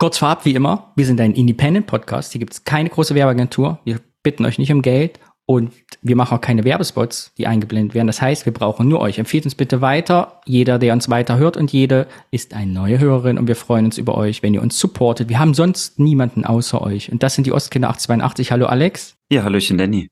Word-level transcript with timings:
Kurz 0.00 0.18
vorab, 0.18 0.44
wie 0.44 0.54
immer, 0.54 0.92
wir 0.94 1.04
sind 1.04 1.20
ein 1.20 1.34
Independent-Podcast. 1.34 2.30
Hier 2.30 2.38
gibt 2.38 2.52
es 2.52 2.62
keine 2.62 2.88
große 2.88 3.16
Werbeagentur. 3.16 3.80
Wir 3.84 3.98
bitten 4.22 4.44
euch 4.44 4.56
nicht 4.56 4.70
um 4.70 4.80
Geld 4.80 5.18
und 5.44 5.72
wir 6.02 6.14
machen 6.14 6.38
auch 6.38 6.40
keine 6.40 6.62
Werbespots, 6.62 7.32
die 7.36 7.48
eingeblendet 7.48 7.96
werden. 7.96 8.06
Das 8.06 8.22
heißt, 8.22 8.46
wir 8.46 8.54
brauchen 8.54 8.86
nur 8.86 9.00
euch. 9.00 9.18
Empfehlt 9.18 9.44
uns 9.44 9.56
bitte 9.56 9.80
weiter. 9.80 10.40
Jeder, 10.44 10.78
der 10.78 10.92
uns 10.92 11.08
weiter 11.08 11.36
hört 11.38 11.56
und 11.56 11.72
jede 11.72 12.06
ist 12.30 12.54
eine 12.54 12.70
neue 12.70 13.00
Hörerin 13.00 13.38
und 13.38 13.48
wir 13.48 13.56
freuen 13.56 13.86
uns 13.86 13.98
über 13.98 14.16
euch, 14.16 14.40
wenn 14.44 14.54
ihr 14.54 14.62
uns 14.62 14.78
supportet. 14.78 15.28
Wir 15.28 15.40
haben 15.40 15.52
sonst 15.52 15.98
niemanden 15.98 16.44
außer 16.44 16.80
euch. 16.80 17.10
Und 17.10 17.24
das 17.24 17.34
sind 17.34 17.48
die 17.48 17.52
Ostkinder 17.52 17.88
882. 17.88 18.52
Hallo 18.52 18.66
Alex. 18.66 19.16
Ja, 19.32 19.42
hallöchen 19.42 19.78
Danny. 19.78 20.10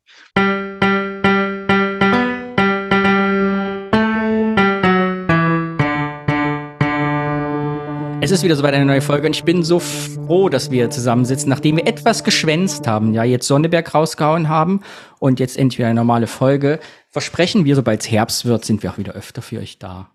Es 8.26 8.32
ist 8.32 8.42
wieder 8.42 8.56
soweit 8.56 8.74
eine 8.74 8.84
neue 8.84 9.02
Folge 9.02 9.28
und 9.28 9.36
ich 9.36 9.44
bin 9.44 9.62
so 9.62 9.78
froh, 9.78 10.48
dass 10.48 10.72
wir 10.72 10.90
zusammensitzen, 10.90 11.48
nachdem 11.48 11.76
wir 11.76 11.86
etwas 11.86 12.24
geschwänzt 12.24 12.88
haben, 12.88 13.14
ja, 13.14 13.22
jetzt 13.22 13.46
Sonneberg 13.46 13.94
rausgehauen 13.94 14.48
haben 14.48 14.80
und 15.20 15.38
jetzt 15.38 15.56
endlich 15.56 15.78
wieder 15.78 15.86
eine 15.86 16.00
normale 16.00 16.26
Folge. 16.26 16.80
Versprechen 17.08 17.64
wir, 17.64 17.76
sobald 17.76 18.00
es 18.00 18.10
Herbst 18.10 18.44
wird, 18.44 18.64
sind 18.64 18.82
wir 18.82 18.90
auch 18.90 18.98
wieder 18.98 19.12
öfter 19.12 19.42
für 19.42 19.60
euch 19.60 19.78
da. 19.78 20.10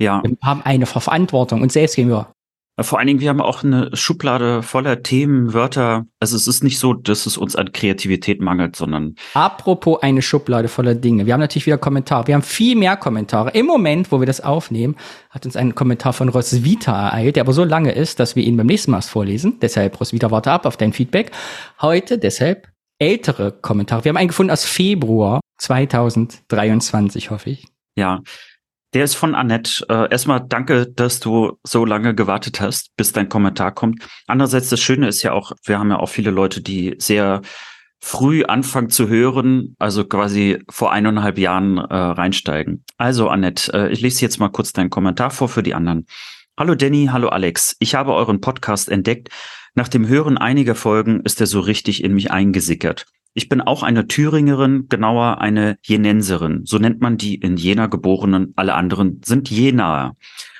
Ja. 0.00 0.24
Wir 0.24 0.36
haben 0.42 0.62
eine 0.64 0.86
Verantwortung 0.86 1.62
und 1.62 1.70
selbst 1.70 1.94
gehen 1.94 2.08
wir 2.08 2.32
vor 2.82 2.98
allen 2.98 3.06
Dingen, 3.06 3.20
wir 3.20 3.30
haben 3.30 3.40
auch 3.40 3.64
eine 3.64 3.90
Schublade 3.94 4.62
voller 4.62 5.02
Themen, 5.02 5.54
Wörter. 5.54 6.06
Also 6.20 6.36
es 6.36 6.46
ist 6.46 6.62
nicht 6.62 6.78
so, 6.78 6.92
dass 6.92 7.24
es 7.24 7.38
uns 7.38 7.56
an 7.56 7.72
Kreativität 7.72 8.40
mangelt, 8.42 8.76
sondern. 8.76 9.14
Apropos 9.32 10.02
eine 10.02 10.20
Schublade 10.20 10.68
voller 10.68 10.94
Dinge. 10.94 11.24
Wir 11.24 11.32
haben 11.32 11.40
natürlich 11.40 11.66
wieder 11.66 11.78
Kommentare. 11.78 12.26
Wir 12.26 12.34
haben 12.34 12.42
viel 12.42 12.76
mehr 12.76 12.96
Kommentare. 12.96 13.50
Im 13.50 13.64
Moment, 13.64 14.12
wo 14.12 14.20
wir 14.20 14.26
das 14.26 14.42
aufnehmen, 14.42 14.96
hat 15.30 15.46
uns 15.46 15.56
ein 15.56 15.74
Kommentar 15.74 16.12
von 16.12 16.28
Roswitha 16.28 17.08
ereilt, 17.08 17.36
der 17.36 17.44
aber 17.44 17.54
so 17.54 17.64
lange 17.64 17.92
ist, 17.92 18.20
dass 18.20 18.36
wir 18.36 18.44
ihn 18.44 18.58
beim 18.58 18.66
nächsten 18.66 18.90
Mal 18.90 19.00
vorlesen. 19.00 19.58
Deshalb, 19.60 19.98
Roswitha, 19.98 20.30
warte 20.30 20.52
ab 20.52 20.66
auf 20.66 20.76
dein 20.76 20.92
Feedback. 20.92 21.30
Heute 21.80 22.18
deshalb 22.18 22.68
ältere 22.98 23.52
Kommentare. 23.52 24.04
Wir 24.04 24.10
haben 24.10 24.16
einen 24.16 24.28
gefunden 24.28 24.50
aus 24.50 24.64
Februar 24.64 25.40
2023, 25.58 27.30
hoffe 27.30 27.50
ich. 27.50 27.66
Ja, 27.96 28.20
der 28.96 29.04
ist 29.04 29.14
von 29.14 29.34
Annette. 29.34 29.84
Äh, 29.90 30.10
erstmal 30.10 30.40
danke, 30.40 30.86
dass 30.86 31.20
du 31.20 31.58
so 31.62 31.84
lange 31.84 32.14
gewartet 32.14 32.62
hast, 32.62 32.96
bis 32.96 33.12
dein 33.12 33.28
Kommentar 33.28 33.72
kommt. 33.72 34.02
Andererseits, 34.26 34.70
das 34.70 34.80
Schöne 34.80 35.06
ist 35.06 35.22
ja 35.22 35.32
auch, 35.32 35.52
wir 35.66 35.78
haben 35.78 35.90
ja 35.90 35.98
auch 35.98 36.08
viele 36.08 36.30
Leute, 36.30 36.62
die 36.62 36.94
sehr 36.96 37.42
früh 38.00 38.44
anfangen 38.44 38.88
zu 38.88 39.06
hören, 39.08 39.76
also 39.78 40.06
quasi 40.06 40.64
vor 40.70 40.92
eineinhalb 40.92 41.36
Jahren 41.36 41.76
äh, 41.76 41.94
reinsteigen. 41.94 42.84
Also 42.96 43.28
Annette, 43.28 43.70
äh, 43.74 43.92
ich 43.92 44.00
lese 44.00 44.22
jetzt 44.22 44.38
mal 44.40 44.48
kurz 44.48 44.72
deinen 44.72 44.88
Kommentar 44.88 45.30
vor 45.30 45.50
für 45.50 45.62
die 45.62 45.74
anderen. 45.74 46.06
Hallo 46.58 46.74
Danny, 46.74 47.10
hallo 47.12 47.28
Alex. 47.28 47.76
Ich 47.80 47.94
habe 47.94 48.14
euren 48.14 48.40
Podcast 48.40 48.88
entdeckt. 48.88 49.28
Nach 49.74 49.88
dem 49.88 50.08
Hören 50.08 50.38
einiger 50.38 50.74
Folgen 50.74 51.20
ist 51.20 51.38
er 51.38 51.46
so 51.46 51.60
richtig 51.60 52.02
in 52.02 52.14
mich 52.14 52.30
eingesickert. 52.30 53.04
Ich 53.38 53.50
bin 53.50 53.60
auch 53.60 53.82
eine 53.82 54.06
Thüringerin, 54.06 54.86
genauer 54.88 55.42
eine 55.42 55.76
Jenenserin. 55.82 56.62
So 56.64 56.78
nennt 56.78 57.02
man 57.02 57.18
die 57.18 57.34
in 57.34 57.58
Jena 57.58 57.86
geborenen. 57.86 58.54
Alle 58.56 58.72
anderen 58.72 59.20
sind 59.26 59.50
Jenaer. 59.50 60.16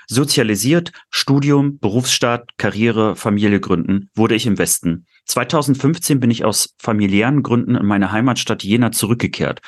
Sozialisiert, 0.09 0.93
Studium, 1.09 1.79
Berufsstaat, 1.79 2.51
Karriere, 2.59 3.17
Familie 3.17 3.61
gründen, 3.61 4.11
wurde 4.15 4.35
ich 4.35 4.45
im 4.45 4.59
Westen. 4.59 5.07
2015 5.25 6.21
bin 6.21 6.31
ich 6.31 6.45
aus 6.45 6.75
familiären 6.79 7.43
Gründen 7.43 7.77
in 7.77 7.87
meine 7.87 8.13
Heimatstadt 8.13 8.63
Jena 8.63 8.93
zurückgekehrt. 8.93 9.63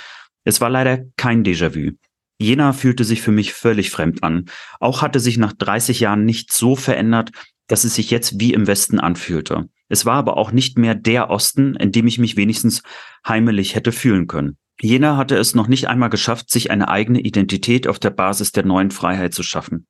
Es 0.44 0.60
war 0.60 0.68
leider 0.68 0.98
kein 1.16 1.44
Déjà-vu. 1.44 1.92
Jena 2.38 2.74
fühlte 2.74 3.04
sich 3.04 3.22
für 3.22 3.32
mich 3.32 3.54
völlig 3.54 3.90
fremd 3.90 4.22
an. 4.22 4.50
Auch 4.80 5.00
hatte 5.00 5.18
sich 5.18 5.38
nach 5.38 5.54
30 5.54 6.00
Jahren 6.00 6.26
nicht 6.26 6.52
so 6.52 6.76
verändert, 6.76 7.30
dass 7.68 7.84
es 7.84 7.94
sich 7.94 8.10
jetzt 8.10 8.38
wie 8.38 8.52
im 8.52 8.66
Westen 8.66 9.00
anfühlte. 9.00 9.70
Es 9.88 10.06
war 10.06 10.16
aber 10.16 10.36
auch 10.36 10.52
nicht 10.52 10.78
mehr 10.78 10.94
der 10.94 11.30
Osten, 11.30 11.74
in 11.76 11.92
dem 11.92 12.06
ich 12.06 12.18
mich 12.18 12.36
wenigstens 12.36 12.82
heimelig 13.26 13.74
hätte 13.74 13.92
fühlen 13.92 14.26
können. 14.26 14.56
Jena 14.80 15.16
hatte 15.16 15.36
es 15.36 15.54
noch 15.54 15.66
nicht 15.66 15.88
einmal 15.88 16.10
geschafft, 16.10 16.50
sich 16.50 16.70
eine 16.70 16.88
eigene 16.88 17.20
Identität 17.20 17.88
auf 17.88 17.98
der 17.98 18.10
Basis 18.10 18.52
der 18.52 18.64
neuen 18.64 18.92
Freiheit 18.92 19.34
zu 19.34 19.42
schaffen. 19.42 19.86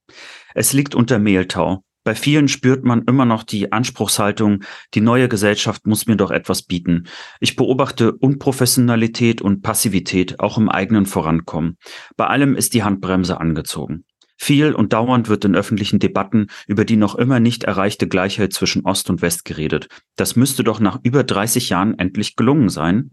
Es 0.54 0.72
liegt 0.72 0.94
unter 0.94 1.18
Mehltau. 1.18 1.84
Bei 2.04 2.14
vielen 2.14 2.48
spürt 2.48 2.84
man 2.84 3.02
immer 3.02 3.26
noch 3.26 3.42
die 3.42 3.70
Anspruchshaltung, 3.70 4.64
die 4.94 5.02
neue 5.02 5.28
Gesellschaft 5.28 5.86
muss 5.86 6.06
mir 6.06 6.16
doch 6.16 6.30
etwas 6.30 6.62
bieten. 6.62 7.06
Ich 7.38 7.54
beobachte 7.54 8.12
Unprofessionalität 8.12 9.42
und 9.42 9.60
Passivität 9.60 10.40
auch 10.40 10.56
im 10.56 10.70
eigenen 10.70 11.04
Vorankommen. 11.04 11.76
Bei 12.16 12.26
allem 12.26 12.54
ist 12.54 12.72
die 12.72 12.82
Handbremse 12.82 13.38
angezogen. 13.38 14.04
Viel 14.40 14.72
und 14.72 14.92
dauernd 14.92 15.28
wird 15.28 15.44
in 15.44 15.56
öffentlichen 15.56 15.98
Debatten 15.98 16.46
über 16.68 16.84
die 16.84 16.96
noch 16.96 17.16
immer 17.16 17.40
nicht 17.40 17.64
erreichte 17.64 18.06
Gleichheit 18.06 18.52
zwischen 18.52 18.84
Ost 18.84 19.10
und 19.10 19.20
West 19.20 19.44
geredet. 19.44 19.88
Das 20.16 20.36
müsste 20.36 20.62
doch 20.62 20.78
nach 20.78 21.00
über 21.02 21.24
30 21.24 21.68
Jahren 21.70 21.98
endlich 21.98 22.36
gelungen 22.36 22.68
sein. 22.68 23.10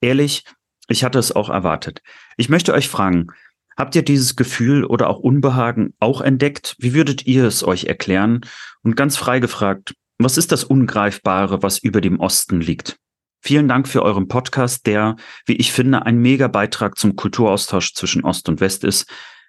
Ehrlich, 0.00 0.44
ich 0.88 1.04
hatte 1.04 1.20
es 1.20 1.34
auch 1.34 1.48
erwartet. 1.48 2.02
Ich 2.36 2.48
möchte 2.48 2.74
euch 2.74 2.88
fragen, 2.88 3.28
habt 3.76 3.94
ihr 3.94 4.02
dieses 4.02 4.34
Gefühl 4.34 4.84
oder 4.84 5.08
auch 5.08 5.20
Unbehagen 5.20 5.94
auch 6.00 6.20
entdeckt? 6.20 6.74
Wie 6.78 6.92
würdet 6.92 7.24
ihr 7.26 7.44
es 7.44 7.62
euch 7.62 7.84
erklären? 7.84 8.40
Und 8.82 8.96
ganz 8.96 9.16
frei 9.16 9.38
gefragt, 9.38 9.94
was 10.18 10.36
ist 10.36 10.50
das 10.50 10.64
Ungreifbare, 10.64 11.62
was 11.62 11.78
über 11.78 12.00
dem 12.00 12.18
Osten 12.18 12.60
liegt? 12.60 12.98
Vielen 13.40 13.68
Dank 13.68 13.86
für 13.86 14.02
euren 14.02 14.26
Podcast, 14.26 14.86
der, 14.86 15.14
wie 15.46 15.54
ich 15.54 15.70
finde, 15.70 16.04
ein 16.04 16.18
mega 16.18 16.48
Beitrag 16.48 16.98
zum 16.98 17.14
Kulturaustausch 17.14 17.94
zwischen 17.94 18.24
Ost 18.24 18.48
und 18.48 18.60
West 18.60 18.82
ist. 18.82 19.08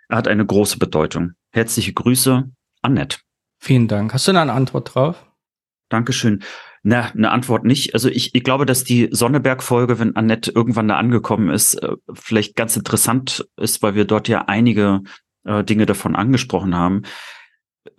Er 0.09 0.17
hat 0.17 0.27
eine 0.27 0.45
große 0.45 0.79
Bedeutung. 0.79 1.33
Herzliche 1.51 1.93
Grüße, 1.93 2.49
Annette. 2.81 3.19
Vielen 3.59 3.87
Dank. 3.87 4.13
Hast 4.13 4.27
du 4.27 4.33
da 4.33 4.41
eine 4.41 4.53
Antwort 4.53 4.95
drauf? 4.95 5.23
Dankeschön. 5.89 6.43
Na, 6.81 7.11
eine 7.11 7.31
Antwort 7.31 7.63
nicht. 7.63 7.93
Also 7.93 8.09
ich, 8.09 8.33
ich 8.33 8.43
glaube, 8.43 8.65
dass 8.65 8.83
die 8.83 9.09
Sonneberg-Folge, 9.11 9.99
wenn 9.99 10.15
Annette 10.15 10.51
irgendwann 10.51 10.87
da 10.87 10.97
angekommen 10.97 11.49
ist, 11.49 11.75
äh, 11.75 11.95
vielleicht 12.13 12.55
ganz 12.55 12.75
interessant 12.75 13.47
ist, 13.57 13.83
weil 13.83 13.95
wir 13.95 14.05
dort 14.05 14.27
ja 14.27 14.45
einige 14.47 15.01
äh, 15.43 15.63
Dinge 15.63 15.85
davon 15.85 16.15
angesprochen 16.15 16.75
haben 16.75 17.03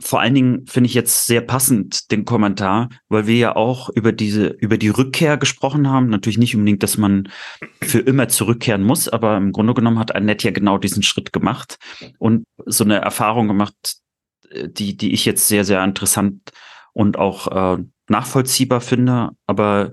vor 0.01 0.21
allen 0.21 0.35
Dingen 0.35 0.67
finde 0.67 0.89
ich 0.89 0.95
jetzt 0.95 1.27
sehr 1.27 1.41
passend 1.41 2.11
den 2.11 2.25
Kommentar, 2.25 2.89
weil 3.09 3.27
wir 3.27 3.37
ja 3.37 3.57
auch 3.57 3.89
über 3.91 4.13
diese, 4.13 4.47
über 4.47 4.79
die 4.79 4.89
Rückkehr 4.89 5.37
gesprochen 5.37 5.89
haben. 5.89 6.09
Natürlich 6.09 6.39
nicht 6.39 6.55
unbedingt, 6.55 6.83
dass 6.83 6.99
man 6.99 7.29
für 7.83 8.01
immer 8.01 8.29
zurückkehren 8.29 8.83
muss, 8.83 9.09
aber 9.09 9.37
im 9.37 9.53
Grunde 9.53 9.75
genommen 9.75 9.99
hat 9.99 10.15
Annette 10.15 10.49
ja 10.49 10.53
genau 10.53 10.79
diesen 10.79 11.03
Schritt 11.03 11.33
gemacht 11.33 11.79
und 12.19 12.45
so 12.67 12.85
eine 12.85 12.97
Erfahrung 12.97 13.49
gemacht, 13.49 13.75
die, 14.53 14.97
die 14.97 15.13
ich 15.13 15.25
jetzt 15.25 15.49
sehr, 15.49 15.65
sehr 15.65 15.83
interessant 15.85 16.51
und 16.93 17.19
auch 17.19 17.79
äh, 17.79 17.83
nachvollziehbar 18.09 18.81
finde. 18.81 19.31
Aber 19.47 19.93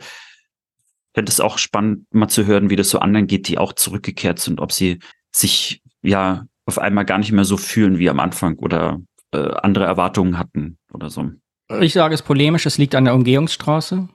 fände 1.14 1.32
es 1.32 1.40
auch 1.40 1.58
spannend, 1.58 2.06
mal 2.12 2.28
zu 2.28 2.46
hören, 2.46 2.70
wie 2.70 2.76
das 2.76 2.90
so 2.90 3.00
anderen 3.00 3.28
geht, 3.28 3.48
die 3.48 3.58
auch 3.58 3.74
zurückgekehrt 3.74 4.40
sind, 4.40 4.60
ob 4.60 4.72
sie 4.72 5.00
sich 5.32 5.82
ja 6.02 6.46
auf 6.68 6.78
einmal 6.78 7.06
gar 7.06 7.18
nicht 7.18 7.32
mehr 7.32 7.46
so 7.46 7.58
fühlen 7.58 7.98
wie 7.98 8.10
am 8.10 8.20
Anfang 8.20 8.58
oder 8.58 9.00
äh, 9.32 9.52
andere 9.62 9.86
Erwartungen 9.86 10.38
hatten 10.38 10.78
oder 10.94 11.10
so. 11.10 11.30
Ich 11.82 11.94
sage 11.94 12.14
es 12.14 12.22
polemisch, 12.22 12.66
es 12.66 12.78
liegt 12.78 12.96
an 12.96 13.06
der 13.06 13.14
Umgehungsstraße. 13.14 14.08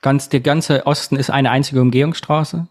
Ganz, 0.00 0.28
der 0.28 0.40
ganze 0.40 0.86
Osten 0.86 1.16
ist 1.16 1.30
eine 1.30 1.50
einzige 1.50 1.80
Umgehungsstraße. 1.80 2.68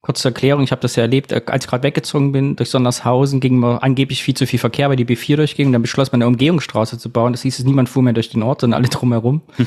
Kurze 0.00 0.28
Erklärung, 0.28 0.64
ich 0.64 0.72
habe 0.72 0.80
das 0.80 0.96
ja 0.96 1.02
erlebt, 1.02 1.30
äh, 1.30 1.42
als 1.46 1.64
ich 1.64 1.70
gerade 1.70 1.84
weggezogen 1.84 2.32
bin, 2.32 2.56
durch 2.56 2.70
Sondershausen 2.70 3.38
ging 3.38 3.58
mir 3.58 3.82
angeblich 3.82 4.22
viel 4.22 4.34
zu 4.34 4.46
viel 4.46 4.58
Verkehr, 4.58 4.88
weil 4.88 4.96
die 4.96 5.04
B4 5.04 5.36
durchging. 5.36 5.70
Dann 5.72 5.82
beschloss 5.82 6.10
man 6.10 6.22
eine 6.22 6.28
Umgehungsstraße 6.28 6.98
zu 6.98 7.10
bauen. 7.10 7.32
Das 7.32 7.42
hieß 7.42 7.58
es, 7.58 7.64
niemand 7.64 7.88
fuhr 7.88 8.02
mehr 8.02 8.14
durch 8.14 8.30
den 8.30 8.42
Ort, 8.42 8.62
sondern 8.62 8.80
alle 8.80 8.88
drumherum. 8.90 9.42
Hm. 9.56 9.66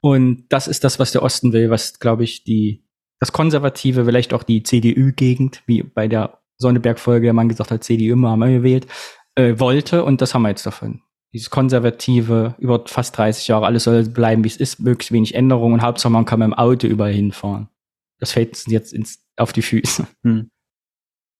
Und 0.00 0.44
das 0.50 0.68
ist 0.68 0.84
das, 0.84 0.98
was 0.98 1.12
der 1.12 1.22
Osten 1.22 1.52
will, 1.52 1.70
was, 1.70 1.98
glaube 1.98 2.24
ich, 2.24 2.44
die, 2.44 2.84
das 3.20 3.32
Konservative, 3.32 4.04
vielleicht 4.04 4.34
auch 4.34 4.42
die 4.42 4.62
CDU-Gegend, 4.62 5.62
wie 5.66 5.82
bei 5.82 6.08
der 6.08 6.40
Sonneberg-Folge 6.58 7.26
der 7.26 7.32
Mann 7.32 7.48
gesagt 7.48 7.70
hat, 7.70 7.84
CDU 7.84 8.12
immer 8.12 8.30
haben 8.30 8.40
wir 8.40 8.50
gewählt, 8.50 8.86
äh, 9.36 9.58
wollte. 9.58 10.04
Und 10.04 10.20
das 10.20 10.34
haben 10.34 10.42
wir 10.42 10.50
jetzt 10.50 10.66
davon 10.66 11.00
dieses 11.32 11.50
konservative, 11.50 12.54
über 12.58 12.82
fast 12.86 13.16
30 13.16 13.48
Jahre, 13.48 13.66
alles 13.66 13.84
soll 13.84 14.04
bleiben, 14.04 14.44
wie 14.44 14.48
es 14.48 14.56
ist, 14.56 14.80
möglichst 14.80 15.12
wenig 15.12 15.34
Änderungen 15.34 15.74
und 15.74 15.82
Hauptsache 15.82 16.12
man 16.12 16.24
kann 16.24 16.40
mit 16.40 16.46
dem 16.46 16.54
Auto 16.54 16.86
überall 16.86 17.12
hinfahren. 17.12 17.68
Das 18.18 18.32
fällt 18.32 18.50
uns 18.50 18.66
jetzt 18.66 18.92
ins, 18.92 19.24
auf 19.36 19.52
die 19.52 19.62
Füße. 19.62 20.06
Hm. 20.22 20.50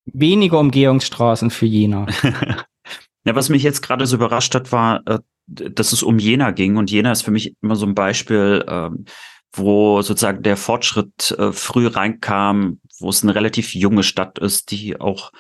Weniger 0.07 0.59
Umgehungsstraßen 0.59 1.51
für 1.51 1.67
Jena. 1.67 2.07
ja, 3.25 3.35
was 3.35 3.51
mich 3.51 3.63
jetzt 3.63 3.83
gerade 3.83 4.07
so 4.07 4.17
überrascht 4.17 4.55
hat, 4.55 4.73
war, 4.73 5.03
äh, 5.07 5.19
dass 5.47 5.93
es 5.93 6.03
um 6.03 6.19
Jena 6.19 6.51
ging 6.53 6.77
und 6.77 6.91
Jena 6.91 7.13
ist 7.13 7.23
für 7.23 7.31
mich 7.31 7.55
immer 7.63 7.77
so 7.77 7.87
ein 7.87 7.95
Beispiel, 7.95 8.65
ähm, 8.67 9.05
wo 9.53 10.01
sozusagen 10.01 10.43
der 10.43 10.57
Fortschritt 10.57 11.33
äh, 11.33 11.53
früh 11.53 11.87
reinkam, 11.87 12.81
wo 12.99 13.11
es 13.11 13.23
eine 13.23 13.35
relativ 13.35 13.75
junge 13.75 14.03
Stadt 14.03 14.39
ist, 14.39 14.71
die 14.71 14.99
auch 14.99 15.33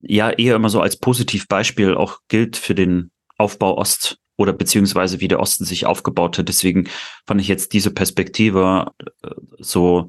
ja 0.00 0.30
eher 0.30 0.56
immer 0.56 0.68
so 0.68 0.80
als 0.80 0.98
Positivbeispiel 0.98 1.94
auch 1.94 2.18
gilt 2.28 2.56
für 2.56 2.74
den 2.74 3.10
Aufbau 3.38 3.76
Ost 3.76 4.18
oder 4.36 4.52
beziehungsweise 4.52 5.20
wie 5.20 5.28
der 5.28 5.40
Osten 5.40 5.64
sich 5.64 5.86
aufgebaut 5.86 6.38
hat. 6.38 6.48
Deswegen 6.48 6.88
fand 7.26 7.40
ich 7.40 7.48
jetzt 7.48 7.72
diese 7.72 7.92
Perspektive 7.92 8.92
äh, 9.22 9.30
so 9.58 10.08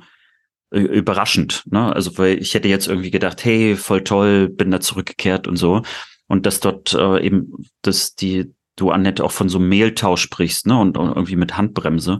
äh, 0.72 0.80
überraschend. 0.80 1.64
Ne? 1.66 1.94
Also 1.94 2.18
weil 2.18 2.40
ich 2.40 2.54
hätte 2.54 2.68
jetzt 2.68 2.88
irgendwie 2.88 3.12
gedacht, 3.12 3.46
hey, 3.46 3.76
voll 3.76 4.04
toll, 4.04 4.50
bin 4.50 4.72
da 4.72 4.80
zurückgekehrt 4.80 5.48
und 5.48 5.58
so. 5.58 5.84
Und 6.28 6.46
dass 6.46 6.60
dort 6.60 6.94
äh, 6.94 7.24
eben, 7.24 7.54
dass 7.82 8.16
die 8.16 8.56
du, 8.76 8.92
Annette, 8.92 9.24
auch 9.24 9.32
von 9.32 9.50
so 9.50 9.60
Mehltausch 9.60 10.22
sprichst, 10.22 10.68
ne, 10.68 10.78
und, 10.78 10.98
und 10.98 11.10
irgendwie 11.10 11.36
mit 11.36 11.58
Handbremse. 11.58 12.20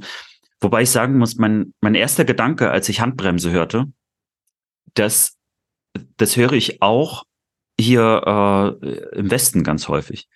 Wobei 0.62 0.84
ich 0.84 0.90
sagen 0.90 1.18
muss, 1.18 1.36
mein, 1.36 1.74
mein 1.82 1.96
erster 1.96 2.26
Gedanke, 2.26 2.72
als 2.72 2.90
ich 2.90 3.02
Handbremse 3.02 3.52
hörte, 3.52 3.86
das, 4.94 5.38
das 6.18 6.38
höre 6.38 6.54
ich 6.54 6.82
auch 6.82 7.26
hier 7.80 8.80
äh, 8.82 9.18
im 9.18 9.30
Westen 9.30 9.64
ganz 9.64 9.88
häufig. 9.88 10.30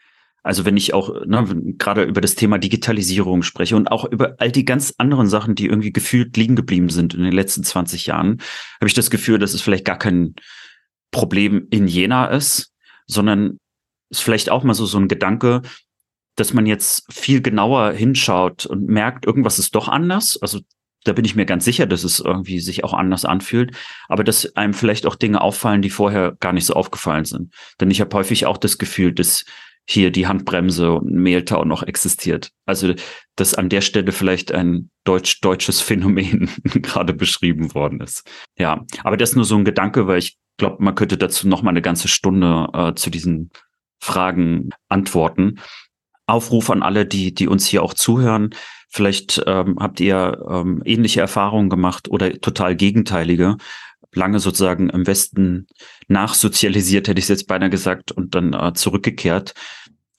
Also 0.49 0.65
wenn 0.65 0.77
ich 0.77 0.95
auch 0.95 1.13
ne, 1.27 1.45
gerade 1.77 2.01
über 2.05 2.21
das 2.21 2.33
Thema 2.33 2.57
Digitalisierung 2.57 3.43
spreche 3.43 3.75
und 3.75 3.91
auch 3.91 4.03
über 4.05 4.33
all 4.39 4.51
die 4.51 4.65
ganz 4.65 4.95
anderen 4.97 5.27
Sachen, 5.27 5.53
die 5.53 5.67
irgendwie 5.67 5.93
gefühlt 5.93 6.35
liegen 6.37 6.55
geblieben 6.55 6.89
sind 6.89 7.13
in 7.13 7.21
den 7.21 7.33
letzten 7.33 7.63
20 7.63 8.07
Jahren, 8.07 8.41
habe 8.79 8.87
ich 8.87 8.95
das 8.95 9.11
Gefühl, 9.11 9.37
dass 9.37 9.53
es 9.53 9.61
vielleicht 9.61 9.85
gar 9.85 9.99
kein 9.99 10.33
Problem 11.11 11.67
in 11.69 11.87
Jena 11.87 12.25
ist, 12.25 12.73
sondern 13.05 13.59
ist 14.09 14.23
vielleicht 14.23 14.49
auch 14.49 14.63
mal 14.63 14.73
so, 14.73 14.87
so 14.87 14.97
ein 14.97 15.07
Gedanke, 15.07 15.61
dass 16.35 16.51
man 16.51 16.65
jetzt 16.65 17.05
viel 17.13 17.43
genauer 17.43 17.91
hinschaut 17.91 18.65
und 18.65 18.87
merkt, 18.87 19.27
irgendwas 19.27 19.59
ist 19.59 19.75
doch 19.75 19.87
anders. 19.87 20.41
Also 20.41 20.61
da 21.03 21.13
bin 21.13 21.25
ich 21.25 21.35
mir 21.35 21.45
ganz 21.45 21.63
sicher, 21.63 21.85
dass 21.85 22.03
es 22.03 22.19
irgendwie 22.19 22.59
sich 22.59 22.83
auch 22.83 22.95
anders 22.95 23.23
anfühlt, 23.23 23.77
aber 24.07 24.23
dass 24.23 24.55
einem 24.55 24.73
vielleicht 24.73 25.05
auch 25.05 25.15
Dinge 25.15 25.41
auffallen, 25.41 25.83
die 25.83 25.91
vorher 25.91 26.35
gar 26.39 26.53
nicht 26.53 26.65
so 26.65 26.73
aufgefallen 26.73 27.25
sind. 27.25 27.53
Denn 27.79 27.91
ich 27.91 28.01
habe 28.01 28.17
häufig 28.17 28.47
auch 28.47 28.57
das 28.57 28.79
Gefühl, 28.79 29.13
dass 29.13 29.45
hier 29.89 30.11
die 30.11 30.27
Handbremse 30.27 30.91
und 30.91 31.11
Mehltau 31.11 31.65
noch 31.65 31.81
existiert. 31.81 32.51
Also, 32.67 32.93
dass 33.35 33.55
an 33.55 33.69
der 33.69 33.81
Stelle 33.81 34.11
vielleicht 34.11 34.51
ein 34.51 34.91
deutsch-deutsches 35.03 35.81
Phänomen 35.81 36.49
gerade 36.63 37.13
beschrieben 37.13 37.73
worden 37.73 37.99
ist. 37.99 38.29
Ja, 38.57 38.85
aber 39.03 39.17
das 39.17 39.31
ist 39.31 39.35
nur 39.35 39.45
so 39.45 39.55
ein 39.55 39.65
Gedanke, 39.65 40.05
weil 40.05 40.19
ich 40.19 40.37
glaube, 40.57 40.83
man 40.83 40.93
könnte 40.93 41.17
dazu 41.17 41.47
noch 41.47 41.63
mal 41.63 41.71
eine 41.71 41.81
ganze 41.81 42.07
Stunde 42.07 42.67
äh, 42.73 42.93
zu 42.93 43.09
diesen 43.09 43.49
Fragen 43.99 44.69
antworten. 44.89 45.59
Aufruf 46.27 46.69
an 46.69 46.83
alle, 46.83 47.07
die, 47.07 47.33
die 47.33 47.47
uns 47.47 47.65
hier 47.65 47.81
auch 47.81 47.95
zuhören. 47.95 48.51
Vielleicht 48.89 49.41
ähm, 49.47 49.77
habt 49.79 49.99
ihr 49.99 50.45
ähm, 50.47 50.83
ähnliche 50.85 51.21
Erfahrungen 51.21 51.69
gemacht 51.69 52.09
oder 52.09 52.39
total 52.39 52.75
gegenteilige. 52.75 53.57
Lange 54.13 54.39
sozusagen 54.39 54.89
im 54.89 55.07
Westen 55.07 55.67
nachsozialisiert, 56.07 57.07
hätte 57.07 57.19
ich 57.19 57.25
es 57.25 57.29
jetzt 57.29 57.47
beinahe 57.47 57.69
gesagt, 57.69 58.11
und 58.11 58.35
dann 58.35 58.53
äh, 58.53 58.73
zurückgekehrt. 58.73 59.53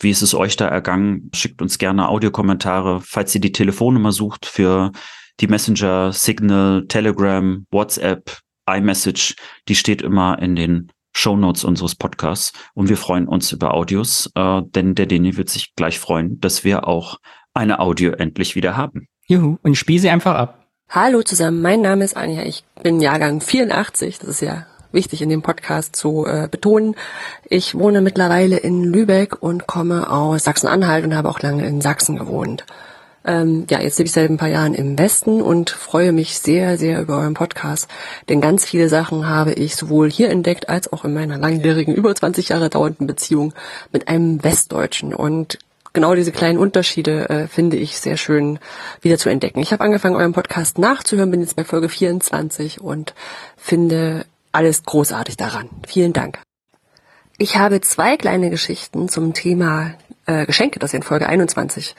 Wie 0.01 0.11
ist 0.11 0.23
es 0.23 0.35
euch 0.35 0.57
da 0.57 0.67
ergangen? 0.67 1.31
Schickt 1.35 1.61
uns 1.61 1.77
gerne 1.77 2.09
Audiokommentare, 2.09 3.03
falls 3.03 3.35
ihr 3.35 3.41
die 3.43 3.53
Telefonnummer 3.53 4.13
sucht 4.13 4.47
für 4.47 4.93
die 5.41 5.47
Messenger, 5.47 6.13
Signal, 6.13 6.87
Telegram, 6.89 7.67
WhatsApp, 7.71 8.39
iMessage. 8.69 9.37
Die 9.69 9.75
steht 9.75 10.01
immer 10.01 10.39
in 10.41 10.57
den 10.57 10.91
Show 11.13 11.37
Notes 11.37 11.65
unseres 11.65 11.97
Podcasts 11.97 12.53
und 12.75 12.89
wir 12.89 12.97
freuen 12.97 13.29
uns 13.29 13.53
über 13.53 13.75
Audios, 13.75 14.31
äh, 14.37 14.63
denn 14.65 14.95
der 14.95 15.07
Deni 15.07 15.37
wird 15.37 15.51
sich 15.51 15.75
gleich 15.75 15.99
freuen, 15.99 16.41
dass 16.41 16.65
wir 16.65 16.89
auch 16.89 17.19
eine 17.53 17.81
Audio 17.81 18.13
endlich 18.13 18.55
wieder 18.57 18.77
haben. 18.77 19.07
Juhu, 19.27 19.59
und 19.63 19.75
spiel 19.75 19.99
sie 19.99 20.09
einfach 20.09 20.35
ab. 20.35 20.67
Hallo 20.89 21.23
zusammen, 21.23 21.61
mein 21.61 21.83
Name 21.83 22.05
ist 22.05 22.17
Anja, 22.17 22.43
ich 22.45 22.65
bin 22.83 23.01
Jahrgang 23.01 23.41
84, 23.41 24.19
das 24.19 24.29
ist 24.29 24.41
ja 24.41 24.67
wichtig 24.93 25.23
in 25.23 25.29
dem 25.29 25.43
Podcast 25.43 25.97
zu 25.97 26.27
äh, 26.27 26.49
betonen. 26.51 26.97
Ich 27.45 27.75
wohne 27.75 28.01
mittlerweile 28.01 28.57
in 28.57 28.85
Lübeck 28.85 29.43
und 29.43 29.67
komme 29.67 30.11
aus 30.11 30.45
Sachsen-Anhalt 30.45 31.05
und 31.05 31.15
habe 31.15 31.29
auch 31.29 31.41
lange 31.41 31.67
in 31.67 31.81
Sachsen 31.81 32.19
gewohnt. 32.19 32.65
Ähm, 33.25 33.67
ja, 33.69 33.81
jetzt 33.81 33.99
lebe 33.99 34.07
ich 34.07 34.13
seit 34.13 34.31
ein 34.31 34.39
paar 34.39 34.49
Jahren 34.49 34.75
im 34.75 34.99
Westen 34.99 35.43
und 35.43 35.71
freue 35.71 36.13
mich 36.13 36.39
sehr, 36.39 36.79
sehr 36.79 37.03
über 37.03 37.19
euren 37.19 37.35
Podcast. 37.35 37.89
Denn 38.29 38.41
ganz 38.41 38.65
viele 38.65 38.89
Sachen 38.89 39.29
habe 39.29 39.53
ich 39.53 39.77
sowohl 39.77 40.11
hier 40.11 40.31
entdeckt 40.31 40.69
als 40.69 40.91
auch 40.93 41.05
in 41.05 41.13
meiner 41.13 41.37
langjährigen, 41.37 41.95
über 41.95 42.15
20 42.15 42.49
Jahre 42.49 42.71
dauernden 42.71 43.07
Beziehung 43.07 43.53
mit 43.93 44.09
einem 44.09 44.43
Westdeutschen. 44.43 45.15
Und 45.15 45.59
genau 45.93 46.15
diese 46.15 46.33
kleinen 46.33 46.59
Unterschiede 46.59 47.29
äh, 47.29 47.47
finde 47.47 47.77
ich 47.77 47.99
sehr 47.99 48.17
schön 48.17 48.59
wieder 49.03 49.19
zu 49.19 49.29
entdecken. 49.29 49.61
Ich 49.61 49.73
habe 49.73 49.85
angefangen, 49.85 50.17
euren 50.17 50.33
Podcast 50.33 50.79
nachzuhören, 50.79 51.31
bin 51.31 51.41
jetzt 51.41 51.57
bei 51.57 51.65
Folge 51.65 51.91
24 51.91 52.81
und 52.81 53.15
finde 53.57 54.25
alles 54.53 54.83
großartig 54.85 55.37
daran. 55.37 55.69
Vielen 55.87 56.13
Dank. 56.13 56.41
Ich 57.39 57.57
habe 57.57 57.81
zwei 57.81 58.17
kleine 58.17 58.51
Geschichten 58.51 59.09
zum 59.09 59.33
Thema 59.33 59.95
äh, 60.27 60.47
Geschenke, 60.47 60.79
das 60.79 60.95
in 60.95 61.03
Folge 61.03 61.29
21 61.29 61.95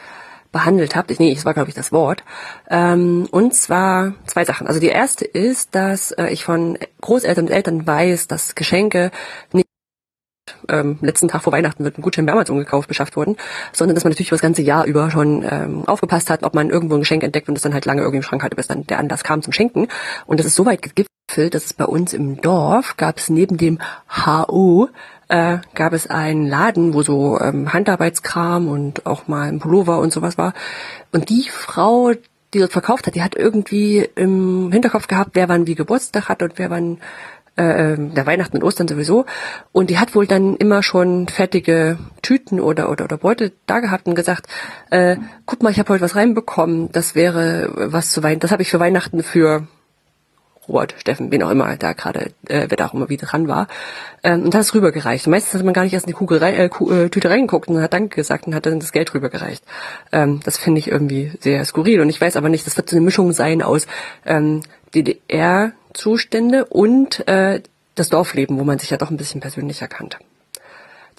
behandelt 0.51 0.95
habt. 0.95 1.17
Nee, 1.19 1.31
es 1.31 1.45
war, 1.45 1.53
glaube 1.53 1.69
ich, 1.69 1.75
das 1.75 1.91
Wort. 1.91 2.23
Ähm, 2.69 3.27
und 3.31 3.55
zwar 3.55 4.13
zwei 4.27 4.45
Sachen. 4.45 4.67
Also 4.67 4.79
die 4.79 4.87
erste 4.87 5.25
ist, 5.25 5.73
dass 5.75 6.11
äh, 6.11 6.27
ich 6.27 6.43
von 6.43 6.77
Großeltern 6.99 7.45
und 7.45 7.51
Eltern 7.51 7.87
weiß, 7.87 8.27
dass 8.27 8.55
Geschenke 8.55 9.11
nicht 9.53 9.65
ähm, 10.69 10.97
letzten 11.01 11.27
Tag 11.27 11.43
vor 11.43 11.53
Weihnachten 11.53 11.83
wird 11.83 11.97
ein 11.97 12.01
Gutschein 12.01 12.25
bei 12.25 12.33
Amazon 12.33 12.57
gekauft, 12.57 12.87
beschafft 12.87 13.15
wurden, 13.15 13.37
sondern 13.71 13.95
dass 13.95 14.03
man 14.03 14.11
natürlich 14.11 14.29
das 14.29 14.41
ganze 14.41 14.61
Jahr 14.61 14.85
über 14.85 15.09
schon 15.09 15.45
ähm, 15.49 15.85
aufgepasst 15.85 16.29
hat, 16.29 16.43
ob 16.43 16.53
man 16.53 16.69
irgendwo 16.69 16.95
ein 16.95 17.01
Geschenk 17.01 17.23
entdeckt 17.23 17.47
und 17.47 17.55
es 17.55 17.61
dann 17.61 17.73
halt 17.73 17.85
lange 17.85 18.01
irgendwie 18.01 18.17
im 18.17 18.23
Schrank 18.23 18.43
hatte, 18.43 18.55
bis 18.55 18.67
dann 18.67 18.85
der 18.87 18.99
Anlass 18.99 19.23
kam 19.23 19.41
zum 19.41 19.53
Schenken. 19.53 19.87
Und 20.25 20.39
das 20.39 20.45
ist 20.45 20.55
so 20.55 20.65
weit 20.65 20.81
gegipfelt, 20.81 21.07
dass 21.37 21.65
es 21.65 21.73
bei 21.73 21.85
uns 21.85 22.13
im 22.13 22.41
Dorf 22.41 22.97
gab 22.97 23.17
es 23.17 23.29
neben 23.29 23.57
dem 23.57 23.79
HO 24.25 24.89
äh, 25.31 25.59
gab 25.75 25.93
es 25.93 26.07
einen 26.07 26.45
Laden, 26.45 26.93
wo 26.93 27.03
so 27.03 27.39
ähm, 27.39 27.71
Handarbeitskram 27.71 28.67
und 28.67 29.05
auch 29.05 29.27
mal 29.27 29.47
ein 29.47 29.59
Pullover 29.59 29.99
und 29.99 30.11
sowas 30.11 30.37
war. 30.37 30.53
Und 31.13 31.29
die 31.29 31.47
Frau, 31.49 32.11
die 32.53 32.59
dort 32.59 32.73
verkauft 32.73 33.07
hat, 33.07 33.15
die 33.15 33.23
hat 33.23 33.35
irgendwie 33.35 34.09
im 34.15 34.71
Hinterkopf 34.73 35.07
gehabt, 35.07 35.31
wer 35.33 35.47
wann 35.47 35.67
wie 35.67 35.75
Geburtstag 35.75 36.27
hat 36.27 36.43
und 36.43 36.59
wer 36.59 36.69
wann 36.69 36.97
äh, 37.57 37.93
ähm, 37.93 38.13
der 38.13 38.25
Weihnachten 38.25 38.57
und 38.57 38.63
Ostern 38.63 38.89
sowieso. 38.89 39.25
Und 39.71 39.89
die 39.89 39.99
hat 39.99 40.15
wohl 40.15 40.27
dann 40.27 40.57
immer 40.57 40.83
schon 40.83 41.29
fertige 41.29 41.97
Tüten 42.21 42.59
oder 42.59 42.89
oder 42.89 43.05
oder 43.05 43.17
Beute 43.17 43.53
da 43.67 43.79
gehabt 43.79 44.07
und 44.07 44.15
gesagt, 44.15 44.47
äh, 44.89 45.15
guck 45.45 45.63
mal, 45.63 45.71
ich 45.71 45.79
habe 45.79 45.93
heute 45.93 46.03
was 46.03 46.17
reinbekommen. 46.17 46.91
Das 46.91 47.15
wäre 47.15 47.71
was 47.73 48.11
zu 48.11 48.21
Weihnachten. 48.21 48.41
Das 48.41 48.51
habe 48.51 48.63
ich 48.63 48.69
für 48.69 48.81
Weihnachten 48.81 49.23
für 49.23 49.67
Robert, 50.67 50.95
Steffen, 50.99 51.31
wen 51.31 51.41
auch 51.43 51.49
immer 51.49 51.75
da 51.77 51.93
gerade, 51.93 52.31
äh, 52.47 52.67
wer 52.69 52.77
da 52.77 52.87
auch 52.87 52.93
immer 52.93 53.09
wieder 53.09 53.27
dran 53.27 53.47
war, 53.47 53.67
ähm, 54.23 54.43
und 54.43 54.53
hat 54.53 54.61
es 54.61 54.73
rübergereicht. 54.73 55.25
Und 55.25 55.31
meistens 55.31 55.59
hat 55.59 55.65
man 55.65 55.73
gar 55.73 55.83
nicht 55.83 55.93
erst 55.93 56.05
in 56.05 56.11
die 56.11 56.17
Kugel 56.17 56.37
rein, 56.37 56.53
äh, 56.53 56.65
äh, 56.65 57.09
Tüte 57.09 57.29
reingeguckt 57.29 57.67
und 57.67 57.81
hat 57.81 57.93
Danke 57.93 58.15
gesagt 58.15 58.47
und 58.47 58.55
hat 58.55 58.65
dann 58.65 58.79
das 58.79 58.91
Geld 58.91 59.13
rübergereicht. 59.13 59.63
Ähm, 60.11 60.39
das 60.43 60.57
finde 60.57 60.79
ich 60.79 60.89
irgendwie 60.89 61.31
sehr 61.39 61.65
skurril. 61.65 62.01
Und 62.01 62.09
ich 62.09 62.21
weiß 62.21 62.35
aber 62.37 62.49
nicht, 62.49 62.67
das 62.67 62.77
wird 62.77 62.89
so 62.89 62.95
eine 62.95 63.05
Mischung 63.05 63.31
sein 63.31 63.61
aus 63.61 63.87
ähm, 64.25 64.61
DDR-Zustände 64.93 66.65
und 66.65 67.27
äh, 67.27 67.61
das 67.95 68.09
Dorfleben, 68.09 68.59
wo 68.59 68.63
man 68.63 68.79
sich 68.79 68.89
ja 68.89 68.97
doch 68.97 69.09
ein 69.09 69.17
bisschen 69.17 69.41
persönlicher 69.41 69.87
kannte. 69.87 70.17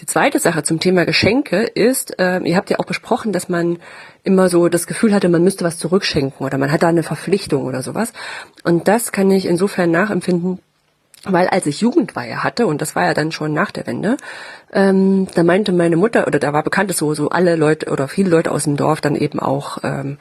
Die 0.03 0.07
zweite 0.07 0.41
Sache 0.41 0.65
zum 0.65 0.81
Thema 0.81 1.07
Geschenke 1.07 1.63
ist, 1.63 2.19
äh, 2.19 2.41
ihr 2.41 2.57
habt 2.57 2.71
ja 2.71 2.81
auch 2.81 2.87
besprochen, 2.87 3.33
dass 3.33 3.49
man 3.49 3.79
immer 4.25 4.49
so 4.49 4.69
das 4.69 4.89
Gefühl 4.89 5.15
hatte, 5.15 5.29
man 5.29 5.45
müsste 5.45 5.65
was 5.65 5.79
zurückschenken 5.79 6.45
oder 6.45 6.59
man 6.59 6.73
hat 6.73 6.83
da 6.83 6.89
eine 6.89 7.05
Verpflichtung 7.05 7.67
oder 7.67 7.85
sowas. 7.85 8.13
Und 8.65 8.89
das 8.89 9.13
kann 9.13 9.31
ich 9.31 9.47
insofern 9.47 9.93
nachempfinden, 9.93 10.59
weil 11.23 11.47
als 11.47 11.67
ich 11.67 11.81
Jugendweihe 11.81 12.43
hatte, 12.43 12.67
und 12.67 12.83
das 12.83 12.97
war 12.97 13.05
ja 13.05 13.15
dann 13.15 13.31
schon 13.31 13.53
nach 13.53 13.71
der 13.71 13.87
Wende, 13.87 14.17
ähm, 14.73 15.29
da 15.37 15.45
meinte 15.45 15.71
meine 15.71 15.97
Mutter, 15.97 16.27
oder 16.27 16.41
da 16.41 16.53
war 16.53 16.65
bekannt, 16.65 16.91
dass 16.91 16.99
so, 16.99 17.15
so 17.15 17.29
alle 17.29 17.55
Leute 17.55 17.89
oder 17.89 18.09
viele 18.09 18.31
Leute 18.31 18.51
aus 18.51 18.65
dem 18.65 18.77
Dorf 18.77 19.01
dann 19.01 19.15
eben 19.15 19.39
auch 19.39 19.79
ähm, 19.85 20.19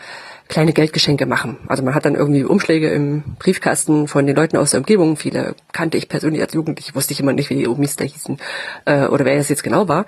kleine 0.52 0.74
Geldgeschenke 0.74 1.26
machen. 1.26 1.58
Also 1.68 1.82
man 1.82 1.96
hat 1.96 2.06
dann 2.06 2.14
irgendwie 2.14 2.44
Umschläge 2.44 2.90
im 2.90 3.24
Briefkasten 3.40 4.08
von 4.08 4.28
den 4.28 4.36
Leuten 4.36 4.58
aus 4.58 4.72
der 4.72 4.82
Umgebung. 4.82 5.16
Viele 5.16 5.56
kannte 5.72 5.98
ich 5.98 6.10
persönlich 6.10 6.42
als 6.42 6.54
Jugendliche, 6.54 6.94
wusste 6.94 7.14
ich 7.14 7.22
immer 7.22 7.34
nicht, 7.34 7.50
wie 7.50 7.56
die 7.56 7.68
Omis 7.68 7.96
da 7.96 8.04
hießen 8.04 8.38
äh, 8.86 9.06
oder 9.08 9.26
wer 9.26 9.38
das 9.38 9.50
jetzt 9.50 9.64
genau 9.64 9.88
war. 9.88 10.06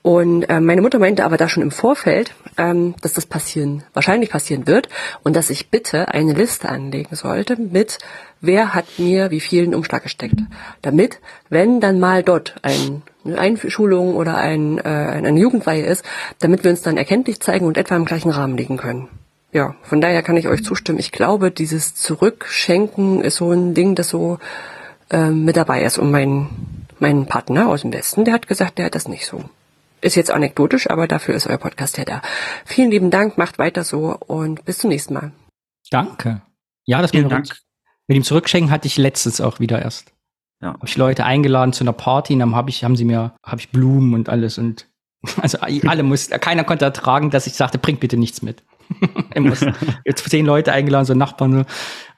Und 0.00 0.44
äh, 0.44 0.60
meine 0.60 0.80
Mutter 0.80 0.98
meinte 0.98 1.24
aber 1.24 1.36
da 1.36 1.48
schon 1.48 1.62
im 1.62 1.70
Vorfeld, 1.70 2.34
ähm, 2.58 2.94
dass 3.02 3.12
das 3.12 3.26
passieren, 3.26 3.84
wahrscheinlich 3.92 4.30
passieren 4.30 4.66
wird 4.66 4.88
und 5.22 5.36
dass 5.36 5.48
ich 5.48 5.70
bitte 5.70 6.08
eine 6.08 6.32
Liste 6.32 6.70
anlegen 6.70 7.14
sollte 7.14 7.56
mit, 7.56 7.98
wer 8.40 8.74
hat 8.74 8.86
mir 8.98 9.30
wie 9.30 9.38
viel 9.40 9.62
in 9.62 9.74
Umschlag 9.76 10.02
gesteckt. 10.02 10.40
Damit, 10.80 11.20
wenn 11.50 11.80
dann 11.80 12.00
mal 12.00 12.24
dort 12.24 12.56
ein, 12.62 13.02
eine 13.24 13.38
Einschulung 13.38 14.16
oder 14.16 14.38
ein, 14.38 14.78
äh, 14.78 14.82
eine 14.82 15.38
Jugendweihe 15.38 15.84
ist, 15.84 16.04
damit 16.40 16.64
wir 16.64 16.72
uns 16.72 16.82
dann 16.82 16.96
erkenntlich 16.96 17.40
zeigen 17.40 17.66
und 17.66 17.76
etwa 17.76 17.94
im 17.94 18.06
gleichen 18.06 18.30
Rahmen 18.30 18.56
liegen 18.56 18.78
können 18.78 19.08
ja, 19.52 19.74
von 19.82 20.00
daher 20.00 20.22
kann 20.22 20.36
ich 20.36 20.48
euch 20.48 20.64
zustimmen. 20.64 20.98
Ich 20.98 21.12
glaube, 21.12 21.50
dieses 21.50 21.94
Zurückschenken 21.94 23.20
ist 23.20 23.36
so 23.36 23.52
ein 23.52 23.74
Ding, 23.74 23.94
das 23.94 24.08
so 24.08 24.38
ähm, 25.10 25.44
mit 25.44 25.56
dabei 25.56 25.82
ist. 25.82 25.98
Und 25.98 26.10
mein, 26.10 26.48
mein 26.98 27.26
Partner 27.26 27.68
aus 27.68 27.82
dem 27.82 27.92
Westen, 27.92 28.24
der 28.24 28.34
hat 28.34 28.48
gesagt, 28.48 28.78
der 28.78 28.86
hat 28.86 28.94
das 28.94 29.08
nicht 29.08 29.26
so. 29.26 29.44
Ist 30.00 30.16
jetzt 30.16 30.30
anekdotisch, 30.30 30.90
aber 30.90 31.06
dafür 31.06 31.34
ist 31.34 31.46
euer 31.46 31.58
Podcast 31.58 31.98
ja 31.98 32.04
da. 32.04 32.22
Vielen 32.64 32.90
lieben 32.90 33.10
Dank, 33.10 33.36
macht 33.38 33.58
weiter 33.58 33.84
so 33.84 34.16
und 34.26 34.64
bis 34.64 34.78
zum 34.78 34.88
nächsten 34.90 35.14
Mal. 35.14 35.32
Danke. 35.90 36.42
Ja, 36.86 37.02
das 37.02 37.10
Vielen 37.10 37.24
mit, 37.24 37.32
Dank. 37.32 37.48
mit 38.08 38.16
dem 38.16 38.24
Zurückschenken 38.24 38.70
hatte 38.70 38.88
ich 38.88 38.96
letztens 38.96 39.40
auch 39.40 39.60
wieder 39.60 39.82
erst. 39.82 40.12
Ja. 40.62 40.68
Habe 40.68 40.86
ich 40.86 40.96
Leute 40.96 41.24
eingeladen 41.24 41.72
zu 41.72 41.84
einer 41.84 41.92
Party 41.92 42.32
und 42.32 42.38
dann 42.38 42.56
habe 42.56 42.70
ich, 42.70 42.84
haben 42.84 42.96
sie 42.96 43.04
mir, 43.04 43.34
habe 43.44 43.60
ich 43.60 43.70
Blumen 43.70 44.14
und 44.14 44.28
alles 44.28 44.56
und 44.56 44.88
also 45.40 45.58
alle 45.60 46.02
mussten, 46.02 46.40
keiner 46.40 46.64
konnte 46.64 46.84
ertragen, 46.84 47.30
dass 47.30 47.46
ich 47.46 47.52
sagte, 47.52 47.78
bringt 47.78 48.00
bitte 48.00 48.16
nichts 48.16 48.42
mit. 48.42 48.62
jetzt 50.04 50.28
zehn 50.28 50.46
Leute 50.46 50.72
eingeladen, 50.72 51.06
so 51.06 51.14
Nachbarn 51.14 51.64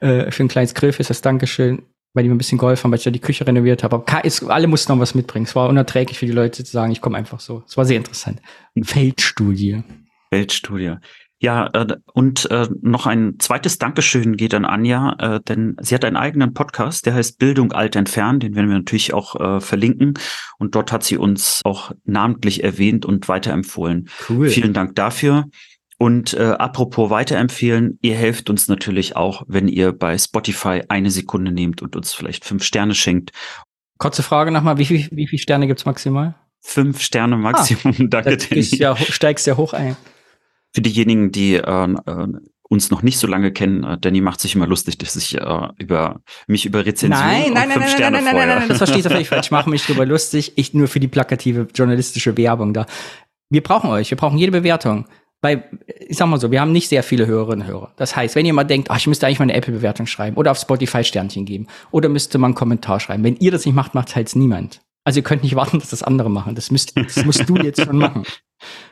äh, 0.01 0.31
für 0.31 0.45
ein 0.45 0.49
kleines 0.49 0.75
Grillfest, 0.75 1.11
das 1.11 1.21
Dankeschön. 1.21 1.83
weil 2.15 2.23
die 2.23 2.29
mir 2.29 2.37
ein 2.37 2.39
bisschen 2.39 2.59
geholfen 2.59 2.85
haben, 2.85 2.93
weil 2.93 2.99
ich 2.99 3.05
da 3.05 3.11
die 3.11 3.21
Küche 3.21 3.47
renoviert 3.47 3.83
habe. 3.83 3.97
Aber 3.97 4.25
es, 4.25 4.45
alle 4.45 4.67
mussten 4.67 4.93
noch 4.93 5.01
was 5.01 5.15
mitbringen. 5.15 5.47
Es 5.47 5.57
war 5.57 5.69
unerträglich 5.69 6.19
für 6.19 6.27
die 6.27 6.33
Leute 6.33 6.65
zu 6.65 6.71
sagen, 6.71 6.93
ich 6.93 7.01
komme 7.01 7.17
einfach 7.17 7.41
so. 7.41 7.65
Es 7.67 7.77
war 7.77 7.85
sehr 7.85 7.97
interessant. 7.97 8.41
Feldstudie. 8.83 9.83
Feldstudie. 10.31 10.97
Ja, 11.45 11.69
äh, 11.75 11.97
und 12.15 12.51
äh, 12.51 12.69
noch 12.81 13.07
ein 13.07 13.35
zweites 13.39 13.77
Dankeschön 13.77 14.37
geht 14.37 14.55
an 14.55 14.65
Anja, 14.65 15.15
äh, 15.19 15.41
denn 15.47 15.77
sie 15.81 15.95
hat 15.95 16.05
einen 16.05 16.17
eigenen 16.17 16.55
Podcast, 16.55 17.05
der 17.05 17.13
heißt 17.13 17.39
Bildung 17.39 17.73
alt 17.73 17.97
entfernen, 17.97 18.41
den 18.41 18.55
werden 18.55 18.71
wir 18.71 18.79
natürlich 18.79 19.13
auch 19.13 19.61
verlinken. 19.61 20.15
Und 20.59 20.75
dort 20.75 20.93
hat 20.93 21.05
sie 21.05 21.19
uns 21.19 21.61
auch 21.65 21.93
namentlich 22.05 22.65
erwähnt 22.65 23.05
und 23.05 23.29
weiterempfohlen. 23.29 24.09
Cool. 24.29 24.49
Vielen 24.49 24.73
Dank 24.73 24.95
dafür. 24.95 25.45
Und 25.97 26.35
äh, 26.35 26.43
apropos 26.43 27.11
weiterempfehlen, 27.11 27.99
ihr 28.03 28.17
helft 28.17 28.51
uns 28.51 28.69
natürlich 28.69 29.17
auch, 29.17 29.45
wenn 29.47 29.69
ihr 29.69 29.93
bei 29.93 30.19
Spotify 30.19 30.83
eine 30.89 31.11
Sekunde 31.11 31.53
nehmt 31.53 31.83
und 31.83 31.95
uns 31.95 32.13
vielleicht 32.13 32.45
fünf 32.45 32.65
Sterne 32.65 32.95
schenkt. 32.95 33.31
Kurze 33.99 34.23
Frage 34.23 34.51
nochmal, 34.51 34.79
wie, 34.79 34.87
viel, 34.87 35.09
wie 35.13 35.29
viele 35.29 35.41
Sterne 35.41 35.67
gibt's 35.67 35.85
maximal? 35.85 36.35
Fünf 36.61 37.01
Sterne 37.01 37.37
Maximum, 37.37 37.95
ah, 37.99 38.05
danke 38.09 38.37
dir. 38.39 38.61
Ja, 38.61 38.97
steigst 38.97 39.47
ja 39.47 39.57
hoch 39.57 39.73
ein. 39.73 39.97
Für 40.73 40.81
diejenigen, 40.81 41.31
die 41.31 41.55
äh, 41.55 41.61
äh, 41.61 42.27
uns 42.63 42.91
noch 42.91 43.03
nicht 43.03 43.19
so 43.19 43.29
lange 43.29 43.53
kennen, 43.53 43.85
äh, 43.85 43.99
Danny 43.99 44.21
macht 44.21 44.41
sich 44.41 44.57
immer 44.57 44.67
lustig, 44.67 44.99
dass 44.99 45.15
ich 45.15 45.37
äh, 45.37 45.69
über 45.79 46.21
mich 46.49 46.67
über 46.67 46.85
Rezensionen 46.85 47.25
nein, 47.25 47.53
nein, 47.53 47.69
nein, 47.69 47.79
nein, 47.79 47.79
nein, 47.79 48.13
nein, 48.13 48.25
nein, 48.25 48.35
nein, 48.35 48.59
nein, 48.59 48.69
das 48.69 48.79
verstehe 48.79 49.01
ich 49.01 49.07
völlig 49.07 49.29
falsch. 49.29 49.47
Ich 49.47 49.51
mache 49.53 49.71
mich 49.71 49.85
drüber 49.87 50.05
lustig. 50.07 50.55
Ich 50.57 50.75
nur 50.75 50.89
für 50.89 51.01
die 51.01 51.09
plakative 51.09 51.69
journalistische 51.73 52.37
Werbung 52.37 52.75
da. 52.75 52.87
Wir 53.51 53.63
brauchen 53.63 53.91
euch. 53.91 54.11
Wir 54.11 54.17
brauchen 54.17 54.39
jede 54.39 54.51
Bewertung. 54.51 55.07
Weil, 55.45 55.63
ich 56.09 56.17
sag 56.17 56.27
mal 56.27 56.41
so, 56.41 56.51
wir 56.51 56.63
haben 56.63 56.73
nicht 56.73 56.89
sehr 56.89 57.03
viele 57.03 57.27
Hörerinnen 57.27 57.67
und 57.67 57.71
Hörer. 57.71 57.93
Das 57.97 58.17
heißt, 58.17 58.35
wenn 58.35 58.47
ihr 58.47 58.55
mal 58.55 58.65
denkt, 58.65 58.91
ach, 58.91 58.97
ich 58.97 59.07
müsste 59.07 59.27
eigentlich 59.27 59.41
mal 59.41 59.43
eine 59.43 59.53
Apple-Bewertung 59.53 60.07
schreiben 60.07 60.39
oder 60.39 60.51
auf 60.51 60.59
Spotify 60.59 61.05
Sternchen 61.05 61.45
geben 61.45 61.67
oder 61.91 62.09
müsste 62.09 62.39
man 62.39 62.53
einen 62.53 62.55
Kommentar 62.55 62.99
schreiben. 62.99 63.23
Wenn 63.25 63.37
ihr 63.37 63.51
das 63.51 63.67
nicht 63.67 63.75
macht, 63.75 63.95
macht 63.95 64.17
halt 64.17 64.35
niemand. 64.37 64.81
Also 65.05 65.21
ihr 65.21 65.23
könnt 65.23 65.43
nicht 65.43 65.55
warten, 65.55 65.81
dass 65.81 65.91
das 65.91 66.03
andere 66.03 66.31
machen. 66.31 66.55
Das, 66.55 66.71
müsst, 66.71 66.97
das 66.97 67.27
musst 67.27 67.47
du 67.47 67.57
jetzt 67.57 67.83
schon 67.83 67.99
machen. 67.99 68.23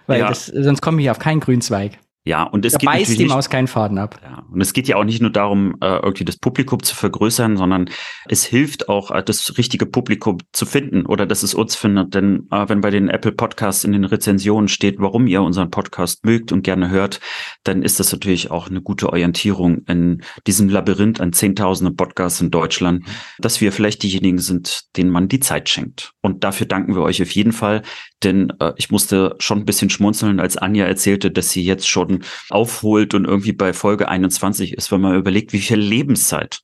Weil 0.07 0.21
ja. 0.21 0.29
das, 0.29 0.45
sonst 0.45 0.83
kommen 0.83 0.99
wir 0.99 1.05
hier 1.05 1.13
auf 1.13 1.19
keinen 1.19 1.41
grünen 1.41 1.63
Zweig. 1.63 1.99
Ja, 2.25 2.45
und 2.45 2.65
es 2.65 2.75
da 2.75 2.79
geht 2.79 2.87
beißt 2.87 3.19
die 3.19 3.25
Maus 3.25 3.51
keinen 3.51 3.67
Faden 3.67 3.99
ab. 3.99 4.21
Ja, 4.23 4.45
und 4.49 4.61
es 4.61 4.73
geht 4.73 4.87
ja 4.87 4.95
auch 4.95 5.03
nicht 5.03 5.21
nur 5.21 5.31
darum, 5.31 5.75
äh, 5.81 5.97
irgendwie 5.97 6.25
das 6.25 6.37
Publikum 6.37 6.81
zu 6.81 6.95
vergrößern, 6.95 7.57
sondern 7.57 7.91
es 8.29 8.45
hilft 8.45 8.89
auch, 8.89 9.11
äh, 9.11 9.25
das 9.25 9.59
richtige 9.59 9.87
Publikum 9.87 10.39
zu 10.53 10.65
finden 10.65 11.05
oder 11.05 11.27
dass 11.27 11.43
es 11.43 11.53
uns 11.53 11.75
findet. 11.75 12.15
Denn 12.15 12.47
äh, 12.53 12.69
wenn 12.69 12.81
bei 12.81 12.91
den 12.91 13.09
Apple 13.09 13.33
Podcasts 13.33 13.83
in 13.83 13.91
den 13.91 14.05
Rezensionen 14.05 14.69
steht, 14.69 15.01
warum 15.01 15.27
ihr 15.27 15.43
unseren 15.43 15.71
Podcast 15.71 16.25
mögt 16.25 16.53
und 16.53 16.63
gerne 16.63 16.91
hört, 16.91 17.19
dann 17.65 17.83
ist 17.83 17.99
das 17.99 18.13
natürlich 18.13 18.53
auch 18.53 18.69
eine 18.69 18.83
gute 18.83 19.09
Orientierung 19.09 19.83
in 19.89 20.23
diesem 20.47 20.69
Labyrinth 20.69 21.21
an 21.21 21.33
zehntausende 21.33 21.93
Podcasts 21.93 22.41
in 22.41 22.53
Deutschland, 22.53 23.05
dass 23.39 23.61
wir 23.61 23.73
vielleicht 23.73 24.05
diejenigen 24.05 24.39
sind, 24.39 24.83
denen 24.97 25.11
man 25.11 25.27
die 25.27 25.41
Zeit 25.41 25.69
schenkt. 25.69 26.13
Und 26.21 26.45
dafür 26.45 26.67
danken 26.67 26.95
wir 26.95 27.03
euch 27.03 27.21
auf 27.21 27.33
jeden 27.33 27.53
Fall, 27.53 27.83
denn 28.25 28.53
äh, 28.61 28.73
ich 28.77 28.91
musste 28.91 29.37
schon 29.39 29.59
ein 29.61 29.65
bisschen 29.65 29.91
schmunzeln, 29.91 30.41
als 30.41 30.57
Anja 30.57 30.87
erzählte, 30.87 31.31
dass 31.31 31.51
sie 31.51 31.65
jetzt 31.65 31.89
schon 31.89 32.25
aufholt 32.51 33.15
und 33.15 33.25
irgendwie 33.25 33.53
bei 33.53 33.73
Folge 33.73 34.09
21 34.09 34.75
ist, 34.75 34.93
wenn 34.93 35.01
man 35.01 35.17
überlegt, 35.17 35.53
wie 35.53 35.61
viel 35.61 35.79
Lebenszeit 35.79 36.61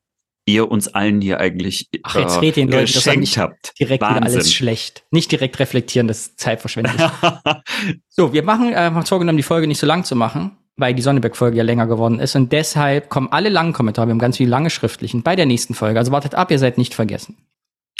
ihr 0.48 0.70
uns 0.70 0.88
allen 0.88 1.20
hier 1.20 1.40
eigentlich 1.40 1.88
Ach, 2.02 2.16
jetzt 2.16 2.40
redet 2.40 2.56
den 2.56 2.68
Leuten, 2.70 2.92
das 2.92 3.16
nicht 3.16 3.38
habt. 3.38 3.78
direkt 3.78 4.02
Wahnsinn. 4.02 4.24
wieder 4.24 4.32
alles 4.32 4.52
schlecht. 4.52 5.04
Nicht 5.10 5.30
direkt 5.30 5.58
reflektieren, 5.58 6.08
das 6.08 6.20
ist 6.20 6.40
Zeitverschwendung. 6.40 6.94
so, 8.08 8.32
wir 8.32 8.42
machen, 8.42 8.72
äh, 8.72 8.76
haben 8.76 9.04
vorgenommen, 9.04 9.36
die 9.36 9.42
Folge 9.42 9.66
nicht 9.66 9.78
so 9.78 9.86
lang 9.86 10.04
zu 10.04 10.16
machen, 10.16 10.56
weil 10.76 10.94
die 10.94 11.02
Sonneberg-Folge 11.02 11.56
ja 11.56 11.64
länger 11.64 11.86
geworden 11.86 12.18
ist 12.18 12.34
und 12.34 12.52
deshalb 12.52 13.10
kommen 13.10 13.28
alle 13.30 13.50
langen 13.50 13.74
Kommentare, 13.74 14.08
wir 14.08 14.12
haben 14.12 14.18
ganz 14.18 14.38
viele 14.38 14.50
lange 14.50 14.70
schriftlichen, 14.70 15.22
bei 15.22 15.36
der 15.36 15.46
nächsten 15.46 15.74
Folge. 15.74 15.98
Also 15.98 16.12
wartet 16.12 16.34
ab, 16.34 16.50
ihr 16.50 16.58
seid 16.58 16.78
nicht 16.78 16.94
vergessen. 16.94 17.36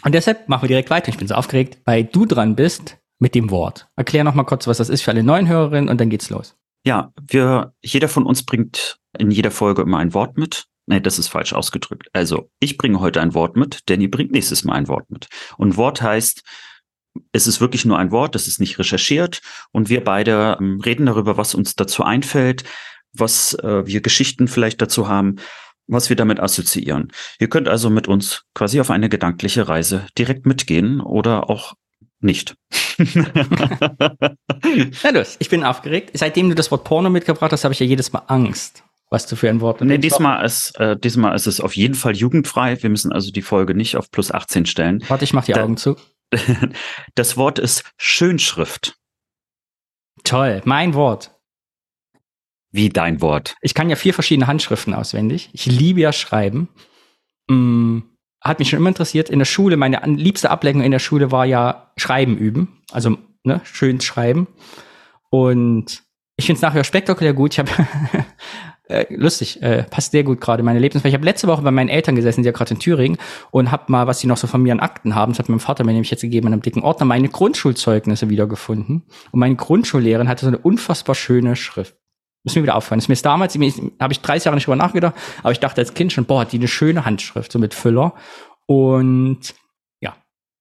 Und 0.05 0.15
deshalb 0.15 0.49
machen 0.49 0.62
wir 0.62 0.69
direkt 0.69 0.91
weiter. 0.91 1.09
Ich 1.09 1.19
bin 1.19 1.29
so 1.29 1.35
aufgeregt, 1.35 1.79
weil 1.85 2.05
du 2.05 2.25
dran 2.25 2.57
bist 2.57 2.97
mit 3.19 3.35
dem 3.35 3.51
Wort. 3.51 3.89
Erklär 3.97 4.25
noch 4.25 4.35
mal 4.35 4.45
kurz, 4.45 4.67
was 4.67 4.79
das 4.79 4.89
ist 4.89 5.03
für 5.03 5.11
alle 5.11 5.23
neuen 5.23 5.49
Hörerinnen 5.49 5.89
und 5.89 6.01
dann 6.01 6.11
geht's 6.11 6.31
los. 6.31 6.57
Ja, 6.85 7.13
wir, 7.21 7.75
jeder 7.83 8.09
von 8.09 8.25
uns 8.25 8.45
bringt 8.45 8.99
in 9.19 9.31
jeder 9.31 9.51
Folge 9.51 9.83
immer 9.83 9.99
ein 9.99 10.15
Wort 10.15 10.39
mit. 10.39 10.67
Nee, 10.87 11.01
das 11.01 11.19
ist 11.19 11.29
falsch 11.29 11.53
ausgedrückt. 11.53 12.09
Also, 12.13 12.51
ich 12.61 12.79
bringe 12.79 13.01
heute 13.01 13.21
ein 13.21 13.35
Wort 13.35 13.57
mit, 13.57 13.91
Danny 13.91 14.09
bringt 14.09 14.33
nächstes 14.33 14.65
Mal 14.65 14.75
ein 14.75 14.89
Wort 14.89 15.11
mit. 15.11 15.29
Und 15.59 15.77
Wort 15.77 16.01
heißt, 16.01 16.43
es 17.33 17.47
ist 17.47 17.61
wirklich 17.61 17.85
nur 17.85 17.99
ein 17.99 18.11
Wort, 18.11 18.37
es 18.37 18.47
ist 18.47 18.61
nicht 18.61 18.79
recherchiert 18.79 19.43
und 19.73 19.89
wir 19.89 20.03
beide 20.03 20.57
ähm, 20.61 20.81
reden 20.81 21.07
darüber, 21.07 21.37
was 21.37 21.55
uns 21.55 21.75
dazu 21.75 22.05
einfällt, 22.05 22.65
was 23.13 23.55
äh, 23.55 23.87
wir 23.87 24.01
Geschichten 24.01 24.49
vielleicht 24.49 24.81
dazu 24.81 25.09
haben, 25.09 25.37
was 25.89 26.09
wir 26.09 26.17
damit 26.17 26.41
assoziieren. 26.41 27.13
Ihr 27.39 27.49
könnt 27.49 27.69
also 27.69 27.91
mit 27.91 28.09
uns 28.09 28.45
quasi 28.55 28.81
auf 28.81 28.91
eine 28.91 29.09
gedankliche 29.09 29.69
Reise 29.69 30.07
direkt 30.17 30.47
mitgehen 30.47 31.01
oder 31.01 31.51
auch 31.51 31.75
nicht. 32.21 32.57
Na 35.02 35.11
los, 35.11 35.37
ich 35.38 35.49
bin 35.49 35.62
aufgeregt. 35.64 36.11
Seitdem 36.14 36.49
du 36.49 36.55
das 36.55 36.71
Wort 36.71 36.85
Porno 36.85 37.11
mitgebracht 37.11 37.52
hast, 37.52 37.64
habe 37.64 37.73
ich 37.73 37.81
ja 37.81 37.87
jedes 37.87 38.12
Mal 38.12 38.23
Angst, 38.26 38.83
was 39.11 39.26
du 39.26 39.37
für 39.37 39.49
ein 39.49 39.61
Wort 39.61 39.81
Nee, 39.81 39.99
diesmal 39.99 40.45
ist, 40.45 40.78
äh, 40.81 40.97
diesmal 40.99 41.37
ist 41.37 41.47
es 41.47 41.61
auf 41.61 41.76
jeden 41.76 41.95
Fall 41.95 42.17
jugendfrei. 42.17 42.83
Wir 42.83 42.90
müssen 42.90 43.12
also 43.12 43.31
die 43.31 43.43
Folge 43.43 43.75
nicht 43.75 43.97
auf 43.97 44.11
plus 44.11 44.33
18 44.33 44.67
stellen. 44.67 45.05
Warte, 45.09 45.25
ich 45.25 45.33
mach 45.33 45.45
die 45.45 45.52
da, 45.52 45.62
Augen 45.62 45.76
zu. 45.76 45.97
das 47.14 47.37
Wort 47.37 47.59
ist 47.59 47.85
Schönschrift. 47.97 48.97
Toll, 50.25 50.61
mein 50.64 50.95
Wort. 50.95 51.35
Wie 52.71 52.88
dein 52.88 53.21
Wort? 53.23 53.57
Ich 53.62 53.75
kann 53.75 53.88
ja 53.88 53.97
vier 53.97 54.12
verschiedene 54.12 54.47
Handschriften 54.47 54.93
auswendig. 54.93 55.49
Ich 55.52 55.67
liebe 55.67 56.00
ja 56.00 56.12
Schreiben. 56.12 56.69
Mm, 57.49 58.00
hat 58.40 58.59
mich 58.59 58.68
schon 58.68 58.78
immer 58.78 58.88
interessiert. 58.88 59.30
In 59.30 59.38
der 59.38 59.47
Schule, 59.47 59.76
meine 59.76 60.00
liebste 60.07 60.50
Ablenkung 60.50 60.83
in 60.83 60.92
der 60.92 60.99
Schule 60.99 61.30
war 61.33 61.45
ja 61.45 61.90
Schreiben 61.97 62.37
üben. 62.37 62.83
Also, 62.92 63.18
ne, 63.45 63.61
schön 63.64 64.00
schreiben. 64.00 64.47
Und 65.30 66.02
ich 66.37 66.47
finde 66.47 66.59
es 66.59 66.62
nachher 66.62 66.85
spektakulär 66.85 67.35
gut. 67.35 67.52
Ich 67.52 67.59
habe 67.59 67.71
äh, 68.88 69.07
lustig, 69.14 69.62
äh, 69.62 69.83
passt 69.85 70.12
sehr 70.12 70.25
gut 70.25 70.40
gerade 70.40 70.62
meine 70.62 70.78
Lebensweise. 70.78 71.09
Ich 71.09 71.14
habe 71.14 71.25
letzte 71.25 71.49
Woche 71.49 71.62
bei 71.62 71.71
meinen 71.71 71.88
Eltern 71.88 72.14
gesessen, 72.14 72.42
die 72.42 72.47
ja 72.47 72.52
gerade 72.52 72.75
in 72.75 72.80
Thüringen, 72.80 73.18
und 73.50 73.71
habe 73.71 73.85
mal, 73.88 74.07
was 74.07 74.21
sie 74.21 74.26
noch 74.26 74.37
so 74.37 74.47
von 74.47 74.62
mir 74.62 74.73
an 74.73 74.80
Akten 74.80 75.14
haben, 75.14 75.33
das 75.33 75.40
hat 75.40 75.49
mein 75.49 75.61
Vater 75.61 75.85
mir 75.85 75.92
nämlich 75.92 76.11
jetzt 76.11 76.23
gegeben, 76.23 76.47
in 76.47 76.52
einem 76.52 76.62
dicken 76.62 76.83
Ordner, 76.83 77.07
meine 77.07 77.28
Grundschulzeugnisse 77.28 78.30
wiedergefunden. 78.30 79.02
Und 79.33 79.40
meine 79.40 79.57
Grundschullehrerin 79.57 80.28
hatte 80.28 80.45
so 80.45 80.49
eine 80.49 80.59
unfassbar 80.59 81.14
schöne 81.14 81.57
Schrift. 81.57 81.97
Muss 82.45 82.54
mir 82.54 82.62
wieder 82.62 82.76
auffallen. 82.76 82.99
Das 82.99 83.04
ist 83.04 83.09
mir 83.09 83.30
damals, 83.30 83.54
habe 83.54 84.12
ich 84.12 84.21
30 84.21 84.45
Jahre 84.45 84.57
nicht 84.57 84.66
drüber 84.66 84.76
nachgedacht, 84.76 85.14
aber 85.42 85.52
ich 85.52 85.61
dachte 85.61 85.80
als 85.80 85.95
Kind 85.95 86.12
schon, 86.12 86.25
boah, 86.25 86.42
hat 86.42 86.52
die 86.52 86.59
eine 86.59 86.68
schöne 86.68 87.04
Handschrift, 87.04 87.52
so 87.52 87.59
mit 87.59 87.75
Füller. 87.75 88.14
Und 88.66 89.54
ja. 90.00 90.16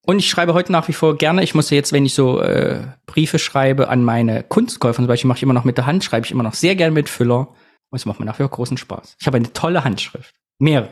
Und 0.05 0.19
ich 0.19 0.29
schreibe 0.29 0.53
heute 0.53 0.71
nach 0.71 0.87
wie 0.87 0.93
vor 0.93 1.17
gerne. 1.17 1.43
Ich 1.43 1.53
muss 1.53 1.69
jetzt, 1.69 1.93
wenn 1.93 2.05
ich 2.05 2.13
so 2.13 2.41
äh, 2.41 2.87
Briefe 3.05 3.39
schreibe 3.39 3.89
an 3.89 4.03
meine 4.03 4.43
Kunstkäufer 4.43 4.95
zum 4.95 5.07
Beispiel, 5.07 5.27
mache 5.27 5.37
ich 5.37 5.43
immer 5.43 5.53
noch 5.53 5.65
mit 5.65 5.77
der 5.77 5.85
Hand, 5.85 6.03
schreibe 6.03 6.25
ich 6.25 6.31
immer 6.31 6.43
noch 6.43 6.53
sehr 6.53 6.75
gerne 6.75 6.93
mit 6.93 7.09
Füller. 7.09 7.49
Und 7.89 7.97
es 7.97 8.05
macht 8.05 8.19
mir 8.19 8.25
nach 8.25 8.39
wie 8.39 8.43
vor 8.43 8.49
großen 8.49 8.77
Spaß. 8.77 9.15
Ich 9.19 9.27
habe 9.27 9.37
eine 9.37 9.53
tolle 9.53 9.83
Handschrift. 9.83 10.33
Mehrere. 10.59 10.89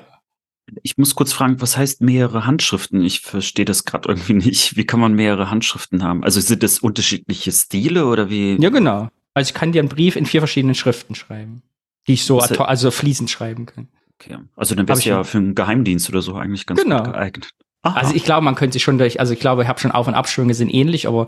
Ich 0.82 0.98
muss 0.98 1.16
kurz 1.16 1.32
fragen, 1.32 1.62
was 1.62 1.78
heißt 1.78 2.02
mehrere 2.02 2.46
Handschriften? 2.46 3.04
Ich 3.04 3.22
verstehe 3.22 3.66
das 3.66 3.86
gerade 3.86 4.10
irgendwie 4.10 4.34
nicht. 4.34 4.76
Wie 4.76 4.86
kann 4.86 5.00
man 5.00 5.14
mehrere 5.14 5.50
Handschriften 5.50 6.04
haben? 6.04 6.24
Also 6.24 6.40
sind 6.42 6.64
das 6.64 6.80
unterschiedliche 6.80 7.52
Stile 7.52 8.08
oder 8.08 8.30
wie? 8.30 8.58
Ja, 8.60 8.70
genau. 8.70 9.10
Also 9.36 9.50
ich 9.50 9.54
kann 9.54 9.74
dir 9.74 9.82
einen 9.82 9.90
Brief 9.90 10.16
in 10.16 10.26
vier 10.26 10.42
verschiedenen 10.42 10.76
Schriften 10.76 11.14
schreiben, 11.14 11.62
die 12.08 12.14
ich 12.14 12.26
so 12.26 12.40
also, 12.40 12.64
also 12.64 12.90
fließend 12.90 13.30
schreiben 13.30 13.68
kann. 13.68 13.90
Okay. 14.20 14.38
Also 14.56 14.76
dann 14.76 14.88
wär's 14.88 15.04
ja 15.04 15.24
für 15.24 15.38
einen 15.38 15.56
Geheimdienst 15.56 16.10
oder 16.10 16.22
so 16.22 16.36
eigentlich 16.36 16.66
ganz 16.66 16.82
genau. 16.82 17.04
gut 17.04 17.14
geeignet. 17.14 17.50
Aha. 17.84 18.00
Also 18.00 18.16
ich 18.16 18.24
glaube, 18.24 18.46
man 18.46 18.56
könnte 18.56 18.74
sich 18.74 18.84
schon 18.84 18.98
durch, 18.98 19.20
also 19.20 19.34
ich 19.34 19.40
glaube, 19.40 19.64
ich 19.64 19.68
habe 19.68 19.80
schon 19.80 19.92
Auf- 19.92 20.08
und 20.08 20.16
Abschwünge 20.16 20.54
sind 20.54 20.74
ähnlich, 20.74 21.08
aber 21.08 21.28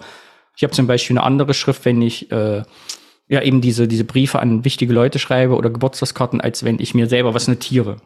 ich 0.55 0.63
habe 0.63 0.73
zum 0.73 0.87
Beispiel 0.87 1.17
eine 1.17 1.25
andere 1.25 1.53
Schrift, 1.53 1.83
wenn 1.83 2.01
ich 2.01 2.31
äh, 2.31 2.63
ja 3.27 3.41
eben 3.41 3.59
diese, 3.59 3.89
diese 3.89 4.05
Briefe 4.05 4.39
an 4.39 4.63
wichtige 4.63 4.93
Leute 4.93 5.19
schreibe 5.19 5.55
oder 5.55 5.69
Geburtstagskarten, 5.69 6.39
als 6.39 6.63
wenn 6.63 6.79
ich 6.79 6.95
mir 6.95 7.07
selber 7.07 7.33
was 7.33 7.49
notiere. 7.49 7.97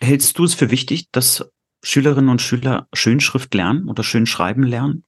Hältst 0.00 0.38
du 0.38 0.44
es 0.44 0.54
für 0.54 0.70
wichtig, 0.70 1.10
dass 1.12 1.50
Schülerinnen 1.82 2.28
und 2.28 2.42
Schüler 2.42 2.88
Schönschrift 2.92 3.54
lernen 3.54 3.88
oder 3.88 4.04
schön 4.04 4.26
schreiben 4.26 4.64
lernen? 4.64 5.04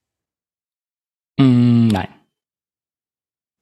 Mm, 1.39 1.89
nein. 1.89 2.09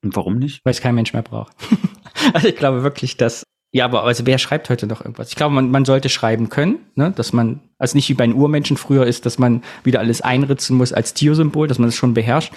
Und 0.03 0.17
warum 0.17 0.39
nicht? 0.39 0.65
Weil 0.65 0.73
es 0.73 0.81
kein 0.81 0.95
Mensch 0.95 1.13
mehr 1.13 1.23
braucht. 1.23 1.53
also 2.33 2.49
ich 2.49 2.57
glaube 2.57 2.83
wirklich, 2.83 3.17
dass 3.17 3.45
ja, 3.73 3.85
aber 3.85 4.03
also 4.03 4.27
wer 4.27 4.39
schreibt 4.39 4.69
heute 4.69 4.89
noch 4.89 5.01
irgendwas? 5.01 5.29
Ich 5.29 5.37
glaube, 5.37 5.55
man, 5.55 5.71
man 5.71 5.85
sollte 5.85 6.09
schreiben 6.09 6.49
können, 6.49 6.81
ne? 6.97 7.13
dass 7.13 7.33
man, 7.33 7.61
also 7.79 7.97
nicht 7.97 8.09
wie 8.09 8.15
bei 8.15 8.27
den 8.27 8.35
Urmenschen 8.35 8.77
früher 8.77 9.07
ist, 9.07 9.27
dass 9.27 9.39
man 9.39 9.63
wieder 9.85 10.01
alles 10.01 10.23
einritzen 10.23 10.77
muss 10.77 10.93
als 10.93 11.15
Tiersymbol, 11.15 11.69
dass 11.69 11.79
man 11.79 11.89
das 11.89 11.95
schon 11.95 12.15
beherrscht. 12.15 12.53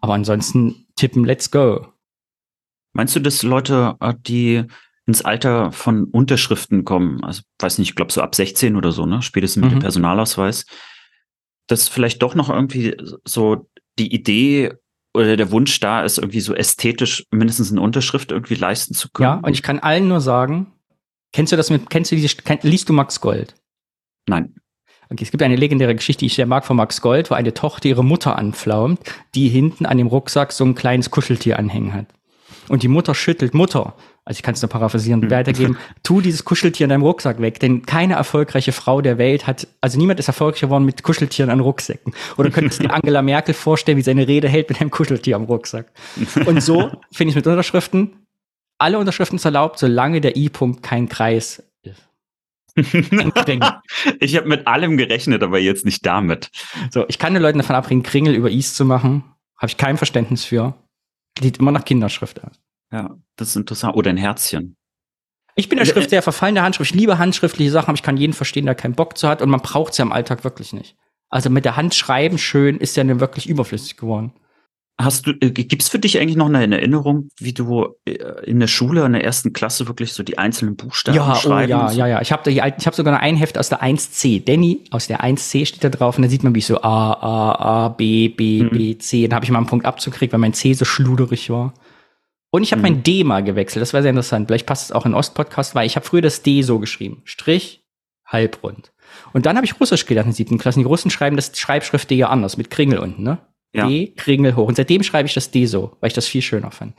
Aber 0.00 0.14
ansonsten 0.14 0.86
tippen, 0.96 1.24
let's 1.24 1.52
go. 1.52 1.86
Meinst 2.94 3.14
du, 3.14 3.20
dass 3.20 3.42
Leute, 3.42 3.96
äh, 4.00 4.14
die 4.26 4.64
ins 5.06 5.22
Alter 5.22 5.70
von 5.70 6.04
Unterschriften 6.04 6.84
kommen, 6.84 7.22
also 7.22 7.42
weiß 7.60 7.78
nicht, 7.78 7.90
ich 7.90 7.94
glaube 7.94 8.12
so 8.12 8.20
ab 8.20 8.34
16 8.34 8.74
oder 8.74 8.90
so, 8.90 9.06
ne, 9.06 9.22
spätestens 9.22 9.62
mit 9.62 9.70
mhm. 9.70 9.76
dem 9.76 9.82
Personalausweis, 9.82 10.66
dass 11.68 11.86
vielleicht 11.86 12.22
doch 12.22 12.34
noch 12.34 12.50
irgendwie 12.50 12.96
so 13.24 13.68
die 14.00 14.12
Idee 14.12 14.72
oder 15.16 15.36
der 15.36 15.50
Wunsch 15.50 15.80
da 15.80 16.02
ist, 16.02 16.18
irgendwie 16.18 16.40
so 16.40 16.54
ästhetisch 16.54 17.24
mindestens 17.30 17.72
eine 17.72 17.80
Unterschrift 17.80 18.30
irgendwie 18.30 18.54
leisten 18.54 18.94
zu 18.94 19.08
können. 19.10 19.28
Ja, 19.28 19.40
und 19.42 19.52
ich 19.52 19.62
kann 19.62 19.78
allen 19.78 20.08
nur 20.08 20.20
sagen, 20.20 20.72
kennst 21.32 21.52
du 21.52 21.56
das 21.56 21.70
mit, 21.70 21.90
kennst 21.90 22.12
du 22.12 22.16
diese, 22.16 22.36
kenn, 22.36 22.58
liest 22.62 22.88
du 22.88 22.92
Max 22.92 23.20
Gold? 23.20 23.54
Nein. 24.28 24.54
Okay, 25.08 25.22
es 25.22 25.30
gibt 25.30 25.42
eine 25.42 25.56
legendäre 25.56 25.94
Geschichte, 25.94 26.20
die 26.20 26.26
ich 26.26 26.34
sehr 26.34 26.46
mag 26.46 26.64
von 26.64 26.76
Max 26.76 27.00
Gold, 27.00 27.30
wo 27.30 27.34
eine 27.34 27.54
Tochter 27.54 27.88
ihre 27.88 28.04
Mutter 28.04 28.36
anpflaumt, 28.36 28.98
die 29.34 29.48
hinten 29.48 29.86
an 29.86 29.98
dem 29.98 30.08
Rucksack 30.08 30.52
so 30.52 30.64
ein 30.64 30.74
kleines 30.74 31.10
Kuscheltier 31.10 31.58
anhängen 31.58 31.94
hat. 31.94 32.06
Und 32.68 32.82
die 32.82 32.88
Mutter 32.88 33.14
schüttelt, 33.14 33.54
Mutter, 33.54 33.94
also 34.26 34.38
ich 34.38 34.42
kann 34.42 34.54
es 34.54 34.62
nur 34.62 34.68
paraphrasieren, 34.68 35.22
Hm. 35.22 35.30
weitergeben, 35.30 35.78
tu 36.02 36.20
dieses 36.20 36.44
Kuscheltier 36.44 36.84
in 36.84 36.90
deinem 36.90 37.02
Rucksack 37.02 37.40
weg, 37.40 37.60
denn 37.60 37.86
keine 37.86 38.14
erfolgreiche 38.14 38.72
Frau 38.72 39.00
der 39.00 39.18
Welt 39.18 39.46
hat, 39.46 39.68
also 39.80 39.98
niemand 39.98 40.18
ist 40.18 40.26
erfolgreich 40.26 40.62
geworden 40.62 40.84
mit 40.84 41.04
Kuscheltieren 41.04 41.48
an 41.48 41.60
Rucksäcken. 41.60 42.12
Oder 42.36 42.50
könntest 42.50 42.80
du 42.80 42.88
dir 42.88 42.94
Angela 42.94 43.22
Merkel 43.22 43.54
vorstellen, 43.54 43.96
wie 43.96 44.02
sie 44.02 44.10
eine 44.10 44.26
Rede 44.26 44.48
hält 44.48 44.68
mit 44.68 44.80
einem 44.80 44.90
Kuscheltier 44.90 45.36
am 45.36 45.44
Rucksack. 45.44 45.92
Und 46.44 46.60
so 46.60 46.90
finde 47.12 47.30
ich 47.30 47.36
mit 47.36 47.46
Unterschriften, 47.46 48.26
alle 48.78 48.98
Unterschriften 48.98 49.36
ist 49.36 49.44
erlaubt, 49.44 49.78
solange 49.78 50.20
der 50.20 50.36
I-Punkt 50.36 50.82
kein 50.82 51.08
Kreis 51.08 51.62
ist. 51.82 52.02
ich 54.20 54.36
habe 54.36 54.48
mit 54.48 54.66
allem 54.66 54.96
gerechnet, 54.96 55.42
aber 55.44 55.60
jetzt 55.60 55.84
nicht 55.84 56.04
damit. 56.04 56.50
So, 56.90 57.04
ich 57.08 57.18
kann 57.20 57.32
den 57.32 57.42
Leuten 57.42 57.58
davon 57.58 57.76
abbringen, 57.76 58.02
Kringel 58.02 58.34
über 58.34 58.50
Is 58.50 58.74
zu 58.74 58.84
machen. 58.84 59.22
Habe 59.56 59.68
ich 59.68 59.76
kein 59.76 59.96
Verständnis 59.96 60.44
für. 60.44 60.74
Sieht 61.40 61.58
immer 61.58 61.70
nach 61.70 61.84
Kinderschrift 61.84 62.42
aus. 62.42 62.60
Ja, 62.92 63.16
das 63.36 63.48
ist 63.50 63.56
interessant. 63.56 63.96
Oder 63.96 64.10
ein 64.10 64.16
Herzchen. 64.16 64.76
Ich 65.54 65.68
bin 65.68 65.78
der 65.78 65.86
Schrift 65.86 66.10
sehr 66.10 66.22
verfallene 66.22 66.62
Handschrift. 66.62 66.90
Ich 66.92 66.96
liebe 67.00 67.18
handschriftliche 67.18 67.70
Sachen, 67.70 67.88
aber 67.88 67.94
ich 67.96 68.02
kann 68.02 68.16
jeden 68.18 68.34
verstehen, 68.34 68.66
der 68.66 68.74
keinen 68.74 68.94
Bock 68.94 69.16
zu 69.16 69.26
hat 69.28 69.40
und 69.40 69.48
man 69.48 69.60
braucht 69.60 69.94
sie 69.94 70.02
im 70.02 70.12
Alltag 70.12 70.44
wirklich 70.44 70.72
nicht. 70.72 70.96
Also 71.30 71.48
mit 71.50 71.64
der 71.64 71.76
Hand 71.76 71.94
schreiben 71.94 72.38
schön 72.38 72.76
ist 72.76 72.96
ja 72.96 73.04
nun 73.04 73.20
wirklich 73.20 73.48
überflüssig 73.48 73.96
geworden. 73.96 74.32
Hast 74.98 75.26
du, 75.26 75.32
äh, 75.32 75.50
gibt's 75.50 75.88
für 75.90 75.98
dich 75.98 76.18
eigentlich 76.18 76.36
noch 76.36 76.46
eine 76.46 76.74
Erinnerung, 76.76 77.28
wie 77.38 77.52
du 77.52 77.96
äh, 78.06 78.12
in 78.46 78.60
der 78.60 78.66
Schule, 78.66 79.04
in 79.04 79.12
der 79.12 79.24
ersten 79.24 79.52
Klasse 79.52 79.88
wirklich 79.88 80.12
so 80.14 80.22
die 80.22 80.38
einzelnen 80.38 80.76
Buchstaben 80.76 81.16
Ja, 81.16 81.32
oh, 81.32 81.34
schreiben? 81.34 81.70
ja, 81.70 81.82
und 81.82 81.90
so? 81.92 81.98
ja, 81.98 82.06
ja. 82.06 82.20
Ich 82.22 82.32
habe 82.32 82.50
ich 82.50 82.60
hab 82.86 82.94
sogar 82.94 83.18
ein 83.20 83.36
Heft 83.36 83.58
aus 83.58 83.68
der 83.68 83.82
1C. 83.82 84.42
Danny 84.44 84.84
aus 84.90 85.06
der 85.06 85.22
1C 85.22 85.66
steht 85.66 85.84
da 85.84 85.90
drauf 85.90 86.16
und 86.16 86.22
da 86.22 86.28
sieht 86.30 86.44
man, 86.44 86.54
wie 86.54 86.60
ich 86.60 86.66
so 86.66 86.80
A, 86.80 87.12
A, 87.12 87.84
A, 87.86 87.88
B, 87.88 88.28
B, 88.28 88.62
Mhm. 88.62 88.70
B, 88.70 88.96
C. 88.98 89.26
Dann 89.28 89.36
habe 89.36 89.44
ich 89.44 89.50
mal 89.50 89.58
einen 89.58 89.66
Punkt 89.66 89.84
abzukriegt, 89.84 90.32
weil 90.32 90.40
mein 90.40 90.54
C 90.54 90.72
so 90.72 90.84
schluderig 90.86 91.50
war. 91.50 91.74
Und 92.50 92.62
ich 92.62 92.72
habe 92.72 92.80
Mhm. 92.80 92.88
mein 92.88 93.02
D 93.02 93.24
mal 93.24 93.42
gewechselt. 93.44 93.82
Das 93.82 93.92
war 93.92 94.02
sehr 94.02 94.10
interessant. 94.10 94.46
Vielleicht 94.48 94.66
passt 94.66 94.84
es 94.84 94.92
auch 94.92 95.04
in 95.06 95.14
Ost-Podcast, 95.14 95.74
weil 95.74 95.86
ich 95.86 95.96
habe 95.96 96.06
früher 96.06 96.22
das 96.22 96.42
D 96.42 96.62
so 96.62 96.78
geschrieben. 96.78 97.22
Strich, 97.24 97.84
halbrund. 98.24 98.92
Und 99.32 99.46
dann 99.46 99.56
habe 99.56 99.66
ich 99.66 99.78
Russisch 99.80 100.06
gelernt 100.06 100.28
in 100.28 100.32
siebten 100.32 100.58
Klasse. 100.58 100.78
Die 100.80 100.84
Russen 100.84 101.10
schreiben 101.10 101.36
das 101.36 101.56
Schreibschrift 101.58 102.10
D 102.10 102.16
ja 102.16 102.28
anders, 102.28 102.56
mit 102.56 102.70
Kringel 102.70 102.98
unten, 102.98 103.22
ne? 103.22 103.38
Ja. 103.72 103.86
D, 103.88 104.12
Kringel 104.16 104.56
hoch. 104.56 104.68
Und 104.68 104.76
seitdem 104.76 105.02
schreibe 105.02 105.26
ich 105.28 105.34
das 105.34 105.50
D 105.50 105.66
so, 105.66 105.96
weil 106.00 106.08
ich 106.08 106.14
das 106.14 106.26
viel 106.26 106.42
schöner 106.42 106.70
fand. 106.70 106.94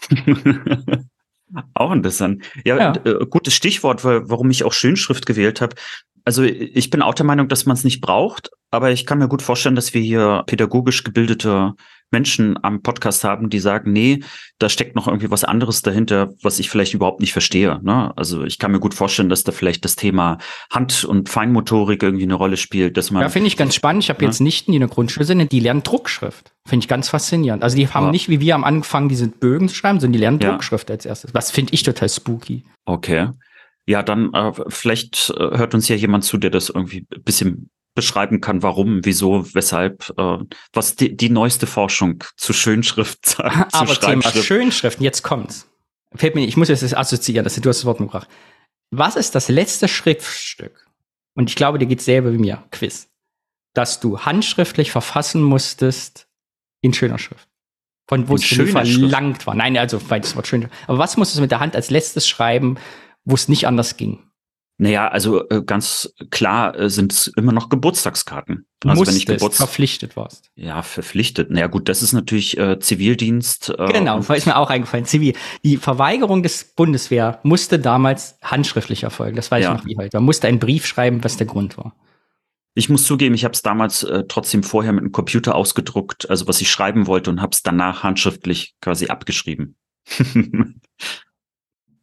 auch 1.74 1.92
interessant. 1.92 2.44
Ja, 2.64 2.76
Ja. 2.78 2.92
Äh, 3.04 3.26
gutes 3.26 3.54
Stichwort, 3.54 4.04
weil, 4.04 4.28
warum 4.30 4.50
ich 4.50 4.64
auch 4.64 4.72
Schönschrift 4.72 5.26
gewählt 5.26 5.60
habe. 5.60 5.76
Also 6.24 6.42
ich 6.44 6.90
bin 6.90 7.02
auch 7.02 7.14
der 7.14 7.26
Meinung, 7.26 7.48
dass 7.48 7.66
man 7.66 7.76
es 7.76 7.84
nicht 7.84 8.00
braucht, 8.00 8.50
aber 8.70 8.90
ich 8.90 9.06
kann 9.06 9.18
mir 9.18 9.28
gut 9.28 9.42
vorstellen, 9.42 9.74
dass 9.74 9.92
wir 9.94 10.00
hier 10.00 10.44
pädagogisch 10.46 11.02
gebildete 11.04 11.72
Menschen 12.10 12.62
am 12.62 12.82
Podcast 12.82 13.24
haben, 13.24 13.48
die 13.48 13.58
sagen, 13.58 13.90
nee, 13.92 14.20
da 14.58 14.68
steckt 14.68 14.94
noch 14.94 15.08
irgendwie 15.08 15.30
was 15.30 15.44
anderes 15.44 15.80
dahinter, 15.80 16.30
was 16.42 16.58
ich 16.58 16.68
vielleicht 16.68 16.92
überhaupt 16.92 17.20
nicht 17.20 17.32
verstehe. 17.32 17.80
Ne? 17.82 18.12
Also 18.16 18.44
ich 18.44 18.58
kann 18.58 18.70
mir 18.70 18.80
gut 18.80 18.92
vorstellen, 18.92 19.30
dass 19.30 19.44
da 19.44 19.52
vielleicht 19.52 19.84
das 19.86 19.96
Thema 19.96 20.36
Hand- 20.70 21.04
und 21.04 21.30
Feinmotorik 21.30 22.02
irgendwie 22.02 22.24
eine 22.24 22.34
Rolle 22.34 22.58
spielt, 22.58 22.98
dass 22.98 23.10
man 23.10 23.22
Ja, 23.22 23.30
finde 23.30 23.48
ich 23.48 23.56
ganz 23.56 23.74
spannend. 23.74 24.04
Ich 24.04 24.10
habe 24.10 24.22
Ja. 24.22 24.28
jetzt 24.28 24.40
Nichten, 24.40 24.72
die 24.72 24.76
in 24.76 24.80
der 24.82 24.90
Grundschule 24.90 25.24
sind, 25.24 25.50
die 25.52 25.60
lernen 25.60 25.82
Druckschrift. 25.82 26.52
Finde 26.68 26.84
ich 26.84 26.88
ganz 26.88 27.08
faszinierend. 27.08 27.62
Also 27.62 27.76
die 27.76 27.88
haben 27.88 28.06
Ja. 28.06 28.10
nicht 28.12 28.28
wie 28.28 28.40
wir 28.40 28.54
am 28.54 28.64
Anfang 28.64 29.08
diese 29.08 29.26
Bögen 29.28 29.68
zu 29.70 29.74
schreiben, 29.74 29.98
sondern 29.98 30.12
die 30.12 30.18
lernen 30.18 30.38
Ja. 30.40 30.50
Druckschrift 30.50 30.90
als 30.90 31.06
erstes. 31.06 31.32
Was 31.34 31.50
finde 31.50 31.72
ich 31.72 31.82
total 31.82 32.10
spooky. 32.10 32.62
Okay. 32.84 33.28
Ja, 33.86 34.02
dann 34.02 34.32
äh, 34.32 34.52
vielleicht 34.68 35.30
äh, 35.30 35.58
hört 35.58 35.74
uns 35.74 35.88
ja 35.88 35.96
jemand 35.96 36.24
zu, 36.24 36.38
der 36.38 36.50
das 36.50 36.68
irgendwie 36.68 37.06
ein 37.12 37.22
bisschen 37.22 37.70
beschreiben 37.94 38.40
kann, 38.40 38.62
warum, 38.62 39.04
wieso, 39.04 39.44
weshalb, 39.54 40.10
äh, 40.16 40.38
was 40.72 40.96
die, 40.96 41.16
die 41.16 41.30
neueste 41.30 41.66
Forschung 41.66 42.24
zu 42.36 42.52
Schönschrift 42.52 43.26
sagt, 43.26 43.74
Aber 43.74 43.94
Thema. 43.94 44.22
Schönschriften, 44.22 45.04
jetzt 45.04 45.22
kommt's. 45.22 45.68
Fällt 46.14 46.34
mir, 46.34 46.46
ich 46.46 46.56
muss 46.56 46.68
jetzt 46.68 46.82
das 46.82 46.94
assoziieren, 46.94 47.44
das, 47.44 47.56
du 47.56 47.68
hast 47.68 47.78
das 47.78 47.84
Wort 47.84 47.98
gebracht. 47.98 48.28
Was 48.90 49.16
ist 49.16 49.34
das 49.34 49.48
letzte 49.48 49.88
Schriftstück? 49.88 50.86
Und 51.34 51.48
ich 51.48 51.56
glaube, 51.56 51.78
dir 51.78 51.86
geht's 51.86 52.04
selber 52.04 52.32
wie 52.32 52.38
mir, 52.38 52.62
Quiz. 52.70 53.08
Dass 53.74 54.00
du 54.00 54.20
handschriftlich 54.20 54.92
verfassen 54.92 55.42
musstest 55.42 56.28
in 56.82 56.92
schöner 56.92 57.18
Schrift. 57.18 57.48
Von 58.06 58.28
wo 58.28 58.34
In 58.34 58.40
es 58.40 58.44
schöner 58.44 58.84
Schrift? 58.84 58.98
verlangt 58.98 59.46
war. 59.46 59.54
Nein, 59.54 59.78
also, 59.78 59.98
weil 60.10 60.20
das 60.20 60.36
Wort 60.36 60.46
schön. 60.46 60.68
Aber 60.86 60.98
was 60.98 61.16
musstest 61.16 61.38
du 61.38 61.42
mit 61.42 61.50
der 61.50 61.60
Hand 61.60 61.74
als 61.74 61.88
letztes 61.88 62.28
schreiben, 62.28 62.76
wo 63.24 63.34
es 63.34 63.48
nicht 63.48 63.66
anders 63.66 63.96
ging? 63.96 64.20
Naja, 64.78 65.06
also 65.08 65.48
äh, 65.48 65.62
ganz 65.62 66.12
klar 66.30 66.76
äh, 66.76 66.90
sind 66.90 67.12
es 67.12 67.26
immer 67.28 67.52
noch 67.52 67.68
Geburtstagskarten. 67.68 68.66
Du 68.80 68.88
also 68.88 69.06
wenn 69.06 69.14
ich 69.14 69.26
Geburtstag 69.26 69.68
verpflichtet 69.68 70.16
warst. 70.16 70.50
ja 70.56 70.82
verpflichtet. 70.82 71.50
Naja 71.50 71.68
gut, 71.68 71.88
das 71.88 72.02
ist 72.02 72.14
natürlich 72.14 72.58
äh, 72.58 72.80
Zivildienst. 72.80 73.68
Äh, 73.78 73.92
Genau, 73.92 74.18
ist 74.18 74.46
mir 74.46 74.56
auch 74.56 74.70
eingefallen. 74.70 75.04
Zivil. 75.04 75.34
Die 75.62 75.76
Verweigerung 75.76 76.42
des 76.42 76.64
Bundeswehr 76.74 77.38
musste 77.44 77.78
damals 77.78 78.38
handschriftlich 78.42 79.04
erfolgen. 79.04 79.36
Das 79.36 79.50
weiß 79.50 79.62
Ja. 79.62 79.72
ich 79.74 79.78
noch 79.80 79.86
wie 79.86 79.96
heute. 79.98 80.16
Man 80.16 80.24
musste 80.24 80.48
einen 80.48 80.58
Brief 80.58 80.84
schreiben, 80.86 81.22
was 81.22 81.36
der 81.36 81.46
Grund 81.46 81.76
war. 81.78 81.94
Ich 82.74 82.88
muss 82.88 83.04
zugeben, 83.04 83.34
ich 83.34 83.44
habe 83.44 83.52
es 83.52 83.60
damals 83.62 84.02
äh, 84.02 84.24
trotzdem 84.26 84.62
vorher 84.62 84.92
mit 84.92 85.02
einem 85.02 85.12
Computer 85.12 85.54
ausgedruckt, 85.54 86.28
also 86.30 86.48
was 86.48 86.60
ich 86.62 86.70
schreiben 86.70 87.06
wollte 87.06 87.28
und 87.30 87.42
habe 87.42 87.52
es 87.52 87.62
danach 87.62 88.02
handschriftlich 88.02 88.74
quasi 88.80 89.06
abgeschrieben. 89.08 89.76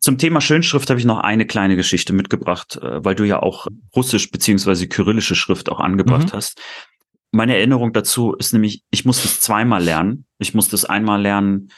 Zum 0.10 0.18
Thema 0.18 0.42
Schönschrift 0.42 0.90
habe 0.90 1.00
ich 1.00 1.06
noch 1.06 1.20
eine 1.20 1.46
kleine 1.46 1.76
Geschichte 1.76 2.14
mitgebracht, 2.14 2.78
äh, 2.82 3.06
weil 3.06 3.14
du 3.14 3.26
ja 3.26 3.44
auch 3.44 3.68
russisch 3.96 4.32
beziehungsweise 4.32 4.88
kyrillische 4.88 5.36
Schrift 5.36 5.70
auch 5.70 5.80
angebracht 5.80 6.30
Mhm. 6.30 6.36
hast. 6.36 6.60
Meine 7.32 7.56
Erinnerung 7.56 7.94
dazu 7.94 8.34
ist 8.34 8.52
nämlich, 8.52 8.82
ich 8.90 9.06
musste 9.06 9.28
es 9.28 9.40
zweimal 9.40 9.84
lernen. 9.84 10.26
Ich 10.40 10.56
musste 10.56 10.76
es 10.76 10.84
einmal 10.84 11.22
lernen, 11.22 11.70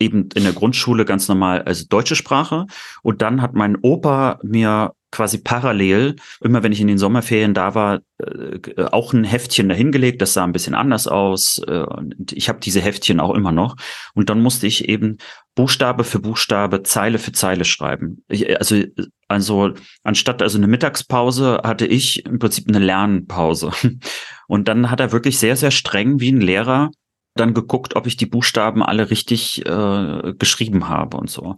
eben 0.00 0.28
in 0.34 0.42
der 0.42 0.52
Grundschule 0.52 1.04
ganz 1.04 1.28
normal 1.28 1.62
als 1.62 1.86
deutsche 1.86 2.16
Sprache. 2.16 2.66
Und 3.02 3.22
dann 3.22 3.42
hat 3.42 3.54
mein 3.54 3.76
Opa 3.80 4.40
mir 4.42 4.94
quasi 5.12 5.38
parallel, 5.38 6.16
immer 6.40 6.62
wenn 6.62 6.72
ich 6.72 6.80
in 6.80 6.86
den 6.86 6.98
Sommerferien 6.98 7.52
da 7.52 7.74
war, 7.74 8.00
äh, 8.18 8.84
auch 8.92 9.12
ein 9.12 9.24
Heftchen 9.24 9.68
dahingelegt. 9.68 10.22
Das 10.22 10.34
sah 10.34 10.44
ein 10.44 10.52
bisschen 10.52 10.74
anders 10.74 11.08
aus. 11.08 11.60
Äh, 11.66 11.84
ich 12.32 12.48
habe 12.48 12.60
diese 12.60 12.80
Heftchen 12.80 13.20
auch 13.20 13.34
immer 13.34 13.52
noch. 13.52 13.76
Und 14.14 14.30
dann 14.30 14.40
musste 14.40 14.66
ich 14.66 14.88
eben 14.88 15.18
Buchstabe 15.56 16.04
für 16.04 16.20
Buchstabe, 16.20 16.84
Zeile 16.84 17.18
für 17.18 17.32
Zeile 17.32 17.64
schreiben. 17.64 18.24
Ich, 18.28 18.56
also, 18.56 18.82
also 19.26 19.72
anstatt 20.04 20.42
also 20.42 20.58
eine 20.58 20.68
Mittagspause 20.68 21.60
hatte 21.64 21.86
ich 21.86 22.24
im 22.24 22.38
Prinzip 22.38 22.68
eine 22.68 22.78
Lernpause. 22.78 23.72
Und 24.46 24.68
dann 24.68 24.90
hat 24.90 25.00
er 25.00 25.12
wirklich 25.12 25.38
sehr, 25.38 25.56
sehr 25.56 25.70
streng 25.70 26.20
wie 26.20 26.32
ein 26.32 26.40
Lehrer 26.40 26.90
dann 27.34 27.54
geguckt, 27.54 27.96
ob 27.96 28.06
ich 28.06 28.16
die 28.16 28.26
Buchstaben 28.26 28.82
alle 28.82 29.10
richtig 29.10 29.64
äh, 29.66 30.34
geschrieben 30.38 30.88
habe 30.88 31.16
und 31.16 31.30
so. 31.30 31.56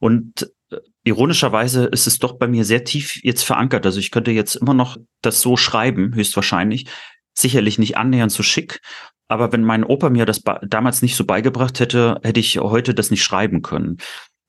Und 0.00 0.50
äh, 0.70 0.76
ironischerweise 1.04 1.86
ist 1.86 2.06
es 2.06 2.18
doch 2.18 2.34
bei 2.34 2.46
mir 2.46 2.64
sehr 2.64 2.84
tief 2.84 3.22
jetzt 3.22 3.42
verankert. 3.42 3.86
Also 3.86 3.98
ich 3.98 4.10
könnte 4.10 4.30
jetzt 4.30 4.56
immer 4.56 4.74
noch 4.74 4.96
das 5.22 5.40
so 5.40 5.56
schreiben, 5.56 6.14
höchstwahrscheinlich. 6.14 6.86
Sicherlich 7.32 7.78
nicht 7.78 7.96
annähernd 7.96 8.32
so 8.32 8.42
schick. 8.42 8.80
Aber 9.28 9.52
wenn 9.52 9.64
mein 9.64 9.84
Opa 9.84 10.10
mir 10.10 10.26
das 10.26 10.42
damals 10.62 11.02
nicht 11.02 11.16
so 11.16 11.24
beigebracht 11.24 11.80
hätte, 11.80 12.20
hätte 12.22 12.40
ich 12.40 12.58
heute 12.58 12.94
das 12.94 13.10
nicht 13.10 13.24
schreiben 13.24 13.62
können. 13.62 13.96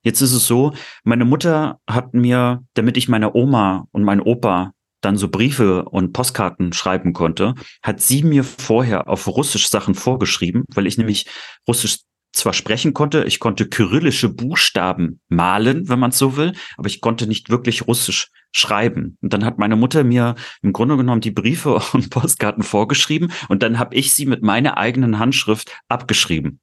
Jetzt 0.04 0.22
ist 0.22 0.34
es 0.34 0.46
so, 0.46 0.74
meine 1.04 1.26
Mutter 1.26 1.80
hat 1.90 2.14
mir, 2.14 2.64
damit 2.76 2.96
ich 2.96 3.10
meiner 3.10 3.34
Oma 3.34 3.88
und 3.92 4.04
mein 4.04 4.22
Opa 4.22 4.75
dann 5.06 5.18
so 5.18 5.30
Briefe 5.30 5.86
und 5.86 6.14
Postkarten 6.14 6.74
schreiben 6.74 7.14
konnte, 7.14 7.54
hat 7.84 8.02
sie 8.02 8.24
mir 8.24 8.44
vorher 8.44 9.08
auf 9.08 9.28
Russisch 9.28 9.70
Sachen 9.70 9.96
vorgeschrieben, 9.96 10.66
weil 10.74 10.88
ich 10.88 10.98
nämlich 10.98 11.28
Russisch 11.68 12.00
zwar 12.34 12.54
sprechen 12.54 12.94
konnte, 12.94 13.24
ich 13.24 13.40
konnte 13.40 13.70
kyrillische 13.70 14.30
Buchstaben 14.30 15.22
malen, 15.30 15.88
wenn 15.88 16.00
man 16.00 16.10
es 16.10 16.18
so 16.18 16.36
will, 16.36 16.54
aber 16.76 16.88
ich 16.88 17.00
konnte 17.00 17.28
nicht 17.28 17.50
wirklich 17.50 17.88
Russisch 17.88 18.30
schreiben. 18.52 19.18
Und 19.22 19.34
dann 19.34 19.46
hat 19.46 19.58
meine 19.58 19.76
Mutter 19.76 20.04
mir 20.04 20.36
im 20.62 20.74
Grunde 20.74 20.98
genommen 20.98 21.22
die 21.22 21.32
Briefe 21.32 21.82
und 21.94 22.10
Postkarten 22.10 22.64
vorgeschrieben 22.64 23.32
und 23.48 23.64
dann 23.64 23.80
habe 23.80 23.96
ich 23.96 24.14
sie 24.14 24.26
mit 24.26 24.42
meiner 24.42 24.78
eigenen 24.78 25.20
Handschrift 25.20 25.72
abgeschrieben. 25.88 26.60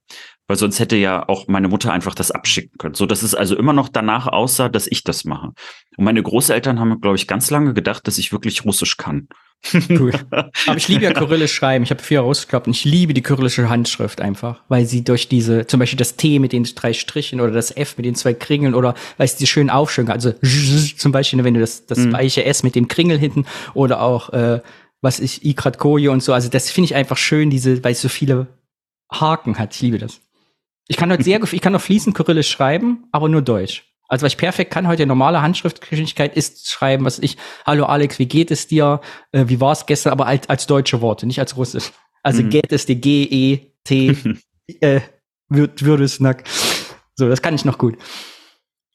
Weil 0.49 0.57
sonst 0.57 0.81
hätte 0.81 0.97
ja 0.97 1.29
auch 1.29 1.47
meine 1.49 1.69
Mutter 1.69 1.93
einfach 1.93 2.15
das 2.15 2.31
abschicken 2.31 2.77
können. 2.79 2.95
So 2.95 3.07
dass 3.07 3.23
es 3.23 3.35
also 3.35 3.57
immer 3.57 3.73
noch 3.73 3.89
danach 3.89 4.27
aussah, 4.27 4.69
dass 4.69 4.87
ich 4.87 5.05
das 5.05 5.25
mache. 5.25 5.53
Und 5.97 6.05
meine 6.05 6.23
Großeltern 6.23 6.81
haben, 6.81 7.01
glaube 7.01 7.17
ich, 7.17 7.27
ganz 7.27 7.51
lange 7.51 7.75
gedacht, 7.75 8.07
dass 8.07 8.19
ich 8.19 8.33
wirklich 8.33 8.65
Russisch 8.65 8.97
kann. 8.97 9.29
Cool. 9.89 10.11
Aber 10.31 10.77
ich 10.77 10.89
liebe 10.89 11.05
ja 11.05 11.13
kyrillisch 11.13 11.55
schreiben. 11.55 11.85
Ich 11.85 11.91
habe 11.93 12.03
vier 12.03 12.21
rausgeklappt 12.21 12.67
und 12.67 12.73
ich 12.73 12.85
liebe 12.85 13.15
die 13.15 13.23
kyrillische 13.23 13.69
Handschrift 13.71 14.21
einfach, 14.21 14.65
weil 14.69 14.87
sie 14.87 15.05
durch 15.05 15.29
diese, 15.29 15.69
zum 15.69 15.79
Beispiel 15.79 15.99
das 15.99 16.17
T 16.17 16.41
mit 16.41 16.53
den 16.53 16.65
drei 16.65 16.93
Strichen 16.93 17.41
oder 17.41 17.53
das 17.53 17.75
F 17.77 17.97
mit 17.97 18.05
den 18.05 18.17
zwei 18.17 18.35
Kringeln 18.35 18.75
oder 18.75 18.95
weil 19.19 19.27
es 19.27 19.37
die 19.37 19.47
schön 19.47 19.71
aufschön 19.71 20.07
kann. 20.07 20.17
Also 20.17 20.33
zum 20.97 21.13
Beispiel, 21.13 21.45
wenn 21.45 21.55
du 21.55 21.61
das, 21.61 21.87
das 21.87 21.99
Mhm. 21.99 22.13
weiche 22.13 22.45
S 22.45 22.65
mit 22.65 22.75
dem 22.75 22.89
Kringel 22.89 23.19
hinten 23.19 23.47
oder 23.75 24.01
auch, 24.03 24.31
äh, 24.31 24.61
was 25.01 25.21
ich, 25.21 25.45
Ikratkoje 25.45 26.11
und 26.11 26.25
so. 26.25 26.33
Also 26.33 26.49
das 26.49 26.69
finde 26.69 26.87
ich 26.87 26.97
einfach 26.97 27.17
schön, 27.17 27.49
diese, 27.49 27.85
weil 27.85 27.93
es 27.93 28.03
so 28.03 28.09
viele 28.09 28.49
Haken 29.13 29.59
hat. 29.61 29.77
Ich 29.77 29.81
liebe 29.83 29.99
das. 29.99 30.21
Ich 30.89 30.97
kann 30.97 31.11
heute 31.11 31.23
sehr, 31.23 31.39
gut- 31.39 31.53
ich 31.53 31.61
kann 31.61 31.75
auch 31.75 31.81
fließend 31.81 32.17
kyrillisch 32.17 32.51
schreiben, 32.51 33.05
aber 33.13 33.29
nur 33.29 33.43
Deutsch. 33.43 33.85
Also 34.09 34.27
was 34.27 34.33
ich 34.33 34.39
perfekt 34.39 34.71
kann 34.71 34.89
heute 34.89 35.07
normale 35.07 35.41
Handschriftgeschwindigkeit 35.41 36.37
ist 36.37 36.69
schreiben, 36.69 37.05
was 37.05 37.19
ich, 37.19 37.39
hallo 37.65 37.87
Alex, 37.87 38.19
wie 38.19 38.27
geht 38.27 38.51
es 38.51 38.67
dir? 38.67 39.01
Äh, 39.33 39.45
wie 39.49 39.61
war 39.61 39.73
es 39.73 39.87
gestern? 39.87 40.13
Aber 40.13 40.27
als, 40.27 40.49
als 40.51 40.67
deutsche 40.67 41.01
Worte, 41.01 41.27
nicht 41.27 41.39
als 41.41 41.57
russisch. 41.57 41.93
Also 42.23 42.43
mhm. 42.43 42.51
geht 42.51 42.73
es 42.73 42.85
dir 42.85 42.97
G-E-T 42.97 44.17
äh, 44.81 45.01
wird, 45.49 45.83
würde 45.83 46.05
es 46.05 46.21
nack. 46.21 46.45
So, 47.15 47.29
das 47.29 47.41
kann 47.41 47.55
ich 47.55 47.65
noch 47.65 47.79
gut. 47.79 47.97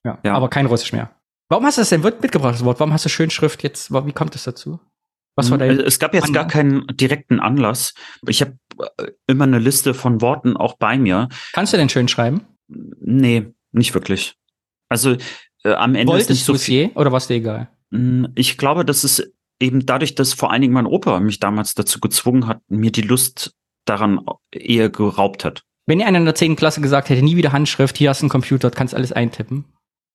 Ja, 0.06 0.19
ja, 0.23 0.34
aber 0.36 0.50
kein 0.50 0.67
Russisch 0.67 0.93
mehr. 0.93 1.12
Warum 1.50 1.65
hast 1.65 1.78
du 1.78 1.82
das 1.82 1.89
denn 1.89 2.02
mitgebracht, 2.02 2.56
das 2.56 2.63
Wort? 2.63 2.80
Warum 2.80 2.93
hast 2.93 3.06
du 3.06 3.10
Schönschrift 3.10 3.63
jetzt? 3.63 3.91
Wie 3.91 4.12
kommt 4.12 4.36
es 4.36 4.43
dazu? 4.43 4.80
Was 5.36 5.52
war 5.52 5.58
dein 5.58 5.80
es 5.80 6.00
gab 6.00 6.13
jetzt 6.13 6.26
Anlass? 6.26 6.43
gar 6.43 6.47
keinen 6.47 6.88
direkten 6.88 7.39
Anlass. 7.39 7.93
Ich 8.28 8.41
habe 8.41 8.58
immer 9.27 9.43
eine 9.45 9.59
Liste 9.59 9.93
von 9.93 10.21
Worten 10.21 10.57
auch 10.57 10.77
bei 10.77 10.97
mir. 10.97 11.29
Kannst 11.53 11.73
du 11.73 11.77
denn 11.77 11.89
schön 11.89 12.07
schreiben? 12.07 12.41
Nee, 12.67 13.53
nicht 13.71 13.93
wirklich. 13.93 14.35
Also 14.89 15.17
äh, 15.63 15.73
am 15.73 15.95
Ende 15.95 16.11
Wolltest 16.11 16.29
ist 16.29 16.37
nicht 16.37 16.45
so 16.45 16.55
viel. 16.55 16.87
Je, 16.87 16.89
oder 16.95 17.11
war 17.11 17.17
es 17.17 17.27
dir 17.27 17.35
egal? 17.35 17.69
Hm, 17.91 18.29
ich 18.35 18.57
glaube, 18.57 18.85
dass 18.85 19.03
es 19.03 19.31
eben 19.59 19.85
dadurch, 19.85 20.15
dass 20.15 20.33
vor 20.33 20.51
allen 20.51 20.61
Dingen 20.61 20.73
mein 20.73 20.85
Opa 20.85 21.19
mich 21.19 21.39
damals 21.39 21.73
dazu 21.75 21.99
gezwungen 21.99 22.47
hat, 22.47 22.61
mir 22.67 22.91
die 22.91 23.01
Lust 23.01 23.53
daran 23.85 24.21
eher 24.51 24.89
geraubt 24.89 25.45
hat. 25.45 25.63
Wenn 25.85 25.99
ihr 25.99 26.07
einer 26.07 26.19
in 26.19 26.25
der 26.25 26.35
10. 26.35 26.57
Klasse 26.57 26.81
gesagt 26.81 27.09
hätte, 27.09 27.23
nie 27.23 27.37
wieder 27.37 27.53
Handschrift, 27.53 27.97
hier 27.97 28.09
hast 28.09 28.21
du 28.21 28.25
einen 28.25 28.29
Computer, 28.29 28.69
kannst 28.69 28.93
alles 28.93 29.13
eintippen. 29.13 29.65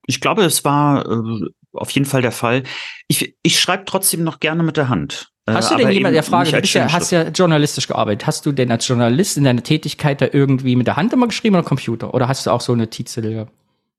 Ich 0.06 0.20
glaube, 0.20 0.44
es 0.44 0.64
war 0.64 1.06
äh, 1.06 1.46
auf 1.72 1.90
jeden 1.90 2.04
Fall 2.04 2.22
der 2.22 2.32
Fall. 2.32 2.64
Ich, 3.08 3.36
ich 3.42 3.58
schreibe 3.58 3.84
trotzdem 3.86 4.22
noch 4.22 4.40
gerne 4.40 4.62
mit 4.62 4.76
der 4.76 4.88
Hand. 4.88 5.31
Äh, 5.46 5.52
hast 5.54 5.72
du 5.72 5.76
denn 5.76 5.90
jemand, 5.90 6.14
der 6.14 6.22
Frage, 6.22 6.52
du 6.52 6.60
bist 6.60 6.74
ja, 6.74 6.92
hast 6.92 7.10
ja 7.10 7.28
journalistisch 7.28 7.88
gearbeitet. 7.88 8.26
Hast 8.26 8.46
du 8.46 8.52
denn 8.52 8.70
als 8.70 8.86
Journalist 8.86 9.36
in 9.36 9.44
deiner 9.44 9.62
Tätigkeit 9.62 10.20
da 10.20 10.28
irgendwie 10.30 10.76
mit 10.76 10.86
der 10.86 10.96
Hand 10.96 11.12
immer 11.12 11.26
geschrieben 11.26 11.56
oder 11.56 11.64
Computer? 11.64 12.14
Oder 12.14 12.28
hast 12.28 12.46
du 12.46 12.50
auch 12.50 12.60
so 12.60 12.72
eine 12.72 12.84
Notizen? 12.84 13.48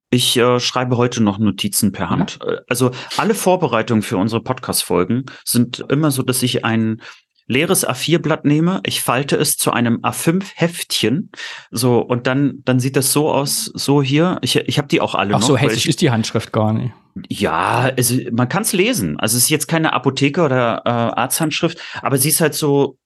Ich 0.09 0.37
äh, 0.37 0.59
schreibe 0.59 0.95
heute 0.95 1.21
noch 1.21 1.39
Notizen 1.39 1.91
per 1.91 2.09
Hand. 2.09 2.39
Ja. 2.41 2.53
Äh, 2.53 2.61
also 2.69 2.91
alle 3.17 3.35
Vorbereitungen 3.35 4.03
für 4.03 4.17
unsere 4.17 4.41
Podcast-Folgen 4.41 5.25
sind 5.43 5.83
immer 5.89 6.11
so, 6.11 6.23
dass 6.23 6.43
ich 6.43 6.63
ein 6.63 7.01
leeres 7.47 7.85
A4-Blatt 7.85 8.45
nehme, 8.45 8.79
ich 8.85 9.01
falte 9.01 9.35
es 9.35 9.57
zu 9.57 9.71
einem 9.71 9.97
A5-Heftchen, 9.97 11.29
so 11.71 11.99
und 11.99 12.25
dann 12.25 12.61
dann 12.63 12.79
sieht 12.79 12.95
das 12.95 13.11
so 13.11 13.29
aus, 13.29 13.65
so 13.73 14.01
hier. 14.01 14.39
Ich, 14.41 14.55
ich 14.55 14.77
habe 14.77 14.87
die 14.87 15.01
auch 15.01 15.13
alle 15.13 15.35
Ach 15.35 15.39
noch. 15.39 15.47
so 15.47 15.57
hässlich 15.57 15.89
ist 15.89 16.01
die 16.01 16.11
Handschrift 16.11 16.53
gar 16.53 16.71
nicht. 16.71 16.93
Ja, 17.29 17.91
also 17.95 18.15
man 18.31 18.49
kann 18.49 18.63
es 18.63 18.73
lesen. 18.73 19.19
Also 19.19 19.37
es 19.37 19.43
ist 19.43 19.49
jetzt 19.49 19.67
keine 19.67 19.93
Apotheke 19.93 20.41
oder 20.41 20.81
äh, 20.85 20.89
Arzthandschrift, 20.89 21.79
aber 22.01 22.17
sie 22.17 22.29
ist 22.29 22.41
halt 22.41 22.55
so 22.55 22.97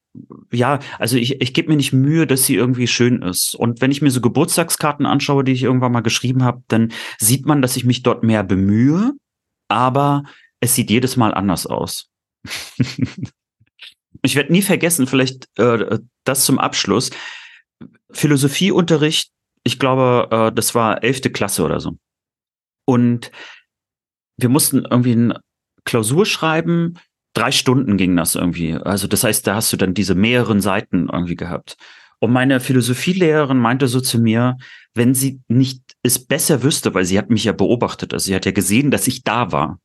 ja, 0.51 0.79
also 0.99 1.17
ich, 1.17 1.41
ich 1.41 1.53
gebe 1.53 1.69
mir 1.69 1.75
nicht 1.75 1.93
Mühe, 1.93 2.27
dass 2.27 2.45
sie 2.45 2.55
irgendwie 2.55 2.87
schön 2.87 3.21
ist. 3.21 3.55
Und 3.55 3.81
wenn 3.81 3.91
ich 3.91 4.01
mir 4.01 4.11
so 4.11 4.21
Geburtstagskarten 4.21 5.05
anschaue, 5.05 5.43
die 5.43 5.51
ich 5.51 5.63
irgendwann 5.63 5.91
mal 5.91 6.01
geschrieben 6.01 6.43
habe, 6.43 6.63
dann 6.67 6.91
sieht 7.17 7.45
man, 7.45 7.61
dass 7.61 7.77
ich 7.77 7.83
mich 7.83 8.03
dort 8.03 8.23
mehr 8.23 8.43
bemühe, 8.43 9.13
aber 9.67 10.23
es 10.59 10.75
sieht 10.75 10.89
jedes 10.89 11.17
Mal 11.17 11.33
anders 11.33 11.65
aus. 11.65 12.09
ich 14.21 14.35
werde 14.35 14.51
nie 14.51 14.61
vergessen, 14.61 15.07
vielleicht 15.07 15.47
äh, 15.59 15.99
das 16.23 16.45
zum 16.45 16.59
Abschluss. 16.59 17.11
Philosophieunterricht, 18.11 19.31
ich 19.63 19.79
glaube, 19.79 20.29
äh, 20.31 20.51
das 20.55 20.73
war 20.73 21.03
elfte 21.03 21.29
Klasse 21.29 21.63
oder 21.63 21.79
so. 21.79 21.97
Und 22.85 23.31
wir 24.37 24.49
mussten 24.49 24.85
irgendwie 24.85 25.13
eine 25.13 25.41
Klausur 25.83 26.25
schreiben 26.25 26.97
drei 27.37 27.51
Stunden 27.51 27.97
ging 27.97 28.15
das 28.15 28.35
irgendwie. 28.35 28.73
Also 28.73 29.07
das 29.07 29.23
heißt, 29.23 29.45
da 29.45 29.55
hast 29.55 29.71
du 29.71 29.77
dann 29.77 29.93
diese 29.93 30.15
mehreren 30.15 30.59
Seiten 30.59 31.07
irgendwie 31.11 31.35
gehabt. 31.35 31.77
Und 32.19 32.33
meine 32.33 32.59
Philosophielehrerin 32.59 33.59
meinte 33.59 33.87
so 33.87 34.01
zu 34.01 34.19
mir, 34.19 34.57
wenn 34.95 35.13
sie 35.13 35.39
nicht 35.47 35.81
es 36.01 36.25
besser 36.25 36.63
wüsste, 36.63 36.95
weil 36.95 37.05
sie 37.05 37.17
hat 37.19 37.29
mich 37.29 37.43
ja 37.43 37.51
beobachtet, 37.51 38.13
also 38.13 38.25
sie 38.25 38.35
hat 38.35 38.47
ja 38.47 38.51
gesehen, 38.51 38.89
dass 38.89 39.05
ich 39.05 39.23
da 39.23 39.51
war, 39.51 39.79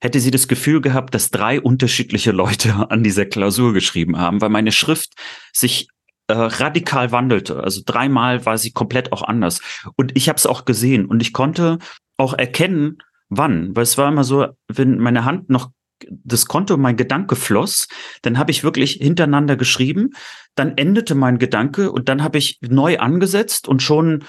hätte 0.00 0.20
sie 0.20 0.30
das 0.30 0.46
Gefühl 0.46 0.80
gehabt, 0.80 1.12
dass 1.14 1.32
drei 1.32 1.60
unterschiedliche 1.60 2.30
Leute 2.30 2.72
an 2.90 3.02
dieser 3.02 3.26
Klausur 3.26 3.72
geschrieben 3.72 4.16
haben, 4.16 4.40
weil 4.40 4.50
meine 4.50 4.70
Schrift 4.70 5.14
sich 5.52 5.88
äh, 6.28 6.34
radikal 6.34 7.10
wandelte. 7.10 7.64
Also 7.64 7.80
dreimal 7.84 8.46
war 8.46 8.58
sie 8.58 8.70
komplett 8.70 9.10
auch 9.10 9.22
anders. 9.22 9.60
Und 9.96 10.16
ich 10.16 10.28
habe 10.28 10.36
es 10.36 10.46
auch 10.46 10.64
gesehen 10.64 11.06
und 11.06 11.20
ich 11.20 11.32
konnte 11.32 11.78
auch 12.16 12.34
erkennen, 12.34 12.98
wann, 13.28 13.74
weil 13.74 13.82
es 13.82 13.98
war 13.98 14.08
immer 14.08 14.24
so, 14.24 14.46
wenn 14.68 14.98
meine 14.98 15.24
Hand 15.24 15.50
noch 15.50 15.70
das 16.10 16.46
Konto 16.46 16.76
mein 16.76 16.96
Gedanke 16.96 17.36
floss, 17.36 17.88
dann 18.22 18.38
habe 18.38 18.50
ich 18.50 18.64
wirklich 18.64 18.92
hintereinander 18.92 19.56
geschrieben, 19.56 20.10
dann 20.54 20.76
endete 20.76 21.14
mein 21.14 21.38
Gedanke 21.38 21.90
und 21.90 22.08
dann 22.08 22.22
habe 22.22 22.38
ich 22.38 22.58
neu 22.60 22.98
angesetzt 22.98 23.66
und 23.66 23.82
schon 23.82 24.24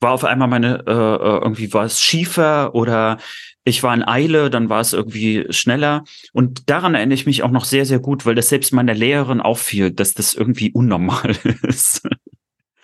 war 0.00 0.12
auf 0.12 0.24
einmal 0.24 0.48
meine, 0.48 0.84
äh, 0.86 0.90
äh, 0.90 1.38
irgendwie 1.42 1.72
war 1.72 1.84
es 1.84 2.00
schiefer 2.00 2.74
oder 2.74 3.18
ich 3.64 3.82
war 3.82 3.94
in 3.94 4.02
Eile, 4.02 4.50
dann 4.50 4.68
war 4.68 4.80
es 4.80 4.92
irgendwie 4.92 5.46
schneller. 5.50 6.02
Und 6.32 6.68
daran 6.68 6.96
erinnere 6.96 7.14
ich 7.14 7.26
mich 7.26 7.44
auch 7.44 7.52
noch 7.52 7.64
sehr, 7.64 7.86
sehr 7.86 8.00
gut, 8.00 8.26
weil 8.26 8.34
das 8.34 8.48
selbst 8.48 8.72
meiner 8.72 8.94
Lehrerin 8.94 9.40
auffiel, 9.40 9.92
dass 9.92 10.14
das 10.14 10.34
irgendwie 10.34 10.72
unnormal 10.72 11.36
ist. 11.62 12.02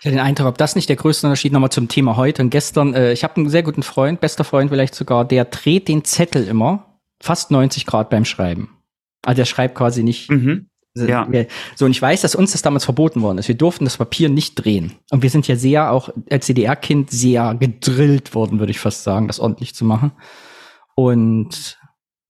Ich 0.00 0.06
hatte 0.06 0.16
den 0.16 0.24
Eindruck, 0.24 0.46
ob 0.46 0.58
das 0.58 0.76
nicht 0.76 0.88
der 0.88 0.96
größte 0.96 1.26
Unterschied 1.26 1.52
nochmal 1.52 1.70
zum 1.70 1.88
Thema 1.88 2.16
heute 2.16 2.42
und 2.42 2.50
gestern. 2.50 2.94
Äh, 2.94 3.12
ich 3.12 3.24
habe 3.24 3.36
einen 3.36 3.50
sehr 3.50 3.64
guten 3.64 3.82
Freund, 3.82 4.20
bester 4.20 4.44
Freund 4.44 4.70
vielleicht 4.70 4.94
sogar, 4.94 5.24
der 5.24 5.44
dreht 5.44 5.88
den 5.88 6.04
Zettel 6.04 6.46
immer 6.46 7.00
fast 7.20 7.50
90 7.50 7.84
Grad 7.84 8.10
beim 8.10 8.24
Schreiben. 8.24 8.76
Also 9.24 9.38
der 9.38 9.44
schreibt 9.44 9.74
quasi 9.74 10.04
nicht. 10.04 10.30
Mhm. 10.30 10.68
Ja. 10.94 11.28
So, 11.76 11.84
und 11.84 11.92
ich 11.92 12.02
weiß, 12.02 12.22
dass 12.22 12.34
uns 12.34 12.52
das 12.52 12.62
damals 12.62 12.84
verboten 12.84 13.22
worden 13.22 13.38
ist. 13.38 13.46
Wir 13.46 13.54
durften 13.54 13.84
das 13.84 13.98
Papier 13.98 14.28
nicht 14.28 14.54
drehen. 14.56 14.96
Und 15.10 15.22
wir 15.22 15.30
sind 15.30 15.46
ja 15.46 15.54
sehr, 15.54 15.92
auch 15.92 16.10
als 16.30 16.46
CDR-Kind, 16.46 17.10
sehr 17.10 17.54
gedrillt 17.54 18.34
worden, 18.34 18.58
würde 18.58 18.72
ich 18.72 18.80
fast 18.80 19.04
sagen, 19.04 19.28
das 19.28 19.38
ordentlich 19.38 19.74
zu 19.74 19.84
machen. 19.84 20.12
Und 20.96 21.78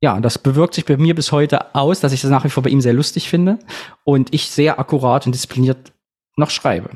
ja, 0.00 0.20
das 0.20 0.38
bewirkt 0.38 0.74
sich 0.74 0.84
bei 0.84 0.96
mir 0.96 1.14
bis 1.14 1.32
heute 1.32 1.74
aus, 1.74 2.00
dass 2.00 2.12
ich 2.12 2.20
das 2.20 2.30
nach 2.30 2.44
wie 2.44 2.50
vor 2.50 2.62
bei 2.62 2.70
ihm 2.70 2.82
sehr 2.82 2.92
lustig 2.92 3.28
finde 3.28 3.58
und 4.04 4.34
ich 4.34 4.50
sehr 4.50 4.78
akkurat 4.78 5.24
und 5.24 5.34
diszipliniert 5.34 5.92
noch 6.36 6.50
schreibe. 6.50 6.90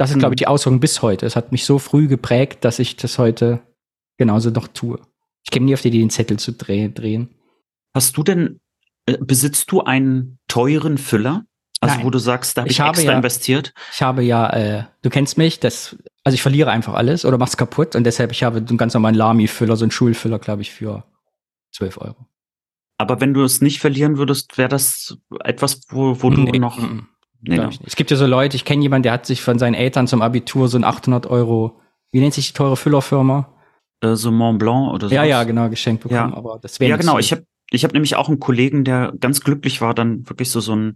Das 0.00 0.08
ist, 0.08 0.16
mhm. 0.16 0.20
glaube 0.20 0.34
ich, 0.34 0.38
die 0.38 0.46
Auswirkung 0.46 0.80
bis 0.80 1.02
heute. 1.02 1.26
Es 1.26 1.36
hat 1.36 1.52
mich 1.52 1.66
so 1.66 1.78
früh 1.78 2.08
geprägt, 2.08 2.64
dass 2.64 2.78
ich 2.78 2.96
das 2.96 3.18
heute 3.18 3.60
genauso 4.16 4.48
noch 4.48 4.66
tue. 4.66 4.98
Ich 5.44 5.50
käme 5.50 5.66
nie 5.66 5.74
auf 5.74 5.82
die 5.82 5.88
Idee, 5.88 5.98
den 5.98 6.08
Zettel 6.08 6.38
zu 6.38 6.52
drehen. 6.52 7.28
Hast 7.92 8.16
du 8.16 8.22
denn, 8.22 8.60
äh, 9.04 9.18
besitzt 9.20 9.70
du 9.70 9.82
einen 9.82 10.38
teuren 10.48 10.96
Füller? 10.96 11.44
Also 11.82 11.96
Nein. 11.96 12.06
wo 12.06 12.08
du 12.08 12.18
sagst, 12.18 12.56
da 12.56 12.62
habe 12.62 12.70
ich, 12.70 12.76
ich 12.76 12.80
habe 12.80 12.96
extra 12.96 13.10
ja, 13.12 13.16
investiert? 13.18 13.74
Ich 13.92 14.00
habe 14.00 14.22
ja, 14.22 14.48
äh, 14.48 14.84
du 15.02 15.10
kennst 15.10 15.36
mich, 15.36 15.60
das, 15.60 15.96
also 16.24 16.34
ich 16.34 16.40
verliere 16.40 16.70
einfach 16.70 16.94
alles 16.94 17.26
oder 17.26 17.36
mach's 17.36 17.58
kaputt 17.58 17.94
und 17.94 18.04
deshalb, 18.04 18.32
ich 18.32 18.42
habe 18.42 18.56
einen 18.56 18.78
ganz 18.78 18.94
normalen 18.94 19.16
Lamy-Füller, 19.16 19.76
so 19.76 19.84
einen 19.84 19.90
Schulfüller, 19.90 20.38
glaube 20.38 20.62
ich, 20.62 20.70
für 20.70 21.04
12 21.72 21.98
Euro. 21.98 22.26
Aber 22.96 23.20
wenn 23.20 23.34
du 23.34 23.42
es 23.42 23.60
nicht 23.60 23.80
verlieren 23.80 24.16
würdest, 24.16 24.56
wäre 24.56 24.70
das 24.70 25.18
etwas, 25.44 25.82
wo, 25.90 26.22
wo 26.22 26.30
du 26.30 26.40
nee, 26.40 26.58
noch. 26.58 26.78
Mm, 26.78 27.06
nee, 27.42 27.56
no. 27.56 27.70
Es 27.84 27.96
gibt 27.96 28.10
ja 28.10 28.16
so 28.16 28.26
Leute, 28.26 28.56
ich 28.56 28.64
kenne 28.64 28.82
jemanden, 28.82 29.04
der 29.04 29.12
hat 29.12 29.26
sich 29.26 29.42
von 29.42 29.58
seinen 29.58 29.74
Eltern 29.74 30.06
zum 30.06 30.22
Abitur 30.22 30.68
so 30.68 30.78
ein 30.78 30.84
800 30.84 31.26
Euro, 31.26 31.80
wie 32.12 32.20
nennt 32.20 32.34
sich 32.34 32.48
die 32.48 32.54
teure 32.54 32.76
Füllerfirma? 32.76 33.48
äh, 34.00 34.14
so 34.14 34.30
Mont 34.30 34.58
Blanc 34.58 34.92
oder 34.92 35.08
so. 35.08 35.14
Ja, 35.14 35.24
ja, 35.24 35.44
genau, 35.44 35.68
geschenkt 35.68 36.02
bekommen, 36.02 36.30
ja. 36.30 36.36
aber 36.36 36.58
das 36.60 36.80
wäre 36.80 36.90
Ja, 36.90 36.96
genau, 36.96 37.12
so. 37.12 37.18
ich 37.18 37.32
habe 37.32 37.44
ich 37.70 37.84
hab 37.84 37.92
nämlich 37.92 38.16
auch 38.16 38.28
einen 38.28 38.40
Kollegen, 38.40 38.84
der 38.84 39.12
ganz 39.20 39.42
glücklich 39.42 39.80
war, 39.80 39.94
dann 39.94 40.28
wirklich 40.28 40.50
so 40.50 40.60
so 40.60 40.72
einen 40.72 40.94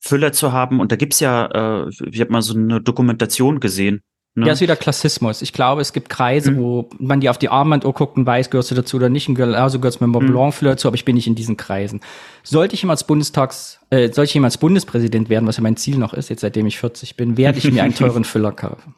Füller 0.00 0.32
zu 0.32 0.52
haben 0.52 0.80
und 0.80 0.92
da 0.92 0.96
gibt's 0.96 1.20
ja 1.20 1.46
äh, 1.84 1.88
ich 1.88 2.20
habe 2.20 2.32
mal 2.32 2.42
so 2.42 2.54
eine 2.54 2.80
Dokumentation 2.80 3.60
gesehen. 3.60 4.02
Ne? 4.36 4.46
Ja, 4.46 4.52
ist 4.52 4.60
wieder 4.60 4.76
Klassismus. 4.76 5.42
Ich 5.42 5.52
glaube, 5.52 5.80
es 5.80 5.92
gibt 5.92 6.08
Kreise, 6.08 6.52
mhm. 6.52 6.56
wo 6.58 6.90
man 6.98 7.20
die 7.20 7.28
auf 7.28 7.38
die 7.38 7.48
Armbanduhr 7.48 7.92
guckt 7.92 8.16
und 8.16 8.26
weiß, 8.26 8.50
gehörst 8.50 8.70
du 8.70 8.76
dazu 8.76 8.96
oder 8.96 9.08
nicht. 9.08 9.28
Und 9.28 9.40
also 9.40 9.80
gehörst 9.80 10.00
du 10.00 10.04
mit 10.04 10.12
Mont 10.12 10.28
mhm. 10.28 10.32
Blanc 10.32 10.54
Füller 10.54 10.72
dazu, 10.72 10.86
aber 10.86 10.94
ich 10.94 11.04
bin 11.04 11.16
nicht 11.16 11.26
in 11.26 11.34
diesen 11.34 11.56
Kreisen. 11.56 12.00
Sollte 12.44 12.74
ich 12.74 12.82
jemals 12.82 13.04
Bundestags, 13.04 13.80
äh, 13.90 14.12
sollte 14.12 14.28
ich 14.28 14.34
jemals 14.34 14.58
Bundespräsident 14.58 15.28
werden, 15.30 15.48
was 15.48 15.56
ja 15.56 15.62
mein 15.62 15.76
Ziel 15.76 15.98
noch 15.98 16.14
ist, 16.14 16.28
jetzt 16.28 16.40
seitdem 16.40 16.66
ich 16.66 16.78
40 16.78 17.16
bin, 17.16 17.36
werde 17.36 17.58
ich 17.58 17.70
mir 17.70 17.82
einen 17.82 17.94
teuren 17.96 18.24
Füller 18.24 18.52
kaufen. 18.52 18.94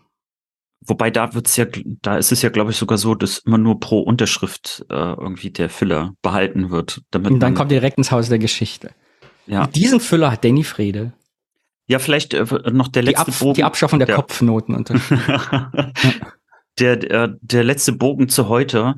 Wobei 0.84 1.10
da 1.10 1.32
wird's 1.32 1.56
ja, 1.56 1.66
da 2.02 2.16
ist 2.16 2.32
es 2.32 2.42
ja, 2.42 2.50
glaube 2.50 2.72
ich, 2.72 2.76
sogar 2.76 2.98
so, 2.98 3.14
dass 3.14 3.38
immer 3.38 3.58
nur 3.58 3.78
pro 3.78 4.00
Unterschrift 4.00 4.84
äh, 4.90 4.94
irgendwie 4.94 5.50
der 5.50 5.70
Füller 5.70 6.14
behalten 6.22 6.70
wird. 6.70 7.02
Damit 7.10 7.30
Und 7.30 7.40
dann 7.40 7.54
kommt 7.54 7.70
direkt 7.70 7.98
ins 7.98 8.10
Haus 8.10 8.28
der 8.28 8.40
Geschichte. 8.40 8.90
Ja. 9.46 9.66
Diesen 9.68 10.00
Füller 10.00 10.32
hat 10.32 10.44
Danny 10.44 10.64
Frede. 10.64 11.12
Ja, 11.92 11.98
vielleicht 11.98 12.32
äh, 12.32 12.46
noch 12.72 12.88
der 12.88 13.02
letzte 13.02 13.30
die 13.30 13.38
Bogen. 13.38 13.54
Die 13.54 13.64
Abschaffung 13.64 13.98
der, 13.98 14.06
der 14.06 14.16
Kopfnoten. 14.16 14.74
Und 14.74 14.88
der, 16.78 16.96
der, 16.96 17.36
der 17.42 17.64
letzte 17.64 17.92
Bogen 17.92 18.30
zu 18.30 18.48
heute, 18.48 18.94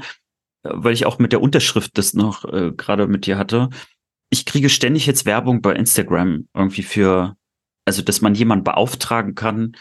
äh, 0.62 0.70
weil 0.72 0.92
ich 0.92 1.04
auch 1.04 1.18
mit 1.18 1.32
der 1.32 1.42
Unterschrift 1.42 1.98
das 1.98 2.14
noch 2.14 2.44
äh, 2.44 2.70
gerade 2.70 3.08
mit 3.08 3.26
dir 3.26 3.36
hatte. 3.36 3.70
Ich 4.30 4.46
kriege 4.46 4.68
ständig 4.68 5.06
jetzt 5.06 5.26
Werbung 5.26 5.60
bei 5.60 5.74
Instagram 5.74 6.46
irgendwie 6.54 6.84
für, 6.84 7.36
also 7.84 8.00
dass 8.00 8.20
man 8.20 8.36
jemanden 8.36 8.62
beauftragen 8.62 9.34
kann, 9.34 9.74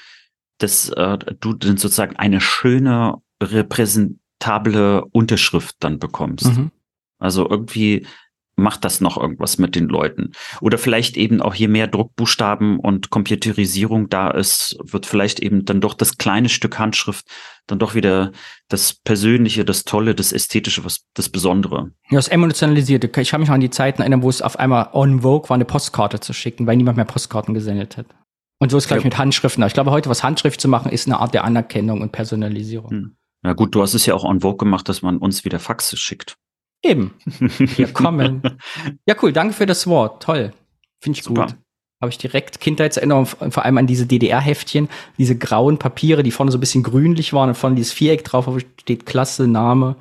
dass 0.58 0.90
äh, 0.90 1.20
du 1.40 1.54
dann 1.54 1.78
sozusagen 1.78 2.16
eine 2.16 2.42
schöne, 2.42 3.22
repräsentable 3.44 5.06
Unterschrift 5.12 5.76
dann 5.82 6.00
bekommst. 6.00 6.48
Mhm. 6.48 6.72
Also 7.20 7.48
irgendwie 7.48 8.08
macht 8.56 8.86
das 8.86 9.02
noch 9.02 9.18
irgendwas 9.18 9.58
mit 9.58 9.76
den 9.76 9.88
Leuten. 9.88 10.32
Oder 10.62 10.78
vielleicht 10.78 11.18
eben 11.18 11.42
auch 11.42 11.56
je 11.56 11.68
mehr 11.68 11.88
Druckbuchstaben 11.88 12.80
und 12.80 13.10
Computerisierung 13.10 14.10
da 14.10 14.30
ist, 14.30 14.78
wird 14.84 15.06
vielleicht 15.06 15.40
eben 15.40 15.66
dann 15.66 15.82
doch 15.82 15.94
das 15.94 16.18
kleine 16.18 16.50
Stück 16.50 16.78
Handschrift 16.80 17.26
dann 17.68 17.80
doch 17.80 17.96
wieder 17.96 18.32
das 18.68 18.94
Persönliche, 18.94 19.64
das 19.64 19.86
Tolle, 19.86 20.16
das 20.16 20.34
Ästhetische, 20.34 20.84
was 20.84 21.06
das 21.14 21.30
Besondere. 21.30 21.92
Ja, 22.10 22.18
das 22.18 22.28
Emotionalisierte. 22.28 23.10
Ich 23.22 23.30
kann 23.30 23.40
mich 23.40 23.48
noch 23.48 23.56
an 23.56 23.62
die 23.62 23.70
Zeiten 23.70 24.02
erinnern, 24.02 24.22
wo 24.22 24.30
es 24.30 24.42
auf 24.42 24.60
einmal 24.60 24.90
on 24.92 25.22
Vogue 25.22 25.50
war, 25.50 25.56
eine 25.56 25.66
Postkarte 25.66 26.20
zu 26.20 26.34
schicken, 26.34 26.68
weil 26.68 26.76
niemand 26.76 26.98
mehr 26.98 27.06
Postkarten 27.06 27.54
gesendet 27.54 27.98
hat. 27.98 28.08
Und 28.60 28.70
so 28.70 28.78
ist 28.78 28.88
gleich 28.88 29.02
ja. 29.02 29.06
mit 29.06 29.18
Handschriften. 29.18 29.64
Ich 29.64 29.74
glaube, 29.74 29.92
heute 29.92 30.10
was 30.10 30.24
Handschrift 30.24 30.60
zu 30.60 30.68
machen, 30.68 30.92
ist 30.92 31.08
eine 31.08 31.20
Art 31.20 31.34
der 31.34 31.44
Anerkennung 31.44 32.02
und 32.02 32.12
Personalisierung. 32.12 32.92
Hm. 32.92 33.16
Ja 33.44 33.54
gut, 33.54 33.76
du 33.76 33.82
hast 33.82 33.94
es 33.94 34.06
ja 34.06 34.14
auch 34.14 34.24
on 34.24 34.42
Vogue 34.42 34.58
gemacht, 34.58 34.88
dass 34.88 35.02
man 35.02 35.18
uns 35.18 35.44
wieder 35.44 35.60
Faxe 35.60 35.98
schickt. 35.98 36.38
Eben. 36.84 37.14
Wir 37.40 37.88
kommen. 37.94 38.42
ja, 39.08 39.16
cool. 39.22 39.34
Danke 39.34 39.54
für 39.54 39.66
das 39.66 39.88
Wort. 39.88 40.22
Toll. 40.22 40.54
Finde 41.02 41.18
ich 41.18 41.24
Super. 41.24 41.48
gut. 41.48 41.56
Habe 42.02 42.10
ich 42.10 42.18
direkt 42.18 42.60
Kindheitserinnerung, 42.60 43.26
vor 43.26 43.64
allem 43.64 43.78
an 43.78 43.88
diese 43.88 44.06
DDR-Heftchen, 44.06 44.90
diese 45.18 45.38
grauen 45.38 45.78
Papiere, 45.78 46.22
die 46.22 46.32
vorne 46.32 46.52
so 46.52 46.58
ein 46.58 46.60
bisschen 46.60 46.84
grünlich 46.84 47.32
waren 47.32 47.50
und 47.50 47.56
vorne 47.56 47.78
dieses 47.78 47.94
Viereck 47.94 48.26
drauf, 48.26 48.46
wo 48.46 48.60
steht 48.60 49.06
Klasse, 49.06 49.48
Name. 49.48 49.96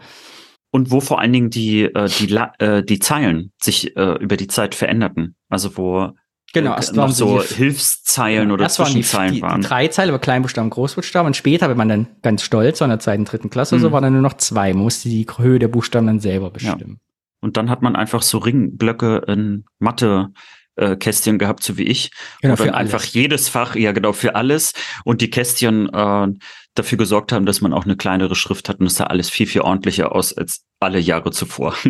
Und 0.72 0.90
wo 0.90 1.00
vor 1.00 1.20
allen 1.20 1.32
Dingen 1.32 1.50
die, 1.50 1.82
äh, 1.82 2.08
die, 2.08 2.34
äh, 2.58 2.82
die 2.82 2.98
Zeilen 2.98 3.52
sich 3.62 3.96
äh, 3.96 4.16
über 4.18 4.36
die 4.36 4.48
Zeit 4.48 4.74
veränderten. 4.74 5.36
Also 5.48 5.76
wo 5.76 6.12
Genau, 6.52 6.74
erst 6.74 6.94
noch 6.94 7.10
so 7.10 7.40
die, 7.40 7.54
Hilfszeilen 7.54 8.48
ja, 8.48 8.54
oder 8.54 8.68
Zwischenzeilen 8.68 9.40
waren. 9.40 9.56
Die, 9.56 9.56
die, 9.56 9.62
die 9.62 9.68
drei 9.68 9.88
Zeilen 9.88 10.10
über 10.10 10.18
Kleinbuchstaben, 10.18 10.70
Großbuchstaben 10.70 11.28
und 11.28 11.36
später, 11.36 11.70
wenn 11.70 11.76
man 11.78 11.88
dann 11.88 12.06
ganz 12.20 12.42
stolz 12.42 12.80
war 12.80 12.86
in 12.86 12.90
der 12.90 12.98
zweiten, 12.98 13.24
dritten 13.24 13.48
Klasse, 13.48 13.76
mhm. 13.76 13.80
so 13.80 13.92
waren 13.92 14.02
dann 14.02 14.12
nur 14.12 14.22
noch 14.22 14.34
zwei. 14.34 14.72
Man 14.74 14.82
musste 14.82 15.08
die 15.08 15.26
Höhe 15.38 15.58
der 15.58 15.68
Buchstaben 15.68 16.06
dann 16.06 16.20
selber 16.20 16.50
bestimmen. 16.50 17.00
Ja. 17.00 17.08
Und 17.40 17.56
dann 17.56 17.70
hat 17.70 17.82
man 17.82 17.96
einfach 17.96 18.22
so 18.22 18.38
Ringblöcke 18.38 19.24
in 19.26 19.64
Mathe 19.78 20.32
äh, 20.76 20.96
Kästchen 20.96 21.38
gehabt, 21.38 21.62
so 21.62 21.76
wie 21.76 21.84
ich. 21.84 22.10
Genau, 22.40 22.56
dann 22.56 22.70
einfach 22.70 23.02
jedes 23.02 23.48
Fach, 23.48 23.74
ja 23.74 23.92
genau, 23.92 24.12
für 24.12 24.34
alles 24.34 24.72
und 25.04 25.20
die 25.20 25.30
Kästchen 25.30 25.88
äh, 25.92 26.28
dafür 26.74 26.98
gesorgt 26.98 27.32
haben, 27.32 27.46
dass 27.46 27.60
man 27.60 27.72
auch 27.72 27.84
eine 27.84 27.96
kleinere 27.96 28.34
Schrift 28.34 28.68
hat 28.68 28.80
und 28.80 28.86
es 28.86 28.96
sah 28.96 29.04
alles 29.04 29.30
viel, 29.30 29.46
viel 29.46 29.62
ordentlicher 29.62 30.12
aus 30.12 30.36
als 30.36 30.64
alle 30.80 30.98
Jahre 30.98 31.30
zuvor. 31.30 31.74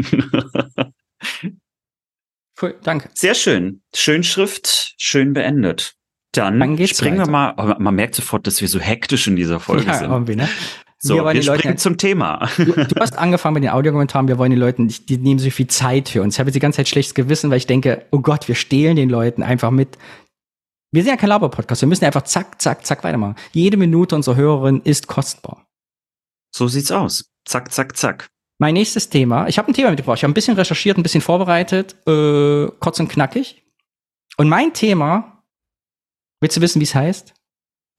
Cool, 2.62 2.78
danke. 2.82 3.08
Sehr 3.14 3.34
schön. 3.34 3.82
Schönschrift, 3.94 4.94
schön 4.96 5.32
beendet. 5.32 5.94
Dann, 6.32 6.60
Dann 6.60 6.86
springen 6.86 7.18
weiter. 7.18 7.28
wir 7.28 7.66
mal, 7.66 7.76
man 7.78 7.94
merkt 7.94 8.14
sofort, 8.14 8.46
dass 8.46 8.60
wir 8.60 8.68
so 8.68 8.78
hektisch 8.78 9.26
in 9.26 9.36
dieser 9.36 9.60
Folge 9.60 9.84
ja, 9.84 9.94
sind. 9.94 10.10
Irgendwie, 10.10 10.36
ne? 10.36 10.48
So, 10.98 11.16
wir, 11.16 11.34
wir 11.34 11.42
springen 11.42 11.76
zum 11.76 11.98
Thema. 11.98 12.48
Du, 12.56 12.64
du, 12.64 13.00
hast 13.00 13.18
angefangen 13.18 13.54
mit 13.54 13.64
den 13.64 13.70
Audiokommentaren, 13.70 14.28
wir 14.28 14.38
wollen 14.38 14.52
den 14.52 14.60
Leuten, 14.60 14.86
die, 14.86 15.04
die 15.04 15.18
nehmen 15.18 15.40
so 15.40 15.50
viel 15.50 15.66
Zeit 15.66 16.08
für 16.08 16.22
uns. 16.22 16.36
Ich 16.36 16.38
habe 16.38 16.48
jetzt 16.48 16.54
die 16.54 16.60
ganze 16.60 16.76
Zeit 16.76 16.88
schlechtes 16.88 17.14
Gewissen, 17.14 17.50
weil 17.50 17.58
ich 17.58 17.66
denke, 17.66 18.06
oh 18.12 18.20
Gott, 18.20 18.46
wir 18.46 18.54
stehlen 18.54 18.94
den 18.94 19.10
Leuten 19.10 19.42
einfach 19.42 19.72
mit. 19.72 19.98
Wir 20.92 21.02
sind 21.02 21.10
ja 21.10 21.16
kein 21.16 21.30
Laber-Podcast, 21.30 21.82
wir 21.82 21.88
müssen 21.88 22.04
einfach 22.04 22.22
zack, 22.22 22.62
zack, 22.62 22.86
zack 22.86 23.02
weitermachen. 23.02 23.34
Jede 23.52 23.76
Minute 23.76 24.14
unserer 24.14 24.36
Hörerin 24.36 24.80
ist 24.84 25.08
kostbar. 25.08 25.66
So 26.54 26.68
sieht's 26.68 26.92
aus. 26.92 27.24
Zack, 27.44 27.72
zack, 27.72 27.96
zack. 27.96 28.28
Mein 28.58 28.74
nächstes 28.74 29.08
Thema, 29.08 29.48
ich 29.48 29.58
habe 29.58 29.70
ein 29.70 29.74
Thema 29.74 29.90
mitgebracht, 29.90 30.18
ich 30.18 30.24
habe 30.24 30.30
ein 30.30 30.34
bisschen 30.34 30.56
recherchiert, 30.56 30.96
ein 30.96 31.02
bisschen 31.02 31.20
vorbereitet, 31.20 31.96
äh, 32.06 32.68
kurz 32.78 33.00
und 33.00 33.08
knackig. 33.08 33.62
Und 34.36 34.48
mein 34.48 34.72
Thema, 34.72 35.42
willst 36.40 36.56
du 36.56 36.60
wissen, 36.60 36.80
wie 36.80 36.84
es 36.84 36.94
heißt? 36.94 37.34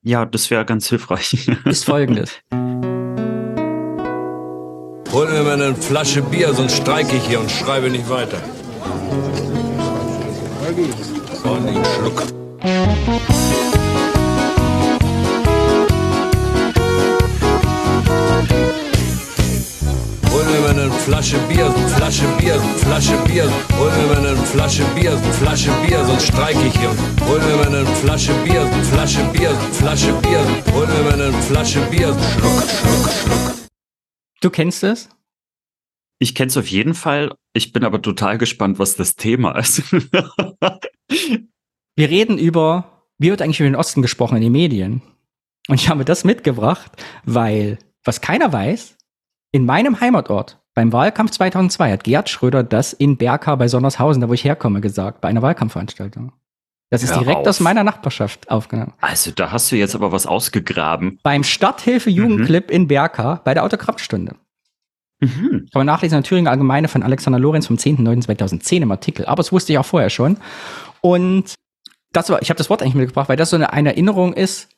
Ja, 0.06 0.26
das 0.26 0.50
wäre 0.50 0.66
ganz 0.66 0.88
hilfreich. 0.90 1.48
Ist 1.66 1.86
folgendes. 1.86 2.40
Hol 5.12 5.28
mir 5.30 5.44
mal 5.44 5.62
eine 5.62 5.76
Flasche 5.76 6.22
Bier, 6.22 6.54
sonst 6.54 6.78
streike 6.78 7.16
ich 7.16 7.28
hier 7.28 7.40
und 7.40 7.52
schreibe 7.52 7.90
nicht 7.90 8.10
weiter. 8.10 8.42
So, 11.44 11.54
einen 11.54 11.86
Schluck. 11.86 12.24
Eine 20.62 20.92
Flasche 20.92 21.38
Bier, 21.48 21.72
Flasche 21.96 22.28
Bier, 22.38 22.60
Flasche 22.78 23.18
Bier. 23.26 23.52
Hol 23.78 23.92
mir 23.92 24.08
mal 24.08 24.18
eine 24.18 24.36
Flasche 24.36 24.84
Bier, 24.96 25.18
Flasche 25.40 25.72
Bier, 25.86 26.06
sonst 26.06 26.28
streik 26.28 26.58
ich 26.66 26.78
hier. 26.80 26.90
Hol 27.28 27.40
mir 27.40 27.56
mal 27.58 27.68
eine 27.68 27.86
Flasche 27.86 28.34
Bier, 28.44 28.66
Flasche 28.92 29.24
Bier, 29.34 29.52
Flasche 29.72 30.14
Bier. 30.22 30.46
Hol 30.74 30.88
mir 30.88 31.04
mal 31.04 31.14
eine 31.14 31.34
Flasche 31.44 31.80
Bier. 31.90 32.14
Schluck, 32.14 32.64
schluck, 32.64 33.10
schluck. 33.10 33.54
Du 34.42 34.50
kennst 34.50 34.84
es? 34.84 35.10
Ich 36.20 36.36
kenn's 36.36 36.58
auf 36.58 36.68
jeden 36.68 36.94
Fall. 36.94 37.32
Ich 37.54 37.74
bin 37.74 37.84
aber 37.84 38.02
total 38.02 38.38
gespannt, 38.38 38.80
was 38.80 38.96
das 38.96 39.16
Thema 39.16 39.58
ist. 39.58 39.84
Wir 41.96 42.10
reden 42.10 42.38
über, 42.38 43.06
wie 43.18 43.30
wird 43.30 43.42
eigentlich 43.42 43.60
über 43.60 43.70
den 43.70 43.76
Osten 43.76 44.02
gesprochen 44.02 44.38
in 44.38 44.44
den 44.44 44.52
Medien? 44.52 45.02
Und 45.68 45.76
ich 45.76 45.90
habe 45.90 46.06
das 46.06 46.24
mitgebracht, 46.24 46.92
weil, 47.24 47.78
was 48.04 48.20
keiner 48.22 48.52
weiß, 48.52 48.98
in 49.54 49.66
meinem 49.66 50.02
Heimatort 50.02 50.60
beim 50.74 50.92
Wahlkampf 50.92 51.32
2002 51.32 51.92
hat 51.92 52.04
Gerd 52.04 52.30
Schröder 52.30 52.64
das 52.64 52.94
in 52.94 53.18
Berka 53.18 53.56
bei 53.56 53.68
Sonnershausen, 53.68 54.22
da 54.22 54.28
wo 54.28 54.34
ich 54.34 54.44
herkomme, 54.44 54.82
gesagt, 54.82 55.22
bei 55.22 55.30
einer 55.30 55.44
Wahlkampfveranstaltung. 55.44 56.34
Das 56.90 57.04
ist 57.04 57.12
Hör 57.12 57.20
direkt 57.20 57.42
auf. 57.42 57.48
aus 57.48 57.60
meiner 57.60 57.84
Nachbarschaft 57.84 58.50
aufgenommen. 58.50 58.94
Also 59.00 59.32
da 59.32 59.52
hast 59.52 59.72
du 59.72 59.76
jetzt 59.76 59.96
aber 59.96 60.12
was 60.12 60.26
ausgegraben. 60.26 61.20
Beim 61.24 61.44
Stadthilfe 61.44 62.10
Jugendclip 62.10 62.70
mhm. 62.70 62.76
in 62.76 62.88
Berka 62.88 63.42
bei 63.44 63.54
der 63.54 63.64
Autogrammstunde. 63.64 64.36
Mhm. 65.20 65.68
Kann 65.72 65.80
man 65.80 65.86
nachlesen 65.86 66.18
in 66.18 66.24
der 66.24 66.28
Thüringer 66.28 66.52
Allgemeine 66.52 66.88
von 66.88 67.04
Alexander 67.04 67.40
Lorenz 67.40 67.68
vom 67.68 67.78
10.09.2010 67.78 68.82
im 68.82 68.92
Artikel. 68.92 69.26
Aber 69.26 69.38
das 69.38 69.52
wusste 69.52 69.74
ich 69.74 69.80
auch 69.80 69.86
vorher 69.86 70.10
schon. 70.10 70.38
Und 71.02 71.54
das 72.12 72.30
war, 72.30 72.42
ich 72.42 72.50
habe 72.50 72.58
das 72.58 72.70
Wort 72.70 72.82
eigentlich 72.82 72.96
mitgebracht, 72.96 73.30
weil 73.30 73.38
das 73.38 73.52
so 73.52 73.56
eine, 73.56 73.74
eine 73.74 73.90
Erinnerung 73.90 74.34
ist, 74.34 74.70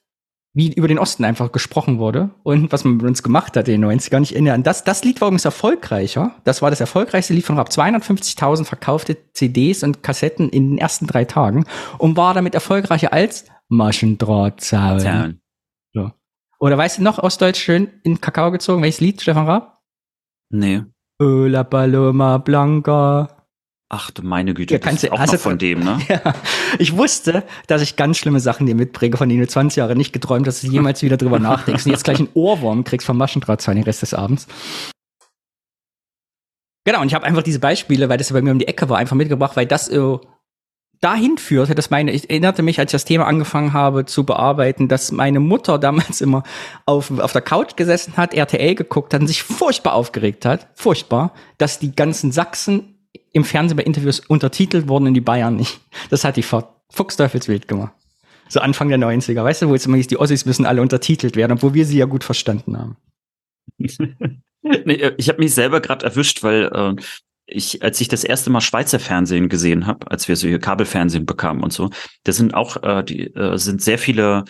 wie 0.56 0.74
über 0.74 0.88
den 0.88 0.98
Osten 0.98 1.26
einfach 1.26 1.52
gesprochen 1.52 2.00
wurde 2.00 2.32
und 2.44 2.72
was 2.72 2.86
man 2.86 2.96
mit 2.98 3.06
uns 3.06 3.22
gemacht 3.22 3.58
hat 3.58 3.68
in 3.68 3.82
den 3.82 3.92
90ern. 3.92 4.24
Ich 4.24 4.32
erinnere 4.32 4.54
an 4.54 4.64
das. 4.64 4.86
Das 4.86 5.04
Lied 5.04 5.20
war 5.20 5.28
übrigens 5.28 5.44
erfolgreicher. 5.44 6.34
Das 6.46 6.62
war 6.62 6.70
das 6.70 6.80
erfolgreichste 6.80 7.34
Lied 7.34 7.44
von 7.44 7.58
Rap. 7.58 7.68
250.000 7.68 8.64
verkaufte 8.64 9.18
CDs 9.34 9.84
und 9.84 10.02
Kassetten 10.02 10.50
in 10.50 10.70
den 10.70 10.78
ersten 10.78 11.08
drei 11.08 11.26
Tagen 11.26 11.66
und 11.98 12.16
war 12.16 12.34
damit 12.34 12.56
erfolgreicher 12.56 13.12
als 13.12 13.46
Maschendrahtzaun. 13.68 15.42
So. 15.94 16.12
Oder 16.60 16.78
weißt 16.78 17.00
du 17.00 17.04
noch 17.04 17.20
Ostdeutsch 17.20 17.60
schön 17.60 17.90
in 18.04 18.22
Kakao 18.22 18.50
gezogen? 18.52 18.82
Welches 18.82 19.02
Lied, 19.02 19.22
Stefan 19.22 19.48
Raab? 19.48 19.82
Nee. 20.50 20.84
La 21.20 21.66
Paloma 21.66 22.38
Blanca. 22.38 23.35
Ach 23.88 24.10
du 24.10 24.24
meine 24.24 24.56
Güte, 24.56 24.74
ja, 24.74 24.80
das 24.80 25.04
ist 25.04 25.12
auch 25.12 25.20
also, 25.20 25.34
noch 25.34 25.42
von 25.42 25.58
dem, 25.60 25.82
ne? 25.82 26.00
Ja, 26.10 26.34
ich 26.80 26.98
wusste, 26.98 27.44
dass 27.68 27.84
ich 27.84 27.96
ganz 27.96 28.18
schlimme 28.18 28.40
Sachen 28.40 28.66
dir 28.66 28.74
mitpräge, 28.74 29.16
von 29.16 29.30
denen 29.30 29.42
du 29.42 29.48
20 29.48 29.78
Jahre 29.78 29.96
nicht 29.96 30.12
geträumt 30.12 30.48
dass 30.48 30.62
du 30.62 30.68
jemals 30.68 31.04
wieder 31.04 31.18
drüber 31.18 31.40
nachdenkst 31.40 31.86
und 31.86 31.92
jetzt 31.92 32.04
gleich 32.04 32.18
einen 32.18 32.30
Ohrwurm 32.34 32.84
kriegst 32.84 33.06
vom 33.06 33.18
Maschendrahtzaun 33.18 33.76
den 33.76 33.84
Rest 33.84 34.02
des 34.02 34.16
Abends. 34.16 34.48
Genau, 36.84 37.02
und 37.02 37.08
ich 37.08 37.14
habe 37.16 37.26
einfach 37.26 37.44
diese 37.44 37.60
Beispiele, 37.60 38.10
weil 38.10 38.18
das 38.18 38.30
ja 38.30 38.34
bei 38.34 38.42
mir 38.42 38.52
um 38.52 38.60
die 38.60 38.68
Ecke 38.68 38.90
war, 38.90 38.98
einfach 38.98 39.16
mitgebracht, 39.16 39.56
weil 39.56 39.66
das 39.68 39.88
äh, 39.90 40.18
dahin 41.02 41.38
führte, 41.38 41.76
dass 41.76 41.92
meine, 41.92 42.12
ich 42.12 42.30
erinnerte 42.30 42.64
mich, 42.64 42.80
als 42.80 42.90
ich 42.90 42.96
das 42.96 43.06
Thema 43.06 43.28
angefangen 43.28 43.74
habe 43.74 44.06
zu 44.06 44.24
bearbeiten, 44.24 44.88
dass 44.88 45.12
meine 45.12 45.40
Mutter 45.40 45.78
damals 45.78 46.22
immer 46.22 46.44
auf, 46.86 47.12
auf 47.20 47.34
der 47.34 47.42
Couch 47.42 47.76
gesessen 47.76 48.18
hat, 48.18 48.34
RTL 48.34 48.74
geguckt 48.74 49.14
hat 49.14 49.22
und 49.22 49.28
sich 49.28 49.44
furchtbar 49.44 49.94
aufgeregt 49.94 50.46
hat, 50.46 50.68
furchtbar, 50.74 51.34
dass 51.60 51.78
die 51.78 51.96
ganzen 51.96 52.32
Sachsen 52.32 52.95
im 53.36 53.44
Fernsehen 53.44 53.76
bei 53.76 53.84
Interviews 53.84 54.22
untertitelt 54.22 54.88
wurden 54.88 55.08
und 55.08 55.14
die 55.14 55.22
Bayern 55.22 55.58
nicht. 55.58 55.82
Das 56.10 56.24
hat 56.24 56.38
die 56.38 56.46
Fuchsteufelswild 56.90 57.68
gemacht. 57.68 57.92
So 58.48 58.62
Anfang 58.62 58.88
der 58.88 58.98
90er, 58.98 59.44
weißt 59.44 59.64
du, 59.64 59.70
wo 59.70 59.74
jetzt 59.74 59.86
immer 59.86 59.98
hieß, 59.98 60.08
die 60.08 60.18
Ossis 60.18 60.46
müssen 60.46 60.66
alle 60.66 60.82
untertitelt 60.82 61.36
werden, 61.36 61.54
obwohl 61.54 61.74
wir 61.74 61.86
sie 61.86 61.98
ja 61.98 62.06
gut 62.06 62.24
verstanden 62.24 62.78
haben. 62.78 62.98
äh, 64.64 65.12
ich 65.18 65.28
habe 65.28 65.40
mich 65.40 65.54
selber 65.54 65.82
gerade 65.82 66.06
erwischt, 66.06 66.44
weil 66.44 66.72
äh, 66.74 66.96
ich, 67.46 67.84
als 67.84 68.00
ich 68.00 68.08
das 68.08 68.24
erste 68.24 68.52
Mal 68.52 68.62
Schweizer 68.62 69.00
Fernsehen 69.00 69.50
gesehen 69.50 69.86
habe, 69.86 70.10
als 70.10 70.30
wir 70.30 70.38
so 70.38 70.48
hier 70.48 70.60
Kabelfernsehen 70.60 71.26
bekamen 71.26 71.62
und 71.62 71.74
so, 71.74 71.90
da 72.24 72.32
sind 72.32 72.54
auch 72.54 72.82
äh, 72.84 73.04
die 73.04 73.36
äh, 73.36 73.58
sind 73.58 73.82
sehr 73.82 73.98
viele 73.98 74.46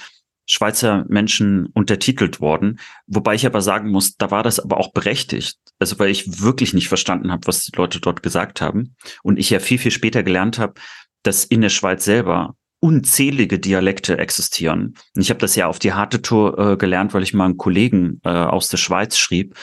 Schweizer 0.45 1.05
Menschen 1.07 1.67
untertitelt 1.67 2.39
worden. 2.39 2.79
Wobei 3.07 3.35
ich 3.35 3.45
aber 3.45 3.61
sagen 3.61 3.89
muss, 3.89 4.15
da 4.17 4.31
war 4.31 4.43
das 4.43 4.59
aber 4.59 4.77
auch 4.77 4.93
berechtigt. 4.93 5.57
Also 5.79 5.99
weil 5.99 6.09
ich 6.09 6.41
wirklich 6.41 6.73
nicht 6.73 6.87
verstanden 6.87 7.31
habe, 7.31 7.47
was 7.47 7.65
die 7.65 7.75
Leute 7.75 7.99
dort 7.99 8.23
gesagt 8.23 8.61
haben. 8.61 8.95
Und 9.23 9.39
ich 9.39 9.49
ja 9.49 9.59
viel, 9.59 9.77
viel 9.77 9.91
später 9.91 10.23
gelernt 10.23 10.59
habe, 10.59 10.75
dass 11.23 11.43
in 11.43 11.61
der 11.61 11.69
Schweiz 11.69 12.05
selber 12.05 12.55
unzählige 12.79 13.57
Dialekte 13.57 14.17
existieren. 14.19 14.93
Und 15.15 15.21
ich 15.21 15.29
habe 15.29 15.39
das 15.39 15.55
ja 15.55 15.67
auf 15.67 15.79
die 15.79 15.93
harte 15.93 16.21
Tour 16.21 16.57
äh, 16.59 16.77
gelernt, 16.77 17.13
weil 17.13 17.23
ich 17.23 17.33
mal 17.33 17.45
einen 17.45 17.57
Kollegen 17.57 18.19
äh, 18.23 18.29
aus 18.29 18.67
der 18.69 18.77
Schweiz 18.77 19.17
schrieb 19.17 19.55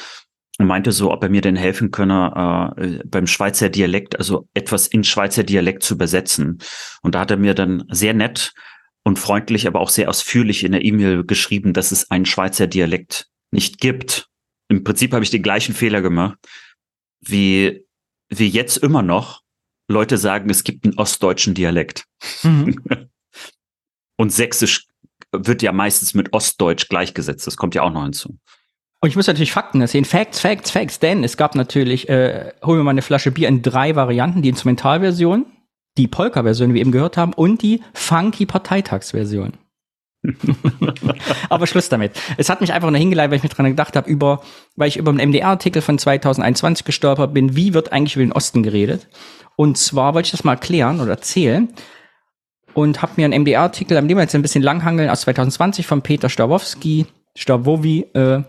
und 0.58 0.66
meinte 0.66 0.92
so, 0.92 1.12
ob 1.12 1.22
er 1.22 1.28
mir 1.28 1.40
denn 1.40 1.56
helfen 1.56 1.90
könne, 1.92 2.74
äh, 2.76 2.98
beim 3.06 3.26
Schweizer 3.26 3.68
Dialekt, 3.68 4.18
also 4.18 4.48
etwas 4.54 4.86
in 4.86 5.04
Schweizer 5.04 5.44
Dialekt 5.44 5.82
zu 5.82 5.94
übersetzen. 5.94 6.58
Und 7.02 7.14
da 7.14 7.20
hat 7.20 7.30
er 7.30 7.36
mir 7.36 7.54
dann 7.54 7.84
sehr 7.90 8.14
nett 8.14 8.52
und 9.04 9.18
freundlich, 9.18 9.66
aber 9.66 9.80
auch 9.80 9.88
sehr 9.88 10.08
ausführlich 10.08 10.64
in 10.64 10.72
der 10.72 10.84
E-Mail 10.84 11.24
geschrieben, 11.24 11.72
dass 11.72 11.92
es 11.92 12.10
einen 12.10 12.26
Schweizer 12.26 12.66
Dialekt 12.66 13.28
nicht 13.50 13.78
gibt. 13.80 14.28
Im 14.68 14.84
Prinzip 14.84 15.12
habe 15.12 15.24
ich 15.24 15.30
den 15.30 15.42
gleichen 15.42 15.74
Fehler 15.74 16.02
gemacht, 16.02 16.38
wie, 17.20 17.84
wie 18.28 18.48
jetzt 18.48 18.78
immer 18.78 19.02
noch 19.02 19.42
Leute 19.88 20.18
sagen, 20.18 20.48
es 20.50 20.64
gibt 20.64 20.84
einen 20.84 20.98
ostdeutschen 20.98 21.54
Dialekt. 21.54 22.04
Mhm. 22.42 22.76
Und 24.16 24.32
Sächsisch 24.32 24.86
wird 25.32 25.62
ja 25.62 25.72
meistens 25.72 26.14
mit 26.14 26.32
Ostdeutsch 26.32 26.88
gleichgesetzt. 26.88 27.46
Das 27.46 27.56
kommt 27.56 27.74
ja 27.74 27.82
auch 27.82 27.90
noch 27.90 28.04
hinzu. 28.04 28.38
Und 29.00 29.08
ich 29.08 29.16
muss 29.16 29.26
natürlich 29.26 29.52
Fakten 29.52 29.80
erzählen. 29.80 30.04
Facts, 30.04 30.40
Facts, 30.40 30.70
Facts. 30.70 31.00
Denn 31.00 31.24
es 31.24 31.36
gab 31.36 31.56
natürlich, 31.56 32.08
äh, 32.08 32.52
holen 32.62 32.78
wir 32.78 32.84
mal 32.84 32.92
eine 32.92 33.02
Flasche 33.02 33.32
Bier 33.32 33.48
in 33.48 33.62
drei 33.62 33.96
Varianten. 33.96 34.42
Die 34.42 34.48
Instrumentalversion, 34.48 35.46
die 35.96 36.08
Polka-Version, 36.08 36.70
wie 36.70 36.74
wir 36.74 36.80
eben 36.80 36.92
gehört 36.92 37.16
haben, 37.16 37.32
und 37.32 37.62
die 37.62 37.82
funky 37.94 38.46
Parteitagsversion. 38.46 39.54
Aber 41.48 41.66
Schluss 41.66 41.88
damit. 41.88 42.12
Es 42.36 42.48
hat 42.48 42.60
mich 42.60 42.72
einfach 42.72 42.90
nur 42.90 42.98
hingeleitet, 42.98 43.30
weil 43.30 43.36
ich 43.38 43.42
mir 43.42 43.48
dran 43.48 43.66
gedacht 43.66 43.96
habe, 43.96 44.08
über, 44.08 44.42
weil 44.76 44.88
ich 44.88 44.96
über 44.96 45.10
einen 45.10 45.30
MDR-Artikel 45.30 45.82
von 45.82 45.98
2021 45.98 46.84
gestolpert 46.84 47.34
bin, 47.34 47.56
wie 47.56 47.74
wird 47.74 47.92
eigentlich 47.92 48.14
über 48.14 48.24
den 48.24 48.32
Osten 48.32 48.62
geredet? 48.62 49.08
Und 49.56 49.78
zwar 49.78 50.14
wollte 50.14 50.26
ich 50.26 50.32
das 50.32 50.44
mal 50.44 50.52
erklären 50.52 51.00
oder 51.00 51.10
erzählen 51.10 51.68
und 52.74 53.02
habe 53.02 53.12
mir 53.16 53.24
einen 53.24 53.42
MDR-Artikel, 53.42 53.96
am 53.96 54.08
dem 54.08 54.16
wir 54.16 54.22
jetzt 54.22 54.34
ein 54.34 54.42
bisschen 54.42 54.62
langhangeln, 54.62 55.10
aus 55.10 55.22
2020 55.22 55.86
von 55.86 56.02
Peter 56.02 56.28
Stawowski, 56.28 57.06
Stawowi, 57.36 58.06
äh, 58.14 58.42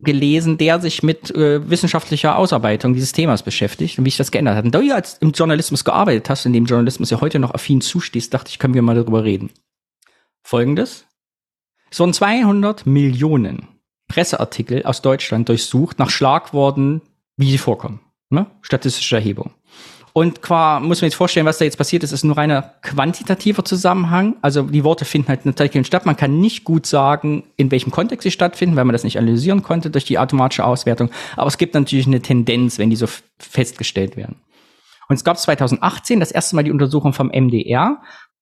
gelesen, 0.00 0.58
der 0.58 0.80
sich 0.80 1.02
mit 1.02 1.30
äh, 1.34 1.68
wissenschaftlicher 1.68 2.36
Ausarbeitung 2.36 2.94
dieses 2.94 3.12
Themas 3.12 3.42
beschäftigt 3.42 3.98
und 3.98 4.04
wie 4.04 4.10
sich 4.10 4.16
das 4.16 4.30
geändert 4.30 4.56
hat. 4.56 4.64
Und 4.64 4.74
da 4.74 4.80
du 4.80 4.94
als 4.94 5.18
im 5.18 5.32
Journalismus 5.32 5.84
gearbeitet 5.84 6.28
hast, 6.28 6.46
in 6.46 6.52
dem 6.52 6.66
Journalismus 6.66 7.10
ja 7.10 7.20
heute 7.20 7.38
noch 7.38 7.54
affin 7.54 7.80
zustehst, 7.80 8.34
dachte 8.34 8.50
ich, 8.50 8.58
können 8.58 8.74
wir 8.74 8.82
mal 8.82 8.96
darüber 8.96 9.24
reden. 9.24 9.50
Folgendes. 10.42 11.06
Es 11.90 12.00
wurden 12.00 12.12
200 12.12 12.86
Millionen 12.86 13.68
Presseartikel 14.08 14.82
aus 14.84 15.00
Deutschland 15.00 15.48
durchsucht 15.48 15.98
nach 15.98 16.10
Schlagworten, 16.10 17.00
wie 17.36 17.50
sie 17.50 17.58
vorkommen. 17.58 18.00
Ne? 18.30 18.46
Statistische 18.62 19.16
Erhebung. 19.16 19.52
Und 20.16 20.42
qua 20.42 20.78
muss 20.78 21.00
man 21.00 21.08
jetzt 21.08 21.16
vorstellen, 21.16 21.44
was 21.44 21.58
da 21.58 21.64
jetzt 21.64 21.76
passiert 21.76 22.04
ist, 22.04 22.12
ist 22.12 22.22
nur 22.22 22.36
reiner 22.36 22.74
quantitativer 22.82 23.64
Zusammenhang. 23.64 24.36
Also 24.42 24.62
die 24.62 24.84
Worte 24.84 25.04
finden 25.04 25.26
halt 25.26 25.44
natürlich 25.44 25.88
statt. 25.88 26.06
Man 26.06 26.16
kann 26.16 26.38
nicht 26.38 26.62
gut 26.62 26.86
sagen, 26.86 27.42
in 27.56 27.72
welchem 27.72 27.90
Kontext 27.90 28.22
sie 28.22 28.30
stattfinden, 28.30 28.76
weil 28.76 28.84
man 28.84 28.92
das 28.92 29.02
nicht 29.02 29.18
analysieren 29.18 29.64
konnte 29.64 29.90
durch 29.90 30.04
die 30.04 30.20
automatische 30.20 30.64
Auswertung. 30.64 31.10
Aber 31.34 31.48
es 31.48 31.58
gibt 31.58 31.74
natürlich 31.74 32.06
eine 32.06 32.22
Tendenz, 32.22 32.78
wenn 32.78 32.90
die 32.90 32.96
so 32.96 33.08
festgestellt 33.40 34.16
werden. 34.16 34.36
Und 35.08 35.16
es 35.16 35.24
gab 35.24 35.36
2018 35.36 36.20
das 36.20 36.30
erste 36.30 36.54
Mal 36.54 36.62
die 36.62 36.70
Untersuchung 36.70 37.12
vom 37.12 37.32
MDR. 37.32 38.00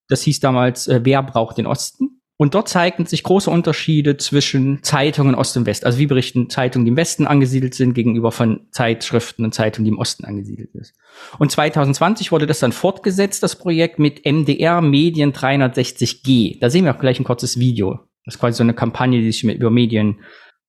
Das 0.08 0.20
hieß 0.24 0.40
damals, 0.40 0.88
äh, 0.88 1.00
wer 1.04 1.22
braucht 1.22 1.56
den 1.56 1.66
Osten? 1.66 2.11
Und 2.38 2.54
dort 2.54 2.68
zeigten 2.68 3.06
sich 3.06 3.22
große 3.22 3.50
Unterschiede 3.50 4.16
zwischen 4.16 4.82
Zeitungen 4.82 5.34
Ost 5.34 5.56
und 5.56 5.66
West. 5.66 5.84
Also 5.86 5.98
wie 5.98 6.06
berichten 6.06 6.50
Zeitungen, 6.50 6.84
die 6.84 6.90
im 6.90 6.96
Westen 6.96 7.26
angesiedelt 7.26 7.74
sind, 7.74 7.94
gegenüber 7.94 8.32
von 8.32 8.66
Zeitschriften 8.70 9.44
und 9.44 9.54
Zeitungen, 9.54 9.84
die 9.84 9.90
im 9.92 9.98
Osten 9.98 10.24
angesiedelt 10.24 10.70
sind. 10.72 10.92
Und 11.38 11.52
2020 11.52 12.32
wurde 12.32 12.46
das 12.46 12.58
dann 12.58 12.72
fortgesetzt, 12.72 13.42
das 13.42 13.56
Projekt 13.56 13.98
mit 13.98 14.24
MDR 14.24 14.80
Medien 14.80 15.32
360G. 15.32 16.58
Da 16.58 16.70
sehen 16.70 16.84
wir 16.84 16.94
auch 16.94 17.00
gleich 17.00 17.20
ein 17.20 17.24
kurzes 17.24 17.58
Video. 17.58 18.00
Das 18.24 18.34
ist 18.34 18.40
quasi 18.40 18.56
so 18.56 18.62
eine 18.62 18.74
Kampagne, 18.74 19.20
die 19.20 19.30
sich 19.30 19.44
mit 19.44 19.58
über 19.58 19.70
Medien 19.70 20.20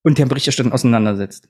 und 0.03 0.17
deren 0.17 0.29
Berichterstattung 0.29 0.73
auseinandersetzt. 0.73 1.47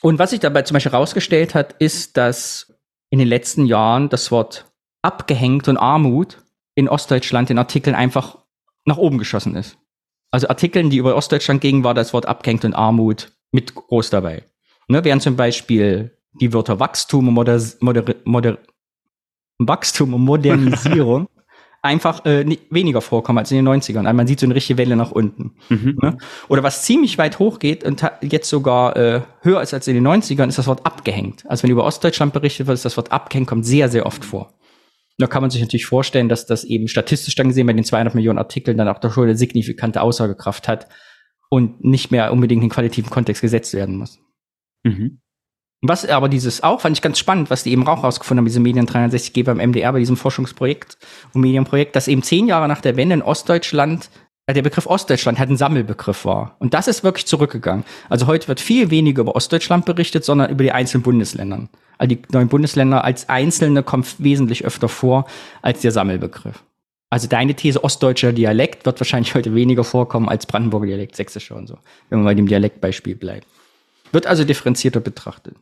Und 0.00 0.18
was 0.18 0.30
sich 0.30 0.40
dabei 0.40 0.62
zum 0.62 0.74
Beispiel 0.74 0.92
herausgestellt 0.92 1.54
hat, 1.54 1.74
ist, 1.78 2.16
dass 2.16 2.74
in 3.10 3.20
den 3.20 3.28
letzten 3.28 3.66
Jahren 3.66 4.08
das 4.08 4.30
Wort 4.30 4.66
abgehängt 5.02 5.68
und 5.68 5.76
Armut 5.76 6.42
in 6.74 6.88
Ostdeutschland 6.88 7.50
in 7.50 7.58
Artikeln 7.58 7.94
einfach 7.94 8.38
nach 8.84 8.96
oben 8.96 9.18
geschossen 9.18 9.54
ist. 9.56 9.78
Also 10.30 10.48
Artikeln, 10.48 10.90
die 10.90 10.96
über 10.96 11.14
Ostdeutschland 11.14 11.60
gingen, 11.60 11.84
war 11.84 11.94
das 11.94 12.12
Wort 12.12 12.26
abgehängt 12.26 12.64
und 12.64 12.74
Armut 12.74 13.32
mit 13.50 13.74
groß 13.74 14.10
dabei. 14.10 14.44
Ne, 14.88 15.04
während 15.04 15.22
zum 15.22 15.36
Beispiel 15.36 16.16
die 16.40 16.52
Wörter 16.52 16.80
Wachstum 16.80 17.28
und, 17.28 17.34
Moder 17.34 17.60
Moder 17.80 18.04
Moder 18.24 18.58
Wachstum 19.58 20.14
und 20.14 20.22
Modernisierung 20.22 21.28
einfach 21.82 22.24
äh, 22.24 22.44
weniger 22.70 23.00
vorkommen 23.00 23.38
als 23.38 23.50
in 23.50 23.64
den 23.64 23.68
90ern. 23.68 24.06
Also 24.06 24.16
man 24.16 24.26
sieht 24.26 24.40
so 24.40 24.46
eine 24.46 24.54
richtige 24.54 24.78
Welle 24.78 24.96
nach 24.96 25.10
unten. 25.10 25.54
Mhm. 25.68 25.98
Ne? 26.00 26.18
Oder 26.48 26.62
was 26.62 26.82
ziemlich 26.82 27.18
weit 27.18 27.38
hochgeht 27.38 27.84
und 27.84 28.02
jetzt 28.22 28.48
sogar 28.48 28.96
äh, 28.96 29.20
höher 29.42 29.60
ist 29.60 29.74
als 29.74 29.88
in 29.88 29.94
den 29.94 30.06
90ern, 30.06 30.48
ist 30.48 30.58
das 30.58 30.68
Wort 30.68 30.86
abgehängt. 30.86 31.44
Also 31.48 31.64
wenn 31.64 31.70
über 31.70 31.84
Ostdeutschland 31.84 32.32
berichtet 32.32 32.66
wird, 32.66 32.74
ist 32.74 32.84
das 32.84 32.96
Wort 32.96 33.12
abgehängt, 33.12 33.48
kommt 33.48 33.66
sehr, 33.66 33.88
sehr 33.88 34.06
oft 34.06 34.24
vor. 34.24 34.52
Da 35.18 35.26
kann 35.26 35.42
man 35.42 35.50
sich 35.50 35.60
natürlich 35.60 35.86
vorstellen, 35.86 36.28
dass 36.28 36.46
das 36.46 36.64
eben 36.64 36.88
statistisch 36.88 37.34
dann 37.34 37.48
gesehen 37.48 37.66
bei 37.66 37.72
den 37.72 37.84
200 37.84 38.14
Millionen 38.14 38.38
Artikeln 38.38 38.78
dann 38.78 38.88
auch 38.88 38.98
doch 38.98 39.12
schon 39.12 39.24
eine 39.24 39.36
signifikante 39.36 40.00
Aussagekraft 40.00 40.68
hat 40.68 40.88
und 41.50 41.84
nicht 41.84 42.10
mehr 42.10 42.32
unbedingt 42.32 42.62
in 42.62 42.70
qualitativen 42.70 43.10
Kontext 43.10 43.42
gesetzt 43.42 43.74
werden 43.74 43.96
muss. 43.96 44.18
Mhm. 44.84 45.20
Was 45.84 46.08
aber 46.08 46.28
dieses 46.28 46.62
auch, 46.62 46.80
fand 46.80 46.96
ich 46.96 47.02
ganz 47.02 47.18
spannend, 47.18 47.50
was 47.50 47.64
die 47.64 47.72
eben 47.72 47.86
auch 47.88 48.04
rausgefunden 48.04 48.38
haben, 48.38 48.46
diese 48.46 48.60
Medien 48.60 48.86
360G 48.86 49.44
beim 49.44 49.58
MDR, 49.58 49.92
bei 49.92 49.98
diesem 49.98 50.16
Forschungsprojekt 50.16 50.96
und 51.34 51.40
Medienprojekt, 51.40 51.96
dass 51.96 52.06
eben 52.06 52.22
zehn 52.22 52.46
Jahre 52.46 52.68
nach 52.68 52.80
der 52.80 52.96
Wende 52.96 53.14
in 53.14 53.22
Ostdeutschland 53.22 54.08
der 54.48 54.62
Begriff 54.62 54.86
Ostdeutschland 54.86 55.38
halt 55.38 55.50
ein 55.50 55.56
Sammelbegriff 55.56 56.24
war. 56.24 56.56
Und 56.58 56.74
das 56.74 56.88
ist 56.88 57.04
wirklich 57.04 57.26
zurückgegangen. 57.26 57.84
Also 58.08 58.26
heute 58.26 58.48
wird 58.48 58.60
viel 58.60 58.90
weniger 58.90 59.22
über 59.22 59.36
Ostdeutschland 59.36 59.84
berichtet, 59.84 60.24
sondern 60.24 60.50
über 60.50 60.64
die 60.64 60.72
einzelnen 60.72 61.02
Bundesländern. 61.02 61.68
Also 61.98 62.16
die 62.16 62.22
neuen 62.32 62.48
Bundesländer 62.48 63.04
als 63.04 63.28
Einzelne 63.28 63.82
kommt 63.84 64.16
wesentlich 64.18 64.64
öfter 64.64 64.88
vor 64.88 65.26
als 65.62 65.80
der 65.80 65.92
Sammelbegriff. 65.92 66.64
Also 67.10 67.28
deine 67.28 67.54
These 67.54 67.84
ostdeutscher 67.84 68.32
Dialekt 68.32 68.84
wird 68.84 68.98
wahrscheinlich 68.98 69.34
heute 69.34 69.54
weniger 69.54 69.84
vorkommen 69.84 70.28
als 70.28 70.46
Brandenburger 70.46 70.86
Dialekt, 70.86 71.14
sächsischer 71.14 71.56
und 71.56 71.68
so, 71.68 71.78
wenn 72.08 72.18
man 72.18 72.24
bei 72.24 72.34
dem 72.34 72.48
Dialektbeispiel 72.48 73.14
bleibt. 73.14 73.46
Wird 74.10 74.26
also 74.26 74.44
differenzierter 74.44 75.00
betrachtet. 75.00 75.54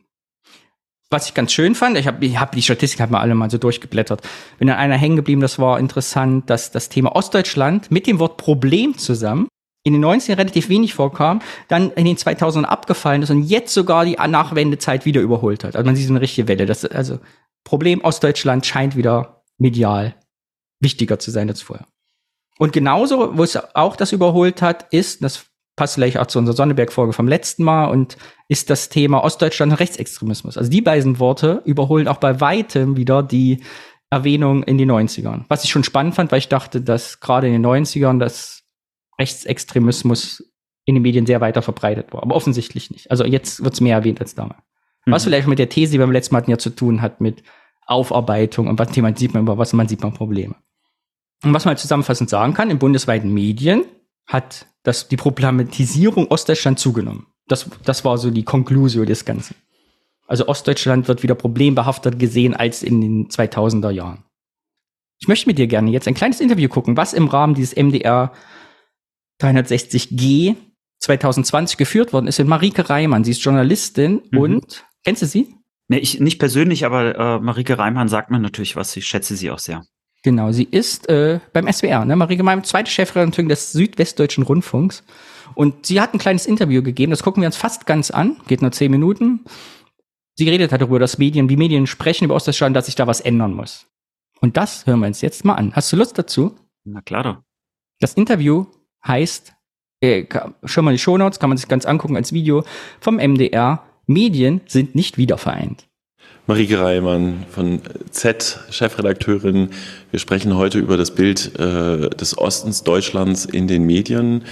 Was 1.11 1.27
ich 1.27 1.33
ganz 1.33 1.51
schön 1.51 1.75
fand, 1.75 1.97
ich 1.97 2.07
habe 2.07 2.25
ich 2.25 2.39
hab 2.39 2.53
die 2.53 2.61
Statistik 2.61 3.01
halt 3.01 3.11
mal 3.11 3.19
alle 3.19 3.35
mal 3.35 3.51
so 3.51 3.57
durchgeblättert. 3.57 4.21
Bin 4.59 4.69
dann 4.69 4.77
einer 4.77 4.97
hängen 4.97 5.17
geblieben, 5.17 5.41
das 5.41 5.59
war 5.59 5.77
interessant, 5.77 6.49
dass 6.49 6.71
das 6.71 6.87
Thema 6.87 7.13
Ostdeutschland 7.15 7.91
mit 7.91 8.07
dem 8.07 8.19
Wort 8.19 8.37
Problem 8.37 8.97
zusammen 8.97 9.49
in 9.83 9.93
den 9.93 10.05
90ern 10.05 10.37
relativ 10.37 10.69
wenig 10.69 10.93
vorkam, 10.93 11.41
dann 11.67 11.91
in 11.91 12.05
den 12.05 12.15
2000ern 12.15 12.63
abgefallen 12.63 13.23
ist 13.23 13.29
und 13.29 13.43
jetzt 13.43 13.73
sogar 13.73 14.05
die 14.05 14.13
Nachwendezeit 14.15 15.05
wieder 15.05 15.21
überholt 15.21 15.63
hat. 15.63 15.75
Also 15.75 15.85
man 15.85 15.95
sieht 15.95 16.07
so 16.07 16.13
eine 16.13 16.21
richtige 16.21 16.47
Welle. 16.47 16.65
Das, 16.65 16.85
also 16.85 17.19
Problem 17.65 18.01
Ostdeutschland 18.01 18.65
scheint 18.65 18.95
wieder 18.95 19.43
medial 19.57 20.15
wichtiger 20.79 21.19
zu 21.19 21.29
sein 21.29 21.49
als 21.49 21.61
vorher. 21.61 21.87
Und 22.57 22.73
genauso, 22.73 23.37
wo 23.37 23.43
es 23.43 23.57
auch 23.75 23.95
das 23.95 24.11
überholt 24.11 24.61
hat, 24.61 24.93
ist, 24.93 25.23
das 25.23 25.50
passt 25.75 25.95
vielleicht 25.95 26.17
auch 26.17 26.27
zu 26.27 26.39
unserer 26.39 26.55
Sonneberg-Folge 26.55 27.13
vom 27.13 27.27
letzten 27.27 27.63
Mal 27.63 27.85
und 27.85 28.17
ist 28.47 28.69
das 28.69 28.89
Thema 28.89 29.23
Ostdeutschland 29.23 29.71
und 29.71 29.79
Rechtsextremismus. 29.79 30.57
Also 30.57 30.69
die 30.69 30.81
beiden 30.81 31.19
Worte 31.19 31.61
überholen 31.65 32.07
auch 32.07 32.17
bei 32.17 32.41
weitem 32.41 32.97
wieder 32.97 33.23
die 33.23 33.63
Erwähnung 34.09 34.63
in 34.63 34.77
den 34.77 34.91
90ern. 34.91 35.45
Was 35.47 35.63
ich 35.63 35.69
schon 35.69 35.83
spannend 35.83 36.15
fand, 36.15 36.31
weil 36.31 36.39
ich 36.39 36.49
dachte, 36.49 36.81
dass 36.81 37.21
gerade 37.21 37.47
in 37.47 37.53
den 37.53 37.65
90ern 37.65 38.19
das 38.19 38.63
Rechtsextremismus 39.19 40.43
in 40.85 40.95
den 40.95 41.01
Medien 41.01 41.25
sehr 41.25 41.41
weiter 41.41 41.61
verbreitet 41.61 42.11
war. 42.11 42.23
Aber 42.23 42.35
offensichtlich 42.35 42.91
nicht. 42.91 43.09
Also 43.09 43.23
jetzt 43.23 43.63
wird 43.63 43.73
es 43.73 43.81
mehr 43.81 43.95
erwähnt 43.95 44.19
als 44.19 44.35
damals. 44.35 44.59
Mhm. 45.05 45.11
Was 45.11 45.23
vielleicht 45.23 45.47
mit 45.47 45.59
der 45.59 45.69
These, 45.69 45.93
die 45.93 45.99
wir 45.99 46.05
beim 46.05 46.11
letzten 46.11 46.33
Mal 46.33 46.41
hatten, 46.41 46.51
ja 46.51 46.57
zu 46.57 46.71
tun 46.71 47.01
hat, 47.01 47.21
mit 47.21 47.43
Aufarbeitung 47.85 48.67
und 48.67 48.79
was 48.79 48.91
Thema 48.91 49.15
sieht 49.15 49.33
man 49.33 49.43
über 49.43 49.57
was 49.57 49.73
man 49.73 49.87
sieht 49.87 50.01
man 50.01 50.13
Probleme. 50.13 50.55
Und 51.43 51.53
was 51.53 51.65
man 51.65 51.71
halt 51.71 51.79
zusammenfassend 51.79 52.29
sagen 52.29 52.53
kann, 52.53 52.69
in 52.69 52.79
bundesweiten 52.79 53.33
Medien 53.33 53.85
hat 54.27 54.67
das, 54.83 55.07
die 55.07 55.17
Problematisierung 55.17 56.27
Ostdeutschland 56.27 56.79
zugenommen. 56.79 57.27
Das, 57.47 57.69
das 57.85 58.05
war 58.05 58.17
so 58.17 58.31
die 58.31 58.43
Konklusion 58.43 59.05
des 59.05 59.25
Ganzen. 59.25 59.55
Also 60.27 60.47
Ostdeutschland 60.47 61.07
wird 61.07 61.23
wieder 61.23 61.35
problembehaftet 61.35 62.17
gesehen 62.17 62.53
als 62.53 62.83
in 62.83 63.01
den 63.01 63.27
2000er 63.27 63.91
Jahren. 63.91 64.23
Ich 65.19 65.27
möchte 65.27 65.47
mit 65.47 65.57
dir 65.57 65.67
gerne 65.67 65.91
jetzt 65.91 66.07
ein 66.07 66.13
kleines 66.13 66.39
Interview 66.39 66.69
gucken, 66.69 66.97
was 66.97 67.13
im 67.13 67.27
Rahmen 67.27 67.53
dieses 67.53 67.75
MDR 67.75 68.31
360G 69.41 70.55
2020 70.99 71.77
geführt 71.77 72.13
worden 72.13 72.27
ist 72.27 72.39
mit 72.39 72.47
Marike 72.47 72.89
Reimann. 72.89 73.23
Sie 73.23 73.31
ist 73.31 73.43
Journalistin 73.43 74.21
mhm. 74.31 74.39
und 74.39 74.85
kennst 75.03 75.21
du 75.21 75.25
sie? 75.25 75.55
Nee, 75.89 75.97
ich 75.97 76.19
nicht 76.19 76.39
persönlich, 76.39 76.85
aber 76.85 77.15
äh, 77.17 77.39
Marike 77.39 77.77
Reimann 77.77 78.07
sagt 78.07 78.31
mir 78.31 78.39
natürlich 78.39 78.75
was. 78.75 78.95
Ich 78.95 79.05
schätze 79.05 79.35
sie 79.35 79.51
auch 79.51 79.59
sehr. 79.59 79.83
Genau, 80.23 80.51
sie 80.51 80.65
ist 80.69 81.09
äh, 81.09 81.39
beim 81.51 81.71
SWR, 81.71 82.05
ne? 82.05 82.15
Marike 82.15 82.41
Reimann, 82.41 82.63
zweite 82.63 82.91
Chefredakteurin 82.91 83.49
des 83.49 83.71
Südwestdeutschen 83.71 84.43
Rundfunks. 84.43 85.03
Und 85.55 85.85
sie 85.85 85.99
hat 85.99 86.13
ein 86.13 86.19
kleines 86.19 86.45
Interview 86.45 86.83
gegeben, 86.83 87.09
das 87.09 87.23
gucken 87.23 87.41
wir 87.41 87.47
uns 87.47 87.57
fast 87.57 87.85
ganz 87.85 88.11
an, 88.11 88.37
geht 88.47 88.61
nur 88.61 88.71
zehn 88.71 88.91
Minuten. 88.91 89.41
Sie 90.35 90.45
geredet 90.45 90.71
hat 90.71 90.81
darüber, 90.81 90.99
dass 90.99 91.17
Medien, 91.17 91.49
wie 91.49 91.57
Medien 91.57 91.87
sprechen 91.87 92.25
über 92.25 92.35
Ostdeutschland, 92.35 92.75
dass 92.75 92.85
sich 92.85 92.95
da 92.95 93.07
was 93.07 93.19
ändern 93.19 93.53
muss. 93.53 93.87
Und 94.39 94.57
das 94.57 94.85
hören 94.85 94.99
wir 94.99 95.07
uns 95.07 95.21
jetzt 95.21 95.43
mal 95.43 95.55
an. 95.55 95.73
Hast 95.75 95.91
du 95.91 95.97
Lust 95.97 96.17
dazu? 96.17 96.55
Na 96.83 97.01
klar 97.01 97.23
doch. 97.23 97.37
Das 97.99 98.13
Interview 98.13 98.65
heißt, 99.05 99.53
äh, 100.01 100.25
schon 100.65 100.85
mal 100.85 100.91
die 100.91 100.99
Shownotes, 100.99 101.39
kann 101.39 101.49
man 101.49 101.57
sich 101.57 101.67
ganz 101.67 101.85
angucken 101.85 102.15
als 102.15 102.33
Video 102.33 102.63
vom 102.99 103.17
MDR. 103.17 103.83
Medien 104.07 104.61
sind 104.65 104.95
nicht 104.95 105.17
wiedervereint. 105.17 105.87
Marike 106.47 106.79
Reimann 106.79 107.45
von 107.49 107.81
Z, 108.09 108.59
Chefredakteurin. 108.69 109.69
Wir 110.09 110.19
sprechen 110.19 110.57
heute 110.57 110.79
über 110.79 110.97
das 110.97 111.11
Bild 111.11 111.57
äh, 111.59 112.09
des 112.09 112.37
Ostens 112.37 112.83
Deutschlands 112.83 113.45
in 113.45 113.67
den 113.67 113.83
Medien. 113.83 114.43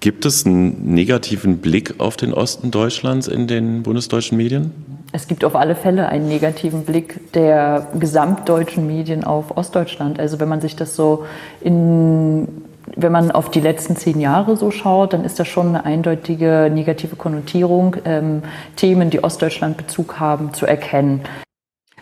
Gibt 0.00 0.24
es 0.24 0.46
einen 0.46 0.94
negativen 0.94 1.58
Blick 1.58 1.94
auf 1.98 2.16
den 2.16 2.32
Osten 2.32 2.70
Deutschlands 2.70 3.26
in 3.26 3.46
den 3.46 3.82
bundesdeutschen 3.82 4.36
Medien? 4.36 4.72
es 5.12 5.26
gibt 5.26 5.44
auf 5.44 5.56
alle 5.56 5.74
Fälle 5.74 6.08
einen 6.08 6.28
negativen 6.28 6.84
Blick 6.84 7.32
der 7.32 7.88
gesamtdeutschen 7.98 8.86
Medien 8.86 9.24
auf 9.24 9.56
Ostdeutschland. 9.56 10.20
Also 10.20 10.38
wenn 10.38 10.48
man 10.48 10.60
sich 10.60 10.76
das 10.76 10.96
so 10.96 11.24
in, 11.60 12.46
wenn 12.96 13.12
man 13.12 13.30
auf 13.30 13.50
die 13.50 13.60
letzten 13.60 13.96
zehn 13.96 14.20
Jahre 14.20 14.56
so 14.56 14.70
schaut, 14.70 15.12
dann 15.12 15.24
ist 15.24 15.38
das 15.38 15.48
schon 15.48 15.68
eine 15.68 15.84
eindeutige 15.84 16.70
negative 16.72 17.16
Konnotierung, 17.16 17.96
ähm, 18.04 18.42
Themen, 18.76 19.10
die 19.10 19.22
Ostdeutschland 19.22 19.76
Bezug 19.76 20.20
haben, 20.20 20.54
zu 20.54 20.66
erkennen. 20.66 21.22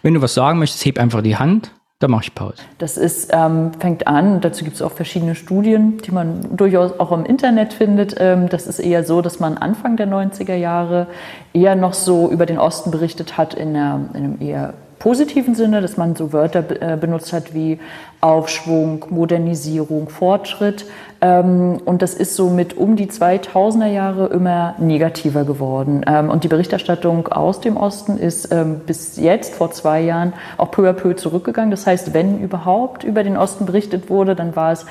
Wenn 0.02 0.14
du 0.14 0.22
was 0.22 0.34
sagen 0.34 0.58
möchtest, 0.58 0.84
heb 0.84 0.98
einfach 0.98 1.22
die 1.22 1.36
Hand. 1.36 1.72
Da 1.98 2.08
mache 2.08 2.24
ich 2.24 2.34
Pause. 2.34 2.56
Das 2.76 2.98
ist, 2.98 3.30
ähm, 3.32 3.72
fängt 3.78 4.06
an, 4.06 4.42
dazu 4.42 4.64
gibt 4.64 4.76
es 4.76 4.82
auch 4.82 4.92
verschiedene 4.92 5.34
Studien, 5.34 5.96
die 6.04 6.10
man 6.10 6.54
durchaus 6.54 7.00
auch 7.00 7.10
im 7.10 7.24
Internet 7.24 7.72
findet. 7.72 8.14
Ähm, 8.18 8.50
das 8.50 8.66
ist 8.66 8.80
eher 8.80 9.02
so, 9.02 9.22
dass 9.22 9.40
man 9.40 9.56
Anfang 9.56 9.96
der 9.96 10.06
90er 10.06 10.54
Jahre 10.54 11.06
eher 11.54 11.74
noch 11.74 11.94
so 11.94 12.30
über 12.30 12.44
den 12.44 12.58
Osten 12.58 12.90
berichtet 12.90 13.38
hat 13.38 13.54
in, 13.54 13.70
einer, 13.70 14.10
in 14.12 14.24
einem 14.24 14.42
eher 14.42 14.74
positiven 14.98 15.54
Sinne, 15.54 15.80
dass 15.80 15.96
man 15.96 16.16
so 16.16 16.32
Wörter 16.32 16.64
äh, 16.80 16.96
benutzt 16.96 17.32
hat 17.32 17.54
wie 17.54 17.78
Aufschwung, 18.20 19.04
Modernisierung, 19.10 20.08
Fortschritt. 20.08 20.86
Ähm, 21.20 21.78
und 21.84 22.02
das 22.02 22.14
ist 22.14 22.34
so 22.34 22.50
mit 22.50 22.76
um 22.76 22.96
die 22.96 23.06
2000er 23.06 23.86
Jahre 23.86 24.26
immer 24.26 24.74
negativer 24.78 25.44
geworden. 25.44 26.02
Ähm, 26.06 26.30
und 26.30 26.44
die 26.44 26.48
Berichterstattung 26.48 27.28
aus 27.28 27.60
dem 27.60 27.76
Osten 27.76 28.16
ist 28.16 28.52
ähm, 28.52 28.80
bis 28.86 29.16
jetzt, 29.16 29.54
vor 29.54 29.70
zwei 29.70 30.00
Jahren, 30.00 30.32
auch 30.56 30.70
peu 30.70 30.88
à 30.88 30.92
peu 30.92 31.14
zurückgegangen. 31.14 31.70
Das 31.70 31.86
heißt, 31.86 32.14
wenn 32.14 32.40
überhaupt 32.40 33.04
über 33.04 33.22
den 33.22 33.36
Osten 33.36 33.66
berichtet 33.66 34.10
wurde, 34.10 34.34
dann 34.34 34.56
war 34.56 34.72
es 34.72 34.86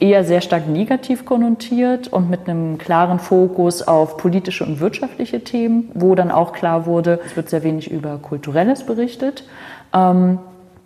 eher 0.00 0.24
sehr 0.24 0.40
stark 0.40 0.66
negativ 0.66 1.24
konnotiert 1.24 2.08
und 2.08 2.30
mit 2.30 2.48
einem 2.48 2.78
klaren 2.78 3.18
Fokus 3.18 3.82
auf 3.82 4.16
politische 4.16 4.64
und 4.64 4.80
wirtschaftliche 4.80 5.44
Themen, 5.44 5.90
wo 5.94 6.14
dann 6.14 6.30
auch 6.30 6.52
klar 6.52 6.86
wurde, 6.86 7.20
es 7.24 7.36
wird 7.36 7.50
sehr 7.50 7.62
wenig 7.62 7.90
über 7.90 8.18
Kulturelles 8.18 8.84
berichtet. 8.86 9.44
Und 9.92 10.40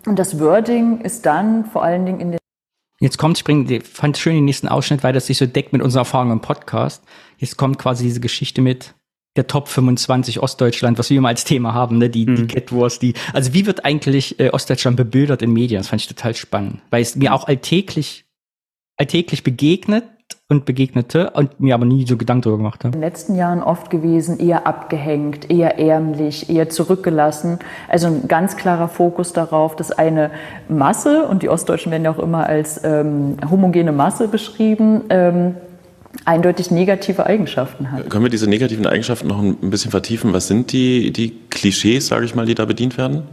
das 0.05 0.39
Wording 0.39 1.01
ist 1.01 1.25
dann 1.25 1.65
vor 1.65 1.83
allen 1.83 2.05
Dingen 2.05 2.19
in 2.19 2.31
den 2.31 2.39
Jetzt 2.99 3.17
kommt, 3.17 3.37
ich 3.37 3.43
bringe, 3.43 3.81
fand 3.81 4.17
schön 4.17 4.35
den 4.35 4.45
nächsten 4.45 4.69
Ausschnitt, 4.69 5.03
weil 5.03 5.13
das 5.13 5.27
sich 5.27 5.37
so 5.37 5.45
deckt 5.45 5.73
mit 5.73 5.81
unserer 5.81 6.01
Erfahrung 6.01 6.31
im 6.31 6.39
Podcast. 6.39 7.03
Jetzt 7.37 7.57
kommt 7.57 7.77
quasi 7.77 8.05
diese 8.05 8.21
Geschichte 8.21 8.61
mit 8.61 8.95
der 9.35 9.47
Top 9.47 9.67
25 9.67 10.39
Ostdeutschland, 10.39 10.97
was 10.97 11.09
wir 11.09 11.17
immer 11.17 11.27
als 11.27 11.43
Thema 11.43 11.73
haben, 11.73 11.97
ne? 11.97 12.09
die, 12.09 12.25
mhm. 12.25 12.35
die 12.35 12.47
Catwars, 12.47 12.99
die, 12.99 13.13
also 13.33 13.53
wie 13.53 13.65
wird 13.65 13.83
eigentlich 13.83 14.39
äh, 14.39 14.49
Ostdeutschland 14.49 14.95
bebildert 14.95 15.41
in 15.41 15.51
Medien? 15.51 15.81
Das 15.81 15.89
fand 15.89 16.01
ich 16.01 16.07
total 16.07 16.35
spannend, 16.35 16.81
weil 16.89 17.01
es 17.01 17.17
mir 17.17 17.33
auch 17.33 17.47
alltäglich, 17.47 18.24
alltäglich 18.97 19.43
begegnet 19.43 20.03
und 20.47 20.65
begegnete 20.65 21.31
und 21.31 21.59
mir 21.59 21.73
aber 21.73 21.85
nie 21.85 22.05
so 22.05 22.17
Gedanken 22.17 22.43
darüber 22.43 22.57
gemacht 22.57 22.83
habe. 22.83 22.95
In 22.95 23.01
den 23.01 23.09
letzten 23.09 23.35
Jahren 23.35 23.63
oft 23.63 23.89
gewesen, 23.89 24.39
eher 24.39 24.67
abgehängt, 24.67 25.49
eher 25.49 25.79
ärmlich, 25.79 26.49
eher 26.49 26.69
zurückgelassen. 26.69 27.57
Also 27.89 28.07
ein 28.07 28.27
ganz 28.27 28.55
klarer 28.55 28.87
Fokus 28.87 29.33
darauf, 29.33 29.75
dass 29.75 29.91
eine 29.91 30.29
Masse, 30.69 31.25
und 31.27 31.41
die 31.41 31.49
Ostdeutschen 31.49 31.91
werden 31.91 32.03
ja 32.03 32.11
auch 32.11 32.19
immer 32.19 32.45
als 32.47 32.83
ähm, 32.83 33.37
homogene 33.49 33.91
Masse 33.91 34.27
beschrieben, 34.27 35.01
ähm, 35.09 35.55
eindeutig 36.25 36.69
negative 36.69 37.25
Eigenschaften 37.25 37.91
hat. 37.91 38.09
Können 38.09 38.23
wir 38.23 38.31
diese 38.31 38.47
negativen 38.47 38.85
Eigenschaften 38.85 39.27
noch 39.27 39.41
ein 39.41 39.69
bisschen 39.71 39.91
vertiefen? 39.91 40.31
Was 40.31 40.47
sind 40.47 40.71
die, 40.71 41.11
die 41.11 41.31
Klischees, 41.49 42.07
sage 42.07 42.25
ich 42.25 42.35
mal, 42.35 42.45
die 42.45 42.55
da 42.55 42.65
bedient 42.65 42.97
werden? 42.99 43.23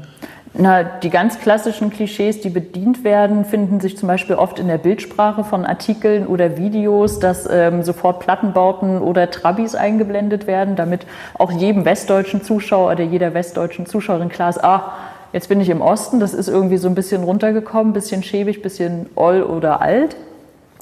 Na, 0.54 0.82
die 0.82 1.08
ganz 1.08 1.40
klassischen 1.40 1.88
Klischees, 1.88 2.42
die 2.42 2.50
bedient 2.50 3.04
werden, 3.04 3.46
finden 3.46 3.80
sich 3.80 3.96
zum 3.96 4.06
Beispiel 4.06 4.36
oft 4.36 4.58
in 4.58 4.68
der 4.68 4.76
Bildsprache 4.76 5.44
von 5.44 5.64
Artikeln 5.64 6.26
oder 6.26 6.58
Videos, 6.58 7.18
dass 7.18 7.48
ähm, 7.50 7.82
sofort 7.82 8.20
Plattenbauten 8.20 9.00
oder 9.00 9.30
Trabis 9.30 9.74
eingeblendet 9.74 10.46
werden, 10.46 10.76
damit 10.76 11.06
auch 11.38 11.50
jedem 11.50 11.86
westdeutschen 11.86 12.42
Zuschauer 12.42 12.92
oder 12.92 13.04
jeder 13.04 13.32
westdeutschen 13.32 13.86
Zuschauerin 13.86 14.28
klar 14.28 14.50
ist, 14.50 14.62
ah, 14.62 14.92
jetzt 15.32 15.48
bin 15.48 15.58
ich 15.58 15.70
im 15.70 15.80
Osten, 15.80 16.20
das 16.20 16.34
ist 16.34 16.48
irgendwie 16.48 16.76
so 16.76 16.86
ein 16.88 16.94
bisschen 16.94 17.24
runtergekommen, 17.24 17.94
bisschen 17.94 18.22
schäbig, 18.22 18.60
bisschen 18.60 19.08
oll 19.14 19.42
oder 19.42 19.80
alt. 19.80 20.16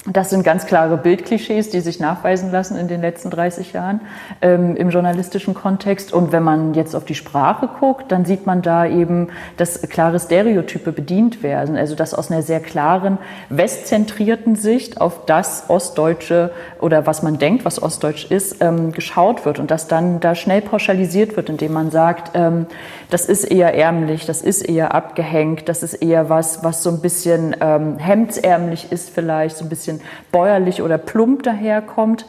Das 0.07 0.31
sind 0.31 0.43
ganz 0.43 0.65
klare 0.65 0.97
Bildklischees, 0.97 1.69
die 1.69 1.79
sich 1.79 1.99
nachweisen 1.99 2.51
lassen 2.51 2.75
in 2.75 2.87
den 2.87 3.01
letzten 3.01 3.29
30 3.29 3.73
Jahren 3.73 4.01
ähm, 4.41 4.75
im 4.75 4.89
journalistischen 4.89 5.53
Kontext. 5.53 6.11
Und 6.11 6.31
wenn 6.31 6.41
man 6.41 6.73
jetzt 6.73 6.95
auf 6.95 7.05
die 7.05 7.13
Sprache 7.13 7.69
guckt, 7.79 8.11
dann 8.11 8.25
sieht 8.25 8.47
man 8.47 8.63
da 8.63 8.87
eben, 8.87 9.27
dass 9.57 9.79
klare 9.83 10.19
Stereotype 10.19 10.91
bedient 10.91 11.43
werden. 11.43 11.77
Also 11.77 11.93
dass 11.93 12.15
aus 12.15 12.31
einer 12.31 12.41
sehr 12.41 12.61
klaren 12.61 13.19
westzentrierten 13.49 14.55
Sicht 14.55 14.99
auf 14.99 15.27
das 15.27 15.65
Ostdeutsche 15.67 16.51
oder 16.79 17.05
was 17.05 17.21
man 17.21 17.37
denkt, 17.37 17.63
was 17.63 17.79
Ostdeutsch 17.79 18.25
ist, 18.31 18.55
ähm, 18.59 18.93
geschaut 18.93 19.45
wird 19.45 19.59
und 19.59 19.69
dass 19.69 19.87
dann 19.87 20.19
da 20.19 20.33
schnell 20.33 20.61
pauschalisiert 20.61 21.37
wird, 21.37 21.47
indem 21.49 21.73
man 21.73 21.91
sagt, 21.91 22.31
ähm, 22.33 22.65
das 23.11 23.25
ist 23.25 23.43
eher 23.43 23.75
ärmlich, 23.75 24.25
das 24.25 24.41
ist 24.41 24.63
eher 24.63 24.95
abgehängt, 24.95 25.69
das 25.69 25.83
ist 25.83 25.93
eher 25.93 26.29
was, 26.29 26.63
was 26.63 26.81
so 26.81 26.89
ein 26.89 27.01
bisschen 27.01 27.55
ähm, 27.61 27.99
hemdsärmlich 27.99 28.91
ist 28.91 29.11
vielleicht, 29.11 29.57
so 29.57 29.65
ein 29.65 29.69
bisschen 29.69 29.90
bäuerlich 30.31 30.81
oder 30.81 30.97
plump 30.97 31.43
daherkommt. 31.43 32.25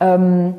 Ähm, 0.00 0.54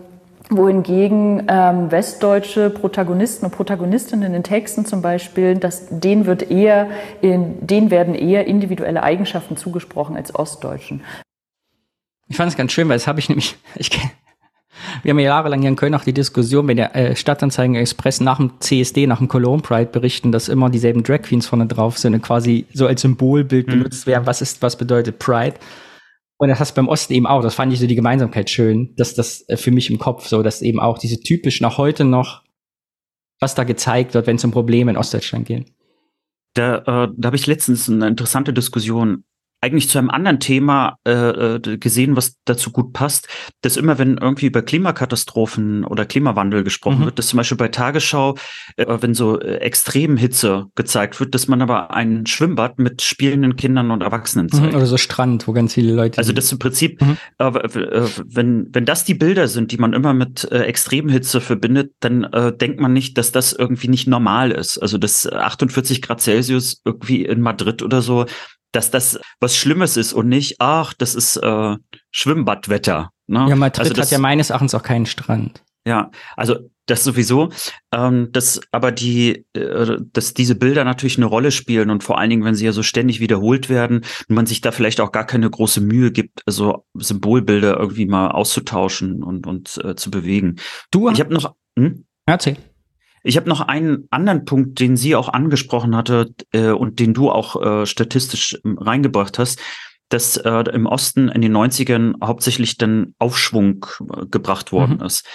wohingegen 0.49 1.43
ähm, 1.49 1.91
westdeutsche 1.91 2.69
Protagonisten 2.69 3.45
und 3.45 3.51
Protagonistinnen 3.51 4.33
in 4.33 4.43
Texten 4.43 4.85
zum 4.85 5.01
Beispiel, 5.01 5.55
dass 5.55 5.87
denen 5.89 6.25
wird 6.25 6.49
eher, 6.49 6.89
in, 7.21 7.67
denen 7.67 7.91
werden 7.91 8.15
eher 8.15 8.47
individuelle 8.47 9.03
Eigenschaften 9.03 9.57
zugesprochen 9.57 10.15
als 10.15 10.33
Ostdeutschen. 10.33 11.01
Ich 12.29 12.37
fand 12.37 12.49
es 12.49 12.57
ganz 12.57 12.71
schön, 12.71 12.87
weil 12.87 12.95
das 12.95 13.07
habe 13.07 13.19
ich 13.19 13.27
nämlich, 13.27 13.57
ich 13.75 13.89
kenne 13.89 14.11
wir 15.01 15.11
haben 15.11 15.19
ja 15.19 15.25
jahrelang 15.25 15.61
hier 15.61 15.69
in 15.69 15.75
Köln 15.75 15.95
auch 15.95 16.03
die 16.03 16.13
Diskussion, 16.13 16.67
wenn 16.67 16.77
der 16.77 16.95
äh, 16.95 17.15
Stadtanzeigen 17.15 17.75
Express 17.75 18.19
nach 18.19 18.37
dem 18.37 18.51
CSD, 18.59 19.07
nach 19.07 19.17
dem 19.17 19.27
Cologne 19.27 19.61
Pride 19.61 19.87
berichten, 19.87 20.31
dass 20.31 20.49
immer 20.49 20.69
dieselben 20.69 21.03
Drag 21.03 21.23
Queens 21.23 21.47
vorne 21.47 21.65
drauf 21.65 21.97
sind 21.97 22.13
und 22.13 22.21
quasi 22.21 22.65
so 22.73 22.87
als 22.87 23.01
Symbolbild 23.01 23.67
mhm. 23.67 23.71
benutzt 23.71 24.07
werden, 24.07 24.25
was 24.25 24.41
ist, 24.41 24.61
was 24.61 24.77
bedeutet 24.77 25.19
Pride. 25.19 25.55
Und 26.38 26.49
das 26.49 26.59
hast 26.59 26.71
du 26.71 26.75
beim 26.75 26.88
Osten 26.88 27.13
eben 27.13 27.25
auch. 27.25 27.41
Das 27.41 27.55
fand 27.55 27.73
ich 27.73 27.79
so 27.79 27.88
die 27.88 27.95
Gemeinsamkeit 27.95 28.49
schön, 28.49 28.93
dass 28.95 29.15
das 29.15 29.47
äh, 29.49 29.57
für 29.57 29.71
mich 29.71 29.89
im 29.89 29.97
Kopf 29.97 30.27
so, 30.27 30.43
dass 30.43 30.61
eben 30.61 30.79
auch 30.79 30.97
diese 30.97 31.19
typisch 31.19 31.61
nach 31.61 31.77
heute 31.77 32.05
noch, 32.05 32.43
was 33.39 33.55
da 33.55 33.63
gezeigt 33.63 34.13
wird, 34.13 34.27
wenn 34.27 34.35
es 34.35 34.45
um 34.45 34.51
Probleme 34.51 34.91
in 34.91 34.97
Ostdeutschland 34.97 35.47
geht. 35.47 35.73
Da, 36.53 36.77
äh, 36.77 37.07
da 37.15 37.27
habe 37.27 37.35
ich 37.35 37.47
letztens 37.47 37.89
eine 37.89 38.07
interessante 38.07 38.53
Diskussion 38.53 39.23
eigentlich 39.59 39.89
zu 39.89 39.97
einem 39.97 40.09
anderen 40.09 40.39
Thema 40.39 40.97
äh, 41.05 41.11
äh, 41.11 41.77
gesehen, 41.77 42.15
was 42.15 42.35
dazu 42.45 42.71
gut 42.71 42.93
passt, 42.93 43.27
dass 43.61 43.75
immer, 43.75 43.97
wenn 43.97 44.17
irgendwie 44.17 44.45
über 44.45 44.61
Klimakatastrophen 44.61 45.83
oder 45.83 46.05
Klimawandel 46.05 46.63
gesprochen 46.63 46.99
mhm. 46.99 47.05
wird, 47.05 47.19
dass 47.19 47.27
zum 47.27 47.37
Beispiel 47.37 47.57
bei 47.57 47.69
Tagesschau, 47.69 48.35
äh, 48.75 48.85
wenn 49.01 49.15
so 49.15 49.39
äh, 49.39 49.55
Extremhitze 49.57 50.67
gezeigt 50.75 51.19
wird, 51.19 51.33
dass 51.33 51.47
man 51.47 51.61
aber 51.63 51.91
ein 51.91 52.27
Schwimmbad 52.27 52.77
mit 52.77 53.01
spielenden 53.01 53.55
Kindern 53.55 53.89
und 53.89 54.03
Erwachsenen 54.03 54.45
mhm, 54.45 54.57
zeigt. 54.57 54.71
Mhm, 54.73 54.77
oder 54.77 54.85
so 54.85 54.97
Strand, 54.97 55.47
wo 55.47 55.53
ganz 55.53 55.73
viele 55.73 55.93
Leute. 55.93 56.19
Also 56.19 56.33
das 56.33 56.51
im 56.51 56.59
Prinzip, 56.59 57.01
mhm. 57.01 57.17
äh, 57.39 57.51
wenn 58.25 58.67
wenn 58.71 58.85
das 58.85 59.05
die 59.05 59.15
Bilder 59.15 59.47
sind, 59.47 59.71
die 59.71 59.77
man 59.77 59.93
immer 59.93 60.13
mit 60.13 60.49
äh, 60.51 60.63
Extremhitze 60.63 61.41
verbindet, 61.41 61.93
dann 61.99 62.25
äh, 62.25 62.55
denkt 62.55 62.79
man 62.79 62.93
nicht, 62.93 63.17
dass 63.17 63.31
das 63.31 63.53
irgendwie 63.53 63.87
nicht 63.87 64.07
normal 64.07 64.51
ist. 64.51 64.77
Also 64.77 64.99
dass 64.99 65.27
48 65.27 66.03
Grad 66.03 66.21
Celsius 66.21 66.81
irgendwie 66.85 67.25
in 67.25 67.41
Madrid 67.41 67.81
oder 67.81 68.03
so 68.03 68.25
dass 68.72 68.91
das 68.91 69.20
was 69.39 69.55
Schlimmes 69.55 69.97
ist 69.97 70.13
und 70.13 70.28
nicht, 70.28 70.57
ach, 70.59 70.93
das 70.93 71.15
ist 71.15 71.38
äh, 71.38 71.76
Schwimmbadwetter. 72.11 73.11
Ne? 73.28 73.45
Ja, 73.49 73.55
Madrid 73.55 73.80
also 73.80 73.93
das, 73.93 74.07
hat 74.07 74.11
ja 74.11 74.20
meines 74.20 74.49
Erachtens 74.49 74.76
auch 74.76 74.84
keinen 74.84 75.05
Strand. 75.05 75.63
Ja, 75.86 76.11
also 76.36 76.70
das 76.86 77.03
sowieso, 77.03 77.49
ähm, 77.93 78.30
dass 78.32 78.61
aber 78.72 78.91
die, 78.91 79.45
äh, 79.53 79.97
dass 80.13 80.34
diese 80.34 80.55
Bilder 80.55 80.84
natürlich 80.84 81.18
eine 81.18 81.26
Rolle 81.26 81.51
spielen 81.51 81.89
und 81.89 82.03
vor 82.03 82.18
allen 82.18 82.30
Dingen, 82.30 82.43
wenn 82.43 82.55
sie 82.55 82.65
ja 82.65 82.72
so 82.72 82.84
ständig 82.84 83.20
wiederholt 83.20 83.70
werden 83.70 84.03
und 84.28 84.36
man 84.36 84.45
sich 84.45 84.61
da 84.61 84.72
vielleicht 84.72 84.99
auch 84.99 85.11
gar 85.11 85.26
keine 85.26 85.49
große 85.49 85.82
Mühe 85.82 86.11
gibt, 86.11 86.41
also 86.45 86.86
Symbolbilder 86.93 87.78
irgendwie 87.78 88.05
mal 88.05 88.32
auszutauschen 88.32 89.24
und 89.24 89.47
und 89.47 89.80
äh, 89.84 89.95
zu 89.95 90.11
bewegen. 90.11 90.57
Du, 90.91 91.09
ich 91.09 91.20
habe 91.20 91.34
noch, 91.34 91.55
hm? 91.78 92.05
erzähl. 92.26 92.57
Ich 93.28 93.36
habe 93.36 93.49
noch 93.49 93.59
einen 93.59 94.07
anderen 94.09 94.45
Punkt, 94.45 94.80
den 94.80 94.95
sie 94.95 95.15
auch 95.15 95.28
angesprochen 95.28 95.95
hatte 95.97 96.34
äh, 96.53 96.69
und 96.69 96.99
den 96.99 97.13
du 97.13 97.30
auch 97.30 97.61
äh, 97.61 97.86
statistisch 97.86 98.57
ähm, 98.63 98.78
reingebracht 98.78 99.38
hast, 99.38 99.59
dass 100.07 100.38
äh, 100.38 100.63
im 100.71 100.86
Osten 100.86 101.28
in 101.28 101.41
den 101.41 101.55
90ern 101.55 102.13
hauptsächlich 102.23 102.78
dann 102.78 103.15
Aufschwung 103.19 103.86
äh, 104.15 104.25
gebracht 104.28 104.71
worden 104.71 104.99
mhm. 104.99 105.05
ist. 105.05 105.25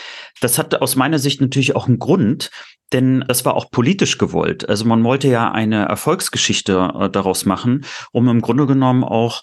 Das 0.40 0.58
hatte 0.58 0.80
aus 0.80 0.96
meiner 0.96 1.18
Sicht 1.18 1.42
natürlich 1.42 1.76
auch 1.76 1.86
einen 1.86 1.98
Grund, 1.98 2.50
denn 2.94 3.24
das 3.28 3.44
war 3.44 3.54
auch 3.54 3.70
politisch 3.70 4.16
gewollt. 4.16 4.66
Also 4.66 4.86
man 4.86 5.04
wollte 5.04 5.28
ja 5.28 5.52
eine 5.52 5.84
Erfolgsgeschichte 5.84 6.92
äh, 6.98 7.10
daraus 7.10 7.44
machen, 7.44 7.84
um 8.12 8.26
im 8.28 8.40
Grunde 8.40 8.66
genommen 8.66 9.04
auch 9.04 9.42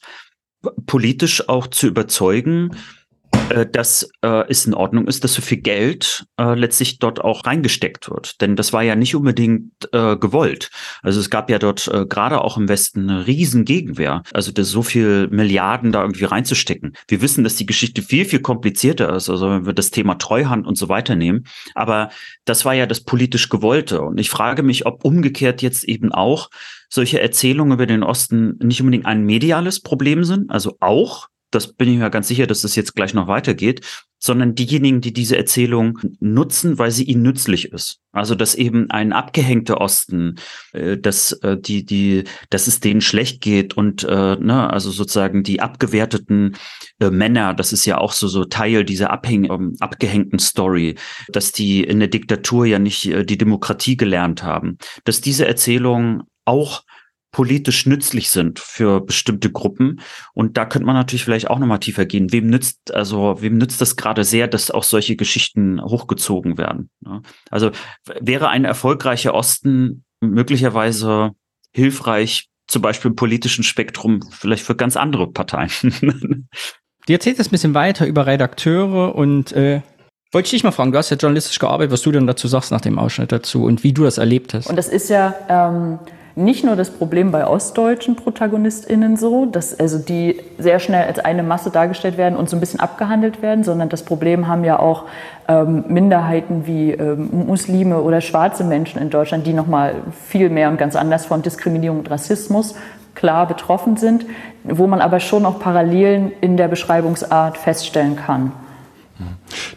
politisch 0.87 1.47
auch 1.47 1.67
zu 1.67 1.85
überzeugen, 1.85 2.71
äh, 3.49 3.65
dass 3.69 4.09
äh, 4.21 4.43
es 4.49 4.65
in 4.65 4.73
Ordnung 4.73 5.07
ist, 5.07 5.23
dass 5.23 5.33
so 5.33 5.41
viel 5.41 5.59
Geld 5.59 6.25
äh, 6.39 6.55
letztlich 6.55 6.99
dort 6.99 7.21
auch 7.21 7.45
reingesteckt 7.45 8.09
wird. 8.09 8.41
Denn 8.41 8.55
das 8.55 8.73
war 8.73 8.83
ja 8.83 8.95
nicht 8.95 9.15
unbedingt 9.15 9.71
äh, 9.91 10.17
gewollt. 10.17 10.69
Also 11.01 11.19
es 11.19 11.29
gab 11.29 11.49
ja 11.49 11.59
dort 11.59 11.87
äh, 11.87 12.05
gerade 12.05 12.41
auch 12.41 12.57
im 12.57 12.69
Westen 12.69 13.09
eine 13.09 13.27
riesen 13.27 13.65
Gegenwehr. 13.65 14.23
Also 14.33 14.51
das 14.51 14.69
so 14.69 14.81
viel 14.81 15.27
Milliarden 15.29 15.91
da 15.91 16.01
irgendwie 16.01 16.25
reinzustecken. 16.25 16.93
Wir 17.07 17.21
wissen, 17.21 17.43
dass 17.43 17.55
die 17.55 17.65
Geschichte 17.65 18.01
viel, 18.01 18.25
viel 18.25 18.41
komplizierter 18.41 19.15
ist. 19.15 19.29
Also 19.29 19.49
wenn 19.49 19.65
wir 19.65 19.73
das 19.73 19.91
Thema 19.91 20.15
Treuhand 20.15 20.67
und 20.67 20.77
so 20.77 20.89
weiter 20.89 21.15
nehmen. 21.15 21.45
Aber 21.75 22.09
das 22.45 22.65
war 22.65 22.73
ja 22.73 22.85
das 22.85 23.01
politisch 23.01 23.49
Gewollte. 23.49 24.01
Und 24.01 24.19
ich 24.19 24.29
frage 24.29 24.63
mich, 24.63 24.85
ob 24.85 25.03
umgekehrt 25.05 25.61
jetzt 25.61 25.83
eben 25.83 26.11
auch 26.11 26.49
solche 26.89 27.21
Erzählungen 27.21 27.73
über 27.73 27.85
den 27.85 28.03
Osten 28.03 28.57
nicht 28.61 28.81
unbedingt 28.81 29.05
ein 29.05 29.23
mediales 29.23 29.79
Problem 29.79 30.23
sind, 30.23 30.49
also 30.49 30.75
auch, 30.79 31.27
das 31.51 31.73
bin 31.73 31.89
ich 31.89 31.97
mir 31.97 32.09
ganz 32.09 32.27
sicher, 32.27 32.47
dass 32.47 32.61
das 32.61 32.75
jetzt 32.75 32.95
gleich 32.95 33.13
noch 33.13 33.27
weitergeht, 33.27 33.81
sondern 34.19 34.53
diejenigen, 34.53 34.99
die 35.01 35.13
diese 35.13 35.37
Erzählung 35.37 35.99
nutzen, 36.19 36.77
weil 36.77 36.91
sie 36.91 37.05
ihnen 37.05 37.21
nützlich 37.21 37.71
ist. 37.71 37.99
Also 38.11 38.35
dass 38.35 38.53
eben 38.53 38.91
ein 38.91 39.13
abgehängter 39.13 39.79
Osten, 39.79 40.35
äh, 40.73 40.97
dass 40.97 41.31
äh, 41.31 41.57
die 41.57 41.85
die, 41.85 42.25
dass 42.49 42.67
es 42.67 42.81
denen 42.81 43.01
schlecht 43.01 43.41
geht 43.41 43.77
und 43.77 44.03
äh, 44.03 44.35
ne, 44.35 44.69
also 44.69 44.91
sozusagen 44.91 45.43
die 45.43 45.61
abgewerteten 45.61 46.57
äh, 46.99 47.09
Männer, 47.09 47.53
das 47.53 47.71
ist 47.71 47.85
ja 47.85 47.97
auch 47.97 48.11
so 48.11 48.27
so 48.27 48.45
Teil 48.45 48.83
dieser 48.83 49.11
abhäng 49.11 49.45
ähm, 49.45 49.75
abgehängten 49.79 50.39
Story, 50.39 50.95
dass 51.29 51.53
die 51.53 51.83
in 51.83 51.99
der 51.99 52.09
Diktatur 52.09 52.65
ja 52.65 52.79
nicht 52.79 53.05
äh, 53.05 53.23
die 53.23 53.37
Demokratie 53.37 53.95
gelernt 53.95 54.43
haben, 54.43 54.77
dass 55.05 55.21
diese 55.21 55.47
Erzählung 55.47 56.23
auch 56.45 56.83
politisch 57.31 57.85
nützlich 57.85 58.29
sind 58.29 58.59
für 58.59 59.01
bestimmte 59.01 59.51
Gruppen. 59.51 60.01
Und 60.33 60.57
da 60.57 60.65
könnte 60.65 60.85
man 60.85 60.95
natürlich 60.95 61.23
vielleicht 61.23 61.49
auch 61.49 61.59
nochmal 61.59 61.79
tiefer 61.79 62.05
gehen. 62.05 62.31
Wem 62.31 62.47
nützt, 62.47 62.93
also 62.93 63.41
wem 63.41 63.57
nützt 63.57 63.81
das 63.81 63.95
gerade 63.95 64.23
sehr, 64.23 64.47
dass 64.47 64.71
auch 64.71 64.83
solche 64.83 65.15
Geschichten 65.15 65.81
hochgezogen 65.81 66.57
werden? 66.57 66.89
Also 67.51 67.71
wäre 68.19 68.49
ein 68.49 68.65
erfolgreicher 68.65 69.33
Osten 69.33 70.03
möglicherweise 70.21 71.31
hilfreich, 71.71 72.49
zum 72.67 72.81
Beispiel 72.81 73.11
im 73.11 73.15
politischen 73.15 73.63
Spektrum, 73.63 74.21
vielleicht 74.31 74.63
für 74.63 74.75
ganz 74.75 74.97
andere 74.97 75.31
Parteien. 75.31 75.71
Du 76.01 77.13
erzählst 77.13 77.39
jetzt 77.39 77.47
ein 77.47 77.51
bisschen 77.51 77.73
weiter 77.73 78.05
über 78.05 78.25
Redakteure 78.25 79.15
und 79.15 79.51
äh, 79.53 79.81
wollte 80.31 80.47
ich 80.47 80.51
dich 80.51 80.63
mal 80.63 80.71
fragen, 80.71 80.91
du 80.91 80.97
hast 80.97 81.09
ja 81.09 81.17
journalistisch 81.17 81.57
gearbeitet, 81.57 81.91
was 81.91 82.03
du 82.03 82.11
denn 82.11 82.27
dazu 82.27 82.47
sagst 82.47 82.71
nach 82.71 82.81
dem 82.81 82.99
Ausschnitt 82.99 83.31
dazu 83.31 83.63
und 83.63 83.83
wie 83.83 83.93
du 83.93 84.03
das 84.03 84.19
erlebt 84.19 84.53
hast. 84.53 84.67
Und 84.67 84.75
das 84.75 84.87
ist 84.87 85.09
ja 85.09 85.33
ähm, 85.49 85.99
nicht 86.39 86.63
nur 86.63 86.75
das 86.75 86.89
Problem 86.89 87.31
bei 87.31 87.45
ostdeutschen 87.45 88.15
ProtagonistInnen 88.15 89.17
so, 89.17 89.45
dass 89.45 89.77
also 89.79 89.99
die 89.99 90.39
sehr 90.57 90.79
schnell 90.79 91.05
als 91.05 91.19
eine 91.19 91.43
Masse 91.43 91.69
dargestellt 91.69 92.17
werden 92.17 92.37
und 92.37 92.49
so 92.49 92.55
ein 92.55 92.59
bisschen 92.59 92.79
abgehandelt 92.79 93.41
werden, 93.41 93.63
sondern 93.63 93.89
das 93.89 94.03
Problem 94.03 94.47
haben 94.47 94.63
ja 94.63 94.79
auch 94.79 95.03
ähm, 95.47 95.83
Minderheiten 95.87 96.65
wie 96.65 96.91
ähm, 96.91 97.45
Muslime 97.47 98.01
oder 98.01 98.21
schwarze 98.21 98.63
Menschen 98.63 99.01
in 99.01 99.09
Deutschland, 99.09 99.45
die 99.45 99.53
nochmal 99.53 99.95
viel 100.27 100.49
mehr 100.49 100.69
und 100.69 100.77
ganz 100.77 100.95
anders 100.95 101.25
von 101.25 101.41
Diskriminierung 101.41 101.99
und 101.99 102.09
Rassismus 102.09 102.75
klar 103.15 103.45
betroffen 103.47 103.97
sind, 103.97 104.25
wo 104.63 104.87
man 104.87 105.01
aber 105.01 105.19
schon 105.19 105.45
auch 105.45 105.59
Parallelen 105.59 106.31
in 106.39 106.55
der 106.55 106.69
Beschreibungsart 106.69 107.57
feststellen 107.57 108.15
kann. 108.15 108.53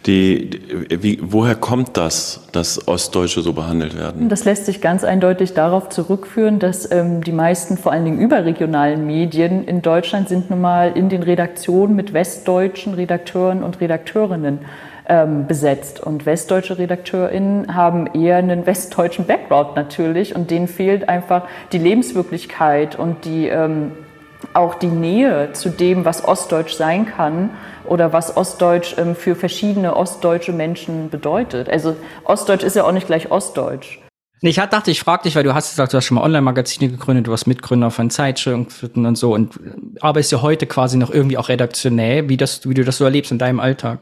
Die, 0.06 0.60
wie, 0.88 1.18
woher 1.22 1.54
kommt 1.54 1.96
das, 1.96 2.48
dass 2.52 2.86
Ostdeutsche 2.88 3.42
so 3.42 3.52
behandelt 3.52 3.96
werden? 3.96 4.28
Das 4.28 4.44
lässt 4.44 4.66
sich 4.66 4.80
ganz 4.80 5.04
eindeutig 5.04 5.54
darauf 5.54 5.88
zurückführen, 5.88 6.58
dass 6.58 6.90
ähm, 6.90 7.22
die 7.22 7.32
meisten, 7.32 7.76
vor 7.76 7.92
allen 7.92 8.04
Dingen 8.04 8.18
überregionalen 8.18 9.06
Medien 9.06 9.64
in 9.64 9.82
Deutschland 9.82 10.28
sind 10.28 10.50
nun 10.50 10.60
mal 10.60 10.92
in 10.94 11.08
den 11.08 11.22
Redaktionen 11.22 11.96
mit 11.96 12.12
westdeutschen 12.12 12.94
Redakteuren 12.94 13.62
und 13.62 13.80
Redakteurinnen 13.80 14.60
ähm, 15.08 15.46
besetzt. 15.46 16.00
Und 16.00 16.26
westdeutsche 16.26 16.78
RedakteurInnen 16.78 17.74
haben 17.74 18.06
eher 18.14 18.36
einen 18.36 18.66
westdeutschen 18.66 19.26
Background 19.26 19.76
natürlich 19.76 20.34
und 20.34 20.50
denen 20.50 20.68
fehlt 20.68 21.08
einfach 21.08 21.44
die 21.72 21.78
Lebenswirklichkeit 21.78 22.98
und 22.98 23.24
die, 23.24 23.48
ähm, 23.48 23.92
auch 24.54 24.74
die 24.74 24.86
Nähe 24.86 25.52
zu 25.52 25.70
dem, 25.70 26.04
was 26.04 26.24
Ostdeutsch 26.24 26.74
sein 26.74 27.06
kann 27.06 27.50
oder 27.84 28.12
was 28.12 28.36
Ostdeutsch 28.36 28.96
ähm, 28.98 29.14
für 29.14 29.34
verschiedene 29.34 29.96
ostdeutsche 29.96 30.52
Menschen 30.52 31.10
bedeutet. 31.10 31.68
Also 31.68 31.96
Ostdeutsch 32.24 32.62
ist 32.62 32.76
ja 32.76 32.84
auch 32.84 32.92
nicht 32.92 33.06
gleich 33.06 33.30
Ostdeutsch. 33.30 33.98
Nee, 34.44 34.50
ich 34.50 34.56
dachte, 34.56 34.90
ich 34.90 35.00
frage 35.00 35.22
dich, 35.22 35.36
weil 35.36 35.44
du 35.44 35.54
hast 35.54 35.70
gesagt, 35.70 35.92
du 35.92 35.96
hast 35.96 36.04
schon 36.04 36.16
mal 36.16 36.24
Online-Magazine 36.24 36.90
gegründet, 36.90 37.28
du 37.28 37.30
warst 37.30 37.46
Mitgründer 37.46 37.92
von 37.92 38.10
Zeitschriften 38.10 39.06
und 39.06 39.16
so 39.16 39.32
und 39.32 39.60
arbeitest 40.00 40.32
ja 40.32 40.42
heute 40.42 40.66
quasi 40.66 40.98
noch 40.98 41.10
irgendwie 41.10 41.38
auch 41.38 41.48
redaktionell, 41.48 42.28
wie, 42.28 42.36
das, 42.36 42.68
wie 42.68 42.74
du 42.74 42.84
das 42.84 42.98
so 42.98 43.04
erlebst 43.04 43.30
in 43.30 43.38
deinem 43.38 43.60
Alltag. 43.60 44.00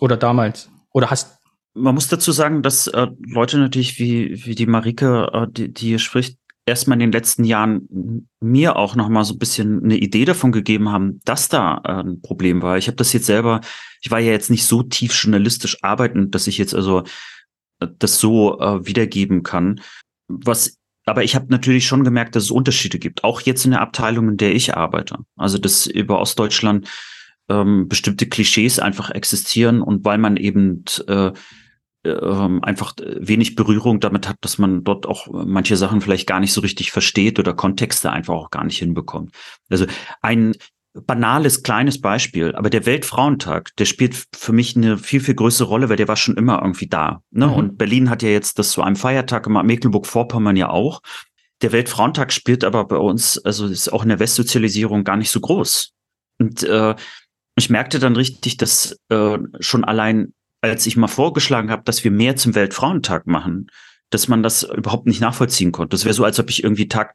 Oder 0.00 0.16
damals. 0.16 0.68
Oder 0.92 1.10
hast. 1.10 1.38
Man 1.74 1.94
muss 1.94 2.08
dazu 2.08 2.32
sagen, 2.32 2.62
dass 2.62 2.88
äh, 2.88 3.06
Leute 3.24 3.58
natürlich 3.58 4.00
wie, 4.00 4.44
wie 4.44 4.56
die 4.56 4.66
Marike, 4.66 5.30
äh, 5.32 5.46
die, 5.48 5.72
die 5.72 5.86
hier 5.86 5.98
spricht, 6.00 6.38
erstmal 6.68 6.96
in 6.96 7.00
den 7.00 7.12
letzten 7.12 7.44
Jahren 7.44 8.28
mir 8.40 8.76
auch 8.76 8.94
noch 8.94 9.08
mal 9.08 9.24
so 9.24 9.34
ein 9.34 9.38
bisschen 9.38 9.82
eine 9.82 9.96
Idee 9.96 10.24
davon 10.24 10.52
gegeben 10.52 10.90
haben, 10.90 11.20
dass 11.24 11.48
da 11.48 11.80
äh, 11.84 12.02
ein 12.02 12.20
Problem 12.22 12.62
war. 12.62 12.78
Ich 12.78 12.86
habe 12.86 12.96
das 12.96 13.12
jetzt 13.12 13.26
selber, 13.26 13.60
ich 14.00 14.10
war 14.10 14.20
ja 14.20 14.30
jetzt 14.30 14.50
nicht 14.50 14.66
so 14.66 14.82
tief 14.82 15.12
journalistisch 15.20 15.82
arbeitend, 15.82 16.34
dass 16.34 16.46
ich 16.46 16.58
jetzt 16.58 16.74
also 16.74 17.02
äh, 17.80 17.88
das 17.98 18.20
so 18.20 18.60
äh, 18.60 18.86
wiedergeben 18.86 19.42
kann. 19.42 19.80
Was 20.28 20.78
aber 21.06 21.24
ich 21.24 21.34
habe 21.34 21.46
natürlich 21.48 21.86
schon 21.86 22.04
gemerkt, 22.04 22.36
dass 22.36 22.44
es 22.44 22.50
Unterschiede 22.50 22.98
gibt, 22.98 23.24
auch 23.24 23.40
jetzt 23.40 23.64
in 23.64 23.70
der 23.70 23.80
Abteilung, 23.80 24.28
in 24.28 24.36
der 24.36 24.54
ich 24.54 24.76
arbeite. 24.76 25.16
Also 25.36 25.56
dass 25.56 25.86
über 25.86 26.20
Ostdeutschland 26.20 26.86
ähm, 27.48 27.88
bestimmte 27.88 28.26
Klischees 28.26 28.78
einfach 28.78 29.10
existieren 29.10 29.80
und 29.80 30.04
weil 30.04 30.18
man 30.18 30.36
eben 30.36 30.84
äh, 31.06 31.32
ähm, 32.08 32.62
einfach 32.62 32.94
wenig 32.98 33.54
Berührung 33.54 34.00
damit 34.00 34.28
hat, 34.28 34.36
dass 34.40 34.58
man 34.58 34.84
dort 34.84 35.06
auch 35.06 35.28
manche 35.30 35.76
Sachen 35.76 36.00
vielleicht 36.00 36.26
gar 36.26 36.40
nicht 36.40 36.52
so 36.52 36.60
richtig 36.60 36.92
versteht 36.92 37.38
oder 37.38 37.54
Kontexte 37.54 38.10
einfach 38.10 38.34
auch 38.34 38.50
gar 38.50 38.64
nicht 38.64 38.78
hinbekommt. 38.78 39.32
Also 39.68 39.86
ein 40.22 40.54
banales 41.06 41.62
kleines 41.62 42.00
Beispiel, 42.00 42.54
aber 42.54 42.70
der 42.70 42.86
Weltfrauentag, 42.86 43.74
der 43.76 43.84
spielt 43.84 44.26
für 44.34 44.52
mich 44.52 44.76
eine 44.76 44.98
viel, 44.98 45.20
viel 45.20 45.34
größere 45.34 45.68
Rolle, 45.68 45.88
weil 45.88 45.96
der 45.96 46.08
war 46.08 46.16
schon 46.16 46.36
immer 46.36 46.60
irgendwie 46.62 46.88
da. 46.88 47.22
Ne? 47.30 47.46
Mhm. 47.46 47.52
Und 47.52 47.78
Berlin 47.78 48.10
hat 48.10 48.22
ja 48.22 48.30
jetzt 48.30 48.58
das 48.58 48.70
zu 48.70 48.82
einem 48.82 48.96
Feiertag 48.96 49.44
gemacht, 49.44 49.66
Mecklenburg-Vorpommern 49.66 50.56
ja 50.56 50.70
auch. 50.70 51.00
Der 51.62 51.72
Weltfrauentag 51.72 52.32
spielt 52.32 52.64
aber 52.64 52.86
bei 52.86 52.96
uns, 52.96 53.38
also 53.44 53.66
ist 53.66 53.92
auch 53.92 54.02
in 54.02 54.08
der 54.08 54.20
Westsozialisierung 54.20 55.04
gar 55.04 55.16
nicht 55.16 55.30
so 55.30 55.40
groß. 55.40 55.92
Und 56.38 56.62
äh, 56.62 56.94
ich 57.56 57.70
merkte 57.70 57.98
dann 57.98 58.14
richtig, 58.16 58.56
dass 58.56 58.96
äh, 59.08 59.38
schon 59.60 59.84
allein 59.84 60.32
als 60.60 60.86
ich 60.86 60.96
mal 60.96 61.08
vorgeschlagen 61.08 61.70
habe, 61.70 61.82
dass 61.84 62.04
wir 62.04 62.10
mehr 62.10 62.36
zum 62.36 62.54
Weltfrauentag 62.54 63.26
machen, 63.26 63.68
dass 64.10 64.28
man 64.28 64.42
das 64.42 64.62
überhaupt 64.62 65.06
nicht 65.06 65.20
nachvollziehen 65.20 65.72
konnte. 65.72 65.94
Das 65.94 66.04
wäre 66.04 66.14
so, 66.14 66.24
als 66.24 66.38
ob 66.40 66.50
ich 66.50 66.64
irgendwie 66.64 66.88
Tag 66.88 67.14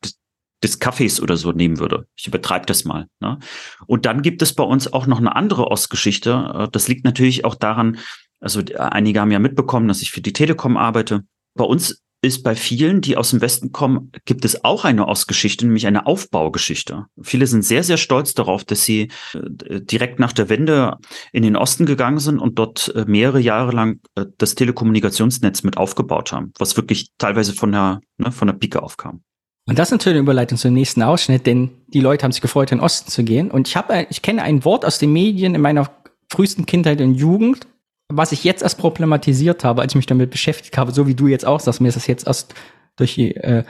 des 0.64 0.80
Kaffees 0.80 1.22
oder 1.22 1.36
so 1.36 1.52
nehmen 1.52 1.80
würde. 1.80 2.08
Ich 2.16 2.28
übertreibe 2.28 2.66
das 2.66 2.86
mal. 2.86 3.08
Ne? 3.20 3.40
Und 3.86 4.06
dann 4.06 4.22
gibt 4.22 4.42
es 4.42 4.54
bei 4.54 4.64
uns 4.64 4.92
auch 4.92 5.08
noch 5.08 5.18
eine 5.18 5.36
andere 5.36 5.68
Ostgeschichte. 5.68 6.54
Äh, 6.56 6.68
das 6.72 6.88
liegt 6.88 7.04
natürlich 7.04 7.46
auch 7.46 7.56
daran, 7.56 7.98
also 8.40 8.62
einige 8.78 9.22
haben 9.22 9.32
ja 9.32 9.40
mitbekommen, 9.40 9.88
dass 9.88 10.02
ich 10.02 10.12
für 10.12 10.22
die 10.22 10.34
Telekom 10.34 10.78
arbeite. 10.78 11.22
Bei 11.56 11.66
uns 11.66 12.02
ist 12.24 12.42
bei 12.42 12.56
vielen, 12.56 13.02
die 13.02 13.18
aus 13.18 13.32
dem 13.32 13.42
Westen 13.42 13.74
kommen, 13.74 14.12
gibt 14.26 14.46
es 14.46 14.64
auch 14.64 14.86
eine 14.86 15.08
Ostgeschichte, 15.08 15.66
nämlich 15.66 15.86
eine 15.88 16.06
Aufbaugeschichte. 16.06 17.06
Viele 17.22 17.48
sind 17.48 17.64
sehr, 17.64 17.84
sehr 17.84 17.98
stolz 17.98 18.34
darauf, 18.34 18.64
dass 18.64 18.86
sie 18.86 19.10
äh, 19.34 19.82
direkt 19.82 20.20
nach 20.20 20.32
der 20.32 20.48
Wende 20.48 20.98
in 21.34 21.44
den 21.44 21.58
Osten 21.58 21.86
gegangen 21.86 22.20
sind 22.20 22.40
und 22.40 22.58
dort 22.58 22.94
äh, 22.96 23.04
mehrere 23.06 23.42
Jahre 23.42 23.74
lang 23.74 24.00
äh, 24.16 24.26
das 24.38 24.56
Telekommunikationsnetz 24.56 25.64
mit 25.64 25.76
aufgebaut 25.76 26.32
haben, 26.32 26.54
was 26.58 26.78
wirklich 26.78 27.10
teilweise 27.18 27.54
von 27.54 27.74
der, 27.74 28.00
ne, 28.18 28.32
von 28.32 28.48
der 28.48 28.56
Pike 28.56 28.82
aufkam. 28.82 29.22
Und 29.66 29.78
das 29.78 29.90
ist 29.90 29.92
natürlich 29.92 30.16
eine 30.16 30.24
Überleitung 30.24 30.58
zum 30.58 30.74
nächsten 30.74 31.04
Ausschnitt, 31.04 31.46
denn 31.46 31.72
die 31.88 32.02
Leute 32.02 32.24
haben 32.24 32.32
sich 32.32 32.42
gefreut, 32.42 32.72
in 32.72 32.78
den 32.78 32.84
Osten 32.84 33.12
zu 33.12 33.24
gehen. 33.24 33.52
Und 33.52 33.68
ich 33.68 33.76
habe, 33.76 34.08
ich 34.10 34.22
kenne 34.22 34.44
ein 34.44 34.64
Wort 34.64 34.86
aus 34.86 34.98
den 34.98 35.12
Medien 35.12 35.56
in 35.56 35.62
meiner 35.62 35.90
frühesten 36.32 36.66
Kindheit 36.66 37.02
und 37.02 37.16
Jugend, 37.16 37.68
was 38.10 38.32
ich 38.32 38.44
jetzt 38.44 38.62
erst 38.62 38.78
problematisiert 38.78 39.64
habe, 39.64 39.82
als 39.82 39.94
ich 39.94 39.96
mich 39.96 40.06
damit 40.06 40.30
beschäftigt 40.30 40.78
habe, 40.78 40.92
so 40.92 41.08
wie 41.08 41.16
du 41.16 41.28
jetzt 41.28 41.46
auch 41.46 41.60
sagst, 41.60 41.82
mir 41.82 41.88
ist 41.88 41.96
das 41.96 42.08
jetzt 42.08 42.28
erst 42.28 42.54
durch 42.96 43.16
die 43.16 43.36
äh, 43.36 43.64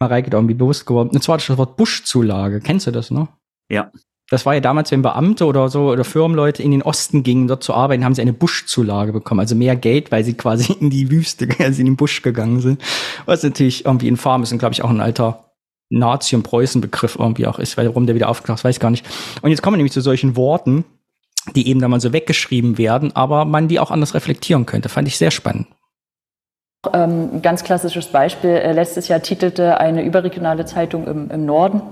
Mareike 0.00 0.30
da 0.30 0.38
irgendwie 0.38 0.54
bewusst 0.54 0.86
geworden. 0.86 1.10
Und 1.10 1.22
zwar 1.22 1.38
das 1.38 1.56
Wort 1.56 1.76
Buschzulage. 1.76 2.60
Kennst 2.60 2.86
du 2.86 2.90
das 2.90 3.10
noch? 3.10 3.28
Ja. 3.68 3.90
Das 4.30 4.46
war 4.46 4.54
ja 4.54 4.60
damals, 4.60 4.90
wenn 4.90 5.02
Beamte 5.02 5.44
oder 5.44 5.68
so 5.68 5.90
oder 5.90 6.04
Firmenleute 6.04 6.62
in 6.62 6.70
den 6.70 6.82
Osten 6.82 7.22
gingen, 7.22 7.48
dort 7.48 7.62
zu 7.62 7.74
arbeiten, 7.74 8.02
haben 8.04 8.14
sie 8.14 8.22
eine 8.22 8.32
Buschzulage 8.32 9.12
bekommen. 9.12 9.40
Also 9.40 9.54
mehr 9.54 9.76
Geld, 9.76 10.10
weil 10.10 10.24
sie 10.24 10.34
quasi 10.34 10.72
in 10.80 10.90
die 10.90 11.10
Wüste, 11.10 11.48
also 11.58 11.80
in 11.80 11.86
den 11.86 11.96
Busch 11.96 12.22
gegangen 12.22 12.60
sind. 12.60 12.82
Was 13.26 13.42
natürlich 13.42 13.84
irgendwie 13.84 14.08
in 14.08 14.16
Farm 14.16 14.42
ist 14.42 14.52
und 14.52 14.58
glaube 14.58 14.72
ich 14.72 14.82
auch 14.82 14.90
ein 14.90 15.00
alter 15.00 15.52
Nazi- 15.90 16.34
und 16.34 16.44
Preußen-Begriff 16.44 17.16
irgendwie 17.18 17.46
auch 17.46 17.58
ist, 17.58 17.76
weil 17.76 17.86
warum 17.86 18.06
der 18.06 18.14
wieder 18.14 18.30
aufgetaucht 18.30 18.60
ist, 18.60 18.64
weiß 18.64 18.76
ich 18.76 18.80
gar 18.80 18.90
nicht. 18.90 19.06
Und 19.42 19.50
jetzt 19.50 19.60
kommen 19.60 19.74
wir 19.74 19.76
nämlich 19.76 19.92
zu 19.92 20.00
solchen 20.00 20.36
Worten, 20.36 20.84
die 21.54 21.68
eben 21.68 21.80
da 21.80 21.88
mal 21.88 22.00
so 22.00 22.12
weggeschrieben 22.12 22.78
werden, 22.78 23.14
aber 23.14 23.44
man 23.44 23.68
die 23.68 23.80
auch 23.80 23.90
anders 23.90 24.14
reflektieren 24.14 24.66
könnte. 24.66 24.88
Fand 24.88 25.08
ich 25.08 25.18
sehr 25.18 25.30
spannend. 25.30 25.66
Ähm, 26.92 27.42
ganz 27.42 27.62
klassisches 27.62 28.06
Beispiel. 28.06 28.50
Äh, 28.50 28.72
letztes 28.72 29.08
Jahr 29.08 29.22
titelte 29.22 29.78
eine 29.78 30.02
überregionale 30.02 30.64
Zeitung 30.64 31.06
im, 31.06 31.30
im 31.30 31.46
Norden 31.46 31.82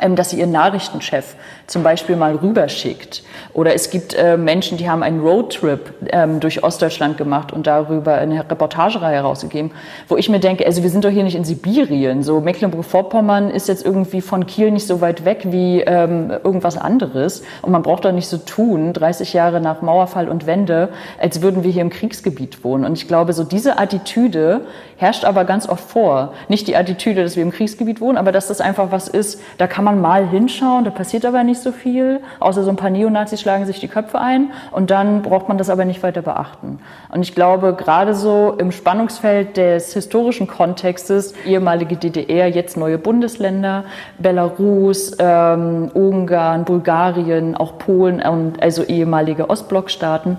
dass 0.00 0.30
sie 0.30 0.40
ihren 0.40 0.50
Nachrichtenchef 0.50 1.36
zum 1.68 1.84
Beispiel 1.84 2.16
mal 2.16 2.34
rüberschickt. 2.34 3.22
Oder 3.52 3.74
es 3.74 3.90
gibt 3.90 4.12
äh, 4.14 4.36
Menschen, 4.36 4.76
die 4.76 4.90
haben 4.90 5.04
einen 5.04 5.20
Roadtrip 5.20 5.94
ähm, 6.08 6.40
durch 6.40 6.64
Ostdeutschland 6.64 7.16
gemacht 7.16 7.52
und 7.52 7.68
darüber 7.68 8.14
eine 8.14 8.40
Reportagereihe 8.50 9.20
rausgegeben, 9.20 9.70
wo 10.08 10.16
ich 10.16 10.28
mir 10.28 10.40
denke, 10.40 10.66
also 10.66 10.82
wir 10.82 10.90
sind 10.90 11.04
doch 11.04 11.10
hier 11.10 11.22
nicht 11.22 11.36
in 11.36 11.44
Sibirien. 11.44 12.24
So 12.24 12.40
Mecklenburg-Vorpommern 12.40 13.50
ist 13.50 13.68
jetzt 13.68 13.84
irgendwie 13.84 14.20
von 14.20 14.46
Kiel 14.46 14.72
nicht 14.72 14.86
so 14.86 15.00
weit 15.00 15.24
weg 15.24 15.42
wie 15.44 15.80
ähm, 15.80 16.30
irgendwas 16.30 16.76
anderes. 16.76 17.44
Und 17.62 17.70
man 17.70 17.82
braucht 17.82 18.04
doch 18.04 18.12
nicht 18.12 18.28
so 18.28 18.38
tun, 18.38 18.92
30 18.92 19.32
Jahre 19.32 19.60
nach 19.60 19.80
Mauerfall 19.80 20.28
und 20.28 20.46
Wende, 20.46 20.88
als 21.20 21.40
würden 21.40 21.62
wir 21.62 21.70
hier 21.70 21.82
im 21.82 21.90
Kriegsgebiet 21.90 22.64
wohnen. 22.64 22.84
Und 22.84 22.94
ich 22.94 23.06
glaube, 23.06 23.32
so 23.32 23.44
diese 23.44 23.78
Attitüde 23.78 24.62
herrscht 24.96 25.24
aber 25.24 25.44
ganz 25.44 25.68
oft 25.68 25.88
vor. 25.88 26.32
Nicht 26.48 26.66
die 26.66 26.76
Attitüde, 26.76 27.22
dass 27.22 27.36
wir 27.36 27.42
im 27.42 27.52
Kriegsgebiet 27.52 28.00
wohnen, 28.00 28.18
aber 28.18 28.32
dass 28.32 28.48
das 28.48 28.60
einfach 28.60 28.90
was 28.90 29.06
ist, 29.06 29.40
da 29.58 29.66
kann 29.66 29.83
man 29.84 30.00
mal 30.00 30.26
hinschauen, 30.26 30.84
da 30.84 30.90
passiert 30.90 31.24
aber 31.24 31.44
nicht 31.44 31.60
so 31.60 31.70
viel, 31.70 32.20
außer 32.40 32.62
so 32.64 32.70
ein 32.70 32.76
paar 32.76 32.90
Neonazis 32.90 33.40
schlagen 33.40 33.66
sich 33.66 33.80
die 33.80 33.88
Köpfe 33.88 34.18
ein 34.18 34.50
und 34.72 34.90
dann 34.90 35.22
braucht 35.22 35.48
man 35.48 35.58
das 35.58 35.70
aber 35.70 35.84
nicht 35.84 36.02
weiter 36.02 36.22
beachten. 36.22 36.80
Und 37.12 37.22
ich 37.22 37.34
glaube, 37.34 37.74
gerade 37.74 38.14
so 38.14 38.54
im 38.58 38.72
Spannungsfeld 38.72 39.56
des 39.56 39.92
historischen 39.92 40.46
Kontextes, 40.46 41.34
ehemalige 41.46 41.96
DDR, 41.96 42.48
jetzt 42.48 42.76
neue 42.76 42.98
Bundesländer, 42.98 43.84
Belarus, 44.18 45.16
ähm, 45.18 45.90
Ungarn, 45.94 46.64
Bulgarien, 46.64 47.54
auch 47.56 47.78
Polen 47.78 48.20
und 48.22 48.62
also 48.62 48.82
ehemalige 48.82 49.50
Ostblockstaaten, 49.50 50.38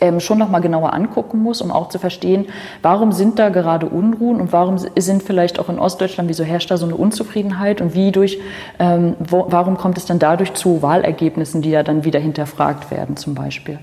ähm, 0.00 0.20
schon 0.20 0.38
nochmal 0.38 0.60
genauer 0.60 0.92
angucken 0.92 1.42
muss, 1.42 1.60
um 1.60 1.70
auch 1.70 1.88
zu 1.88 1.98
verstehen, 1.98 2.46
warum 2.82 3.12
sind 3.12 3.38
da 3.38 3.48
gerade 3.48 3.86
Unruhen 3.86 4.40
und 4.40 4.52
warum 4.52 4.78
sind 4.78 5.22
vielleicht 5.22 5.58
auch 5.58 5.68
in 5.68 5.78
Ostdeutschland, 5.78 6.28
wieso 6.28 6.44
herrscht 6.44 6.70
da 6.70 6.76
so 6.76 6.86
eine 6.86 6.96
Unzufriedenheit 6.96 7.80
und 7.80 7.94
wie 7.94 8.12
durch, 8.12 8.38
ähm, 8.78 9.14
wo, 9.18 9.46
warum 9.48 9.76
kommt 9.76 9.98
es 9.98 10.06
dann 10.06 10.18
dadurch 10.18 10.54
zu 10.54 10.82
Wahlergebnissen, 10.82 11.62
die 11.62 11.70
ja 11.70 11.82
dann 11.82 12.04
wieder 12.04 12.20
hinterfragt 12.20 12.90
werden 12.90 13.16
zum 13.16 13.34
Beispiel. 13.34 13.78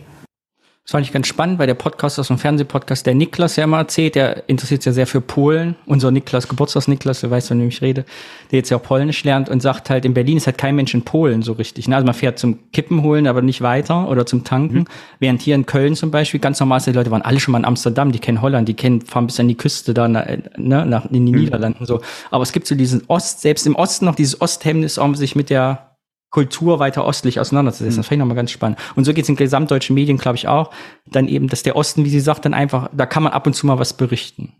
Das 0.83 0.91
fand 0.91 1.05
ich 1.05 1.13
ganz 1.13 1.27
spannend, 1.27 1.59
weil 1.59 1.67
der 1.67 1.75
Podcast 1.75 2.19
aus 2.19 2.27
dem 2.27 2.37
Fernsehpodcast, 2.37 3.05
der 3.05 3.15
Niklas 3.15 3.55
ja 3.55 3.65
mal 3.65 3.79
erzählt, 3.79 4.15
der 4.15 4.49
interessiert 4.49 4.81
sich 4.81 4.87
ja 4.87 4.91
sehr 4.91 5.07
für 5.07 5.21
Polen. 5.21 5.77
Unser 5.85 6.11
Niklas, 6.11 6.49
Geburtstags-Niklas, 6.49 7.21
der 7.21 7.31
weiß, 7.31 7.47
von 7.47 7.59
dem 7.59 7.69
ich 7.69 7.81
rede, 7.81 8.03
der 8.51 8.59
jetzt 8.59 8.69
ja 8.69 8.75
auch 8.75 8.83
Polnisch 8.83 9.23
lernt 9.23 9.47
und 9.47 9.61
sagt 9.61 9.89
halt, 9.89 10.03
in 10.03 10.13
Berlin 10.13 10.35
ist 10.35 10.45
halt 10.45 10.57
kein 10.57 10.75
Mensch 10.75 10.93
in 10.93 11.03
Polen 11.03 11.41
so 11.41 11.53
richtig. 11.53 11.87
Ne? 11.87 11.95
Also 11.95 12.05
man 12.05 12.13
fährt 12.13 12.37
zum 12.37 12.69
Kippen 12.73 13.01
holen, 13.01 13.27
aber 13.27 13.41
nicht 13.41 13.61
weiter 13.61 14.09
oder 14.09 14.25
zum 14.25 14.43
Tanken. 14.43 14.79
Mhm. 14.79 14.85
Während 15.19 15.41
hier 15.41 15.55
in 15.55 15.65
Köln 15.65 15.95
zum 15.95 16.11
Beispiel 16.11 16.41
ganz 16.41 16.59
normal 16.59 16.79
ist, 16.79 16.87
die 16.87 16.91
Leute 16.91 17.11
waren 17.11 17.21
alle 17.21 17.39
schon 17.39 17.53
mal 17.53 17.59
in 17.59 17.65
Amsterdam, 17.65 18.11
die 18.11 18.19
kennen 18.19 18.41
Holland, 18.41 18.67
die 18.67 18.73
kennen, 18.73 18.99
fahren 18.99 19.27
bis 19.27 19.39
an 19.39 19.47
die 19.47 19.55
Küste 19.55 19.93
da, 19.93 20.09
ne, 20.09 20.43
nach, 20.57 21.05
in 21.05 21.25
die 21.25 21.31
mhm. 21.31 21.39
Niederlanden 21.39 21.85
so. 21.85 22.01
Aber 22.29 22.43
es 22.43 22.51
gibt 22.51 22.67
so 22.67 22.75
diesen 22.75 23.03
Ost, 23.07 23.39
selbst 23.39 23.65
im 23.65 23.75
Osten 23.75 24.03
noch 24.03 24.15
dieses 24.15 24.41
Osthemmnis, 24.41 24.97
um 24.97 25.15
sich 25.15 25.33
mit 25.33 25.49
der 25.49 25.92
Kultur 26.33 26.79
weiter 26.79 27.05
ostlich 27.05 27.39
auseinanderzusetzen. 27.39 27.97
Mhm. 27.97 27.99
Das 27.99 28.07
fand 28.07 28.13
ich 28.13 28.19
nochmal 28.19 28.35
ganz 28.35 28.51
spannend. 28.51 28.79
Und 28.95 29.05
so 29.05 29.13
geht 29.13 29.23
es 29.23 29.29
in 29.29 29.35
gesamtdeutschen 29.35 29.93
Medien, 29.93 30.17
glaube 30.17 30.35
ich, 30.35 30.47
auch. 30.47 30.71
Dann 31.05 31.27
eben, 31.27 31.47
dass 31.47 31.61
der 31.61 31.75
Osten, 31.75 32.05
wie 32.05 32.09
sie 32.09 32.19
sagt, 32.19 32.43
dann 32.45 32.55
einfach, 32.55 32.89
da 32.91 33.05
kann 33.05 33.21
man 33.21 33.33
ab 33.33 33.45
und 33.45 33.53
zu 33.53 33.67
mal 33.67 33.77
was 33.77 33.93
berichten. 33.93 34.51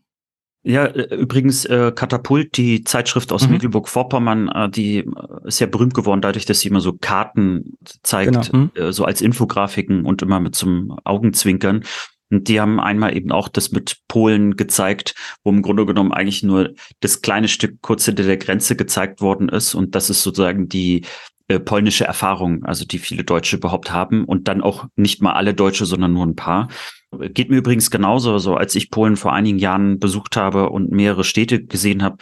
Ja, 0.61 0.86
äh, 0.86 1.15
übrigens 1.15 1.65
äh, 1.65 1.91
Katapult, 1.93 2.57
die 2.57 2.84
Zeitschrift 2.84 3.32
aus 3.34 3.47
mhm. 3.47 3.53
Mecklenburg-Vorpommern, 3.53 4.49
äh, 4.49 4.69
die 4.69 4.99
äh, 4.99 5.05
ist 5.45 5.59
ja 5.59 5.67
berühmt 5.67 5.95
geworden 5.95 6.21
dadurch, 6.21 6.45
dass 6.45 6.59
sie 6.59 6.69
immer 6.69 6.80
so 6.80 6.93
Karten 6.93 7.76
zeigt, 8.03 8.51
genau. 8.51 8.65
mhm. 8.65 8.71
äh, 8.76 8.93
so 8.93 9.03
als 9.03 9.21
Infografiken 9.21 10.05
und 10.05 10.21
immer 10.21 10.39
mit 10.39 10.53
zum 10.53 10.95
Augenzwinkern. 11.03 11.84
Und 12.30 12.47
die 12.47 12.61
haben 12.61 12.80
einmal 12.80 13.15
eben 13.15 13.32
auch 13.32 13.47
das 13.47 13.71
mit 13.71 13.97
Polen 14.07 14.55
gezeigt, 14.55 15.15
wo 15.43 15.49
im 15.49 15.61
Grunde 15.61 15.86
genommen 15.86 16.13
eigentlich 16.13 16.43
nur 16.43 16.74
das 16.99 17.21
kleine 17.21 17.47
Stück 17.47 17.82
kurz 17.82 18.05
hinter 18.05 18.24
der 18.24 18.38
Grenze 18.38 18.76
gezeigt 18.76 19.21
worden 19.21 19.49
ist. 19.49 19.76
Und 19.76 19.95
das 19.95 20.09
ist 20.09 20.24
sozusagen 20.24 20.69
die 20.69 21.05
äh, 21.53 21.59
polnische 21.59 22.05
Erfahrung, 22.05 22.63
also 22.63 22.85
die 22.85 22.99
viele 22.99 23.23
Deutsche 23.23 23.57
überhaupt 23.57 23.91
haben 23.91 24.25
und 24.25 24.47
dann 24.47 24.61
auch 24.61 24.85
nicht 24.95 25.21
mal 25.21 25.33
alle 25.33 25.53
Deutsche, 25.53 25.85
sondern 25.85 26.13
nur 26.13 26.25
ein 26.25 26.35
paar. 26.35 26.67
Geht 27.11 27.49
mir 27.49 27.57
übrigens 27.57 27.91
genauso, 27.91 28.37
so 28.39 28.55
als 28.55 28.75
ich 28.75 28.89
Polen 28.89 29.17
vor 29.17 29.33
einigen 29.33 29.59
Jahren 29.59 29.99
besucht 29.99 30.35
habe 30.35 30.69
und 30.69 30.91
mehrere 30.91 31.23
Städte 31.23 31.63
gesehen 31.63 32.01
habe, 32.03 32.17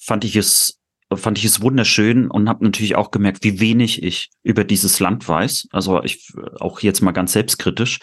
fand 0.00 0.24
ich 0.24 0.36
es 0.36 0.76
fand 1.12 1.38
ich 1.38 1.44
es 1.44 1.60
wunderschön 1.60 2.30
und 2.30 2.48
habe 2.48 2.64
natürlich 2.64 2.94
auch 2.94 3.10
gemerkt, 3.10 3.42
wie 3.42 3.58
wenig 3.58 4.02
ich 4.04 4.30
über 4.44 4.62
dieses 4.62 5.00
Land 5.00 5.28
weiß. 5.28 5.66
Also 5.72 6.00
ich 6.04 6.32
auch 6.60 6.80
jetzt 6.80 7.00
mal 7.00 7.10
ganz 7.10 7.32
selbstkritisch. 7.32 7.98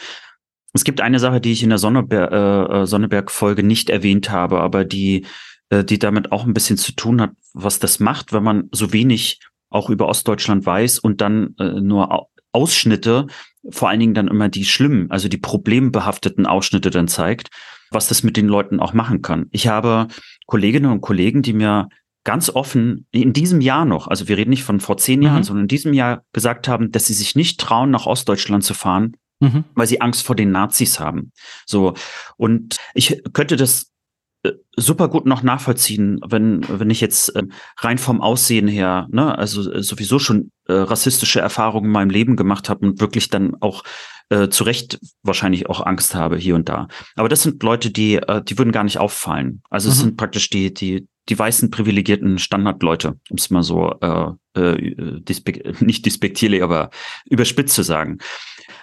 Es 0.74 0.84
gibt 0.84 1.00
eine 1.00 1.20
Sache, 1.20 1.40
die 1.40 1.54
ich 1.54 1.64
in 1.64 1.70
der 1.70 1.78
Sonneberg, 1.78 2.32
äh, 2.34 2.86
Sonneberg-Folge 2.86 3.64
nicht 3.64 3.90
erwähnt 3.90 4.30
habe, 4.30 4.60
aber 4.60 4.84
die, 4.84 5.26
äh, 5.70 5.86
die 5.86 6.00
damit 6.00 6.34
auch 6.34 6.46
ein 6.46 6.54
bisschen 6.54 6.78
zu 6.78 6.92
tun 6.92 7.22
hat, 7.22 7.32
was 7.54 7.80
das 7.80 8.02
macht, 8.02 8.34
wenn 8.34 8.44
man 8.44 8.70
so 8.74 8.92
wenig 8.92 9.40
auch 9.70 9.90
über 9.90 10.08
Ostdeutschland 10.08 10.66
weiß 10.66 11.00
und 11.00 11.22
dann 11.22 11.56
äh, 11.60 11.82
nur 11.82 12.28
Ausschnitte, 12.52 13.28
vor 13.70 13.90
allen 13.90 14.00
Dingen 14.00 14.14
dann 14.14 14.28
immer 14.28 14.50
die 14.50 14.66
schlimmen, 14.66 15.12
also 15.12 15.28
die 15.28 15.38
problembehafteten 15.38 16.46
Ausschnitte 16.46 16.90
dann 16.90 17.08
zeigt, 17.08 17.50
was 17.92 18.08
das 18.08 18.24
mit 18.24 18.38
den 18.38 18.48
Leuten 18.48 18.80
auch 18.80 18.94
machen 18.94 19.22
kann. 19.22 19.48
Ich 19.52 19.68
habe 19.68 20.08
Kolleginnen 20.46 20.92
und 20.92 21.02
Kollegen, 21.02 21.42
die 21.42 21.54
mir 21.54 21.90
ganz 22.24 22.50
offen 22.50 23.06
in 23.12 23.32
diesem 23.32 23.62
Jahr 23.62 23.86
noch, 23.86 24.08
also 24.08 24.28
wir 24.28 24.38
reden 24.38 24.50
nicht 24.50 24.64
von 24.64 24.80
vor 24.80 24.98
zehn 24.98 25.22
Jahren, 25.22 25.40
mhm. 25.40 25.44
sondern 25.44 25.64
in 25.64 25.70
diesem 25.70 25.94
Jahr 25.94 26.24
gesagt 26.34 26.68
haben, 26.68 26.92
dass 26.92 27.06
sie 27.06 27.14
sich 27.14 27.36
nicht 27.36 27.60
trauen, 27.60 27.90
nach 27.90 28.06
Ostdeutschland 28.06 28.66
zu 28.66 28.74
fahren, 28.74 29.16
mhm. 29.40 29.64
weil 29.76 29.88
sie 29.88 30.02
Angst 30.02 30.26
vor 30.26 30.36
den 30.36 30.52
Nazis 30.52 31.00
haben. 31.00 31.32
So. 31.66 31.94
Und 32.36 32.78
ich 32.94 33.22
könnte 33.32 33.56
das 33.56 33.94
super 34.76 35.08
gut 35.08 35.26
noch 35.26 35.44
nachvollziehen, 35.44 36.20
wenn, 36.26 36.62
wenn 36.68 36.90
ich 36.90 37.02
jetzt 37.02 37.36
äh, 37.36 37.44
rein 37.80 37.98
vom 37.98 38.22
Aussehen 38.22 38.68
her, 38.68 39.08
ne, 39.10 39.38
also 39.38 39.72
äh, 39.72 39.82
sowieso 39.82 40.20
schon 40.20 40.52
äh, 40.68 40.74
rassistische 40.74 41.40
Erfahrungen 41.40 41.88
in 41.88 41.92
meinem 41.92 42.10
Leben 42.10 42.36
gemacht 42.36 42.70
habe 42.70 42.86
und 42.86 43.00
wirklich 43.00 43.30
dann 43.30 43.56
auch 43.60 43.84
äh, 44.30 44.50
zu 44.50 44.64
Recht 44.64 45.00
wahrscheinlich 45.24 45.70
auch 45.70 45.86
Angst 45.86 46.16
habe 46.16 46.38
hier 46.38 46.56
und 46.56 46.70
da. 46.70 46.88
Aber 47.16 47.30
das 47.30 47.44
sind 47.44 47.64
Leute, 47.64 47.92
die, 47.92 48.16
äh, 48.16 48.44
die 48.44 48.58
würden 48.58 48.72
gar 48.72 48.84
nicht 48.84 49.00
auffallen. 49.00 49.62
Also 49.70 49.90
mhm. 49.90 49.94
es 49.94 50.00
sind 50.00 50.18
praktisch 50.18 50.50
die, 50.50 50.74
die, 50.74 51.08
die 51.30 51.40
weißen 51.40 51.72
privilegierten 51.72 52.38
Standardleute, 52.38 53.20
um 53.30 53.38
es 53.38 53.50
mal 53.50 53.64
so 53.64 53.96
äh, 54.02 54.32
äh, 54.60 55.22
dispek 55.22 55.82
nicht 55.82 56.06
despektierlich, 56.06 56.62
aber 56.62 56.90
überspitzt 57.26 57.76
zu 57.76 57.84
sagen. 57.84 58.20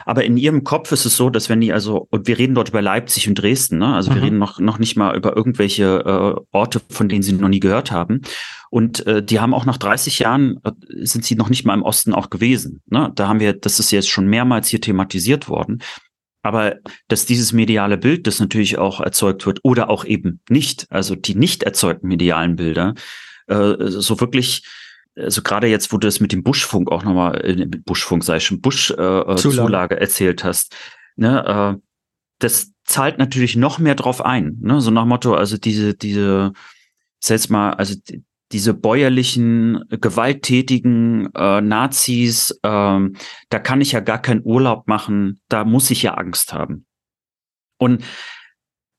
Aber 0.05 0.25
in 0.25 0.37
ihrem 0.37 0.65
Kopf 0.65 0.93
ist 0.93 1.05
es 1.05 1.17
so, 1.17 1.31
dass 1.31 1.49
wenn 1.49 1.61
die 1.61 1.73
also, 1.73 2.07
und 2.11 2.27
wir 2.27 2.39
reden 2.39 2.55
dort 2.55 2.69
über 2.69 2.83
Leipzig 2.83 3.29
und 3.29 3.37
Dresden, 3.37 3.79
ne? 3.79 3.95
also 3.95 4.11
mhm. 4.11 4.15
wir 4.15 4.23
reden 4.23 4.39
noch, 4.39 4.59
noch 4.59 4.79
nicht 4.79 4.97
mal 4.97 5.17
über 5.17 5.37
irgendwelche 5.37 5.85
äh, 6.05 6.41
Orte, 6.53 6.81
von 6.91 7.09
denen 7.09 7.23
sie 7.23 7.33
noch 7.33 7.49
nie 7.49 7.61
gehört 7.61 7.91
haben. 7.91 8.21
Und 8.71 9.07
äh, 9.07 9.23
die 9.23 9.41
haben 9.41 9.55
auch 9.55 9.65
nach 9.65 9.79
30 9.79 10.19
Jahren, 10.19 10.59
äh, 10.65 10.73
sind 11.05 11.25
sie 11.25 11.37
noch 11.37 11.49
nicht 11.49 11.65
mal 11.65 11.75
im 11.75 11.83
Osten 11.83 12.13
auch 12.13 12.31
gewesen. 12.31 12.83
Ne? 12.87 13.13
Da 13.15 13.29
haben 13.29 13.41
wir, 13.41 13.53
das 13.53 13.79
ist 13.79 13.91
jetzt 13.91 14.09
schon 14.09 14.27
mehrmals 14.27 14.69
hier 14.69 14.81
thematisiert 14.81 15.49
worden. 15.49 15.81
Aber 16.43 16.77
dass 17.09 17.25
dieses 17.25 17.53
mediale 17.53 17.97
Bild, 17.97 18.27
das 18.27 18.39
natürlich 18.39 18.77
auch 18.77 19.01
erzeugt 19.01 19.47
wird, 19.47 19.61
oder 19.63 19.89
auch 19.89 20.05
eben 20.05 20.41
nicht, 20.51 20.87
also 20.91 21.15
die 21.15 21.35
nicht 21.35 21.63
erzeugten 21.63 22.09
medialen 22.09 22.57
Bilder, 22.57 22.95
äh, 23.47 23.75
so 23.79 24.21
wirklich 24.21 24.65
also 25.17 25.43
gerade 25.43 25.67
jetzt, 25.67 25.93
wo 25.93 25.99
du 25.99 26.07
das 26.07 26.21
mit 26.21 26.33
dem 26.33 26.43
Buschfunk 26.43 26.91
auch 26.91 27.05
nochmal, 27.05 27.41
äh, 27.45 27.67
Buschfunk 27.67 28.25
sei 28.25 28.41
schon, 28.41 28.61
Busch-Zulage 28.61 29.33
äh, 29.33 29.37
Zulage 29.37 30.01
erzählt 30.01 30.45
hast, 30.45 30.77
ne, 31.17 31.77
äh, 31.77 31.81
das 32.41 32.73
zahlt 32.85 33.19
natürlich 33.19 33.57
noch 33.57 33.79
mehr 33.79 33.95
drauf 33.95 34.25
ein, 34.25 34.59
ne, 34.61 34.81
so 34.81 34.91
nach 34.91 35.07
Motto, 35.07 35.35
also 35.35 35.57
diese, 35.57 35.95
diese, 35.95 36.53
jetzt 37.23 37.51
mal, 37.51 37.75
also 37.75 37.95
diese 38.53 38.75
bäuerlichen, 38.75 39.85
gewalttätigen 39.89 41.33
äh, 41.35 41.61
Nazis, 41.61 42.51
äh, 42.63 43.01
da 43.49 43.59
kann 43.63 43.81
ich 43.81 43.93
ja 43.93 44.01
gar 44.01 44.21
keinen 44.21 44.43
Urlaub 44.45 44.87
machen, 44.87 45.41
da 45.49 45.65
muss 45.65 45.91
ich 45.91 46.03
ja 46.03 46.15
Angst 46.15 46.53
haben. 46.53 46.87
Und 47.79 48.05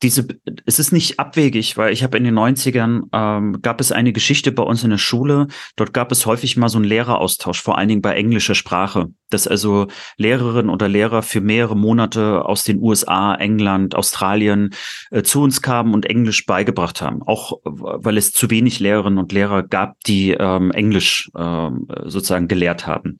diese, 0.02 0.26
es 0.66 0.78
ist 0.78 0.92
nicht 0.92 1.18
abwegig, 1.18 1.76
weil 1.78 1.92
ich 1.92 2.02
habe 2.02 2.18
in 2.18 2.24
den 2.24 2.38
90ern, 2.38 3.04
ähm, 3.12 3.62
gab 3.62 3.80
es 3.80 3.92
eine 3.92 4.12
Geschichte 4.12 4.52
bei 4.52 4.62
uns 4.62 4.84
in 4.84 4.90
der 4.90 4.98
Schule, 4.98 5.48
dort 5.76 5.94
gab 5.94 6.12
es 6.12 6.26
häufig 6.26 6.56
mal 6.56 6.68
so 6.68 6.76
einen 6.76 6.84
Lehreraustausch, 6.84 7.62
vor 7.62 7.78
allen 7.78 7.88
Dingen 7.88 8.02
bei 8.02 8.14
englischer 8.14 8.54
Sprache, 8.54 9.06
dass 9.30 9.46
also 9.46 9.86
Lehrerinnen 10.18 10.70
oder 10.70 10.88
Lehrer 10.88 11.22
für 11.22 11.40
mehrere 11.40 11.76
Monate 11.76 12.44
aus 12.44 12.64
den 12.64 12.78
USA, 12.80 13.34
England, 13.36 13.94
Australien 13.94 14.70
äh, 15.10 15.22
zu 15.22 15.42
uns 15.42 15.62
kamen 15.62 15.94
und 15.94 16.04
Englisch 16.04 16.44
beigebracht 16.44 17.00
haben, 17.00 17.22
auch 17.22 17.58
weil 17.64 18.18
es 18.18 18.32
zu 18.32 18.50
wenig 18.50 18.80
Lehrerinnen 18.80 19.18
und 19.18 19.32
Lehrer 19.32 19.62
gab, 19.62 19.98
die 20.06 20.32
ähm, 20.32 20.72
Englisch 20.72 21.30
ähm, 21.36 21.88
sozusagen 22.04 22.48
gelehrt 22.48 22.86
haben. 22.86 23.16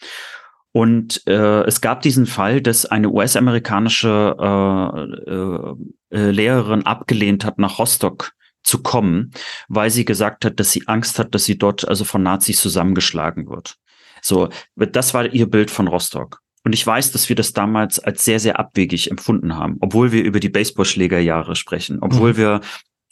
Und 0.77 1.27
äh, 1.27 1.63
es 1.63 1.81
gab 1.81 2.03
diesen 2.03 2.27
Fall, 2.27 2.61
dass 2.61 2.85
eine 2.85 3.09
US-amerikanische 3.09 4.37
äh, 4.39 5.31
äh, 5.31 5.75
äh, 6.11 6.31
Lehrerin 6.31 6.85
abgelehnt 6.85 7.47
hat, 7.47 7.59
nach 7.59 7.79
Rostock 7.79 8.33
zu 8.63 8.83
kommen, 8.83 9.31
weil 9.69 9.89
sie 9.89 10.05
gesagt 10.05 10.45
hat, 10.45 10.61
dass 10.61 10.73
sie 10.73 10.87
Angst 10.87 11.19
hat, 11.19 11.35
dass 11.35 11.47
sie 11.47 11.57
dort 11.57 11.89
also 11.89 12.05
von 12.05 12.23
Nazis 12.23 12.61
zusammengeschlagen 12.61 13.49
wird. 13.49 13.77
So, 14.21 14.51
das 14.75 15.15
war 15.15 15.33
ihr 15.33 15.49
Bild 15.49 15.71
von 15.71 15.89
Rostock. 15.89 16.43
Und 16.63 16.75
ich 16.75 16.87
weiß, 16.87 17.11
dass 17.11 17.31
wir 17.31 17.37
das 17.37 17.55
damals 17.55 17.99
als 17.99 18.27
sehr, 18.27 18.39
sehr 18.39 18.59
abwegig 18.59 19.11
empfunden 19.11 19.57
haben, 19.57 19.79
obwohl 19.81 20.13
wir 20.13 20.25
über 20.25 20.41
die 20.41 20.51
Baseballschlägerjahre 20.51 21.57
sprechen, 21.57 22.01
obwohl 22.03 22.35
mhm. 22.35 22.37
wir 22.37 22.61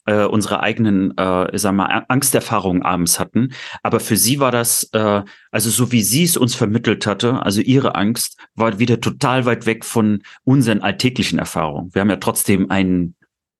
äh, 0.06 0.24
unsere 0.24 0.60
eigenen, 0.60 1.16
äh, 1.16 1.56
sagen 1.58 1.76
wir 1.76 1.88
mal, 1.88 2.04
Angsterfahrungen 2.08 2.82
abends 2.82 3.18
hatten. 3.18 3.52
Aber 3.82 4.00
für 4.00 4.16
sie 4.16 4.40
war 4.40 4.52
das, 4.52 4.88
äh, 4.92 5.22
also 5.50 5.70
so 5.70 5.92
wie 5.92 6.02
sie 6.02 6.24
es 6.24 6.36
uns 6.36 6.54
vermittelt 6.54 7.06
hatte, 7.06 7.42
also 7.42 7.60
ihre 7.60 7.94
Angst, 7.94 8.38
war 8.54 8.78
wieder 8.78 9.00
total 9.00 9.46
weit 9.46 9.66
weg 9.66 9.84
von 9.84 10.22
unseren 10.44 10.80
alltäglichen 10.80 11.38
Erfahrungen. 11.38 11.94
Wir 11.94 12.00
haben 12.00 12.10
ja 12.10 12.16
trotzdem 12.16 12.70
einen 12.70 13.16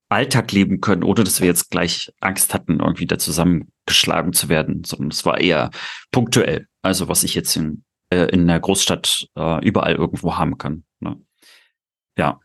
Alltag 0.09 0.53
leben 0.53 0.81
können, 0.81 1.03
ohne 1.03 1.25
dass 1.25 1.41
wir 1.41 1.49
jetzt 1.49 1.71
gleich 1.71 2.13
Angst 2.21 2.55
hatten, 2.55 2.81
irgendwie 2.81 3.07
da 3.07 3.19
zusammengeschlagen 3.19 4.33
zu 4.33 4.49
werden, 4.49 4.85
sondern 4.85 5.09
es 5.09 5.25
war 5.25 5.41
eher 5.41 5.71
punktuell. 6.13 6.69
Also 6.83 7.09
was 7.09 7.25
ich 7.25 7.35
jetzt 7.35 7.57
in, 7.57 7.85
äh, 8.11 8.27
in 8.27 8.47
der 8.47 8.61
Großstadt 8.61 9.29
äh, 9.37 9.67
überall 9.67 9.95
irgendwo 9.95 10.37
haben 10.37 10.59
kann. 10.59 10.85
Ne? 11.01 11.17
Ja. 12.17 12.41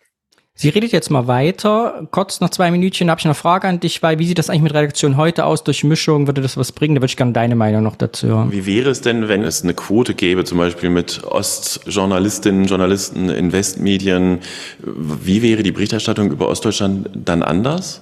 Sie 0.62 0.68
redet 0.68 0.92
jetzt 0.92 1.10
mal 1.10 1.26
weiter. 1.28 2.06
Kurz 2.12 2.42
noch 2.42 2.50
zwei 2.50 2.70
Minütchen 2.70 3.10
habe 3.10 3.20
ich 3.20 3.24
eine 3.24 3.34
Frage 3.34 3.66
an 3.66 3.80
dich, 3.80 4.04
weil 4.04 4.20
wie 4.20 4.26
sieht 4.26 4.40
das 4.40 4.50
eigentlich 4.50 4.64
mit 4.64 4.74
Redaktion 4.74 5.16
heute 5.16 5.46
aus? 5.46 5.64
Durch 5.64 5.86
Mischung 5.86 6.28
würde 6.28 6.42
das 6.42 6.58
was 6.58 6.74
bringen? 6.74 6.96
Da 6.96 7.02
würde 7.02 7.12
ich 7.12 7.16
gerne 7.16 7.32
deine 7.32 7.56
Meinung 7.56 7.82
noch 7.82 7.96
dazu 7.96 8.28
hören. 8.28 8.52
Wie 8.52 8.66
wäre 8.66 8.90
es 8.90 9.00
denn, 9.00 9.30
wenn 9.30 9.46
es 9.46 9.64
eine 9.64 9.74
Quote 9.74 10.16
gäbe, 10.16 10.44
zum 10.44 10.58
Beispiel 10.58 10.90
mit 10.90 11.24
Ostjournalistinnen, 11.24 12.66
Journalisten 12.66 13.30
in 13.30 13.54
Westmedien? 13.54 14.40
Wie 14.84 15.42
wäre 15.42 15.64
die 15.64 15.72
Berichterstattung 15.72 16.30
über 16.30 16.50
Ostdeutschland 16.50 17.10
dann 17.14 17.42
anders? 17.42 18.02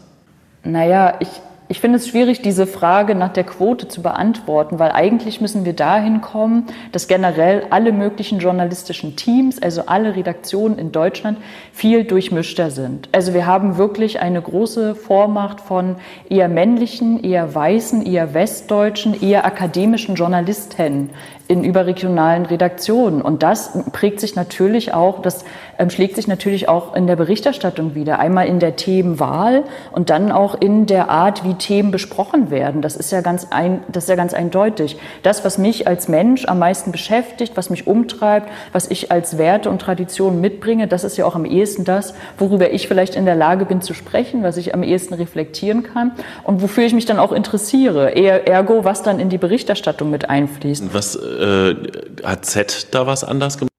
Naja, 0.64 1.14
ich, 1.20 1.30
ich 1.70 1.82
finde 1.82 1.98
es 1.98 2.08
schwierig, 2.08 2.42
diese 2.42 2.66
Frage 2.66 3.14
nach 3.14 3.34
der 3.34 3.44
Quote 3.44 3.90
zu 3.90 4.02
beantworten, 4.02 4.80
weil 4.80 4.92
eigentlich 4.92 5.42
müssen 5.42 5.66
wir 5.66 5.74
dahin 5.74 6.22
kommen, 6.22 6.68
dass 6.94 7.08
generell 7.08 7.68
alle 7.72 7.92
möglichen 7.92 8.40
journalistischen 8.40 9.18
Teams, 9.18 9.62
also 9.62 9.84
alle 9.88 10.16
Redaktionen 10.16 10.80
in 10.80 10.94
Deutschland, 10.94 11.38
viel 11.74 12.06
durchmischter 12.06 12.72
sind. 12.72 13.10
Also 13.12 13.34
wir 13.34 13.46
haben 13.46 13.78
wirklich 13.78 14.22
eine 14.22 14.42
große 14.42 14.96
Vormacht 14.96 15.60
von 15.60 15.98
eher 16.30 16.48
männlichen, 16.48 17.22
eher 17.22 17.54
weißen, 17.54 18.06
eher 18.06 18.34
westdeutschen, 18.34 19.22
eher 19.22 19.46
akademischen 19.46 20.16
Journalisten 20.16 21.10
in 21.48 21.64
überregionalen 21.64 22.46
Redaktionen. 22.46 23.22
Und 23.22 23.42
das 23.42 23.72
prägt 23.94 24.20
sich 24.20 24.36
natürlich 24.36 24.94
auch, 24.94 25.22
das 25.22 25.46
ähm, 25.80 25.90
schlägt 25.90 26.16
sich 26.16 26.28
natürlich 26.28 26.68
auch 26.68 26.96
in 26.96 27.08
der 27.08 27.16
Berichterstattung 27.16 27.96
wieder. 27.96 28.20
Einmal 28.20 28.48
in 28.48 28.60
der 28.60 28.76
Themenwahl 28.76 29.64
und 29.92 30.10
dann 30.10 30.32
auch 30.32 30.56
in 30.60 30.86
der 30.88 31.10
Art, 31.10 31.46
wie 31.46 31.54
Themen 31.54 31.92
besprochen 31.92 32.52
werden. 32.52 32.82
Das 32.82 32.96
ist 32.96 33.12
ja 33.12 33.22
ganz 33.22 33.48
ein, 33.50 33.82
das 33.88 34.06
ist 34.06 34.10
ja 34.10 34.16
ganz 34.16 34.34
eindeutig. 34.34 34.98
Das, 35.24 35.46
was 35.46 35.58
mich 35.58 35.88
als 35.88 36.08
Mensch 36.08 36.46
am 36.46 36.60
meisten 36.60 36.92
beschäftigt, 36.92 37.56
was 37.56 37.70
mich 37.70 37.88
umtreibt, 37.88 38.50
was 38.74 38.92
ich 38.92 39.12
als 39.12 39.38
Werte 39.38 39.70
und 39.70 39.82
Traditionen 39.82 40.42
mitbringe, 40.42 40.88
das 40.88 41.04
ist 41.04 41.18
ja 41.18 41.26
auch 41.26 41.36
am 41.36 41.46
ehesten 41.46 41.86
das, 41.86 42.14
worüber 42.38 42.72
ich 42.72 42.88
vielleicht 42.88 43.16
in 43.16 43.26
der 43.26 43.36
Lage 43.36 43.66
bin 43.66 43.82
zu 43.82 43.94
sprechen, 43.94 44.44
was 44.44 44.58
ich 44.58 44.74
am 44.74 44.84
ehesten 44.84 45.14
reflektieren 45.14 45.84
kann 45.84 46.12
und 46.44 46.62
wofür 46.62 46.84
ich 46.84 46.94
mich 46.94 47.06
dann 47.06 47.20
auch 47.20 47.32
interessiere. 47.32 48.16
Ergo, 48.16 48.84
was 48.84 49.04
dann 49.04 49.20
in 49.20 49.30
die 49.30 49.38
Berichterstattung 49.38 50.10
mit 50.10 50.30
einfließt. 50.30 50.94
Was 50.94 51.18
äh, 51.38 51.76
hat 52.24 52.46
Z 52.46 52.88
da 52.92 53.08
was 53.08 53.24
anders 53.24 53.58
gemacht? 53.58 53.72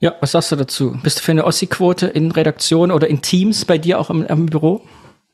Ja, 0.00 0.14
was 0.20 0.32
sagst 0.32 0.50
du 0.50 0.56
dazu? 0.56 0.98
Bist 1.02 1.18
du 1.18 1.22
für 1.22 1.32
eine 1.32 1.44
Ossi-Quote 1.44 2.06
in 2.06 2.30
Redaktion 2.30 2.90
oder 2.90 3.08
in 3.08 3.20
Teams 3.20 3.66
bei 3.66 3.76
dir 3.76 4.00
auch 4.00 4.08
im, 4.08 4.24
im 4.24 4.46
Büro? 4.46 4.82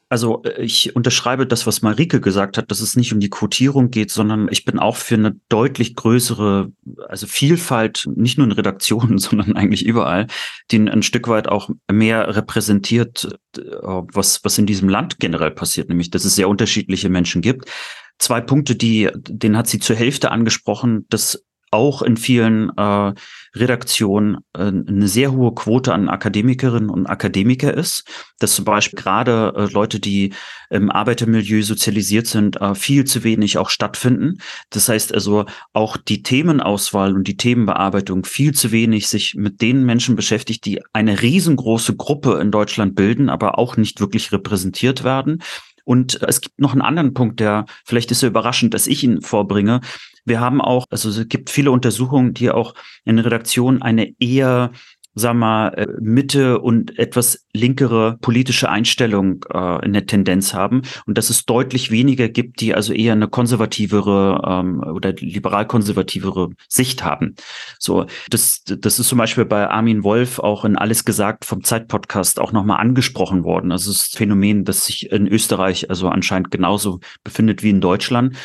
Also 0.08 0.42
äh, 0.44 0.62
ich 0.62 0.94
unterschreibe 0.94 1.46
das, 1.46 1.66
was 1.66 1.82
Marike 1.82 2.20
gesagt 2.20 2.58
hat, 2.58 2.70
dass 2.70 2.80
es 2.80 2.96
nicht 2.96 3.12
um 3.12 3.20
die 3.20 3.30
Quotierung 3.30 3.90
geht, 3.90 4.10
sondern 4.10 4.48
ich 4.50 4.64
bin 4.64 4.78
auch 4.78 4.96
für 4.96 5.16
eine 5.16 5.36
deutlich 5.48 5.96
größere, 5.96 6.72
also 7.08 7.26
Vielfalt, 7.26 8.08
nicht 8.14 8.38
nur 8.38 8.46
in 8.46 8.52
Redaktionen, 8.52 9.18
sondern 9.18 9.56
eigentlich 9.56 9.84
überall, 9.84 10.26
die 10.70 10.78
ein 10.78 11.02
Stück 11.02 11.28
weit 11.28 11.48
auch 11.48 11.70
mehr 11.90 12.34
repräsentiert, 12.34 13.38
äh, 13.56 13.60
was, 13.60 14.44
was 14.44 14.58
in 14.58 14.66
diesem 14.66 14.88
Land 14.88 15.18
generell 15.18 15.50
passiert, 15.50 15.88
nämlich 15.88 16.10
dass 16.10 16.24
es 16.24 16.36
sehr 16.36 16.48
unterschiedliche 16.48 17.08
Menschen 17.08 17.42
gibt. 17.42 17.70
Zwei 18.18 18.40
Punkte, 18.40 18.76
die, 18.76 19.10
den 19.14 19.56
hat 19.56 19.66
sie 19.66 19.78
zur 19.78 19.96
Hälfte 19.96 20.30
angesprochen, 20.30 21.06
dass 21.10 21.46
auch 21.70 22.02
in 22.02 22.16
vielen 22.16 22.70
äh, 22.76 23.12
Redaktionen 23.54 24.38
äh, 24.54 24.62
eine 24.62 25.08
sehr 25.08 25.32
hohe 25.32 25.54
Quote 25.54 25.92
an 25.92 26.08
Akademikerinnen 26.08 26.88
und 26.88 27.06
Akademiker 27.06 27.74
ist, 27.74 28.08
dass 28.38 28.54
zum 28.54 28.64
Beispiel 28.64 28.98
gerade 28.98 29.52
äh, 29.56 29.72
Leute, 29.72 29.98
die 29.98 30.32
im 30.70 30.90
Arbeitermilieu 30.90 31.62
sozialisiert 31.62 32.28
sind, 32.28 32.60
äh, 32.60 32.74
viel 32.74 33.04
zu 33.04 33.24
wenig 33.24 33.58
auch 33.58 33.68
stattfinden. 33.70 34.38
Das 34.70 34.88
heißt 34.88 35.12
also 35.12 35.46
auch 35.72 35.96
die 35.96 36.22
Themenauswahl 36.22 37.14
und 37.14 37.26
die 37.26 37.36
Themenbearbeitung 37.36 38.24
viel 38.24 38.54
zu 38.54 38.70
wenig 38.70 39.08
sich 39.08 39.34
mit 39.34 39.60
den 39.60 39.84
Menschen 39.84 40.16
beschäftigt, 40.16 40.64
die 40.64 40.80
eine 40.92 41.20
riesengroße 41.20 41.96
Gruppe 41.96 42.38
in 42.40 42.50
Deutschland 42.50 42.94
bilden, 42.94 43.28
aber 43.28 43.58
auch 43.58 43.76
nicht 43.76 44.00
wirklich 44.00 44.32
repräsentiert 44.32 45.02
werden. 45.02 45.42
Und 45.86 46.20
es 46.22 46.40
gibt 46.40 46.60
noch 46.60 46.72
einen 46.72 46.82
anderen 46.82 47.14
Punkt, 47.14 47.38
der 47.38 47.64
vielleicht 47.84 48.10
ist 48.10 48.18
so 48.20 48.26
überraschend, 48.26 48.74
dass 48.74 48.88
ich 48.88 49.04
ihn 49.04 49.22
vorbringe. 49.22 49.80
Wir 50.24 50.40
haben 50.40 50.60
auch, 50.60 50.86
also 50.90 51.08
es 51.08 51.28
gibt 51.28 51.48
viele 51.48 51.70
Untersuchungen, 51.70 52.34
die 52.34 52.50
auch 52.50 52.74
in 53.04 53.14
der 53.14 53.24
Redaktion 53.24 53.80
eine 53.82 54.12
eher 54.18 54.72
sag 55.18 55.34
mal, 55.34 55.68
äh, 55.70 55.86
Mitte 55.98 56.60
und 56.60 56.98
etwas 56.98 57.46
linkere 57.54 58.18
politische 58.20 58.68
Einstellung 58.68 59.44
äh, 59.52 59.84
in 59.84 59.94
der 59.94 60.06
Tendenz 60.06 60.52
haben 60.52 60.82
und 61.06 61.16
dass 61.16 61.30
es 61.30 61.46
deutlich 61.46 61.90
weniger 61.90 62.28
gibt, 62.28 62.60
die 62.60 62.74
also 62.74 62.92
eher 62.92 63.14
eine 63.14 63.26
konservativere 63.26 64.42
ähm, 64.46 64.80
oder 64.80 65.14
liberal-konservativere 65.14 66.50
Sicht 66.68 67.02
haben. 67.02 67.34
So, 67.78 68.04
das, 68.28 68.62
das 68.64 68.98
ist 68.98 69.08
zum 69.08 69.16
Beispiel 69.16 69.46
bei 69.46 69.68
Armin 69.68 70.04
Wolf 70.04 70.38
auch 70.38 70.66
in 70.66 70.76
Alles 70.76 71.06
gesagt 71.06 71.46
vom 71.46 71.64
Zeitpodcast 71.64 72.38
auch 72.38 72.52
nochmal 72.52 72.78
angesprochen 72.78 73.42
worden. 73.42 73.72
Also 73.72 73.90
ein 73.90 74.18
Phänomen, 74.18 74.64
das 74.64 74.84
sich 74.84 75.10
in 75.10 75.26
Österreich 75.26 75.88
also 75.88 76.08
anscheinend 76.08 76.50
genauso 76.50 77.00
befindet 77.24 77.62
wie 77.62 77.70
in 77.70 77.80
Deutschland 77.80 78.36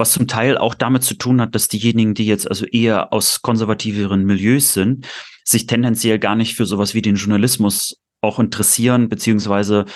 was 0.00 0.12
zum 0.12 0.26
Teil 0.26 0.56
auch 0.56 0.74
damit 0.74 1.04
zu 1.04 1.12
tun 1.12 1.42
hat, 1.42 1.54
dass 1.54 1.68
diejenigen, 1.68 2.14
die 2.14 2.24
jetzt 2.24 2.48
also 2.48 2.64
eher 2.64 3.12
aus 3.12 3.42
konservativeren 3.42 4.24
Milieus 4.24 4.72
sind, 4.72 5.06
sich 5.50 5.66
tendenziell 5.66 6.18
gar 6.18 6.36
nicht 6.36 6.56
für 6.56 6.66
sowas 6.66 6.94
wie 6.94 7.02
den 7.02 7.16
Journalismus 7.16 8.00
auch 8.20 8.38
interessieren, 8.38 9.08
beziehungsweise 9.08 9.86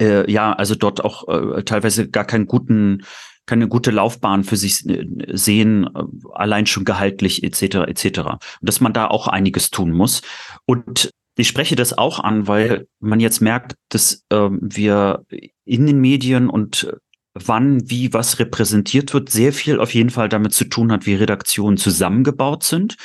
äh, 0.00 0.30
ja, 0.30 0.52
also 0.52 0.74
dort 0.74 1.04
auch 1.04 1.28
äh, 1.28 1.62
teilweise 1.62 2.08
gar 2.08 2.24
keinen 2.24 2.46
guten 2.46 3.02
keine 3.46 3.66
gute 3.66 3.90
Laufbahn 3.90 4.44
für 4.44 4.56
sich 4.56 4.88
äh, 4.88 5.06
sehen, 5.32 5.88
äh, 5.94 6.02
allein 6.34 6.66
schon 6.66 6.84
gehaltlich 6.84 7.42
etc. 7.42 7.88
etc. 7.88 8.18
Und 8.18 8.40
dass 8.60 8.80
man 8.80 8.92
da 8.92 9.08
auch 9.08 9.26
einiges 9.26 9.70
tun 9.70 9.90
muss. 9.92 10.22
Und 10.66 11.10
ich 11.36 11.48
spreche 11.48 11.74
das 11.74 11.96
auch 11.96 12.20
an, 12.20 12.46
weil 12.46 12.86
man 13.00 13.18
jetzt 13.18 13.40
merkt, 13.40 13.74
dass 13.88 14.24
äh, 14.30 14.48
wir 14.50 15.24
in 15.64 15.86
den 15.86 16.00
Medien 16.00 16.48
und 16.48 16.92
wann, 17.34 17.88
wie, 17.88 18.12
was 18.12 18.38
repräsentiert 18.38 19.14
wird, 19.14 19.30
sehr 19.30 19.52
viel 19.52 19.78
auf 19.78 19.94
jeden 19.94 20.10
Fall 20.10 20.28
damit 20.28 20.52
zu 20.52 20.64
tun 20.64 20.90
hat, 20.90 21.06
wie 21.06 21.14
Redaktionen 21.14 21.76
zusammengebaut 21.76 22.64
sind 22.64 22.96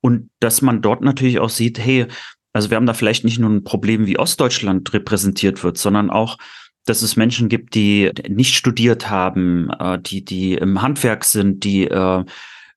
und 0.00 0.30
dass 0.40 0.62
man 0.62 0.82
dort 0.82 1.02
natürlich 1.02 1.40
auch 1.40 1.50
sieht, 1.50 1.78
hey, 1.78 2.06
also 2.52 2.70
wir 2.70 2.76
haben 2.76 2.86
da 2.86 2.94
vielleicht 2.94 3.24
nicht 3.24 3.38
nur 3.38 3.50
ein 3.50 3.64
Problem, 3.64 4.06
wie 4.06 4.18
Ostdeutschland 4.18 4.92
repräsentiert 4.92 5.64
wird, 5.64 5.78
sondern 5.78 6.10
auch, 6.10 6.38
dass 6.84 7.02
es 7.02 7.16
Menschen 7.16 7.48
gibt, 7.48 7.74
die 7.74 8.10
nicht 8.28 8.54
studiert 8.54 9.08
haben, 9.08 9.70
äh, 9.78 9.98
die, 10.00 10.24
die 10.24 10.54
im 10.54 10.82
Handwerk 10.82 11.24
sind, 11.24 11.64
die 11.64 11.86
äh, 11.86 12.24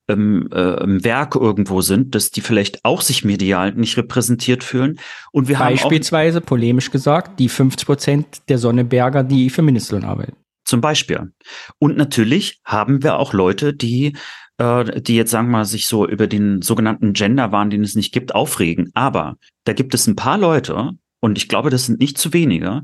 im, 0.08 0.48
äh, 0.52 0.82
im 0.82 1.04
Werk 1.04 1.34
irgendwo 1.34 1.80
sind, 1.80 2.14
dass 2.14 2.30
die 2.30 2.40
vielleicht 2.40 2.84
auch 2.84 3.00
sich 3.00 3.24
medial 3.24 3.72
nicht 3.72 3.96
repräsentiert 3.96 4.62
fühlen. 4.62 5.00
Und 5.32 5.48
wir 5.48 5.58
Beispielsweise, 5.58 6.38
haben 6.38 6.46
polemisch 6.46 6.90
gesagt, 6.90 7.40
die 7.40 7.48
50 7.48 7.86
Prozent 7.86 8.26
der 8.48 8.58
Sonneberger, 8.58 9.24
die 9.24 9.50
für 9.50 9.62
Mindestlohn 9.62 10.04
arbeiten. 10.04 10.36
Zum 10.66 10.80
Beispiel. 10.80 11.32
Und 11.78 11.96
natürlich 11.96 12.60
haben 12.64 13.02
wir 13.02 13.18
auch 13.18 13.32
Leute, 13.32 13.72
die, 13.72 14.16
äh, 14.58 15.00
die 15.00 15.14
jetzt 15.14 15.30
sagen 15.30 15.46
wir 15.48 15.58
mal 15.58 15.64
sich 15.64 15.86
so 15.86 16.06
über 16.06 16.26
den 16.26 16.60
sogenannten 16.60 17.12
Genderwahn, 17.12 17.70
den 17.70 17.84
es 17.84 17.94
nicht 17.94 18.12
gibt, 18.12 18.34
aufregen. 18.34 18.90
Aber 18.92 19.36
da 19.64 19.72
gibt 19.72 19.94
es 19.94 20.08
ein 20.08 20.16
paar 20.16 20.36
Leute, 20.36 20.90
und 21.20 21.38
ich 21.38 21.48
glaube, 21.48 21.70
das 21.70 21.86
sind 21.86 22.00
nicht 22.00 22.18
zu 22.18 22.32
wenige, 22.32 22.82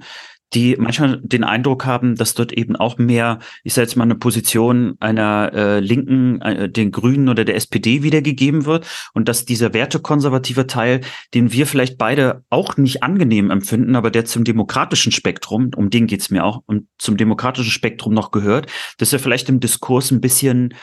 die 0.55 0.77
manchmal 0.79 1.21
den 1.23 1.45
Eindruck 1.45 1.85
haben, 1.85 2.17
dass 2.17 2.35
dort 2.35 2.53
eben 2.53 2.77
auch 2.77 2.99
mehr, 2.99 3.39
ich 3.65 3.75
sage 3.75 3.87
jetzt 3.87 3.97
mal, 3.97 4.05
eine 4.05 4.15
Position 4.15 4.97
einer 5.01 5.53
äh, 5.55 5.81
Linken, 5.81 6.41
äh, 6.43 6.69
den 6.69 6.93
Grünen 6.93 7.29
oder 7.29 7.45
der 7.45 7.57
SPD 7.57 8.03
wiedergegeben 8.03 8.65
wird 8.67 8.87
und 9.15 9.29
dass 9.29 9.45
dieser 9.45 9.73
wertekonservative 9.73 10.67
Teil, 10.67 11.01
den 11.35 11.53
wir 11.53 11.67
vielleicht 11.67 11.99
beide 11.99 12.45
auch 12.51 12.77
nicht 12.77 13.03
angenehm 13.03 13.51
empfinden, 13.51 13.97
aber 13.97 14.11
der 14.11 14.25
zum 14.25 14.45
demokratischen 14.45 15.13
Spektrum, 15.13 15.71
um 15.75 15.91
den 15.91 16.07
geht's 16.07 16.31
mir 16.31 16.45
auch, 16.45 16.63
und 16.67 16.87
zum 16.99 17.17
demokratischen 17.17 17.71
Spektrum 17.71 18.15
noch 18.15 18.31
gehört, 18.31 18.67
dass 18.99 19.13
er 19.13 19.19
vielleicht 19.19 19.49
im 19.49 19.61
Diskurs 19.61 20.11
ein 20.11 20.21
bisschen 20.21 20.75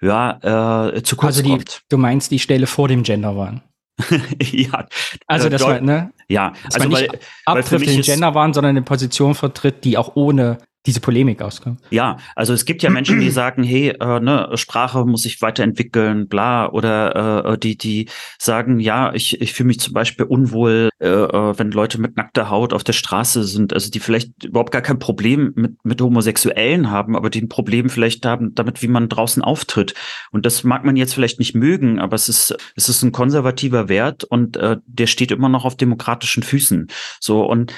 ja, 0.00 0.92
äh, 0.92 1.02
zu 1.02 1.16
kurz 1.16 1.38
also 1.38 1.42
die, 1.42 1.50
kommt. 1.50 1.82
Du 1.88 1.98
meinst 1.98 2.30
die 2.30 2.38
Stelle 2.38 2.66
vor 2.66 2.88
dem 2.88 3.02
Gender 3.02 3.36
waren? 3.36 3.62
ja. 4.40 4.86
Also, 5.26 5.48
dass 5.48 5.62
man, 5.62 5.84
ne? 5.84 6.12
Ja, 6.28 6.52
dass 6.64 6.76
also, 6.76 6.88
man 6.88 7.00
nicht 7.00 7.12
weil, 7.12 7.20
abtrifft 7.44 7.86
den 7.86 8.02
Gender 8.02 8.34
waren, 8.34 8.52
sondern 8.52 8.70
eine 8.70 8.82
Position 8.82 9.34
vertritt, 9.34 9.84
die 9.84 9.96
auch 9.96 10.16
ohne 10.16 10.58
diese 10.86 11.00
Polemik 11.00 11.42
auskommt. 11.42 11.80
Ja, 11.90 12.18
also 12.34 12.52
es 12.52 12.64
gibt 12.64 12.82
ja 12.82 12.90
Menschen, 12.90 13.20
die 13.20 13.30
sagen, 13.30 13.62
hey, 13.62 13.88
äh, 14.00 14.20
ne, 14.20 14.50
Sprache 14.54 15.04
muss 15.04 15.22
sich 15.22 15.42
weiterentwickeln, 15.42 16.28
bla, 16.28 16.70
oder 16.70 17.44
äh, 17.44 17.58
die, 17.58 17.76
die 17.76 18.08
sagen, 18.38 18.78
ja, 18.78 19.12
ich, 19.12 19.40
ich 19.40 19.52
fühle 19.52 19.68
mich 19.68 19.80
zum 19.80 19.92
Beispiel 19.92 20.24
unwohl, 20.24 20.90
äh, 21.00 21.08
äh, 21.08 21.58
wenn 21.58 21.70
Leute 21.72 22.00
mit 22.00 22.16
nackter 22.16 22.50
Haut 22.50 22.72
auf 22.72 22.84
der 22.84 22.92
Straße 22.92 23.44
sind, 23.44 23.72
also 23.72 23.90
die 23.90 24.00
vielleicht 24.00 24.44
überhaupt 24.44 24.72
gar 24.72 24.82
kein 24.82 24.98
Problem 24.98 25.52
mit, 25.56 25.84
mit 25.84 26.00
Homosexuellen 26.00 26.90
haben, 26.90 27.16
aber 27.16 27.30
die 27.30 27.42
ein 27.42 27.48
Problem 27.48 27.90
vielleicht 27.90 28.24
haben 28.24 28.54
damit, 28.54 28.82
wie 28.82 28.88
man 28.88 29.08
draußen 29.08 29.42
auftritt. 29.42 29.94
Und 30.30 30.46
das 30.46 30.64
mag 30.64 30.84
man 30.84 30.96
jetzt 30.96 31.14
vielleicht 31.14 31.38
nicht 31.38 31.54
mögen, 31.54 31.98
aber 31.98 32.14
es 32.14 32.28
ist, 32.28 32.56
es 32.76 32.88
ist 32.88 33.02
ein 33.02 33.12
konservativer 33.12 33.88
Wert 33.88 34.24
und 34.24 34.56
äh, 34.56 34.76
der 34.86 35.06
steht 35.06 35.32
immer 35.32 35.48
noch 35.48 35.64
auf 35.64 35.76
demokratischen 35.76 36.42
Füßen. 36.42 36.88
So, 37.20 37.44
und 37.44 37.72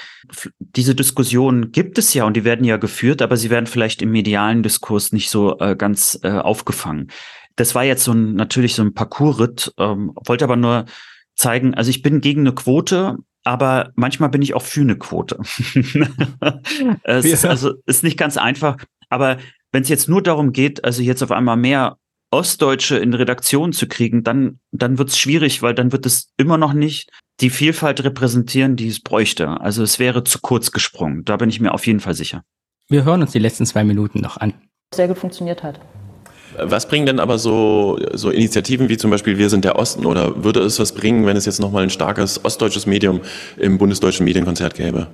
diese 0.59 0.95
Diskussion 0.95 1.73
gibt 1.73 1.99
es 1.99 2.15
ja 2.15 2.25
und 2.25 2.37
die 2.37 2.45
werden 2.45 2.65
ja 2.65 2.77
geführt 2.77 2.99
geführt, 3.09 3.23
aber 3.23 3.37
sie 3.37 3.51
werden 3.51 3.67
vielleicht 3.67 4.03
im 4.03 4.11
medialen 4.11 4.63
Diskurs 4.63 5.13
nicht 5.13 5.31
so 5.31 5.59
äh, 5.61 5.77
ganz 5.77 6.19
äh, 6.23 6.31
aufgefangen. 6.31 7.11
Das 7.57 7.75
war 7.75 7.85
jetzt 7.85 8.05
so 8.05 8.13
ein, 8.13 8.35
natürlich 8.35 8.75
so 8.75 8.83
ein 8.83 8.95
Parcoursritt, 8.95 9.73
ähm, 9.79 10.13
wollte 10.27 10.45
aber 10.45 10.57
nur 10.57 10.87
zeigen, 11.35 11.75
also 11.75 11.91
ich 11.91 12.03
bin 12.03 12.21
gegen 12.21 12.41
eine 12.41 12.55
Quote, 12.55 13.17
aber 13.45 13.93
manchmal 13.95 14.31
bin 14.31 14.43
ich 14.43 14.55
auch 14.55 14.63
für 14.63 14.81
eine 14.81 14.97
Quote. 14.97 15.39
es 17.05 17.25
ist, 17.25 17.45
also 17.45 17.75
ist 17.87 18.05
nicht 18.05 18.19
ganz 18.19 18.37
einfach, 18.37 18.77
aber 19.11 19.39
wenn 19.73 19.83
es 19.83 19.89
jetzt 19.89 20.09
nur 20.09 20.23
darum 20.23 20.53
geht, 20.53 20.85
also 20.85 21.03
jetzt 21.03 21.23
auf 21.23 21.31
einmal 21.31 21.57
mehr 21.57 21.99
Ostdeutsche 22.31 22.99
in 22.99 23.15
Redaktionen 23.15 23.73
zu 23.73 23.87
kriegen, 23.87 24.23
dann, 24.23 24.61
dann 24.73 24.99
wird 24.99 25.11
es 25.11 25.19
schwierig, 25.19 25.63
weil 25.63 25.75
dann 25.75 25.93
wird 25.93 26.05
es 26.05 26.33
immer 26.37 26.59
noch 26.59 26.73
nicht 26.73 27.11
die 27.41 27.51
Vielfalt 27.51 28.03
repräsentieren, 28.03 28.77
die 28.77 28.89
es 28.89 29.01
bräuchte. 29.01 29.61
Also 29.61 29.83
es 29.83 29.99
wäre 29.99 30.25
zu 30.25 30.41
kurz 30.41 30.73
gesprungen. 30.73 31.25
Da 31.25 31.37
bin 31.37 31.49
ich 31.49 31.61
mir 31.61 31.73
auf 31.73 31.87
jeden 31.87 32.01
Fall 32.01 32.15
sicher. 32.15 32.43
Wir 32.89 33.05
hören 33.05 33.23
uns 33.23 33.33
die 33.33 33.39
letzten 33.39 33.67
zwei 33.67 33.85
Minuten 33.85 34.21
noch 34.21 34.39
an. 34.39 34.55
Sehr 34.95 35.09
gut 35.09 35.19
funktioniert 35.19 35.63
hat. 35.63 35.79
Was 36.61 36.89
bringen 36.89 37.07
denn 37.07 37.21
aber 37.21 37.39
so, 37.39 37.99
so 38.15 38.31
Initiativen 38.31 38.89
wie 38.89 38.97
zum 38.97 39.11
Beispiel 39.11 39.39
Wir 39.39 39.51
sind 39.51 39.65
der 39.65 39.77
Osten 39.77 40.07
oder 40.07 40.43
würde 40.43 40.61
es 40.61 40.81
was 40.81 40.93
bringen, 40.93 41.27
wenn 41.27 41.37
es 41.37 41.47
jetzt 41.47 41.61
nochmal 41.61 41.85
ein 41.85 41.91
starkes 41.91 42.45
ostdeutsches 42.45 42.87
Medium 42.87 43.21
im 43.57 43.79
bundesdeutschen 43.79 44.25
Medienkonzert 44.25 44.75
gäbe? 44.75 45.09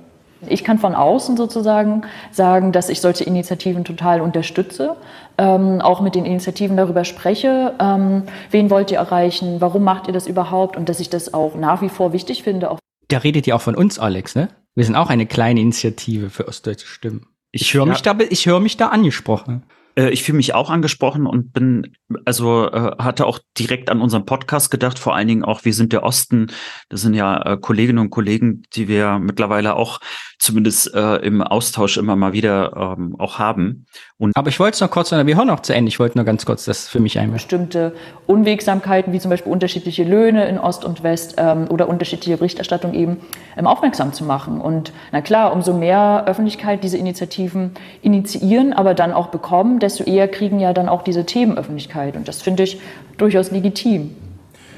Ich 0.49 0.63
kann 0.63 0.79
von 0.79 0.95
außen 0.95 1.37
sozusagen 1.37 2.03
sagen, 2.31 2.71
dass 2.71 2.89
ich 2.89 3.01
solche 3.01 3.23
Initiativen 3.23 3.83
total 3.83 4.21
unterstütze, 4.21 4.95
ähm, 5.37 5.81
auch 5.81 6.01
mit 6.01 6.15
den 6.15 6.25
Initiativen 6.25 6.77
darüber 6.77 7.05
spreche, 7.05 7.73
ähm, 7.79 8.23
wen 8.51 8.69
wollt 8.69 8.91
ihr 8.91 8.97
erreichen, 8.97 9.61
warum 9.61 9.83
macht 9.83 10.07
ihr 10.07 10.13
das 10.13 10.27
überhaupt 10.27 10.77
und 10.77 10.89
dass 10.89 10.99
ich 10.99 11.09
das 11.09 11.33
auch 11.33 11.55
nach 11.55 11.81
wie 11.81 11.89
vor 11.89 12.13
wichtig 12.13 12.43
finde. 12.43 12.71
Auch 12.71 12.79
da 13.07 13.17
redet 13.17 13.47
ihr 13.47 13.55
auch 13.55 13.61
von 13.61 13.75
uns, 13.75 13.99
Alex, 13.99 14.35
ne? 14.35 14.49
Wir 14.75 14.83
sind 14.83 14.95
auch 14.95 15.09
eine 15.09 15.25
kleine 15.25 15.61
Initiative 15.61 16.29
für 16.29 16.47
ostdeutsche 16.47 16.87
Stimmen. 16.87 17.27
Ich 17.51 17.73
höre 17.73 17.85
mich, 17.85 18.03
ja, 18.03 18.13
da, 18.13 18.25
ich 18.29 18.45
hör 18.45 18.59
mich 18.59 18.75
da 18.75 18.87
angesprochen. 18.87 19.63
Äh, 19.95 20.09
ich 20.09 20.23
fühle 20.23 20.37
mich 20.37 20.53
auch 20.53 20.69
angesprochen 20.69 21.25
und 21.25 21.53
bin, 21.53 21.95
also 22.25 22.69
äh, 22.71 22.91
hatte 22.99 23.25
auch 23.25 23.39
direkt 23.57 23.89
an 23.89 24.01
unseren 24.01 24.25
Podcast 24.25 24.71
gedacht, 24.71 24.99
vor 24.99 25.15
allen 25.15 25.27
Dingen 25.27 25.43
auch, 25.43 25.65
wir 25.65 25.73
sind 25.73 25.93
der 25.93 26.03
Osten. 26.03 26.47
Das 26.89 27.01
sind 27.01 27.13
ja 27.13 27.41
äh, 27.41 27.57
Kolleginnen 27.57 27.99
und 27.99 28.09
Kollegen, 28.09 28.63
die 28.73 28.87
wir 28.87 29.19
mittlerweile 29.19 29.75
auch 29.75 29.99
zumindest 30.39 30.93
äh, 30.93 31.15
im 31.17 31.41
Austausch 31.41 31.97
immer 31.97 32.15
mal 32.15 32.33
wieder 32.33 32.95
ähm, 32.97 33.15
auch 33.17 33.39
haben. 33.39 33.85
Und 34.17 34.35
Aber 34.35 34.49
ich 34.49 34.59
wollte 34.59 34.75
es 34.75 34.81
noch 34.81 34.91
kurz, 34.91 35.11
wir 35.11 35.35
hören 35.35 35.47
noch 35.47 35.61
zu 35.61 35.73
Ende, 35.73 35.89
ich 35.89 35.99
wollte 35.99 36.17
nur 36.17 36.25
ganz 36.25 36.45
kurz 36.45 36.65
das 36.65 36.87
für 36.87 36.99
mich 36.99 37.19
einmal. 37.19 37.35
Bestimmte 37.35 37.95
Unwegsamkeiten, 38.27 39.13
wie 39.13 39.19
zum 39.19 39.29
Beispiel 39.29 39.51
unterschiedliche 39.51 40.03
Löhne 40.03 40.47
in 40.47 40.57
Ost 40.57 40.85
und 40.85 41.03
West 41.03 41.35
ähm, 41.37 41.67
oder 41.69 41.89
unterschiedliche 41.89 42.37
Berichterstattung 42.37 42.93
eben 42.93 43.17
ähm, 43.57 43.67
aufmerksam 43.67 44.13
zu 44.13 44.23
machen. 44.23 44.61
Und 44.61 44.93
na 45.11 45.21
klar, 45.21 45.53
umso 45.53 45.73
mehr 45.73 46.25
Öffentlichkeit 46.27 46.83
diese 46.83 46.97
Initiativen 46.97 47.71
initiieren, 48.01 48.73
aber 48.73 48.93
dann 48.93 49.11
auch 49.11 49.27
bekommen, 49.27 49.79
desto 49.85 50.03
eher 50.03 50.27
kriegen 50.27 50.59
ja 50.59 50.73
dann 50.73 50.89
auch 50.89 51.03
diese 51.03 51.25
Themen 51.25 51.57
Öffentlichkeit. 51.57 52.15
Und 52.15 52.27
das 52.27 52.41
finde 52.41 52.63
ich 52.63 52.79
durchaus 53.17 53.51
legitim. 53.51 54.15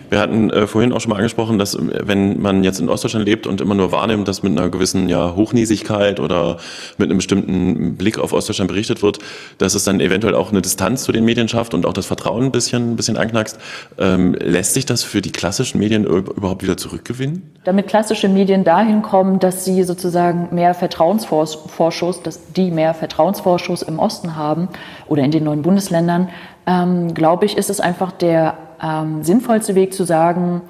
Wir 0.10 0.20
hatten 0.20 0.49
äh, 0.49 0.68
vorhin 0.68 0.93
auch 0.93 1.01
schon 1.01 1.10
mal 1.10 1.18
angesprochen, 1.18 1.60
dass 1.60 1.76
äh, 1.76 1.80
wenn 2.03 2.41
man 2.41 2.64
jetzt 2.64 2.80
in 2.80 2.89
Ostdeutschland 2.89 3.26
lebt 3.26 3.47
und 3.47 3.62
immer 3.62 3.76
nur 3.76 3.91
wahrnimmt, 3.91 4.28
dass 4.28 4.43
mit 4.43 4.58
einer 4.58 4.70
gewissen 4.70 5.10
ja, 5.10 5.36
Hochnäsigkeit 5.36 6.20
oder 6.20 6.58
mit 6.97 7.10
einem 7.10 7.18
bestimmten 7.18 7.95
Blick 7.97 8.18
auf 8.18 8.34
Ostdeutschland 8.34 8.70
berichtet 8.70 9.01
wird, 9.01 9.20
dass 9.58 9.76
es 9.76 9.84
dann 9.84 9.99
eventuell 9.99 10.36
auch 10.36 10.51
eine 10.51 10.62
Distanz 10.62 11.03
zu 11.03 11.12
den 11.12 11.26
Medien 11.26 11.47
schafft 11.47 11.74
und 11.74 11.86
auch 11.86 11.93
das 11.93 12.05
Vertrauen 12.05 12.45
ein 12.45 12.51
bisschen, 12.51 12.93
ein 12.93 12.95
bisschen 12.95 13.18
anknackst. 13.18 13.60
Ähm, 13.97 14.36
lässt 14.39 14.74
sich 14.74 14.86
das 14.86 15.03
für 15.03 15.22
die 15.22 15.32
klassischen 15.32 15.80
Medien 15.80 16.05
überhaupt 16.05 16.64
wieder 16.64 16.78
zurückgewinnen? 16.78 17.51
Damit 17.64 17.88
klassische 17.88 18.30
Medien 18.30 18.64
dahin 18.64 19.01
kommen, 19.01 19.39
dass 19.39 19.66
sie 19.66 19.84
sozusagen 19.84 20.49
mehr 20.55 20.74
Vertrauensvorschuss, 20.74 22.24
dass 22.24 22.53
die 22.53 22.72
mehr 22.72 22.93
Vertrauensvorschuss 22.93 23.82
im 23.82 23.99
Osten 23.99 24.36
haben 24.36 24.70
oder 25.08 25.24
in 25.24 25.32
den 25.32 25.43
neuen 25.43 25.62
Bundesländern, 25.62 26.30
ähm, 26.68 27.13
glaube 27.13 27.45
ich, 27.45 27.57
ist 27.57 27.70
es 27.70 27.80
einfach 27.80 28.11
der 28.11 28.57
ähm, 28.84 29.24
sinnvollste 29.24 29.74
Weg 29.74 29.93
zu 29.93 30.03
sagen, 30.03 30.61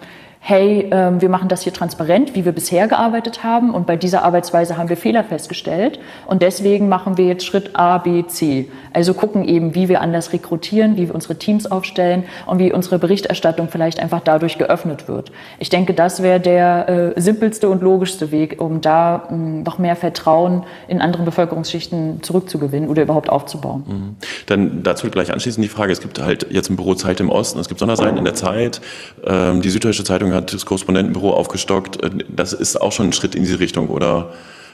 hey, 0.50 0.88
ähm, 0.92 1.20
wir 1.20 1.28
machen 1.28 1.50
das 1.50 1.64
hier 1.64 1.74
transparent, 1.74 2.34
wie 2.34 2.46
wir 2.46 2.54
bisher 2.54 2.88
gearbeitet 2.88 3.44
haben 3.44 3.74
und 3.74 3.86
bei 3.86 3.98
dieser 3.98 4.24
Arbeitsweise 4.24 4.78
haben 4.78 4.88
wir 4.88 4.96
Fehler 4.96 5.26
festgestellt 5.26 6.00
und 6.26 6.42
deswegen 6.42 6.88
machen 6.88 7.18
wir 7.18 7.26
jetzt 7.26 7.46
Schritt 7.46 7.72
A, 7.74 7.98
B, 7.98 8.26
C. 8.28 8.70
Also 8.94 9.14
gucken 9.14 9.44
eben, 9.44 9.76
wie 9.76 9.90
wir 9.90 10.00
anders 10.00 10.32
rekrutieren, 10.32 10.96
wie 10.96 11.10
wir 11.10 11.16
unsere 11.16 11.36
Teams 11.36 11.70
aufstellen 11.70 12.24
und 12.46 12.60
wie 12.60 12.72
unsere 12.72 12.98
Berichterstattung 12.98 13.68
vielleicht 13.68 14.00
einfach 14.00 14.22
dadurch 14.24 14.58
geöffnet 14.58 15.10
wird. 15.10 15.34
Ich 15.60 15.68
denke, 15.68 15.94
das 15.94 16.24
wäre 16.24 16.40
der 16.40 17.14
äh, 17.18 17.20
simpelste 17.20 17.68
und 17.68 17.82
logischste 17.82 18.32
Weg, 18.32 18.62
um 18.62 18.80
da 18.80 19.24
mh, 19.30 19.30
hm, 19.30 19.64
noch 19.64 19.80
mehr 19.80 19.98
Vertrauen 19.98 20.64
in 20.88 21.02
anderen 21.02 21.26
Bevölkerungsschichten 21.26 22.24
zurückzugewinnen 22.24 22.88
oder 22.88 23.02
überhaupt 23.02 23.30
aufzubauen. 23.30 23.84
Mhm. 23.86 24.16
Dann 24.46 24.84
dazu 24.84 25.10
gleich 25.10 25.34
anschließend 25.34 25.66
die 25.66 25.70
Frage, 25.70 25.92
es 25.92 26.00
gibt 26.00 26.22
halt 26.22 26.48
jetzt 26.52 26.70
ein 26.70 26.78
Büro 26.78 26.94
Zeit 26.94 27.20
im 27.20 27.30
Osten, 27.30 27.60
es 27.60 27.68
gibt 27.68 27.82
Sonderseiten 27.82 28.16
in 28.16 28.24
der 28.24 28.36
Zeit, 28.36 28.80
ähm, 29.26 29.62
die 29.62 29.70
Süddeutsche 29.70 30.06
Zeitung 30.06 30.37
hat 30.37 30.37
das 30.42 30.66
Korrespondentenbüro 30.66 31.32
aufgestockt. 31.32 32.04
Äh, 32.04 32.10
das 32.30 32.54
ist 32.54 32.80
auch 32.82 32.92
schon 32.92 33.08
ein 33.08 33.14
Schritt 33.14 33.36
in 33.36 33.44
diese 33.44 33.60
Richtung 33.60 33.90
oder 33.90 34.32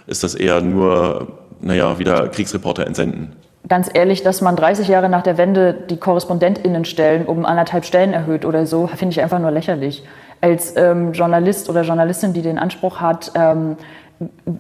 ist 0.08 0.24
das 0.24 0.36
eher 0.36 0.62
nur, 0.62 1.28
naja, 1.62 1.98
wieder 2.00 2.28
Kriegsreporter 2.28 2.86
entsenden? 2.86 3.34
Ganz 3.70 3.90
ehrlich, 3.94 4.24
dass 4.24 4.42
man 4.42 4.58
30 4.58 4.90
Jahre 4.90 5.08
nach 5.08 5.24
der 5.24 5.38
Wende 5.38 5.74
die 5.74 5.96
KorrespondentInnenstellen 5.96 7.26
um 7.26 7.46
anderthalb 7.46 7.86
Stellen 7.86 8.12
erhöht 8.12 8.44
oder 8.44 8.66
so, 8.66 8.88
finde 8.88 9.14
ich 9.14 9.22
einfach 9.22 9.40
nur 9.40 9.52
lächerlich. 9.52 10.04
Als 10.42 10.76
ähm, 10.76 11.14
Journalist 11.14 11.70
oder 11.70 11.84
Journalistin, 11.84 12.34
die 12.34 12.42
den 12.42 12.60
Anspruch 12.60 13.00
hat, 13.00 13.32
ähm, 13.36 13.78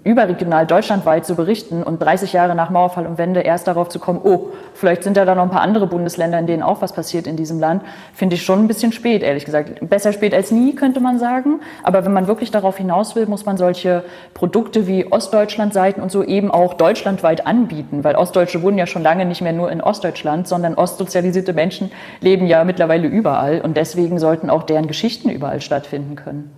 überregional 0.04 0.66
deutschlandweit 0.66 1.26
zu 1.26 1.36
berichten 1.36 1.84
und 1.84 2.00
30 2.00 2.34
Jahre 2.34 2.56
nach 2.56 2.70
Mauerfall 2.70 3.06
und 3.06 3.18
Wende 3.18 3.42
erst 3.42 3.68
darauf 3.68 3.90
zu 3.90 4.00
kommen, 4.00 4.20
oh, 4.24 4.48
vielleicht 4.74 5.04
sind 5.04 5.18
da 5.18 5.26
noch 5.36 5.44
ein 5.44 5.50
paar 5.50 5.62
andere 5.62 5.88
Bundesländer, 5.88 6.40
in 6.40 6.48
denen 6.48 6.64
auch 6.64 6.82
was 6.82 6.94
passiert 6.94 7.28
in 7.28 7.38
diesem 7.38 7.60
Land, 7.60 7.84
finde 8.14 8.36
ich 8.36 8.44
schon 8.44 8.60
ein 8.60 8.68
bisschen 8.68 8.92
spät, 8.92 9.24
ehrlich 9.24 9.46
gesagt. 9.46 9.88
Besser 9.88 10.14
spät 10.14 10.34
als 10.34 10.52
nie, 10.52 10.76
könnte 10.76 11.00
man 11.00 11.20
sagen. 11.20 11.62
Aber 11.84 12.06
wenn 12.06 12.14
man 12.14 12.28
wirklich 12.28 12.52
darauf 12.52 12.78
hinaus 12.78 13.16
will, 13.16 13.26
muss 13.26 13.46
man 13.46 13.58
solche 13.58 14.04
Produkte 14.34 14.88
wie 14.88 15.12
Ostdeutschland-Seiten 15.12 16.02
und 16.02 16.12
so 16.12 16.24
eben 16.24 16.52
auch 16.52 16.74
deutschlandweit 16.74 17.46
anbieten, 17.46 18.04
weil 18.04 18.16
Ostdeutsche 18.16 18.62
wohnen 18.62 18.78
ja 18.78 18.88
schon 18.88 19.04
lange 19.04 19.26
nicht 19.26 19.42
mehr 19.42 19.54
nur 19.54 19.72
in 19.72 19.82
Ostdeutschland, 19.82 20.48
sondern 20.48 20.76
ostsozialisierte 20.76 21.54
Menschen 21.54 21.92
leben 22.22 22.48
ja 22.48 22.64
mittlerweile 22.64 23.08
überall 23.08 23.62
und 23.62 23.78
deswegen 23.78 24.20
sollten 24.20 24.50
auch 24.50 24.64
deren 24.64 24.88
Geschichten 24.88 25.30
überall 25.30 25.62
stattfinden 25.62 26.16
können. 26.16 26.52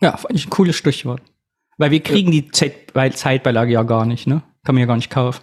Ja, 0.00 0.16
fand 0.16 0.34
ich 0.34 0.46
ein 0.46 0.50
cooles 0.50 0.76
Stichwort. 0.76 1.20
Weil 1.80 1.92
wir 1.92 2.00
kriegen 2.00 2.30
die 2.30 2.50
Zeitbeilage 2.50 3.72
ja 3.72 3.84
gar 3.84 4.04
nicht, 4.04 4.26
ne? 4.26 4.42
Kann 4.64 4.74
man 4.74 4.80
ja 4.80 4.86
gar 4.86 4.96
nicht 4.96 5.08
kaufen. 5.08 5.40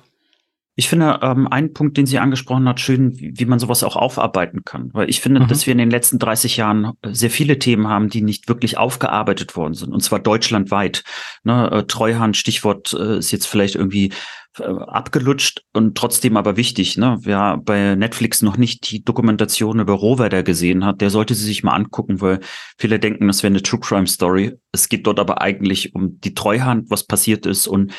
Ich 0.80 0.89
finde 0.89 1.19
ähm, 1.23 1.47
einen 1.47 1.73
Punkt, 1.73 1.97
den 1.97 2.05
sie 2.05 2.19
angesprochen 2.19 2.69
hat, 2.69 2.80
schön, 2.80 3.19
wie, 3.19 3.34
wie 3.34 3.45
man 3.45 3.57
sowas 3.57 3.84
auch 3.84 3.95
aufarbeiten 3.95 4.63
kann. 4.63 4.91
Weil 4.93 5.09
ich 5.09 5.21
finde, 5.21 5.39
mhm. 5.39 5.47
dass 5.47 5.65
wir 5.65 5.71
in 5.71 5.80
den 5.80 5.89
letzten 5.89 6.19
30 6.19 6.55
Jahren 6.55 6.91
sehr 7.03 7.32
viele 7.32 7.57
Themen 7.57 7.88
haben, 7.88 8.09
die 8.09 8.21
nicht 8.21 8.47
wirklich 8.47 8.78
aufgearbeitet 8.78 9.55
worden 9.55 9.73
sind. 9.73 9.91
Und 9.91 10.01
zwar 10.01 10.19
deutschlandweit. 10.19 11.03
Ne, 11.43 11.71
äh, 11.71 11.84
Treuhand, 11.86 12.38
Stichwort 12.38 12.93
äh, 12.93 13.17
ist 13.17 13.32
jetzt 13.32 13.47
vielleicht 13.47 13.73
irgendwie 13.73 14.13
äh, 14.59 14.65
abgelutscht 14.65 15.63
und 15.73 15.97
trotzdem 15.97 16.38
aber 16.38 16.57
wichtig. 16.57 16.95
Ne? 16.95 17.17
Wer 17.21 17.57
bei 17.57 17.95
Netflix 17.95 18.43
noch 18.43 18.57
nicht 18.57 18.91
die 18.91 19.03
Dokumentation 19.03 19.80
über 19.80 19.93
Rohwedder 19.93 20.43
gesehen 20.43 20.86
hat, 20.86 21.01
der 21.01 21.09
sollte 21.09 21.34
sie 21.34 21.45
sich 21.45 21.63
mal 21.63 21.73
angucken, 21.73 22.21
weil 22.21 22.39
viele 22.78 22.99
denken, 22.99 23.25
das 23.25 23.41
wäre 23.41 23.49
eine 23.51 23.63
True 23.63 23.80
Crime 23.80 24.05
Story. 24.05 24.53
Es 24.71 24.89
geht 24.89 25.07
dort 25.07 25.19
aber 25.19 25.41
eigentlich 25.41 25.95
um 25.95 26.19
die 26.19 26.36
Treuhand, 26.36 26.91
was 26.91 27.03
passiert 27.07 27.47
ist 27.47 27.65
und 27.65 27.93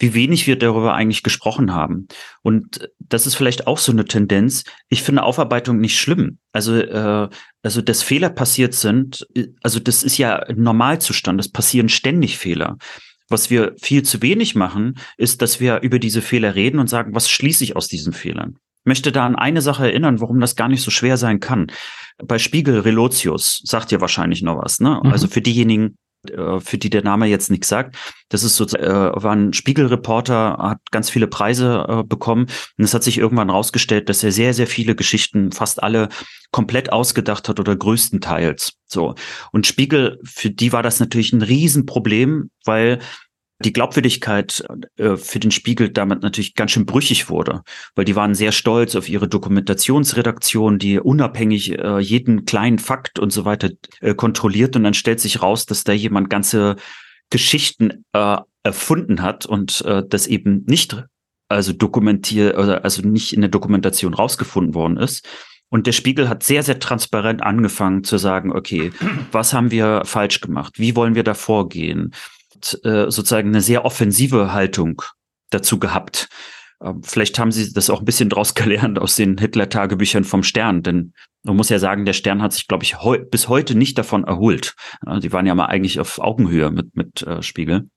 wie 0.00 0.14
wenig 0.14 0.46
wir 0.46 0.58
darüber 0.58 0.94
eigentlich 0.94 1.22
gesprochen 1.22 1.72
haben. 1.72 2.08
Und 2.42 2.90
das 2.98 3.26
ist 3.26 3.36
vielleicht 3.36 3.66
auch 3.66 3.78
so 3.78 3.92
eine 3.92 4.06
Tendenz. 4.06 4.64
Ich 4.88 5.02
finde 5.02 5.22
Aufarbeitung 5.22 5.78
nicht 5.78 5.98
schlimm. 5.98 6.38
Also, 6.52 6.74
äh, 6.76 7.28
also 7.62 7.82
dass 7.82 8.02
Fehler 8.02 8.30
passiert 8.30 8.74
sind, 8.74 9.26
also 9.62 9.78
das 9.78 10.02
ist 10.02 10.18
ja 10.18 10.36
ein 10.36 10.62
Normalzustand. 10.62 11.38
Es 11.38 11.52
passieren 11.52 11.88
ständig 11.88 12.38
Fehler. 12.38 12.78
Was 13.28 13.50
wir 13.50 13.74
viel 13.80 14.02
zu 14.02 14.22
wenig 14.22 14.56
machen, 14.56 14.98
ist, 15.16 15.42
dass 15.42 15.60
wir 15.60 15.80
über 15.82 15.98
diese 15.98 16.22
Fehler 16.22 16.54
reden 16.54 16.80
und 16.80 16.88
sagen, 16.88 17.14
was 17.14 17.30
schließe 17.30 17.62
ich 17.62 17.76
aus 17.76 17.86
diesen 17.86 18.12
Fehlern? 18.12 18.56
Ich 18.80 18.86
möchte 18.86 19.12
da 19.12 19.26
an 19.26 19.36
eine 19.36 19.60
Sache 19.60 19.84
erinnern, 19.84 20.20
warum 20.20 20.40
das 20.40 20.56
gar 20.56 20.68
nicht 20.68 20.82
so 20.82 20.90
schwer 20.90 21.18
sein 21.18 21.38
kann. 21.38 21.66
Bei 22.24 22.38
Spiegel 22.38 22.80
Relotius 22.80 23.60
sagt 23.64 23.92
ja 23.92 24.00
wahrscheinlich 24.00 24.42
noch 24.42 24.56
was, 24.60 24.80
ne? 24.80 25.00
Mhm. 25.04 25.12
Also 25.12 25.28
für 25.28 25.42
diejenigen, 25.42 25.84
äh, 25.84 25.90
für 26.26 26.78
die 26.78 26.90
der 26.90 27.02
Name 27.02 27.26
jetzt 27.26 27.50
nichts 27.50 27.68
sagt. 27.68 27.96
Das 28.28 28.42
ist 28.42 28.56
so, 28.56 28.64
äh, 28.66 29.12
war 29.14 29.32
ein 29.32 29.52
Spiegelreporter, 29.52 30.58
hat 30.58 30.78
ganz 30.90 31.08
viele 31.08 31.26
Preise 31.26 31.86
äh, 31.88 32.02
bekommen 32.02 32.46
und 32.76 32.84
es 32.84 32.92
hat 32.92 33.02
sich 33.02 33.18
irgendwann 33.18 33.50
rausgestellt, 33.50 34.08
dass 34.08 34.22
er 34.22 34.32
sehr, 34.32 34.52
sehr 34.52 34.66
viele 34.66 34.94
Geschichten, 34.94 35.52
fast 35.52 35.82
alle 35.82 36.08
komplett 36.52 36.92
ausgedacht 36.92 37.48
hat 37.48 37.58
oder 37.60 37.74
größtenteils. 37.74 38.74
So. 38.86 39.14
Und 39.52 39.66
Spiegel, 39.66 40.20
für 40.24 40.50
die 40.50 40.72
war 40.72 40.82
das 40.82 41.00
natürlich 41.00 41.32
ein 41.32 41.42
Riesenproblem, 41.42 42.50
weil 42.64 42.98
die 43.64 43.72
Glaubwürdigkeit 43.72 44.64
äh, 44.96 45.16
für 45.16 45.38
den 45.38 45.50
Spiegel 45.50 45.90
damit 45.90 46.22
natürlich 46.22 46.54
ganz 46.54 46.72
schön 46.72 46.86
brüchig 46.86 47.28
wurde, 47.28 47.62
weil 47.94 48.04
die 48.04 48.16
waren 48.16 48.34
sehr 48.34 48.52
stolz 48.52 48.96
auf 48.96 49.08
ihre 49.08 49.28
Dokumentationsredaktion, 49.28 50.78
die 50.78 50.98
unabhängig 50.98 51.78
äh, 51.78 51.98
jeden 51.98 52.44
kleinen 52.46 52.78
Fakt 52.78 53.18
und 53.18 53.32
so 53.32 53.44
weiter 53.44 53.70
äh, 54.00 54.14
kontrolliert 54.14 54.76
und 54.76 54.84
dann 54.84 54.94
stellt 54.94 55.20
sich 55.20 55.42
raus, 55.42 55.66
dass 55.66 55.84
da 55.84 55.92
jemand 55.92 56.30
ganze 56.30 56.76
Geschichten 57.28 58.04
äh, 58.12 58.38
erfunden 58.62 59.22
hat 59.22 59.46
und 59.46 59.82
äh, 59.84 60.02
das 60.08 60.26
eben 60.26 60.64
nicht 60.66 61.04
also 61.48 61.72
dokumentiert 61.72 62.56
oder 62.56 62.84
also 62.84 63.02
nicht 63.02 63.32
in 63.32 63.40
der 63.40 63.50
Dokumentation 63.50 64.14
rausgefunden 64.14 64.74
worden 64.74 64.96
ist. 64.96 65.26
Und 65.68 65.86
der 65.86 65.92
Spiegel 65.92 66.28
hat 66.28 66.42
sehr, 66.42 66.62
sehr 66.62 66.78
transparent 66.80 67.42
angefangen 67.42 68.04
zu 68.04 68.18
sagen, 68.18 68.52
okay, 68.52 68.90
was 69.30 69.52
haben 69.52 69.70
wir 69.70 70.02
falsch 70.04 70.40
gemacht? 70.40 70.78
Wie 70.78 70.96
wollen 70.96 71.14
wir 71.14 71.22
da 71.22 71.34
vorgehen? 71.34 72.12
Äh, 72.84 73.10
sozusagen 73.10 73.48
eine 73.48 73.60
sehr 73.60 73.84
offensive 73.84 74.52
Haltung 74.52 75.02
dazu 75.50 75.78
gehabt. 75.78 76.28
Ähm, 76.82 77.02
vielleicht 77.02 77.38
haben 77.38 77.52
sie 77.52 77.72
das 77.72 77.90
auch 77.90 78.00
ein 78.00 78.04
bisschen 78.04 78.28
draus 78.28 78.54
gelernt 78.54 78.98
aus 78.98 79.16
den 79.16 79.38
Hitler-Tagebüchern 79.38 80.24
vom 80.24 80.42
Stern, 80.42 80.82
denn 80.82 81.12
man 81.42 81.56
muss 81.56 81.70
ja 81.70 81.78
sagen, 81.78 82.04
der 82.04 82.12
Stern 82.12 82.42
hat 82.42 82.52
sich, 82.52 82.68
glaube 82.68 82.84
ich, 82.84 83.00
heu 83.02 83.18
bis 83.18 83.48
heute 83.48 83.74
nicht 83.74 83.96
davon 83.96 84.24
erholt. 84.24 84.74
Äh, 85.06 85.20
die 85.20 85.32
waren 85.32 85.46
ja 85.46 85.54
mal 85.54 85.66
eigentlich 85.66 86.00
auf 86.00 86.18
Augenhöhe 86.18 86.70
mit, 86.70 86.96
mit 86.96 87.22
äh, 87.22 87.42
Spiegel. 87.42 87.88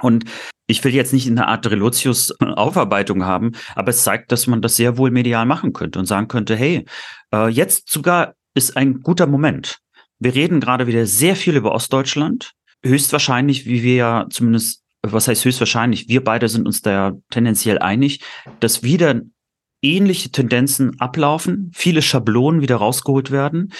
Und 0.00 0.24
ich 0.66 0.82
will 0.84 0.94
jetzt 0.94 1.12
nicht 1.12 1.26
in 1.26 1.38
einer 1.38 1.48
Art 1.48 1.68
Relotius-Aufarbeitung 1.68 3.24
haben, 3.24 3.52
aber 3.74 3.90
es 3.90 4.04
zeigt, 4.04 4.32
dass 4.32 4.46
man 4.46 4.62
das 4.62 4.76
sehr 4.76 4.96
wohl 4.96 5.10
medial 5.10 5.44
machen 5.44 5.72
könnte 5.72 5.98
und 5.98 6.06
sagen 6.06 6.28
könnte, 6.28 6.56
hey, 6.56 6.86
äh, 7.34 7.48
jetzt 7.48 7.90
sogar 7.90 8.34
ist 8.54 8.76
ein 8.76 9.00
guter 9.00 9.26
Moment. 9.26 9.78
Wir 10.18 10.34
reden 10.34 10.60
gerade 10.60 10.86
wieder 10.86 11.06
sehr 11.06 11.34
viel 11.34 11.56
über 11.56 11.72
Ostdeutschland 11.72 12.52
höchstwahrscheinlich, 12.82 13.66
wie 13.66 13.82
wir 13.82 13.94
ja 13.94 14.26
zumindest, 14.30 14.82
was 15.02 15.28
heißt 15.28 15.44
höchstwahrscheinlich, 15.44 16.08
wir 16.08 16.22
beide 16.22 16.48
sind 16.48 16.66
uns 16.66 16.82
da 16.82 16.90
ja 16.90 17.12
tendenziell 17.30 17.78
einig, 17.78 18.20
dass 18.60 18.82
wieder 18.82 19.20
ähnliche 19.82 20.30
Tendenzen 20.30 21.00
ablaufen, 21.00 21.70
viele 21.74 22.02
Schablonen 22.02 22.60
wieder 22.60 22.76
rausgeholt 22.76 23.30
werden. 23.30 23.72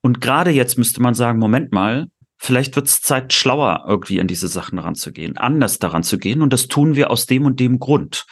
Und 0.00 0.20
gerade 0.20 0.50
jetzt 0.50 0.78
müsste 0.78 1.02
man 1.02 1.14
sagen, 1.14 1.38
Moment 1.38 1.72
mal, 1.72 2.06
vielleicht 2.38 2.76
wird 2.76 2.86
es 2.86 3.02
Zeit, 3.02 3.32
schlauer 3.32 3.84
irgendwie 3.86 4.20
an 4.20 4.26
diese 4.26 4.48
Sachen 4.48 4.78
ranzugehen, 4.78 5.36
anders 5.36 5.78
daran 5.78 6.02
zu 6.02 6.18
gehen. 6.18 6.40
Und 6.40 6.52
das 6.52 6.68
tun 6.68 6.94
wir 6.94 7.10
aus 7.10 7.26
dem 7.26 7.44
und 7.44 7.60
dem 7.60 7.78
Grund. 7.78 8.26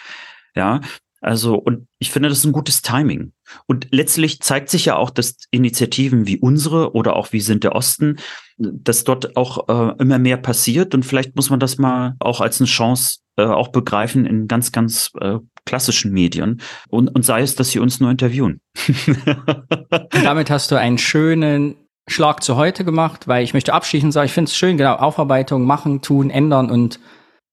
Ja, 0.55 0.81
also, 1.21 1.57
und 1.57 1.89
ich 1.99 2.11
finde, 2.11 2.29
das 2.29 2.39
ist 2.39 2.45
ein 2.45 2.53
gutes 2.53 2.83
Timing. 2.83 3.33
Und 3.67 3.89
letztlich 3.91 4.41
zeigt 4.41 4.71
sich 4.71 4.85
ja 4.85 4.97
auch, 4.97 5.11
dass 5.11 5.37
Initiativen 5.51 6.27
wie 6.27 6.39
unsere 6.39 6.95
oder 6.95 7.17
auch 7.17 7.33
wie 7.33 7.41
sind 7.41 7.65
der 7.65 7.75
Osten, 7.75 8.19
dass 8.57 9.05
dort 9.05 9.37
auch 9.37 9.69
äh, 9.69 9.95
immer 9.99 10.19
mehr 10.19 10.37
passiert. 10.37 10.95
Und 10.95 11.05
vielleicht 11.05 11.35
muss 11.35 11.51
man 11.51 11.61
das 11.61 11.79
mal 11.79 12.15
auch 12.21 12.41
als 12.41 12.61
eine 12.61 12.69
Chance 12.69 13.19
äh, 13.37 13.45
auch 13.45 13.69
begreifen 13.69 14.27
in 14.27 14.47
ganz, 14.47 14.71
ganz 14.71 15.11
äh, 15.21 15.39
klassischen 15.65 16.13
Medien. 16.13 16.61
Und, 16.89 17.09
und 17.09 17.25
sei 17.25 17.43
es, 17.43 17.57
dass 17.57 17.71
sie 17.71 17.81
uns 17.81 18.01
nur 18.01 18.11
interviewen. 18.11 18.61
damit 20.11 20.51
hast 20.51 20.71
du 20.71 20.77
einen 20.77 20.99
schönen 20.99 21.77
Schlag 22.07 22.43
zu 22.43 22.57
heute 22.57 22.85
gemacht, 22.85 23.29
weil 23.29 23.45
ich 23.45 23.55
möchte 23.55 23.75
abschließend 23.75 24.13
sagen, 24.13 24.27
ich 24.27 24.33
finde 24.33 24.49
es 24.49 24.57
schön, 24.57 24.77
genau, 24.77 24.95
Aufarbeitung 24.95 25.67
machen, 25.67 26.01
tun, 26.01 26.31
ändern 26.31 26.71
und 26.71 27.01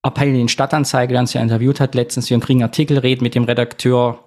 Appell 0.05 0.35
in 0.35 0.47
Stadtanzeige, 0.47 1.13
der 1.13 1.21
uns 1.21 1.33
ja 1.33 1.41
interviewt 1.41 1.79
hat 1.79 1.95
letztens, 1.95 2.29
wir 2.29 2.39
kriegen 2.39 2.61
Artikel, 2.61 2.99
reden 2.99 3.23
mit 3.23 3.33
dem 3.33 3.43
Redakteur 3.43 4.23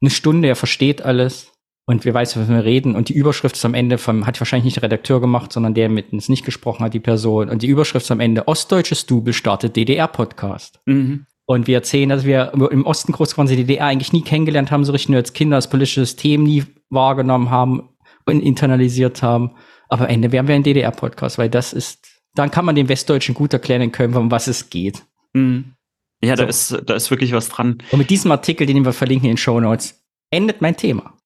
eine 0.00 0.10
Stunde, 0.10 0.48
er 0.48 0.56
versteht 0.56 1.02
alles 1.02 1.52
und 1.86 2.06
wir 2.06 2.14
wissen, 2.14 2.40
was 2.40 2.48
wir 2.48 2.64
reden 2.64 2.96
und 2.96 3.10
die 3.10 3.14
Überschrift 3.14 3.56
ist 3.56 3.64
am 3.64 3.74
Ende 3.74 3.98
vom, 3.98 4.26
hat 4.26 4.40
wahrscheinlich 4.40 4.64
nicht 4.64 4.76
der 4.76 4.84
Redakteur 4.84 5.20
gemacht, 5.20 5.52
sondern 5.52 5.74
der 5.74 5.90
mit 5.90 6.12
uns 6.12 6.30
nicht 6.30 6.44
gesprochen 6.44 6.84
hat, 6.84 6.94
die 6.94 7.00
Person 7.00 7.50
und 7.50 7.62
die 7.62 7.66
Überschrift 7.66 8.04
ist 8.04 8.10
am 8.10 8.20
Ende, 8.20 8.48
Ostdeutsches 8.48 9.04
Double 9.04 9.34
startet 9.34 9.76
DDR-Podcast. 9.76 10.80
Mhm. 10.86 11.26
Und 11.44 11.66
wir 11.66 11.78
erzählen, 11.78 12.08
dass 12.08 12.24
wir 12.24 12.52
im 12.70 12.86
Osten 12.86 13.12
groß 13.12 13.32
geworden 13.32 13.48
sind, 13.48 13.56
die 13.56 13.64
DDR 13.64 13.86
eigentlich 13.86 14.12
nie 14.12 14.22
kennengelernt 14.22 14.70
haben, 14.70 14.84
so 14.84 14.92
richtig 14.92 15.08
nur 15.10 15.18
als 15.18 15.32
Kinder 15.32 15.56
das 15.56 15.68
politische 15.68 16.00
System 16.00 16.44
nie 16.44 16.62
wahrgenommen 16.90 17.50
haben 17.50 17.90
und 18.24 18.40
internalisiert 18.40 19.20
haben. 19.22 19.56
Aber 19.88 20.04
am 20.04 20.10
Ende 20.10 20.30
wären 20.30 20.46
wir 20.46 20.54
ein 20.54 20.62
DDR-Podcast, 20.62 21.38
weil 21.38 21.50
das 21.50 21.72
ist, 21.72 22.06
dann 22.36 22.52
kann 22.52 22.64
man 22.64 22.76
dem 22.76 22.88
Westdeutschen 22.88 23.34
gut 23.34 23.52
erklären 23.52 23.90
können, 23.90 24.14
um 24.14 24.30
was 24.30 24.46
es 24.46 24.70
geht. 24.70 25.02
Mhm. 25.32 25.74
Ja, 26.22 26.36
so. 26.36 26.42
da 26.42 26.48
ist, 26.48 26.82
da 26.86 26.94
ist 26.94 27.10
wirklich 27.10 27.32
was 27.32 27.48
dran. 27.48 27.78
Und 27.90 27.98
mit 27.98 28.10
diesem 28.10 28.30
Artikel, 28.30 28.66
den 28.66 28.84
wir 28.84 28.92
verlinken 28.92 29.26
in 29.26 29.32
den 29.32 29.38
Show 29.38 29.58
Notes, 29.60 30.02
endet 30.30 30.60
mein 30.60 30.76
Thema. 30.76 31.16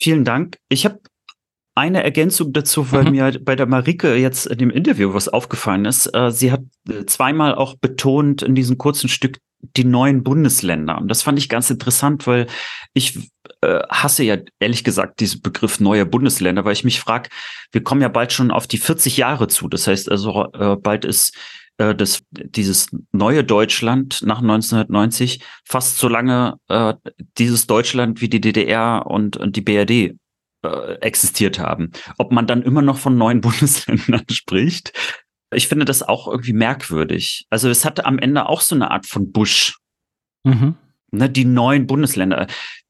Vielen 0.00 0.24
Dank. 0.24 0.58
Ich 0.68 0.84
habe 0.84 1.00
eine 1.74 2.02
Ergänzung 2.02 2.52
dazu, 2.52 2.90
weil 2.92 3.04
mhm. 3.04 3.10
mir 3.12 3.40
bei 3.40 3.56
der 3.56 3.66
Marike 3.66 4.14
jetzt 4.14 4.46
in 4.46 4.58
dem 4.58 4.70
Interview 4.70 5.14
was 5.14 5.28
aufgefallen 5.28 5.84
ist. 5.84 6.06
Äh, 6.14 6.30
sie 6.30 6.52
hat 6.52 6.62
äh, 6.88 7.06
zweimal 7.06 7.54
auch 7.54 7.76
betont 7.76 8.42
in 8.42 8.54
diesem 8.54 8.78
kurzen 8.78 9.08
Stück 9.08 9.38
die 9.76 9.84
neuen 9.84 10.24
Bundesländer. 10.24 10.98
Und 10.98 11.08
das 11.08 11.22
fand 11.22 11.38
ich 11.38 11.48
ganz 11.48 11.70
interessant, 11.70 12.26
weil 12.26 12.48
ich 12.94 13.30
äh, 13.60 13.80
hasse 13.88 14.24
ja 14.24 14.38
ehrlich 14.58 14.82
gesagt 14.82 15.20
diesen 15.20 15.40
Begriff 15.40 15.78
neue 15.78 16.04
Bundesländer, 16.04 16.64
weil 16.64 16.72
ich 16.72 16.84
mich 16.84 17.00
frage, 17.00 17.30
wir 17.70 17.82
kommen 17.82 18.02
ja 18.02 18.08
bald 18.08 18.32
schon 18.32 18.50
auf 18.50 18.66
die 18.66 18.78
40 18.78 19.16
Jahre 19.16 19.46
zu. 19.46 19.68
Das 19.68 19.86
heißt 19.86 20.10
also, 20.10 20.52
äh, 20.52 20.76
bald 20.76 21.04
ist 21.04 21.36
äh, 21.78 21.94
das, 21.94 22.22
dieses 22.30 22.88
neue 23.12 23.44
Deutschland 23.44 24.22
nach 24.22 24.40
1990 24.40 25.42
fast 25.64 25.98
so 25.98 26.08
lange 26.08 26.58
äh, 26.68 26.94
dieses 27.38 27.66
Deutschland 27.66 28.20
wie 28.20 28.28
die 28.28 28.40
DDR 28.40 29.06
und, 29.06 29.36
und 29.36 29.56
die 29.56 29.62
BRD 29.62 30.16
äh, 30.64 30.94
existiert 31.00 31.58
haben. 31.58 31.90
Ob 32.18 32.32
man 32.32 32.46
dann 32.46 32.62
immer 32.62 32.82
noch 32.82 32.98
von 32.98 33.16
neuen 33.16 33.40
Bundesländern 33.42 34.24
spricht, 34.30 34.92
ich 35.52 35.68
finde 35.68 35.84
das 35.84 36.02
auch 36.02 36.28
irgendwie 36.28 36.54
merkwürdig. 36.54 37.46
Also 37.50 37.68
es 37.68 37.84
hatte 37.84 38.06
am 38.06 38.18
Ende 38.18 38.48
auch 38.48 38.60
so 38.60 38.74
eine 38.74 38.90
Art 38.90 39.06
von 39.06 39.32
Busch. 39.32 39.78
Mhm. 40.44 40.76
Ne, 41.10 41.28
die 41.28 41.44
neuen 41.44 41.86
Bundesländer, 41.86 42.46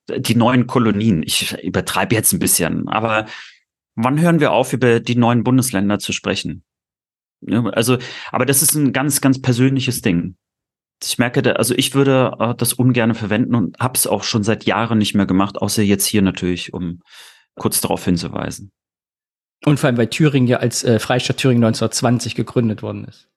die 0.08 0.36
neuen 0.36 0.66
Kolonien. 0.66 1.22
Ich 1.24 1.58
übertreibe 1.62 2.14
jetzt 2.14 2.32
ein 2.32 2.38
bisschen, 2.38 2.88
aber 2.88 3.26
wann 3.96 4.20
hören 4.20 4.38
wir 4.38 4.52
auf, 4.52 4.72
über 4.72 5.00
die 5.00 5.16
neuen 5.16 5.42
Bundesländer 5.42 5.98
zu 5.98 6.12
sprechen? 6.12 6.62
Also, 7.72 7.98
aber 8.30 8.46
das 8.46 8.62
ist 8.62 8.74
ein 8.74 8.92
ganz, 8.92 9.20
ganz 9.20 9.40
persönliches 9.40 10.02
Ding. 10.02 10.36
Ich 11.02 11.18
merke, 11.18 11.42
da, 11.42 11.52
also 11.52 11.74
ich 11.76 11.94
würde 11.94 12.36
äh, 12.38 12.54
das 12.54 12.72
ungern 12.74 13.14
verwenden 13.14 13.54
und 13.54 13.78
habe 13.80 13.94
es 13.96 14.06
auch 14.06 14.22
schon 14.22 14.44
seit 14.44 14.64
Jahren 14.64 14.98
nicht 14.98 15.14
mehr 15.14 15.26
gemacht, 15.26 15.58
außer 15.58 15.82
jetzt 15.82 16.06
hier 16.06 16.22
natürlich, 16.22 16.72
um 16.72 17.00
kurz 17.56 17.80
darauf 17.80 18.04
hinzuweisen. 18.04 18.70
Und 19.64 19.78
vor 19.78 19.88
allem, 19.88 19.96
weil 19.96 20.08
Thüringen 20.08 20.48
ja 20.48 20.58
als 20.58 20.84
äh, 20.84 20.98
Freistaat 20.98 21.38
Thüringen 21.38 21.64
1920 21.64 22.34
gegründet 22.34 22.82
worden 22.82 23.04
ist. 23.04 23.28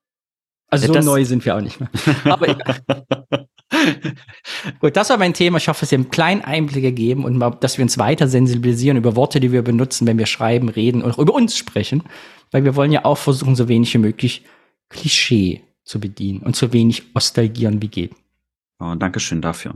Also 0.81 0.93
ja, 0.93 1.01
so 1.01 1.11
neu 1.11 1.25
sind 1.25 1.45
wir 1.45 1.55
auch 1.55 1.61
nicht 1.61 1.79
mehr. 1.79 1.89
Aber 2.25 2.49
egal. 2.49 2.77
Gut, 4.79 4.95
das 4.95 5.09
war 5.09 5.17
mein 5.17 5.33
Thema. 5.33 5.57
Ich 5.57 5.67
hoffe, 5.67 5.85
es 5.85 5.91
hat 5.91 5.97
einen 5.97 6.09
kleinen 6.09 6.41
Einblick 6.41 6.83
gegeben 6.83 7.25
und 7.25 7.37
mal, 7.37 7.51
dass 7.59 7.77
wir 7.77 7.83
uns 7.83 7.97
weiter 7.97 8.27
sensibilisieren 8.27 8.97
über 8.97 9.15
Worte, 9.15 9.39
die 9.39 9.51
wir 9.51 9.61
benutzen, 9.61 10.07
wenn 10.07 10.17
wir 10.17 10.25
schreiben, 10.25 10.69
reden 10.69 11.01
und 11.01 11.11
auch 11.11 11.19
über 11.19 11.33
uns 11.33 11.57
sprechen. 11.57 12.03
Weil 12.51 12.63
wir 12.63 12.75
wollen 12.75 12.91
ja 12.91 13.05
auch 13.05 13.17
versuchen, 13.17 13.55
so 13.55 13.67
wenig 13.67 13.93
wie 13.93 13.99
möglich 13.99 14.43
Klischee 14.89 15.61
zu 15.83 15.99
bedienen 15.99 16.41
und 16.41 16.55
so 16.55 16.73
wenig 16.73 17.13
nostalgieren 17.13 17.81
wie 17.81 17.87
geht. 17.87 18.13
Oh, 18.79 18.95
Dankeschön 18.95 19.41
dafür. 19.41 19.75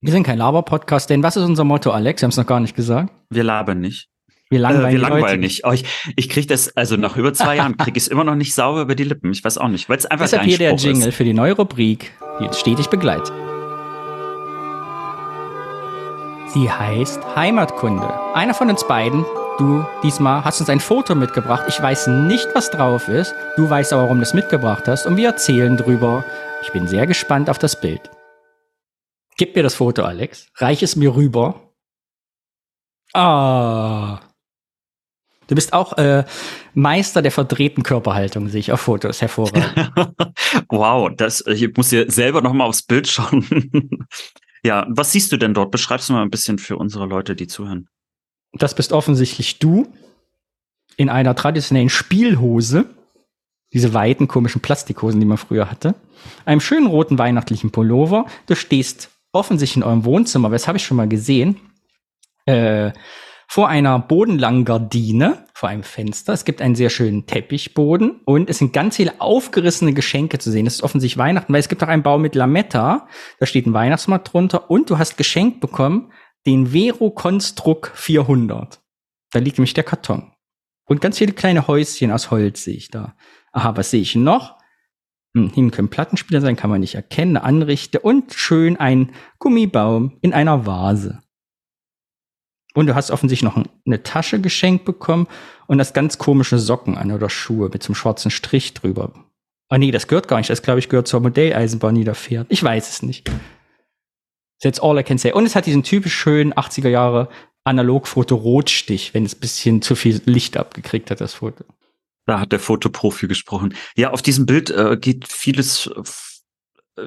Wir 0.00 0.12
sind 0.12 0.24
kein 0.24 0.38
Laber-Podcast, 0.38 1.08
denn 1.08 1.22
was 1.22 1.36
ist 1.36 1.44
unser 1.44 1.64
Motto, 1.64 1.90
Alex? 1.90 2.20
Wir 2.20 2.26
haben 2.26 2.30
es 2.30 2.36
noch 2.36 2.46
gar 2.46 2.60
nicht 2.60 2.76
gesagt. 2.76 3.12
Wir 3.30 3.44
labern 3.44 3.80
nicht. 3.80 4.10
Wir 4.50 4.58
langweilen, 4.60 4.88
äh, 4.88 4.92
wir 4.92 4.98
langweilen 4.98 5.40
nicht. 5.40 5.64
Oh, 5.64 5.72
ich 5.72 5.84
ich 6.16 6.28
kriege 6.28 6.46
das, 6.46 6.76
also 6.76 6.96
nach 6.96 7.16
über 7.16 7.32
zwei 7.32 7.56
Jahren 7.56 7.76
kriege 7.76 7.96
ich 7.96 8.04
es 8.04 8.08
immer 8.08 8.24
noch 8.24 8.34
nicht 8.34 8.54
sauber 8.54 8.82
über 8.82 8.94
die 8.94 9.04
Lippen. 9.04 9.32
Ich 9.32 9.42
weiß 9.42 9.58
auch 9.58 9.68
nicht, 9.68 9.88
weil 9.88 9.96
es 9.96 10.06
einfach 10.06 10.24
Deshalb 10.26 10.44
hier 10.44 10.58
der 10.58 10.74
Jingle 10.74 11.08
ist. 11.08 11.16
für 11.16 11.24
die 11.24 11.32
neue 11.34 11.54
Rubrik, 11.54 12.12
die 12.40 12.44
uns 12.44 12.60
stetig 12.60 12.88
begleitet. 12.88 13.32
Sie 16.48 16.70
heißt 16.70 17.20
Heimatkunde. 17.34 18.08
Einer 18.34 18.54
von 18.54 18.70
uns 18.70 18.86
beiden, 18.86 19.24
du 19.58 19.84
diesmal, 20.04 20.44
hast 20.44 20.60
uns 20.60 20.70
ein 20.70 20.78
Foto 20.78 21.16
mitgebracht. 21.16 21.64
Ich 21.66 21.82
weiß 21.82 22.06
nicht, 22.06 22.46
was 22.54 22.70
drauf 22.70 23.08
ist. 23.08 23.34
Du 23.56 23.68
weißt 23.68 23.92
aber, 23.92 24.02
warum 24.02 24.18
du 24.18 24.22
es 24.22 24.34
mitgebracht 24.34 24.86
hast. 24.86 25.06
Und 25.06 25.16
wir 25.16 25.28
erzählen 25.30 25.76
drüber. 25.76 26.24
Ich 26.62 26.70
bin 26.70 26.86
sehr 26.86 27.06
gespannt 27.08 27.50
auf 27.50 27.58
das 27.58 27.80
Bild. 27.80 28.08
Gib 29.36 29.56
mir 29.56 29.64
das 29.64 29.74
Foto, 29.74 30.04
Alex. 30.04 30.46
Reich 30.56 30.82
es 30.84 30.94
mir 30.94 31.16
rüber. 31.16 31.72
Ah. 33.14 34.20
Du 35.46 35.54
bist 35.54 35.72
auch 35.72 35.96
äh, 35.98 36.24
Meister 36.74 37.22
der 37.22 37.32
verdrehten 37.32 37.82
Körperhaltung, 37.82 38.48
sehe 38.48 38.60
ich 38.60 38.72
auf 38.72 38.80
Fotos 38.80 39.20
hervorragend. 39.20 39.92
wow, 40.68 41.10
das, 41.14 41.44
ich 41.46 41.76
muss 41.76 41.90
hier 41.90 42.10
selber 42.10 42.40
noch 42.40 42.52
mal 42.52 42.64
aufs 42.64 42.82
Bild 42.82 43.08
schauen. 43.08 44.06
ja, 44.64 44.86
was 44.88 45.12
siehst 45.12 45.32
du 45.32 45.36
denn 45.36 45.54
dort? 45.54 45.70
Beschreibst 45.70 46.08
du 46.08 46.14
mal 46.14 46.22
ein 46.22 46.30
bisschen 46.30 46.58
für 46.58 46.76
unsere 46.76 47.06
Leute, 47.06 47.36
die 47.36 47.46
zuhören. 47.46 47.88
Das 48.52 48.74
bist 48.74 48.92
offensichtlich 48.92 49.58
du 49.58 49.92
in 50.96 51.08
einer 51.08 51.34
traditionellen 51.34 51.90
Spielhose 51.90 52.86
Diese 53.72 53.92
weiten, 53.92 54.28
komischen 54.28 54.62
Plastikhosen, 54.62 55.18
die 55.18 55.26
man 55.26 55.36
früher 55.36 55.68
hatte. 55.68 55.96
Einem 56.44 56.60
schönen 56.60 56.86
roten 56.86 57.18
weihnachtlichen 57.18 57.72
Pullover. 57.72 58.26
Du 58.46 58.54
stehst 58.54 59.10
offensichtlich 59.32 59.78
in 59.78 59.82
eurem 59.82 60.04
Wohnzimmer, 60.04 60.48
das 60.48 60.68
habe 60.68 60.78
ich 60.78 60.84
schon 60.84 60.96
mal 60.96 61.08
gesehen, 61.08 61.56
äh, 62.46 62.92
vor 63.48 63.68
einer 63.68 63.98
bodenlangen 63.98 64.64
Gardine, 64.64 65.46
vor 65.54 65.68
einem 65.68 65.82
Fenster. 65.82 66.32
Es 66.32 66.44
gibt 66.44 66.60
einen 66.60 66.74
sehr 66.74 66.90
schönen 66.90 67.26
Teppichboden 67.26 68.20
und 68.24 68.50
es 68.50 68.58
sind 68.58 68.72
ganz 68.72 68.96
viele 68.96 69.20
aufgerissene 69.20 69.92
Geschenke 69.92 70.38
zu 70.38 70.50
sehen. 70.50 70.64
Das 70.64 70.74
ist 70.74 70.82
offensichtlich 70.82 71.18
Weihnachten, 71.18 71.52
weil 71.52 71.60
es 71.60 71.68
gibt 71.68 71.82
auch 71.82 71.88
einen 71.88 72.02
Baum 72.02 72.22
mit 72.22 72.34
Lametta. 72.34 73.08
Da 73.38 73.46
steht 73.46 73.66
ein 73.66 73.74
Weihnachtsmarkt 73.74 74.32
drunter 74.32 74.70
und 74.70 74.90
du 74.90 74.98
hast 74.98 75.16
geschenkt 75.16 75.60
bekommen 75.60 76.12
den 76.46 76.68
Vero 76.68 77.10
Construct 77.10 77.90
400. 77.94 78.80
Da 79.32 79.38
liegt 79.38 79.58
nämlich 79.58 79.74
der 79.74 79.84
Karton. 79.84 80.32
Und 80.86 81.00
ganz 81.00 81.18
viele 81.18 81.32
kleine 81.32 81.66
Häuschen 81.66 82.10
aus 82.10 82.30
Holz 82.30 82.64
sehe 82.64 82.76
ich 82.76 82.90
da. 82.90 83.16
Aha, 83.52 83.76
was 83.76 83.90
sehe 83.90 84.02
ich 84.02 84.14
noch? 84.14 84.58
Hm, 85.34 85.50
hinten 85.50 85.70
können 85.70 85.88
Plattenspieler 85.88 86.40
sein, 86.40 86.56
kann 86.56 86.70
man 86.70 86.80
nicht 86.80 86.94
erkennen. 86.94 87.36
Eine 87.36 87.44
Anrichte 87.44 88.00
und 88.00 88.32
schön 88.34 88.76
ein 88.76 89.12
Gummibaum 89.38 90.18
in 90.20 90.32
einer 90.32 90.66
Vase. 90.66 91.23
Und 92.74 92.86
du 92.86 92.94
hast 92.94 93.10
offensichtlich 93.10 93.48
noch 93.48 93.64
eine 93.86 94.02
Tasche 94.02 94.40
geschenkt 94.40 94.84
bekommen 94.84 95.28
und 95.66 95.78
das 95.78 95.92
ganz 95.92 96.18
komische 96.18 96.58
Socken 96.58 96.98
an 96.98 97.12
oder 97.12 97.30
Schuhe 97.30 97.70
mit 97.72 97.82
so 97.82 97.88
einem 97.88 97.94
schwarzen 97.94 98.30
Strich 98.30 98.74
drüber. 98.74 99.12
Ah 99.68 99.78
nee, 99.78 99.90
das 99.90 100.08
gehört 100.08 100.28
gar 100.28 100.38
nicht. 100.38 100.50
Das 100.50 100.62
glaube 100.62 100.80
ich 100.80 100.88
gehört 100.88 101.08
zur 101.08 101.20
Modelleisenbahn, 101.20 101.94
die 101.94 102.04
da 102.04 102.14
fährt. 102.14 102.48
Ich 102.50 102.62
weiß 102.62 102.90
es 102.90 103.02
nicht. 103.02 103.30
That's 104.60 104.80
all 104.80 104.98
I 104.98 105.02
can 105.02 105.18
say. 105.18 105.32
Und 105.32 105.46
es 105.46 105.56
hat 105.56 105.66
diesen 105.66 105.82
typisch 105.82 106.14
schönen 106.14 106.52
80er 106.52 106.88
Jahre 106.88 107.28
Analogfoto 107.64 108.34
Rotstich, 108.34 109.14
wenn 109.14 109.24
es 109.24 109.34
bisschen 109.34 109.80
zu 109.80 109.94
viel 109.94 110.20
Licht 110.26 110.56
abgekriegt 110.56 111.10
hat, 111.10 111.20
das 111.20 111.34
Foto. 111.34 111.64
Da 112.26 112.40
hat 112.40 112.52
der 112.52 112.60
Fotoprofi 112.60 113.26
gesprochen. 113.26 113.74
Ja, 113.96 114.10
auf 114.10 114.22
diesem 114.22 114.46
Bild 114.46 114.70
äh, 114.70 114.96
geht 114.96 115.28
vieles 115.28 115.86
äh, 115.86 116.02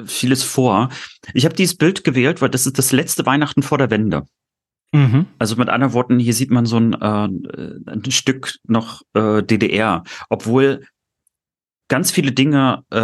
vieles 0.06 0.44
vor. 0.44 0.90
Ich 1.34 1.46
habe 1.46 1.56
dieses 1.56 1.78
Bild 1.78 2.04
gewählt, 2.04 2.42
weil 2.42 2.50
das 2.50 2.66
ist 2.66 2.78
das 2.78 2.92
letzte 2.92 3.26
Weihnachten 3.26 3.64
vor 3.64 3.78
der 3.78 3.90
Wende. 3.90 4.26
Mhm. 4.94 5.28
Also 5.38 5.56
mit 5.58 5.70
anderen 5.70 5.94
Worten, 5.94 6.20
hier 6.20 6.34
sieht 6.34 6.52
man 6.52 6.66
so 6.66 6.78
ein, 6.78 6.94
äh, 6.94 7.92
ein 7.92 8.12
Stück 8.12 8.56
noch 8.64 9.02
äh, 9.14 9.44
DDR, 9.44 10.04
obwohl 10.30 10.86
ganz 11.88 12.12
viele 12.12 12.32
Dinge, 12.32 12.84
äh, 12.92 12.98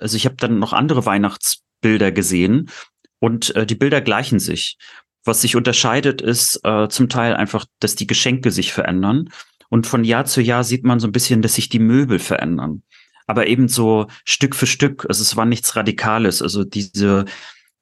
also 0.00 0.16
ich 0.16 0.26
habe 0.26 0.36
dann 0.36 0.58
noch 0.58 0.72
andere 0.72 1.06
Weihnachtsbilder 1.06 2.12
gesehen 2.12 2.70
und 3.18 3.54
äh, 3.56 3.66
die 3.66 3.74
Bilder 3.74 4.00
gleichen 4.00 4.38
sich. 4.38 4.78
Was 5.24 5.40
sich 5.40 5.56
unterscheidet, 5.56 6.22
ist 6.22 6.60
äh, 6.64 6.88
zum 6.88 7.08
Teil 7.08 7.34
einfach, 7.34 7.66
dass 7.80 7.96
die 7.96 8.06
Geschenke 8.06 8.52
sich 8.52 8.72
verändern. 8.72 9.30
Und 9.68 9.86
von 9.86 10.04
Jahr 10.04 10.24
zu 10.24 10.40
Jahr 10.40 10.62
sieht 10.62 10.84
man 10.84 11.00
so 11.00 11.08
ein 11.08 11.12
bisschen, 11.12 11.42
dass 11.42 11.54
sich 11.54 11.68
die 11.68 11.80
Möbel 11.80 12.20
verändern. 12.20 12.82
Aber 13.26 13.48
eben 13.48 13.66
so 13.66 14.06
Stück 14.24 14.54
für 14.54 14.66
Stück. 14.66 15.04
Also 15.08 15.22
es 15.22 15.36
war 15.36 15.44
nichts 15.44 15.74
Radikales. 15.74 16.42
Also 16.42 16.62
diese, 16.62 17.24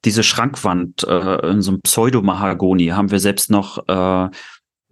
diese 0.05 0.23
Schrankwand 0.23 1.03
äh, 1.03 1.49
in 1.49 1.61
so 1.61 1.71
einem 1.71 1.81
Pseudomahagoni 1.81 2.87
haben 2.87 3.11
wir 3.11 3.19
selbst 3.19 3.49
noch 3.49 3.87
äh, 3.87 4.29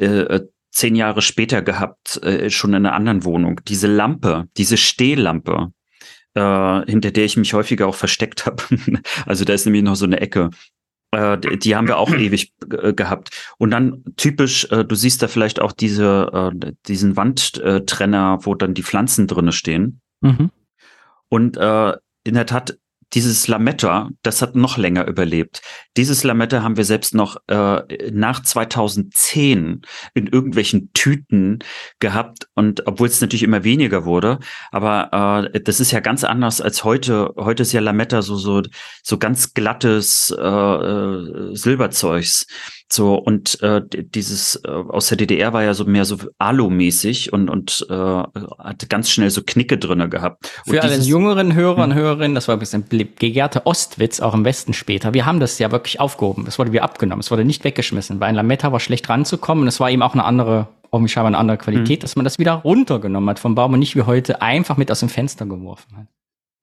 äh, 0.03 0.47
zehn 0.71 0.95
Jahre 0.95 1.21
später 1.21 1.61
gehabt, 1.61 2.21
äh, 2.23 2.49
schon 2.49 2.71
in 2.71 2.85
einer 2.85 2.93
anderen 2.93 3.23
Wohnung. 3.23 3.61
Diese 3.67 3.87
Lampe, 3.87 4.45
diese 4.57 4.75
Stehlampe, 4.75 5.71
äh, 6.33 6.81
hinter 6.85 7.11
der 7.11 7.25
ich 7.25 7.37
mich 7.37 7.53
häufiger 7.53 7.87
auch 7.87 7.95
versteckt 7.95 8.45
habe. 8.45 8.63
also 9.25 9.45
da 9.45 9.53
ist 9.53 9.65
nämlich 9.65 9.83
noch 9.83 9.95
so 9.95 10.05
eine 10.05 10.19
Ecke. 10.19 10.49
Äh, 11.11 11.37
die, 11.37 11.59
die 11.59 11.75
haben 11.75 11.87
wir 11.87 11.97
auch 11.97 12.09
ewig 12.15 12.53
äh, 12.71 12.93
gehabt. 12.93 13.53
Und 13.59 13.71
dann 13.71 14.03
typisch, 14.17 14.65
äh, 14.71 14.83
du 14.83 14.95
siehst 14.95 15.21
da 15.21 15.27
vielleicht 15.27 15.61
auch 15.61 15.71
diese, 15.71 16.51
äh, 16.53 16.71
diesen 16.87 17.15
Wandtrenner, 17.15 18.39
wo 18.41 18.55
dann 18.55 18.73
die 18.73 18.83
Pflanzen 18.83 19.27
drinne 19.27 19.51
stehen. 19.51 20.01
Mhm. 20.21 20.49
Und 21.29 21.57
äh, 21.57 21.93
in 22.23 22.33
der 22.33 22.45
Tat 22.45 22.77
dieses 23.13 23.47
Lametta, 23.47 24.09
das 24.23 24.41
hat 24.41 24.55
noch 24.55 24.77
länger 24.77 25.07
überlebt. 25.07 25.61
Dieses 25.97 26.23
Lametta 26.23 26.63
haben 26.63 26.77
wir 26.77 26.85
selbst 26.85 27.13
noch 27.13 27.37
äh, 27.47 28.11
nach 28.11 28.41
2010 28.41 29.81
in 30.13 30.27
irgendwelchen 30.27 30.91
Tüten 30.93 31.59
gehabt 31.99 32.47
und 32.55 32.87
obwohl 32.87 33.07
es 33.07 33.21
natürlich 33.21 33.43
immer 33.43 33.63
weniger 33.63 34.05
wurde, 34.05 34.39
aber 34.71 35.49
äh, 35.53 35.61
das 35.61 35.79
ist 35.79 35.91
ja 35.91 35.99
ganz 35.99 36.23
anders 36.23 36.61
als 36.61 36.83
heute. 36.83 37.33
Heute 37.37 37.63
ist 37.63 37.73
ja 37.73 37.81
Lametta 37.81 38.21
so 38.21 38.35
so 38.35 38.63
so 39.03 39.17
ganz 39.17 39.53
glattes 39.53 40.33
äh, 40.37 40.43
äh 40.43 41.55
Silberzeugs. 41.55 42.47
So, 42.91 43.15
und 43.15 43.61
äh, 43.61 43.81
dieses 43.89 44.61
äh, 44.65 44.69
aus 44.69 45.07
der 45.07 45.17
DDR 45.17 45.51
war 45.53 45.63
ja 45.63 45.73
so 45.73 45.85
mehr 45.85 46.05
so 46.05 46.17
Alu-mäßig 46.37 47.33
und, 47.33 47.49
und 47.49 47.85
äh, 47.89 47.93
hatte 47.93 48.87
ganz 48.87 49.09
schnell 49.09 49.29
so 49.29 49.41
Knicke 49.43 49.77
drinne 49.77 50.09
gehabt. 50.09 50.45
Für 50.65 50.73
und 50.73 50.81
alle 50.81 50.97
jüngeren 50.97 51.55
Hörer 51.55 51.83
und 51.83 51.91
hm. 51.91 51.99
Hörerinnen, 51.99 52.35
das 52.35 52.47
war 52.47 52.55
ein 52.55 52.59
bisschen 52.59 52.85
gegärte 52.89 53.65
Ostwitz, 53.65 54.19
auch 54.19 54.33
im 54.33 54.45
Westen 54.45 54.73
später. 54.73 55.13
Wir 55.13 55.25
haben 55.25 55.39
das 55.39 55.57
ja 55.59 55.71
wirklich 55.71 55.99
aufgehoben. 55.99 56.45
Es 56.47 56.59
wurde 56.59 56.71
wieder 56.71 56.83
abgenommen. 56.83 57.21
Es 57.21 57.31
wurde 57.31 57.45
nicht 57.45 57.63
weggeschmissen. 57.63 58.19
Bei 58.19 58.27
ein 58.27 58.35
Lametta 58.35 58.71
war 58.71 58.79
schlecht 58.79 59.09
ranzukommen 59.09 59.63
und 59.63 59.67
es 59.67 59.79
war 59.79 59.89
eben 59.89 60.03
auch 60.03 60.13
eine 60.13 60.23
andere, 60.23 60.67
irgendwie 60.91 61.11
scheinbar 61.11 61.29
eine 61.29 61.37
andere 61.37 61.57
Qualität, 61.57 61.99
mhm. 61.99 62.01
dass 62.01 62.15
man 62.15 62.25
das 62.25 62.37
wieder 62.37 62.53
runtergenommen 62.53 63.29
hat 63.29 63.39
vom 63.39 63.55
Baum 63.55 63.73
und 63.73 63.79
nicht 63.79 63.95
wie 63.95 64.03
heute 64.03 64.41
einfach 64.41 64.77
mit 64.77 64.91
aus 64.91 64.99
dem 64.99 65.09
Fenster 65.09 65.45
geworfen 65.45 65.97
hat. 65.97 66.07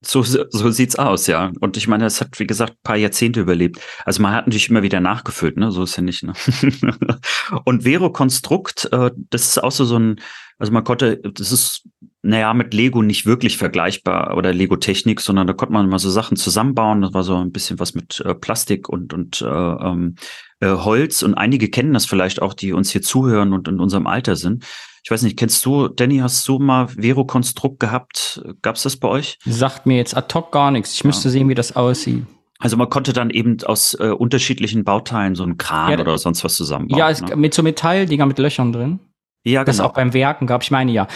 So, 0.03 0.23
so 0.23 0.71
sieht's 0.71 0.95
aus, 0.95 1.27
ja. 1.27 1.51
Und 1.59 1.77
ich 1.77 1.87
meine, 1.87 2.05
es 2.05 2.21
hat, 2.21 2.39
wie 2.39 2.47
gesagt, 2.47 2.81
paar 2.81 2.95
Jahrzehnte 2.95 3.39
überlebt. 3.39 3.79
Also 4.03 4.21
man 4.23 4.33
hat 4.33 4.47
natürlich 4.47 4.69
immer 4.69 4.81
wieder 4.81 4.99
nachgefüllt, 4.99 5.57
ne? 5.57 5.71
So 5.71 5.83
ist 5.83 5.95
ja 5.95 6.01
nicht, 6.01 6.23
ne? 6.23 6.33
und 7.65 7.83
Vero 7.83 8.11
Konstrukt, 8.11 8.89
äh, 8.91 9.11
das 9.29 9.49
ist 9.49 9.63
auch 9.63 9.71
so, 9.71 9.85
so 9.85 9.99
ein, 9.99 10.19
also 10.57 10.73
man 10.73 10.83
konnte, 10.83 11.17
das 11.17 11.51
ist, 11.51 11.87
naja, 12.23 12.53
mit 12.55 12.73
Lego 12.73 13.03
nicht 13.03 13.27
wirklich 13.27 13.57
vergleichbar 13.57 14.35
oder 14.37 14.53
Lego 14.53 14.75
Technik, 14.75 15.21
sondern 15.21 15.45
da 15.45 15.53
konnte 15.53 15.73
man 15.73 15.87
mal 15.87 15.99
so 15.99 16.09
Sachen 16.09 16.35
zusammenbauen. 16.35 17.01
Das 17.01 17.13
war 17.13 17.23
so 17.23 17.35
ein 17.35 17.51
bisschen 17.51 17.79
was 17.79 17.93
mit 17.93 18.21
äh, 18.21 18.33
Plastik 18.33 18.89
und, 18.89 19.13
und 19.13 19.41
äh, 19.41 19.45
ähm, 19.45 20.15
äh, 20.61 20.69
Holz. 20.69 21.21
Und 21.21 21.35
einige 21.35 21.69
kennen 21.69 21.93
das 21.93 22.05
vielleicht 22.05 22.41
auch, 22.41 22.55
die 22.55 22.73
uns 22.73 22.91
hier 22.91 23.03
zuhören 23.03 23.53
und 23.53 23.67
in 23.67 23.79
unserem 23.79 24.07
Alter 24.07 24.35
sind. 24.35 24.65
Ich 25.03 25.09
weiß 25.09 25.23
nicht, 25.23 25.37
kennst 25.37 25.65
du, 25.65 25.87
Danny, 25.87 26.19
hast 26.19 26.47
du 26.47 26.59
mal 26.59 26.87
Vero-Konstrukt 26.89 27.79
gehabt? 27.79 28.43
Gab's 28.61 28.83
das 28.83 28.97
bei 28.97 29.07
euch? 29.07 29.39
Sagt 29.45 29.85
mir 29.85 29.97
jetzt 29.97 30.15
ad 30.15 30.33
hoc 30.33 30.51
gar 30.51 30.71
nichts. 30.71 30.93
Ich 30.93 31.03
müsste 31.03 31.29
ja. 31.29 31.31
sehen, 31.31 31.49
wie 31.49 31.55
das 31.55 31.75
aussieht. 31.75 32.23
Also 32.59 32.77
man 32.77 32.89
konnte 32.89 33.11
dann 33.11 33.31
eben 33.31 33.57
aus 33.63 33.95
äh, 33.95 34.09
unterschiedlichen 34.09 34.83
Bauteilen 34.83 35.33
so 35.33 35.41
einen 35.41 35.57
Kran 35.57 35.93
ja, 35.93 35.99
oder 35.99 36.19
sonst 36.19 36.43
was 36.43 36.55
zusammenbauen. 36.55 36.99
Ja, 36.99 37.09
es, 37.09 37.21
ne? 37.21 37.35
mit 37.35 37.55
so 37.55 37.63
Metalldinger 37.63 38.27
mit 38.27 38.37
Löchern 38.37 38.71
drin. 38.71 38.99
Ja, 39.43 39.61
genau. 39.61 39.65
Das 39.65 39.79
auch 39.79 39.93
beim 39.93 40.13
Werken 40.13 40.45
gab. 40.45 40.61
Ich 40.61 40.69
meine 40.69 40.91
ja, 40.91 41.07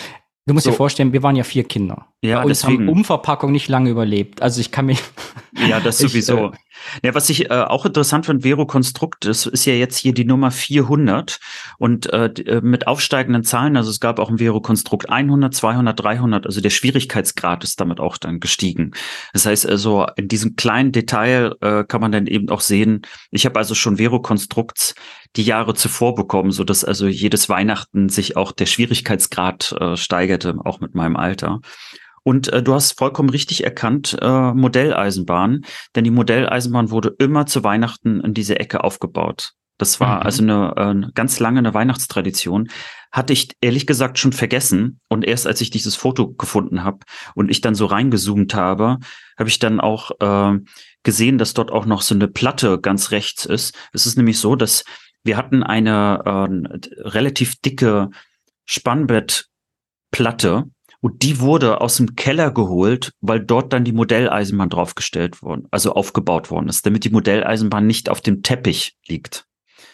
Du 0.47 0.53
musst 0.53 0.65
so. 0.65 0.71
dir 0.71 0.77
vorstellen, 0.77 1.11
wir 1.11 1.23
waren 1.23 1.35
ja 1.35 1.43
vier 1.43 1.63
Kinder. 1.63 2.07
Ja, 2.21 2.37
Bei 2.37 2.45
uns 2.45 2.61
deswegen. 2.61 2.83
haben 2.83 2.89
Umverpackung 2.89 3.51
nicht 3.51 3.67
lange 3.67 3.89
überlebt. 3.89 4.43
Also 4.43 4.61
ich 4.61 4.71
kann 4.71 4.85
mich. 4.85 5.01
Ja, 5.67 5.79
das 5.79 5.97
sowieso. 5.97 6.51
Ich, 6.51 6.53
äh, 6.53 6.64
ja, 7.03 7.13
was 7.13 7.29
ich 7.29 7.49
äh, 7.49 7.53
auch 7.53 7.85
interessant 7.85 8.25
finde, 8.25 8.43
Vero 8.43 8.65
Konstrukt, 8.65 9.25
das 9.25 9.45
ist 9.45 9.65
ja 9.65 9.73
jetzt 9.73 9.97
hier 9.97 10.13
die 10.13 10.25
Nummer 10.25 10.51
400 10.51 11.39
und 11.77 12.11
äh, 12.11 12.25
äh, 12.25 12.61
mit 12.61 12.87
aufsteigenden 12.87 13.43
Zahlen, 13.43 13.77
also 13.77 13.89
es 13.89 13.99
gab 13.99 14.19
auch 14.19 14.29
ein 14.29 14.37
Vero 14.37 14.61
Konstrukt 14.61 15.09
100, 15.09 15.53
200, 15.53 15.99
300, 15.99 16.45
also 16.45 16.61
der 16.61 16.69
Schwierigkeitsgrad 16.69 17.63
ist 17.63 17.79
damit 17.79 17.99
auch 17.99 18.17
dann 18.17 18.39
gestiegen. 18.39 18.91
Das 19.33 19.45
heißt 19.45 19.67
also, 19.67 20.07
in 20.15 20.27
diesem 20.27 20.55
kleinen 20.55 20.91
Detail 20.91 21.55
äh, 21.61 21.83
kann 21.83 22.01
man 22.01 22.11
dann 22.11 22.27
eben 22.27 22.49
auch 22.49 22.61
sehen, 22.61 23.01
ich 23.31 23.45
habe 23.45 23.59
also 23.59 23.75
schon 23.75 23.97
Vero 23.97 24.21
Konstrukts 24.21 24.95
die 25.35 25.43
Jahre 25.43 25.73
zuvor 25.73 26.15
bekommen, 26.15 26.51
so 26.51 26.63
dass 26.63 26.83
also 26.83 27.07
jedes 27.07 27.49
Weihnachten 27.49 28.09
sich 28.09 28.37
auch 28.37 28.51
der 28.51 28.65
Schwierigkeitsgrad 28.65 29.75
äh, 29.79 29.97
steigerte, 29.97 30.55
auch 30.63 30.79
mit 30.79 30.95
meinem 30.95 31.15
Alter. 31.15 31.59
Und 32.25 32.51
äh, 32.51 32.61
du 32.63 32.73
hast 32.73 32.97
vollkommen 32.97 33.29
richtig 33.29 33.63
erkannt, 33.63 34.17
äh, 34.19 34.51
Modelleisenbahn, 34.51 35.63
denn 35.95 36.03
die 36.03 36.11
Modelleisenbahn 36.11 36.89
wurde 36.89 37.15
immer 37.19 37.45
zu 37.45 37.63
Weihnachten 37.63 38.19
in 38.21 38.33
diese 38.33 38.59
Ecke 38.59 38.83
aufgebaut. 38.83 39.53
Das 39.77 39.99
war 39.99 40.17
mhm. 40.17 40.23
also 40.23 40.43
eine, 40.43 40.73
äh, 40.75 41.11
ganz 41.13 41.39
lange 41.39 41.59
eine 41.59 41.75
Weihnachtstradition. 41.75 42.69
Hatte 43.11 43.33
ich 43.33 43.51
ehrlich 43.61 43.85
gesagt 43.85 44.17
schon 44.17 44.33
vergessen. 44.33 44.99
Und 45.07 45.23
erst 45.23 45.45
als 45.45 45.61
ich 45.61 45.69
dieses 45.69 45.95
Foto 45.95 46.33
gefunden 46.33 46.83
habe 46.83 46.99
und 47.35 47.51
ich 47.51 47.61
dann 47.61 47.75
so 47.75 47.85
reingezoomt 47.85 48.55
habe, 48.55 48.97
habe 49.37 49.49
ich 49.49 49.59
dann 49.59 49.79
auch 49.79 50.09
äh, 50.19 50.57
gesehen, 51.03 51.37
dass 51.37 51.53
dort 51.53 51.71
auch 51.71 51.85
noch 51.85 52.01
so 52.01 52.15
eine 52.15 52.27
Platte 52.27 52.81
ganz 52.81 53.11
rechts 53.11 53.45
ist. 53.45 53.75
Es 53.93 54.07
ist 54.07 54.17
nämlich 54.17 54.39
so, 54.39 54.55
dass 54.55 54.83
wir 55.23 55.37
hatten 55.37 55.61
eine 55.61 56.23
äh, 56.25 56.49
relativ 57.07 57.61
dicke 57.61 58.09
Spannbettplatte 58.65 60.63
und 61.05 61.21
die 61.21 61.39
wurde 61.39 61.81
aus 61.81 61.97
dem 61.97 62.15
Keller 62.15 62.49
geholt, 62.49 63.11
weil 63.21 63.39
dort 63.39 63.73
dann 63.73 63.83
die 63.83 63.91
Modelleisenbahn 63.91 64.69
draufgestellt 64.69 65.43
worden, 65.43 65.67
also 65.69 65.93
aufgebaut 65.93 66.49
worden 66.49 66.67
ist, 66.67 66.83
damit 66.83 67.03
die 67.03 67.11
Modelleisenbahn 67.11 67.85
nicht 67.85 68.09
auf 68.09 68.21
dem 68.21 68.41
Teppich 68.41 68.97
liegt. 69.05 69.45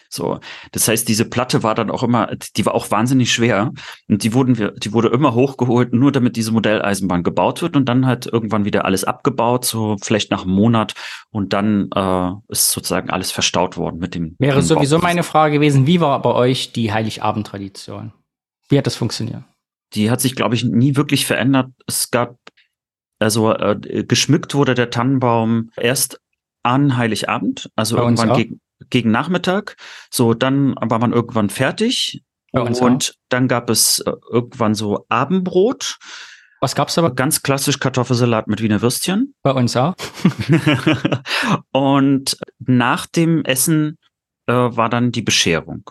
So, 0.08 0.40
das 0.70 0.88
heißt, 0.88 1.06
diese 1.06 1.26
Platte 1.26 1.62
war 1.62 1.74
dann 1.74 1.90
auch 1.90 2.02
immer, 2.02 2.34
die 2.56 2.64
war 2.64 2.74
auch 2.74 2.90
wahnsinnig 2.90 3.30
schwer 3.30 3.72
und 4.08 4.22
die 4.22 4.32
wurden 4.32 4.56
wir, 4.56 4.70
die 4.70 4.94
wurde 4.94 5.08
immer 5.08 5.34
hochgeholt, 5.34 5.92
nur 5.92 6.12
damit 6.12 6.36
diese 6.36 6.50
Modelleisenbahn 6.50 7.22
gebaut 7.22 7.60
wird 7.60 7.76
und 7.76 7.90
dann 7.90 8.06
halt 8.06 8.24
irgendwann 8.24 8.64
wieder 8.64 8.86
alles 8.86 9.04
abgebaut, 9.04 9.66
so 9.66 9.98
vielleicht 10.00 10.30
nach 10.30 10.44
einem 10.44 10.54
Monat 10.54 10.94
und 11.28 11.52
dann 11.52 11.90
äh, 11.94 12.30
ist 12.48 12.70
sozusagen 12.70 13.10
alles 13.10 13.32
verstaut 13.32 13.76
worden 13.76 13.98
mit 13.98 14.14
dem. 14.14 14.34
Wäre 14.38 14.62
sowieso 14.62 14.98
meine 14.98 15.24
Frage 15.24 15.56
gewesen, 15.56 15.86
wie 15.86 16.00
war 16.00 16.22
bei 16.22 16.32
euch 16.32 16.72
die 16.72 16.90
Heiligabend-Tradition? 16.90 18.14
Wie 18.70 18.78
hat 18.78 18.86
das 18.86 18.96
funktioniert? 18.96 19.44
Die 19.94 20.10
hat 20.10 20.20
sich, 20.20 20.34
glaube 20.34 20.54
ich, 20.54 20.64
nie 20.64 20.96
wirklich 20.96 21.26
verändert. 21.26 21.70
Es 21.86 22.10
gab 22.10 22.38
Also 23.18 23.52
äh, 23.54 24.04
geschmückt 24.04 24.54
wurde 24.54 24.74
der 24.74 24.90
Tannenbaum 24.90 25.70
erst 25.76 26.20
an 26.62 26.96
Heiligabend, 26.96 27.70
also 27.76 27.96
Bei 27.96 28.02
irgendwann 28.02 28.34
gegen, 28.34 28.60
gegen 28.90 29.10
Nachmittag. 29.10 29.76
So, 30.10 30.34
dann 30.34 30.74
war 30.80 30.98
man 30.98 31.12
irgendwann 31.12 31.50
fertig. 31.50 32.22
Und 32.52 33.14
dann 33.30 33.48
gab 33.48 33.70
es 33.70 34.00
äh, 34.00 34.12
irgendwann 34.30 34.74
so 34.74 35.06
Abendbrot, 35.08 35.98
Was 36.60 36.74
gab's 36.74 36.98
aber 36.98 37.14
ganz 37.14 37.42
klassisch 37.42 37.80
Kartoffelsalat 37.80 38.46
mit 38.46 38.62
Wiener 38.62 38.82
Würstchen. 38.82 39.34
bei 39.42 39.52
uns 39.52 39.76
auch? 39.76 39.94
und 41.72 42.36
nach 42.58 43.06
dem 43.06 43.44
Essen 43.44 43.98
äh, 44.46 44.52
war 44.52 44.88
dann 44.90 45.12
die 45.12 45.22
Bescherung. 45.22 45.90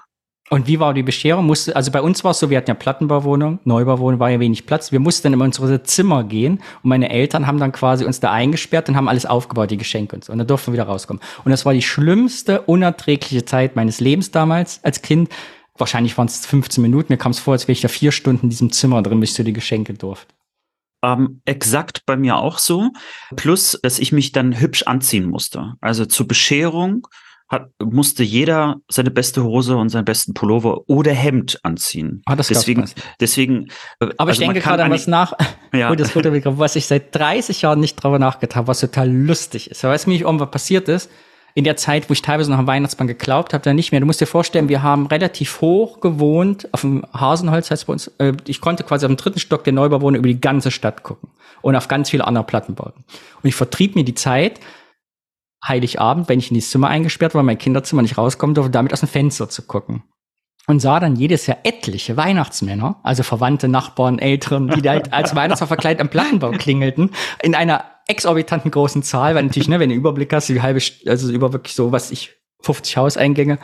Und 0.53 0.67
wie 0.67 0.81
war 0.81 0.93
die 0.93 1.01
Bescherung? 1.01 1.45
Musste, 1.45 1.73
also 1.77 1.91
bei 1.91 2.01
uns 2.01 2.25
war 2.25 2.31
es 2.31 2.39
so, 2.39 2.49
wir 2.49 2.57
hatten 2.57 2.69
ja 2.69 2.73
Plattenbauwohnung, 2.73 3.59
Neubauwohnung, 3.63 4.19
war 4.19 4.29
ja 4.29 4.41
wenig 4.41 4.65
Platz. 4.65 4.91
Wir 4.91 4.99
mussten 4.99 5.23
dann 5.23 5.39
in 5.39 5.41
unsere 5.41 5.81
Zimmer 5.83 6.25
gehen 6.25 6.61
und 6.83 6.89
meine 6.89 7.09
Eltern 7.09 7.47
haben 7.47 7.57
dann 7.57 7.71
quasi 7.71 8.03
uns 8.03 8.19
da 8.19 8.33
eingesperrt 8.33 8.89
und 8.89 8.97
haben 8.97 9.07
alles 9.07 9.25
aufgebaut, 9.25 9.71
die 9.71 9.77
Geschenke 9.77 10.13
und 10.13 10.25
so. 10.25 10.33
Und 10.33 10.39
dann 10.39 10.47
durften 10.47 10.67
wir 10.67 10.73
wieder 10.73 10.87
rauskommen. 10.87 11.23
Und 11.45 11.51
das 11.51 11.65
war 11.65 11.71
die 11.71 11.81
schlimmste, 11.81 12.63
unerträgliche 12.63 13.45
Zeit 13.45 13.77
meines 13.77 14.01
Lebens 14.01 14.31
damals 14.31 14.83
als 14.83 15.01
Kind. 15.01 15.29
Wahrscheinlich 15.77 16.17
waren 16.17 16.27
es 16.27 16.45
15 16.45 16.81
Minuten. 16.81 17.13
Mir 17.13 17.17
kam 17.17 17.31
es 17.31 17.39
vor, 17.39 17.53
als 17.53 17.69
wäre 17.69 17.71
ich 17.71 17.81
da 17.81 17.87
vier 17.87 18.11
Stunden 18.11 18.47
in 18.47 18.49
diesem 18.49 18.73
Zimmer 18.73 19.01
drin, 19.01 19.21
bis 19.21 19.29
ich 19.29 19.37
so 19.37 19.43
die 19.43 19.53
Geschenke 19.53 19.93
durfte. 19.93 20.33
Ähm, 21.01 21.39
exakt 21.45 22.05
bei 22.05 22.17
mir 22.17 22.35
auch 22.35 22.57
so. 22.57 22.89
Plus, 23.37 23.79
dass 23.81 23.99
ich 23.99 24.11
mich 24.11 24.33
dann 24.33 24.59
hübsch 24.59 24.83
anziehen 24.83 25.29
musste. 25.29 25.75
Also 25.79 26.05
zur 26.05 26.27
Bescherung 26.27 27.07
hat, 27.51 27.69
musste 27.83 28.23
jeder 28.23 28.77
seine 28.89 29.11
beste 29.11 29.43
Hose 29.43 29.75
und 29.75 29.89
seinen 29.89 30.05
besten 30.05 30.33
Pullover 30.33 30.89
oder 30.89 31.11
Hemd 31.11 31.59
anziehen. 31.63 32.21
Ah, 32.25 32.35
das 32.37 32.47
deswegen, 32.47 32.89
deswegen. 33.19 33.67
äh, 33.99 34.05
Aber 34.17 34.29
also 34.29 34.31
ich 34.41 34.47
denke 34.47 34.61
gerade 34.61 34.83
an 34.83 34.91
was 34.91 35.05
nach, 35.07 35.33
Ja. 35.73 35.89
Gut, 35.89 35.99
das 35.99 36.11
Foto 36.11 36.33
wieder, 36.33 36.57
was 36.57 36.75
ich 36.75 36.85
seit 36.85 37.13
30 37.15 37.61
Jahren 37.61 37.79
nicht 37.79 37.95
drüber 37.95 38.19
nachgedacht 38.19 38.55
habe, 38.55 38.67
was 38.67 38.79
total 38.79 39.09
lustig 39.09 39.69
ist. 39.69 39.83
Aber 39.85 39.93
was 39.93 40.07
mir 40.07 40.19
irgendwann 40.19 40.51
passiert 40.51 40.87
ist, 40.89 41.09
in 41.53 41.63
der 41.65 41.75
Zeit, 41.75 42.09
wo 42.09 42.13
ich 42.13 42.21
teilweise 42.21 42.49
noch 42.49 42.57
am 42.59 42.67
Weihnachtsmann 42.67 43.07
geglaubt 43.07 43.53
habe, 43.53 43.63
dann 43.63 43.75
nicht 43.75 43.91
mehr. 43.91 43.99
Du 43.99 44.05
musst 44.05 44.21
dir 44.21 44.25
vorstellen, 44.25 44.69
wir 44.69 44.83
haben 44.83 45.07
relativ 45.07 45.59
hoch 45.61 45.99
gewohnt, 45.99 46.69
auf 46.71 46.81
dem 46.81 47.05
Hasenholz 47.13 47.69
heißt 47.69 47.83
es 47.83 47.85
bei 47.87 47.93
uns. 47.93 48.07
Äh, 48.19 48.33
Ich 48.47 48.61
konnte 48.61 48.83
quasi 48.83 49.05
auf 49.05 49.11
dem 49.11 49.17
dritten 49.17 49.39
Stock 49.39 49.63
der 49.65 49.73
Neubauwohnung 49.73 50.19
über 50.19 50.29
die 50.29 50.39
ganze 50.39 50.71
Stadt 50.71 51.03
gucken 51.03 51.29
und 51.61 51.75
auf 51.75 51.87
ganz 51.89 52.09
viele 52.09 52.25
andere 52.25 52.45
Plattenbauten. 52.45 53.03
Und 53.43 53.47
ich 53.47 53.55
vertrieb 53.55 53.95
mir 53.95 54.05
die 54.05 54.15
Zeit, 54.15 54.59
Heiligabend, 55.65 56.29
wenn 56.29 56.39
ich 56.39 56.49
in 56.49 56.55
dieses 56.55 56.71
Zimmer 56.71 56.87
eingesperrt 56.87 57.35
war, 57.35 57.43
mein 57.43 57.57
Kinderzimmer 57.57 58.01
nicht 58.01 58.17
rauskommen 58.17 58.55
durfte, 58.55 58.71
damit 58.71 58.93
aus 58.93 59.01
dem 59.01 59.09
Fenster 59.09 59.49
zu 59.49 59.63
gucken. 59.63 60.03
Und 60.67 60.79
sah 60.79 60.99
dann 60.99 61.15
jedes 61.15 61.47
Jahr 61.47 61.57
etliche 61.63 62.17
Weihnachtsmänner, 62.17 62.99
also 63.03 63.23
Verwandte, 63.23 63.67
Nachbarn, 63.67 64.19
Eltern, 64.19 64.67
die 64.69 64.81
da 64.81 64.91
halt 64.91 65.11
als 65.13 65.35
Weihnachtsmann 65.35 65.67
verkleidet 65.67 66.01
am 66.01 66.09
Plattenbau 66.09 66.51
klingelten, 66.51 67.11
in 67.41 67.55
einer 67.55 67.83
exorbitanten 68.07 68.71
großen 68.71 69.03
Zahl, 69.03 69.35
weil 69.35 69.43
natürlich, 69.43 69.69
ne, 69.69 69.79
wenn 69.79 69.89
du 69.89 69.95
Überblick 69.95 70.31
hast, 70.33 70.49
die 70.49 70.61
halbe, 70.61 70.81
also 71.07 71.31
über 71.31 71.53
wirklich 71.53 71.75
so, 71.75 71.91
was 71.91 72.11
ich, 72.11 72.35
50 72.61 72.97
Hauseingänge, 72.97 73.59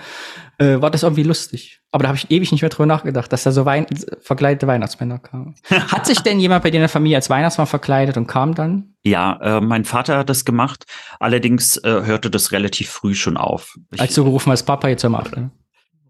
äh, 0.58 0.82
war 0.82 0.92
das 0.92 1.04
irgendwie 1.04 1.24
lustig. 1.24 1.82
Aber 1.92 2.04
da 2.04 2.10
habe 2.10 2.18
ich 2.18 2.30
ewig 2.32 2.52
nicht 2.52 2.62
mehr 2.62 2.70
drüber 2.70 2.86
nachgedacht, 2.86 3.32
dass 3.32 3.44
da 3.44 3.52
so 3.52 3.66
Wein 3.66 3.86
verkleidete 4.22 4.68
Weihnachtsmänner 4.68 5.20
kamen. 5.20 5.56
Hat 5.70 6.06
sich 6.06 6.20
denn 6.20 6.40
jemand 6.40 6.64
bei 6.64 6.72
dir 6.72 6.78
in 6.78 6.82
der 6.82 6.90
Familie 6.90 7.18
als 7.18 7.30
Weihnachtsmann 7.30 7.68
verkleidet 7.68 8.18
und 8.18 8.28
kam 8.28 8.56
dann? 8.56 8.96
Ja, 9.04 9.40
äh, 9.42 9.62
mein 9.62 9.86
Vater 9.86 10.18
hat 10.18 10.30
das 10.30 10.46
gemacht. 10.46 10.86
Allerdings 11.20 11.78
äh, 11.78 12.02
hörte 12.04 12.30
das 12.30 12.52
relativ 12.52 12.90
früh 12.90 13.16
schon 13.16 13.38
auf. 13.38 13.78
Ich, 13.94 14.02
Als 14.02 14.16
du 14.16 14.24
gerufen 14.24 14.52
hast, 14.52 14.64
Papa, 14.64 14.90
jetzt 14.90 15.04
hör 15.04 15.10
mal. 15.10 15.24
Ne? 15.36 15.52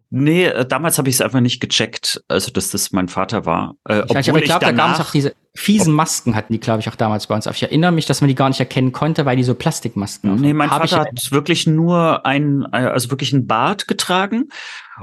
nee, 0.10 0.46
äh, 0.46 0.66
damals 0.66 0.98
habe 0.98 1.10
ich 1.10 1.16
es 1.16 1.22
einfach 1.22 1.42
nicht 1.42 1.60
gecheckt, 1.60 2.24
also 2.28 2.52
dass 2.52 2.72
das 2.72 2.92
mein 2.92 3.08
Vater 3.08 3.46
war. 3.46 3.76
Äh, 3.88 4.00
Ich, 4.00 4.04
obwohl 4.10 4.30
aber 4.30 4.40
ich 4.40 4.46
glaube, 4.46 4.66
da 4.66 4.72
gab 4.72 4.94
es 4.96 5.06
auch 5.06 5.12
diese 5.12 5.36
fiesen 5.58 5.92
Masken, 5.92 6.36
hatten 6.36 6.54
die, 6.54 6.60
glaube 6.60 6.82
ich, 6.82 6.88
auch 6.88 6.96
damals 6.96 7.26
bei 7.26 7.36
uns. 7.36 7.48
Ich 7.48 7.64
erinnere 7.64 7.92
mich, 7.92 8.06
dass 8.06 8.22
man 8.22 8.28
die 8.28 8.36
gar 8.36 8.48
nicht 8.48 8.60
erkennen 8.60 8.92
konnte, 8.92 9.26
weil 9.26 9.36
die 9.36 9.44
so 9.44 9.56
Plastikmasken 9.56 10.36
Nee, 10.36 10.54
mein 10.54 10.70
Hab 10.70 10.86
ich 10.86 10.92
Vater 10.92 11.10
hat 11.10 11.32
wirklich 11.32 11.66
nur 11.66 12.26
ein, 12.28 12.68
äh, 12.72 12.78
also 12.78 13.10
wirklich 13.10 13.34
ein 13.34 13.48
Bart 13.48 13.88
getragen. 13.88 14.50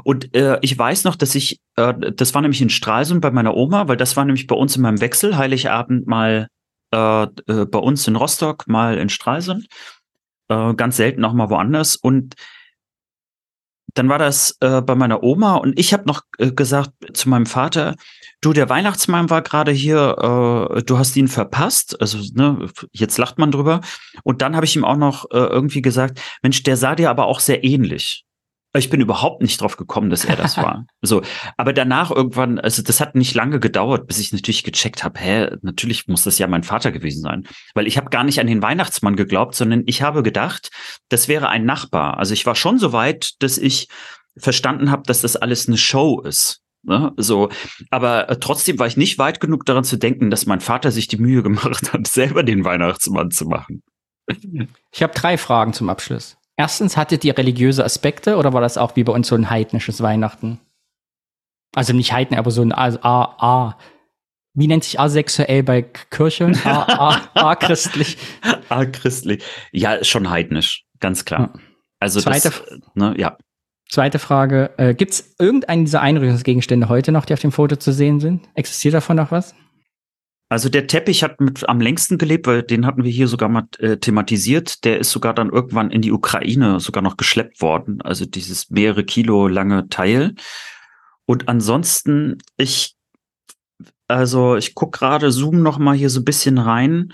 Und 0.04 0.34
äh, 0.34 0.58
ich 0.62 0.78
weiß 0.78 1.04
noch, 1.04 1.16
dass 1.16 1.34
ich, 1.34 1.60
äh, 1.76 1.92
das 2.14 2.34
war 2.34 2.42
nämlich 2.42 2.62
in 2.62 2.70
Stralsund 2.70 3.20
bei 3.20 3.32
meiner 3.32 3.56
Oma, 3.56 3.88
weil 3.88 3.96
das 3.96 4.16
war 4.16 4.24
nämlich 4.24 4.46
bei 4.46 4.54
uns 4.54 4.76
in 4.76 4.82
meinem 4.82 5.00
Wechsel, 5.00 5.36
Heiligabend 5.36 6.06
mal 6.06 6.48
äh, 6.92 7.22
äh, 7.24 7.66
bei 7.66 7.78
uns 7.80 8.06
in 8.06 8.14
Rostock, 8.14 8.68
mal 8.68 8.96
in 8.96 9.08
Stralsund. 9.08 9.66
Äh, 10.48 10.74
ganz 10.74 10.96
selten 10.96 11.24
auch 11.24 11.32
mal 11.32 11.50
woanders. 11.50 11.96
Und 11.96 12.36
dann 13.94 14.08
war 14.08 14.18
das 14.18 14.56
äh, 14.60 14.82
bei 14.82 14.94
meiner 14.94 15.24
Oma 15.24 15.56
und 15.56 15.78
ich 15.78 15.92
habe 15.92 16.04
noch 16.06 16.22
äh, 16.38 16.52
gesagt 16.52 16.92
zu 17.12 17.28
meinem 17.28 17.46
Vater, 17.46 17.96
du, 18.44 18.52
der 18.52 18.68
Weihnachtsmann 18.68 19.30
war 19.30 19.42
gerade 19.42 19.72
hier, 19.72 20.68
äh, 20.76 20.82
du 20.82 20.98
hast 20.98 21.16
ihn 21.16 21.28
verpasst. 21.28 22.00
Also, 22.00 22.18
ne, 22.34 22.68
jetzt 22.92 23.18
lacht 23.18 23.38
man 23.38 23.50
drüber. 23.50 23.80
Und 24.22 24.42
dann 24.42 24.56
habe 24.56 24.66
ich 24.66 24.76
ihm 24.76 24.84
auch 24.84 24.96
noch 24.96 25.30
äh, 25.30 25.38
irgendwie 25.38 25.82
gesagt, 25.82 26.20
Mensch, 26.42 26.62
der 26.62 26.76
sah 26.76 26.94
dir 26.94 27.10
aber 27.10 27.26
auch 27.26 27.40
sehr 27.40 27.64
ähnlich. 27.64 28.24
Ich 28.76 28.90
bin 28.90 29.00
überhaupt 29.00 29.40
nicht 29.40 29.60
drauf 29.60 29.76
gekommen, 29.76 30.10
dass 30.10 30.24
er 30.24 30.34
das 30.34 30.56
war. 30.58 30.84
So, 31.00 31.22
aber 31.56 31.72
danach 31.72 32.10
irgendwann, 32.10 32.58
also 32.58 32.82
das 32.82 33.00
hat 33.00 33.14
nicht 33.14 33.34
lange 33.34 33.60
gedauert, 33.60 34.08
bis 34.08 34.18
ich 34.18 34.32
natürlich 34.32 34.64
gecheckt 34.64 35.04
habe, 35.04 35.20
hä, 35.20 35.50
natürlich 35.62 36.08
muss 36.08 36.24
das 36.24 36.38
ja 36.38 36.48
mein 36.48 36.64
Vater 36.64 36.90
gewesen 36.90 37.22
sein, 37.22 37.46
weil 37.74 37.86
ich 37.86 37.96
habe 37.96 38.10
gar 38.10 38.24
nicht 38.24 38.40
an 38.40 38.48
den 38.48 38.62
Weihnachtsmann 38.62 39.14
geglaubt, 39.14 39.54
sondern 39.54 39.84
ich 39.86 40.02
habe 40.02 40.24
gedacht, 40.24 40.70
das 41.08 41.28
wäre 41.28 41.48
ein 41.50 41.64
Nachbar. 41.64 42.18
Also 42.18 42.34
ich 42.34 42.46
war 42.46 42.56
schon 42.56 42.78
so 42.78 42.92
weit, 42.92 43.40
dass 43.40 43.58
ich 43.58 43.88
verstanden 44.36 44.90
habe, 44.90 45.04
dass 45.06 45.20
das 45.20 45.36
alles 45.36 45.68
eine 45.68 45.78
Show 45.78 46.20
ist. 46.22 46.63
Ne? 46.84 47.12
So, 47.16 47.48
aber 47.90 48.28
äh, 48.28 48.38
trotzdem 48.38 48.78
war 48.78 48.86
ich 48.86 48.96
nicht 48.96 49.18
weit 49.18 49.40
genug 49.40 49.64
daran 49.64 49.84
zu 49.84 49.96
denken, 49.96 50.30
dass 50.30 50.46
mein 50.46 50.60
Vater 50.60 50.90
sich 50.90 51.08
die 51.08 51.16
Mühe 51.16 51.42
gemacht 51.42 51.92
hat, 51.92 52.06
selber 52.06 52.42
den 52.42 52.64
Weihnachtsmann 52.64 53.30
zu 53.30 53.46
machen. 53.46 53.82
Ich 54.92 55.02
habe 55.02 55.14
drei 55.14 55.36
Fragen 55.38 55.72
zum 55.72 55.88
Abschluss. 55.88 56.36
Erstens, 56.56 56.96
hattet 56.96 57.24
ihr 57.24 57.36
religiöse 57.36 57.84
Aspekte 57.84 58.36
oder 58.36 58.52
war 58.52 58.60
das 58.60 58.78
auch 58.78 58.96
wie 58.96 59.04
bei 59.04 59.12
uns 59.12 59.28
so 59.28 59.34
ein 59.34 59.50
heidnisches 59.50 60.02
Weihnachten? 60.02 60.60
Also 61.74 61.92
nicht 61.92 62.12
Heiden, 62.12 62.36
aber 62.36 62.50
so 62.50 62.62
ein 62.62 62.72
A, 62.72 62.94
A, 63.02 63.34
A. 63.38 63.78
Wie 64.54 64.68
nennt 64.68 64.84
sich 64.84 65.00
asexuell 65.00 65.64
bei 65.64 65.82
Kirche? 65.82 66.52
A, 66.64 66.82
A, 66.82 67.30
A 67.34 67.56
christlich. 67.56 68.16
Ah, 68.68 68.86
christlich. 68.86 69.44
Ja, 69.72 70.02
schon 70.04 70.30
heidnisch, 70.30 70.84
ganz 70.98 71.24
klar. 71.24 71.52
Ja. 71.54 71.60
Also 72.00 72.20
Zweite 72.20 72.50
das, 72.50 72.62
ne, 72.94 73.14
ja. 73.18 73.36
Zweite 73.90 74.18
Frage, 74.18 74.70
äh, 74.76 74.94
gibt 74.94 75.12
es 75.12 75.34
irgendeinen 75.38 75.84
dieser 75.84 76.00
Einrichtungsgegenstände 76.00 76.88
heute 76.88 77.12
noch, 77.12 77.26
die 77.26 77.34
auf 77.34 77.40
dem 77.40 77.52
Foto 77.52 77.76
zu 77.76 77.92
sehen 77.92 78.20
sind? 78.20 78.48
Existiert 78.54 78.94
davon 78.94 79.16
noch 79.16 79.30
was? 79.30 79.54
Also 80.48 80.68
der 80.68 80.86
Teppich 80.86 81.22
hat 81.22 81.40
mit 81.40 81.68
am 81.68 81.80
längsten 81.80 82.18
gelebt, 82.18 82.46
weil 82.46 82.62
den 82.62 82.86
hatten 82.86 83.02
wir 83.02 83.10
hier 83.10 83.28
sogar 83.28 83.48
mal 83.48 83.66
äh, 83.78 83.96
thematisiert. 83.96 84.84
Der 84.84 84.98
ist 84.98 85.10
sogar 85.10 85.34
dann 85.34 85.50
irgendwann 85.50 85.90
in 85.90 86.02
die 86.02 86.12
Ukraine 86.12 86.80
sogar 86.80 87.02
noch 87.02 87.16
geschleppt 87.16 87.60
worden. 87.60 88.00
Also 88.02 88.24
dieses 88.26 88.70
mehrere 88.70 89.04
Kilo 89.04 89.48
lange 89.48 89.88
Teil. 89.88 90.34
Und 91.26 91.48
ansonsten, 91.48 92.38
ich, 92.56 92.96
also 94.06 94.56
ich 94.56 94.74
guck 94.74 94.92
gerade, 94.92 95.32
zoom 95.32 95.62
noch 95.62 95.78
mal 95.78 95.96
hier 95.96 96.10
so 96.10 96.20
ein 96.20 96.24
bisschen 96.24 96.58
rein. 96.58 97.12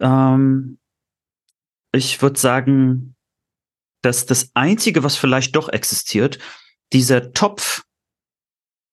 Ähm, 0.00 0.78
ich 1.92 2.20
würde 2.22 2.40
sagen, 2.40 3.11
dass 4.02 4.26
das 4.26 4.50
Einzige, 4.54 5.02
was 5.02 5.16
vielleicht 5.16 5.56
doch 5.56 5.68
existiert, 5.68 6.38
dieser 6.92 7.32
Topf, 7.32 7.82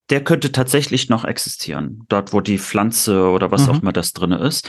der 0.10 0.24
könnte 0.24 0.52
tatsächlich 0.52 1.10
noch 1.10 1.26
existieren. 1.26 2.04
Dort, 2.08 2.34
wo 2.34 2.42
die 2.42 2.58
Pflanze 2.58 3.30
oder 3.30 3.52
was 3.52 3.66
Mhm. 3.68 3.70
auch 3.70 3.82
immer 3.82 3.94
das 3.94 4.14
drinne 4.14 4.40
ist. 4.40 4.68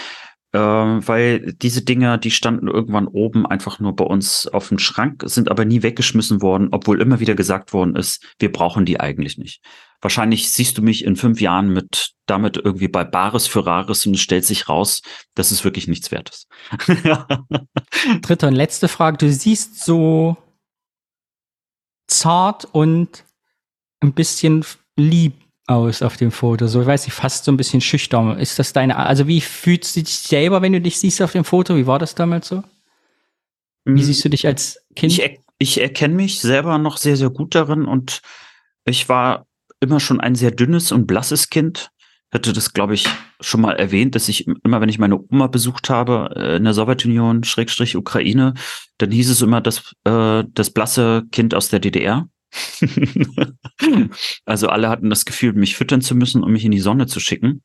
Ähm, 0.53 1.07
weil 1.07 1.53
diese 1.53 1.83
Dinger, 1.83 2.19
die 2.19 2.33
standen 2.33 2.67
irgendwann 2.67 3.07
oben 3.07 3.47
einfach 3.47 3.79
nur 3.79 3.95
bei 3.95 4.05
uns 4.05 4.49
auf 4.49 4.69
dem 4.69 4.81
Schrank, 4.81 5.23
sind 5.27 5.49
aber 5.49 5.65
nie 5.65 5.85
weggeschmissen 5.85 6.43
worden, 6.43 6.69
obwohl 6.73 7.01
immer 7.01 7.21
wieder 7.21 7.37
gesagt 7.37 7.73
worden 7.73 7.95
ist, 7.95 8.25
wir 8.41 8.51
brauchen 8.51 8.85
die 8.85 8.99
eigentlich 8.99 9.39
nicht. 9.39 9.63
Wahrscheinlich 10.01 10.51
siehst 10.51 10.79
du 10.79 10.83
mich 10.83 11.05
in 11.05 11.17
fünf 11.17 11.41
Jahren 11.41 11.73
mit 11.73 12.13
damit 12.27 12.57
irgendwie 12.57 12.89
bei 12.89 13.05
Bares 13.05 13.47
für 13.47 13.67
Rares 13.67 14.07
und 14.07 14.15
es 14.15 14.21
stellt 14.21 14.45
sich 14.45 14.69
raus, 14.69 15.03
dass 15.35 15.51
es 15.51 15.65
wirklich 15.65 15.89
nichts 15.89 16.11
wert 16.11 16.31
ist. 16.31 16.49
Dritte 18.23 18.47
und 18.47 18.55
letzte 18.55 18.89
Frage. 18.89 19.19
Du 19.19 19.31
siehst 19.31 19.85
so 19.85 20.37
zart 22.07 22.67
und 22.73 23.25
ein 24.01 24.13
bisschen 24.13 24.65
lieb 24.97 25.35
aus 25.67 26.03
auf 26.03 26.17
dem 26.17 26.31
Foto. 26.31 26.67
So, 26.67 26.81
ich 26.81 26.87
weiß 26.87 27.07
nicht, 27.07 27.15
fast 27.15 27.45
so 27.45 27.53
ein 27.53 27.57
bisschen 27.57 27.81
schüchtern. 27.81 28.39
Ist 28.39 28.59
das 28.59 28.73
deine, 28.73 28.97
also 28.97 29.27
wie 29.27 29.41
fühlst 29.41 29.97
du 29.97 30.03
dich 30.03 30.15
selber, 30.15 30.63
wenn 30.63 30.73
du 30.73 30.81
dich 30.81 30.99
siehst 30.99 31.21
auf 31.23 31.33
dem 31.33 31.45
Foto? 31.45 31.77
Wie 31.77 31.87
war 31.87 31.99
das 31.99 32.15
damals 32.15 32.49
so? 32.49 32.63
Wie 33.85 34.03
siehst 34.03 34.25
du 34.25 34.29
dich 34.29 34.47
als 34.47 34.85
Kind? 34.95 35.13
Ich, 35.13 35.23
er, 35.23 35.37
ich 35.59 35.81
erkenne 35.81 36.15
mich 36.15 36.41
selber 36.41 36.79
noch 36.79 36.97
sehr, 36.97 37.17
sehr 37.17 37.31
gut 37.31 37.55
darin 37.55 37.87
und 37.87 38.21
ich 38.85 39.09
war 39.09 39.47
immer 39.81 40.01
schon 40.01 40.21
ein 40.21 40.35
sehr 40.35 40.51
dünnes 40.51 40.93
und 40.93 41.07
blasses 41.07 41.51
Kind. 41.51 41.91
Hatte 42.33 42.53
das, 42.53 42.73
glaube 42.73 42.95
ich, 42.95 43.09
schon 43.41 43.61
mal 43.61 43.75
erwähnt, 43.75 44.15
dass 44.15 44.29
ich 44.29 44.47
immer, 44.47 44.81
wenn 44.81 44.89
ich 44.89 45.01
meine 45.01 45.19
Oma 45.19 45.49
besucht 45.49 45.91
habe 45.91 46.33
äh, 46.37 46.57
in 46.57 46.65
der 46.65 46.75
Sowjetunion, 46.75 47.43
Schrägstrich 47.43 47.97
Ukraine, 47.97 48.55
dann 48.99 49.11
hieß 49.11 49.31
es 49.31 49.43
immer 49.43 49.61
das, 49.61 49.95
äh, 50.05 50.45
das 50.49 50.71
blasse 50.71 51.25
Kind 51.33 51.55
aus 51.55 51.71
der 51.71 51.81
DDR. 51.81 52.29
also 54.45 54.69
alle 54.69 54.89
hatten 54.89 55.11
das 55.11 55.25
Gefühl, 55.25 55.55
mich 55.55 55.77
füttern 55.77 56.03
zu 56.03 56.15
müssen, 56.15 56.45
um 56.45 56.53
mich 56.53 56.65
in 56.65 56.71
die 56.71 56.81
Sonne 56.81 57.07
zu 57.07 57.19
schicken. 57.19 57.63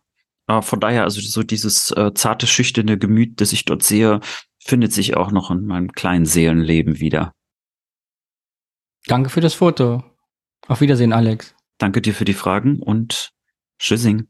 Äh, 0.48 0.62
von 0.62 0.80
daher, 0.80 1.04
also 1.04 1.22
so 1.22 1.44
dieses 1.44 1.92
äh, 1.92 2.14
zarte, 2.16 2.48
schüchterne 2.48 2.98
Gemüt, 2.98 3.42
das 3.42 3.54
ich 3.54 3.66
dort 3.66 3.84
sehe, 3.84 4.20
findet 4.60 4.94
sich 4.94 5.16
auch 5.16 5.32
noch 5.32 5.52
in 5.52 5.66
meinem 5.66 5.92
kleinen 5.92 6.26
Seelenleben 6.26 7.00
wieder. 7.00 7.34
Danke 9.08 9.30
für 9.30 9.42
das 9.42 9.54
Foto. 9.54 10.04
Auf 10.68 10.82
Wiedersehen, 10.82 11.14
Alex. 11.14 11.56
Danke 11.78 12.02
dir 12.02 12.14
für 12.14 12.26
die 12.26 12.34
Fragen 12.34 12.80
und 12.80 13.32
Tschüssing. 13.80 14.28